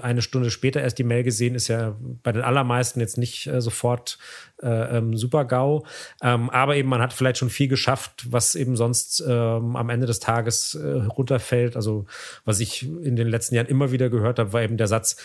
eine 0.00 0.22
Stunde 0.22 0.50
später 0.50 0.80
erst 0.80 0.98
die 0.98 1.04
Mail 1.04 1.22
gesehen, 1.22 1.54
ist 1.54 1.68
ja 1.68 1.96
bei 2.22 2.32
den 2.32 2.42
allermeisten 2.42 3.00
jetzt 3.00 3.18
nicht 3.18 3.46
äh, 3.46 3.60
sofort 3.60 4.18
äh, 4.62 4.98
ähm, 4.98 5.16
super 5.16 5.44
GAU. 5.44 5.84
Ähm, 6.22 6.50
aber 6.56 6.76
eben 6.76 6.88
man 6.88 7.00
hat 7.00 7.12
vielleicht 7.12 7.38
schon 7.38 7.50
viel 7.50 7.68
geschafft, 7.68 8.26
was 8.30 8.54
eben 8.54 8.76
sonst 8.76 9.24
ähm, 9.26 9.76
am 9.76 9.88
Ende 9.88 10.06
des 10.06 10.20
Tages 10.20 10.74
äh, 10.74 10.86
runterfällt. 10.86 11.76
Also 11.76 12.06
was 12.44 12.60
ich 12.60 12.82
in 12.84 13.16
den 13.16 13.28
letzten 13.28 13.54
Jahren 13.54 13.66
immer 13.66 13.92
wieder 13.92 14.10
gehört 14.10 14.38
habe, 14.38 14.52
war 14.52 14.62
eben 14.62 14.76
der 14.76 14.88
Satz, 14.88 15.16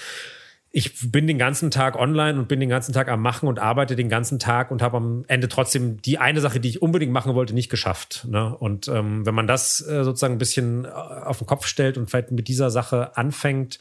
ich 0.73 1.11
bin 1.11 1.27
den 1.27 1.37
ganzen 1.37 1.69
Tag 1.69 1.97
online 1.97 2.39
und 2.39 2.47
bin 2.47 2.61
den 2.61 2.69
ganzen 2.69 2.93
Tag 2.93 3.09
am 3.09 3.21
Machen 3.21 3.49
und 3.49 3.59
arbeite 3.59 3.97
den 3.97 4.07
ganzen 4.07 4.39
Tag 4.39 4.71
und 4.71 4.81
habe 4.81 4.97
am 4.97 5.25
Ende 5.27 5.49
trotzdem 5.49 6.01
die 6.01 6.17
eine 6.17 6.39
Sache, 6.39 6.61
die 6.61 6.69
ich 6.69 6.81
unbedingt 6.81 7.11
machen 7.11 7.35
wollte, 7.35 7.53
nicht 7.53 7.69
geschafft. 7.69 8.25
Ne? 8.29 8.55
Und 8.57 8.87
ähm, 8.87 9.25
wenn 9.25 9.35
man 9.35 9.47
das 9.47 9.85
äh, 9.85 10.05
sozusagen 10.05 10.35
ein 10.35 10.39
bisschen 10.39 10.85
äh, 10.85 10.87
auf 10.87 11.39
den 11.39 11.47
Kopf 11.47 11.67
stellt 11.67 11.97
und 11.97 12.09
vielleicht 12.09 12.31
mit 12.31 12.47
dieser 12.47 12.69
Sache 12.69 13.17
anfängt 13.17 13.79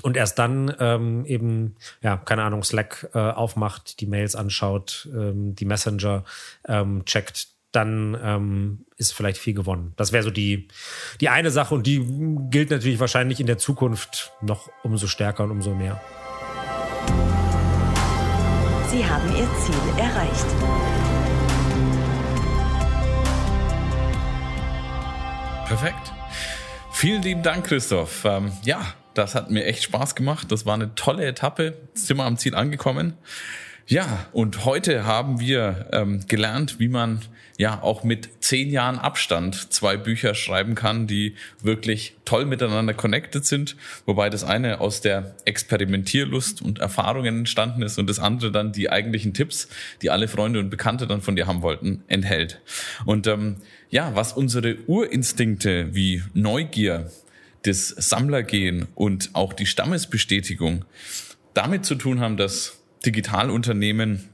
und 0.00 0.16
erst 0.16 0.38
dann 0.38 0.74
ähm, 0.80 1.26
eben, 1.26 1.76
ja, 2.00 2.16
keine 2.16 2.44
Ahnung, 2.44 2.64
Slack 2.64 3.10
äh, 3.14 3.18
aufmacht, 3.18 4.00
die 4.00 4.06
Mails 4.06 4.34
anschaut, 4.34 5.08
ähm, 5.12 5.54
die 5.54 5.66
Messenger 5.66 6.24
ähm, 6.66 7.04
checkt, 7.04 7.48
dann 7.72 8.18
ähm, 8.22 8.84
ist 8.96 9.12
vielleicht 9.12 9.38
viel 9.38 9.54
gewonnen. 9.54 9.92
Das 9.96 10.12
wäre 10.12 10.22
so 10.22 10.30
die, 10.30 10.68
die 11.20 11.28
eine 11.28 11.50
Sache 11.50 11.74
und 11.74 11.86
die 11.86 12.04
gilt 12.50 12.70
natürlich 12.70 13.00
wahrscheinlich 13.00 13.40
in 13.40 13.46
der 13.46 13.58
Zukunft 13.58 14.32
noch 14.40 14.70
umso 14.82 15.06
stärker 15.06 15.44
und 15.44 15.50
umso 15.50 15.74
mehr. 15.74 16.00
Sie 18.88 19.04
haben 19.04 19.28
Ihr 19.36 19.48
Ziel 19.58 19.98
erreicht. 19.98 20.46
Perfekt. 25.66 26.12
Vielen 26.90 27.22
lieben 27.22 27.42
Dank, 27.42 27.66
Christoph. 27.66 28.26
Ähm, 28.26 28.52
ja, 28.62 28.94
das 29.14 29.34
hat 29.34 29.50
mir 29.50 29.64
echt 29.64 29.82
Spaß 29.82 30.14
gemacht. 30.14 30.50
Das 30.50 30.66
war 30.66 30.74
eine 30.74 30.94
tolle 30.94 31.26
Etappe. 31.26 31.76
Sind 31.94 32.16
wir 32.16 32.24
am 32.24 32.36
Ziel 32.36 32.54
angekommen. 32.54 33.14
Ja, 33.86 34.26
und 34.32 34.64
heute 34.64 35.04
haben 35.04 35.40
wir 35.40 35.88
ähm, 35.92 36.24
gelernt, 36.28 36.78
wie 36.78 36.88
man 36.88 37.20
ja 37.58 37.82
auch 37.82 38.04
mit 38.04 38.42
zehn 38.42 38.70
Jahren 38.70 38.98
Abstand 38.98 39.72
zwei 39.72 39.96
Bücher 39.96 40.34
schreiben 40.34 40.74
kann, 40.74 41.06
die 41.06 41.34
wirklich 41.60 42.16
toll 42.24 42.46
miteinander 42.46 42.94
connected 42.94 43.44
sind, 43.44 43.76
wobei 44.06 44.30
das 44.30 44.44
eine 44.44 44.80
aus 44.80 45.00
der 45.00 45.34
Experimentierlust 45.44 46.62
und 46.62 46.78
Erfahrungen 46.78 47.40
entstanden 47.40 47.82
ist 47.82 47.98
und 47.98 48.08
das 48.08 48.18
andere 48.18 48.52
dann 48.52 48.72
die 48.72 48.90
eigentlichen 48.90 49.34
Tipps, 49.34 49.68
die 50.00 50.10
alle 50.10 50.28
Freunde 50.28 50.60
und 50.60 50.70
Bekannte 50.70 51.06
dann 51.06 51.20
von 51.20 51.36
dir 51.36 51.46
haben 51.46 51.62
wollten, 51.62 52.02
enthält. 52.08 52.60
Und 53.04 53.26
ähm, 53.26 53.56
ja, 53.90 54.14
was 54.14 54.32
unsere 54.32 54.78
Urinstinkte 54.86 55.94
wie 55.94 56.22
Neugier, 56.34 57.10
das 57.62 57.88
Sammlergehen 57.88 58.88
und 58.94 59.30
auch 59.34 59.52
die 59.52 59.66
Stammesbestätigung 59.66 60.84
damit 61.54 61.84
zu 61.84 61.94
tun 61.94 62.20
haben, 62.20 62.36
dass 62.36 62.78
Digitalunternehmen 63.04 64.28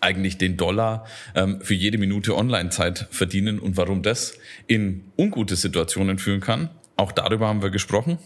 eigentlich 0.00 0.38
den 0.38 0.56
Dollar 0.56 1.06
ähm, 1.34 1.60
für 1.60 1.74
jede 1.74 1.98
Minute 1.98 2.36
Online-Zeit 2.36 3.06
verdienen 3.10 3.58
und 3.58 3.76
warum 3.76 4.02
das 4.02 4.34
in 4.66 5.04
ungute 5.18 5.56
Situationen 5.56 6.18
führen 6.18 6.40
kann. 6.40 6.70
Auch 6.96 7.12
darüber 7.12 7.48
haben 7.48 7.62
wir 7.62 7.70
gesprochen. 7.70 8.18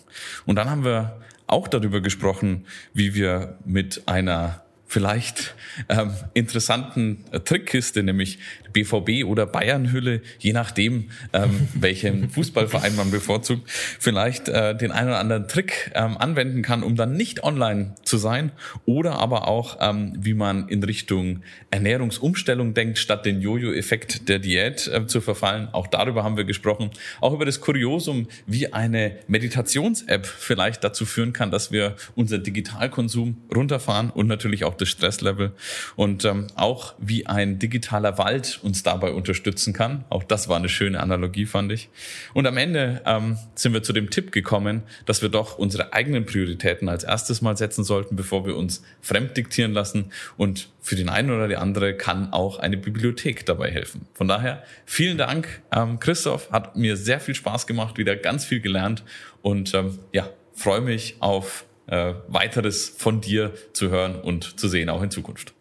Und 0.47 0.57
dann 0.57 0.71
haben 0.71 0.85
wir 0.85 1.21
auch 1.47 1.69
darüber 1.69 2.01
gesprochen, 2.01 2.67
wie 2.93 3.15
wir 3.15 3.59
mit 3.65 4.03
einer 4.07 4.64
vielleicht 4.87 5.55
ähm, 5.89 6.15
interessanten 6.35 7.25
äh, 7.33 7.41
Trickkiste, 7.41 8.03
nämlich 8.03 8.39
BVB 8.73 9.25
oder 9.25 9.47
Bayernhülle, 9.47 10.21
je 10.39 10.53
nachdem, 10.53 11.11
ähm, 11.33 11.69
welchen 11.75 12.29
Fußballverein 12.29 12.95
man 12.95 13.11
bevorzugt, 13.11 13.71
vielleicht 13.71 14.49
äh, 14.49 14.77
den 14.77 14.93
einen 14.93 15.09
oder 15.09 15.21
anderen 15.21 15.49
Trick 15.49 15.91
ähm, 15.95 16.19
anwenden 16.19 16.63
kann, 16.63 16.83
um 16.83 16.97
dann 16.97 17.17
nicht 17.17 17.43
online 17.43 17.95
zu 18.03 18.19
sein 18.19 18.53
oder 18.85 19.19
aber 19.19 19.49
auch, 19.49 19.79
ähm, 19.81 20.13
wie 20.19 20.35
man 20.35 20.69
in 20.69 20.83
Richtung 20.83 21.43
Ernährungsumstellung 21.71 22.75
denkt, 22.75 22.99
statt 22.99 23.25
den 23.25 23.41
Jojo-Effekt 23.41 24.29
der 24.29 24.39
Diät 24.39 24.87
äh, 24.89 25.07
zu 25.07 25.21
verfallen. 25.21 25.69
Auch 25.73 25.87
darüber 25.87 26.25
haben 26.25 26.37
wir 26.37 26.45
gesprochen. 26.45 26.91
Auch 27.21 27.33
über 27.33 27.47
das 27.47 27.61
Kuriosum, 27.61 28.29
wie 28.47 28.73
eine 28.73 29.17
Meditations-App 29.29 30.27
vielleicht 30.27 30.85
dazu 30.85 31.07
führen 31.07 31.33
kann, 31.33 31.51
dass 31.51 31.73
wir 31.73 31.97
unser 32.15 32.39
Digitalkonsum 32.39 33.39
runterfahren 33.55 34.11
und 34.11 34.27
natürlich 34.27 34.65
auch 34.75 34.79
das 34.79 34.89
Stresslevel 34.89 35.53
und 35.97 36.25
ähm, 36.25 36.49
auch 36.57 36.95
wie 36.99 37.27
ein 37.27 37.59
digitaler 37.59 38.19
Wald 38.19 38.59
uns 38.63 38.83
dabei 38.83 39.13
unterstützen 39.13 39.73
kann. 39.73 40.05
Auch 40.11 40.25
das 40.25 40.49
war 40.49 40.57
eine 40.57 40.69
schöne 40.69 41.01
Analogie, 41.01 41.47
fand 41.47 41.73
ich. 41.73 41.89
Und 42.35 42.47
am 42.47 42.57
Ende 42.57 43.03
ähm, 43.07 43.39
sind 43.55 43.73
wir 43.73 43.83
zu 43.83 43.93
dem 43.93 44.11
Tipp 44.11 44.33
gekommen, 44.33 44.83
dass 45.07 45.23
wir 45.23 45.29
doch 45.29 45.59
unsere 45.59 45.93
eigenen 45.93 46.27
Prioritäten 46.27 46.89
als 46.89 47.05
erstes 47.05 47.41
mal 47.41 47.57
setzen 47.57 47.85
sollten, 47.85 48.17
bevor 48.17 48.47
wir 48.47 48.57
uns 48.57 48.83
fremd 49.01 49.37
diktieren 49.37 49.73
lassen. 49.73 50.11
Und 50.37 50.69
für 50.81 50.97
den 50.97 51.09
einen 51.09 51.31
oder 51.31 51.49
die 51.49 51.57
andere 51.57 51.97
kann 51.97 52.33
auch 52.33 52.59
eine 52.59 52.77
Bibliothek 52.77 53.47
dabei 53.47 53.71
helfen. 53.71 54.07
Von 54.15 54.29
daher 54.29 54.63
vielen 54.85 55.19
Dank, 55.19 55.63
ähm, 55.75 56.01
Christoph. 56.01 56.51
Hat 56.51 56.77
mir 56.77 56.97
sehr 56.97 57.21
viel 57.21 57.35
Spaß 57.35 57.67
gemacht, 57.67 57.97
wieder 57.97 58.17
ganz 58.17 58.45
viel 58.45 58.61
gelernt 58.61 59.05
und 59.43 59.73
ähm, 59.75 59.99
ja, 60.13 60.29
freue 60.55 60.81
mich 60.81 61.17
auf 61.21 61.65
äh, 61.87 62.15
weiteres 62.29 62.89
von 62.89 63.21
dir 63.21 63.53
zu 63.73 63.91
hören 63.91 64.21
und 64.21 64.59
zu 64.59 64.69
sehen, 64.69 64.89
auch 64.89 65.03
in 65.03 65.11
Zukunft. 65.11 65.55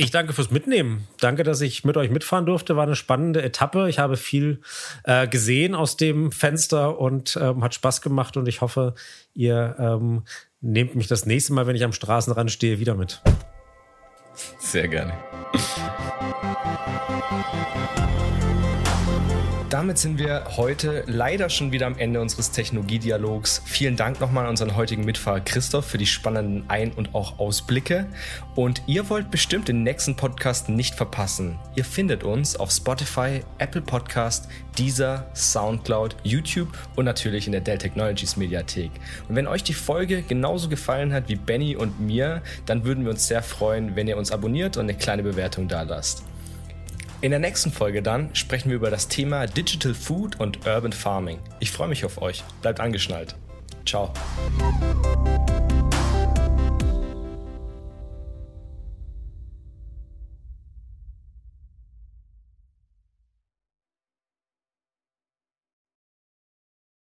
Ich 0.00 0.12
danke 0.12 0.32
fürs 0.32 0.52
Mitnehmen. 0.52 1.08
Danke, 1.18 1.42
dass 1.42 1.60
ich 1.60 1.84
mit 1.84 1.96
euch 1.96 2.08
mitfahren 2.08 2.46
durfte. 2.46 2.76
War 2.76 2.84
eine 2.84 2.94
spannende 2.94 3.42
Etappe. 3.42 3.88
Ich 3.88 3.98
habe 3.98 4.16
viel 4.16 4.60
äh, 5.02 5.26
gesehen 5.26 5.74
aus 5.74 5.96
dem 5.96 6.30
Fenster 6.30 7.00
und 7.00 7.36
ähm, 7.40 7.64
hat 7.64 7.74
Spaß 7.74 8.00
gemacht. 8.00 8.36
Und 8.36 8.46
ich 8.46 8.60
hoffe, 8.60 8.94
ihr 9.34 9.74
ähm, 9.80 10.22
nehmt 10.60 10.94
mich 10.94 11.08
das 11.08 11.26
nächste 11.26 11.52
Mal, 11.52 11.66
wenn 11.66 11.74
ich 11.74 11.82
am 11.82 11.92
Straßenrand 11.92 12.52
stehe, 12.52 12.78
wieder 12.78 12.94
mit. 12.94 13.20
Sehr 14.60 14.86
gerne. 14.86 15.14
Damit 19.88 20.00
sind 20.00 20.18
wir 20.18 20.44
heute 20.58 21.02
leider 21.06 21.48
schon 21.48 21.72
wieder 21.72 21.86
am 21.86 21.96
Ende 21.96 22.20
unseres 22.20 22.50
Technologiedialogs. 22.50 23.62
Vielen 23.64 23.96
Dank 23.96 24.20
nochmal 24.20 24.44
an 24.44 24.50
unseren 24.50 24.76
heutigen 24.76 25.02
Mitfahrer 25.02 25.40
Christoph 25.40 25.86
für 25.86 25.96
die 25.96 26.04
spannenden 26.04 26.68
Ein- 26.68 26.92
und 26.92 27.14
auch 27.14 27.38
Ausblicke. 27.38 28.06
Und 28.54 28.82
ihr 28.86 29.08
wollt 29.08 29.30
bestimmt 29.30 29.66
den 29.66 29.84
nächsten 29.84 30.14
Podcast 30.14 30.68
nicht 30.68 30.94
verpassen. 30.94 31.58
Ihr 31.74 31.86
findet 31.86 32.22
uns 32.22 32.54
auf 32.54 32.70
Spotify, 32.70 33.40
Apple 33.56 33.80
Podcast, 33.80 34.50
Deezer, 34.78 35.30
Soundcloud, 35.34 36.16
YouTube 36.22 36.76
und 36.94 37.06
natürlich 37.06 37.46
in 37.46 37.52
der 37.52 37.62
Dell 37.62 37.78
Technologies 37.78 38.36
Mediathek. 38.36 38.90
Und 39.26 39.36
wenn 39.36 39.46
euch 39.46 39.62
die 39.62 39.72
Folge 39.72 40.20
genauso 40.20 40.68
gefallen 40.68 41.14
hat 41.14 41.30
wie 41.30 41.36
Benny 41.36 41.76
und 41.76 41.98
mir, 41.98 42.42
dann 42.66 42.84
würden 42.84 43.04
wir 43.04 43.10
uns 43.10 43.26
sehr 43.26 43.42
freuen, 43.42 43.96
wenn 43.96 44.06
ihr 44.06 44.18
uns 44.18 44.32
abonniert 44.32 44.76
und 44.76 44.82
eine 44.82 44.98
kleine 44.98 45.22
Bewertung 45.22 45.66
da 45.66 45.80
lasst. 45.80 46.27
In 47.20 47.32
der 47.32 47.40
nächsten 47.40 47.72
Folge 47.72 48.00
dann 48.00 48.32
sprechen 48.32 48.68
wir 48.68 48.76
über 48.76 48.90
das 48.90 49.08
Thema 49.08 49.46
Digital 49.46 49.92
Food 49.92 50.38
und 50.38 50.66
Urban 50.66 50.92
Farming. 50.92 51.40
Ich 51.58 51.72
freue 51.72 51.88
mich 51.88 52.04
auf 52.04 52.22
euch. 52.22 52.44
Bleibt 52.62 52.78
angeschnallt. 52.78 53.34
Ciao. 53.84 54.12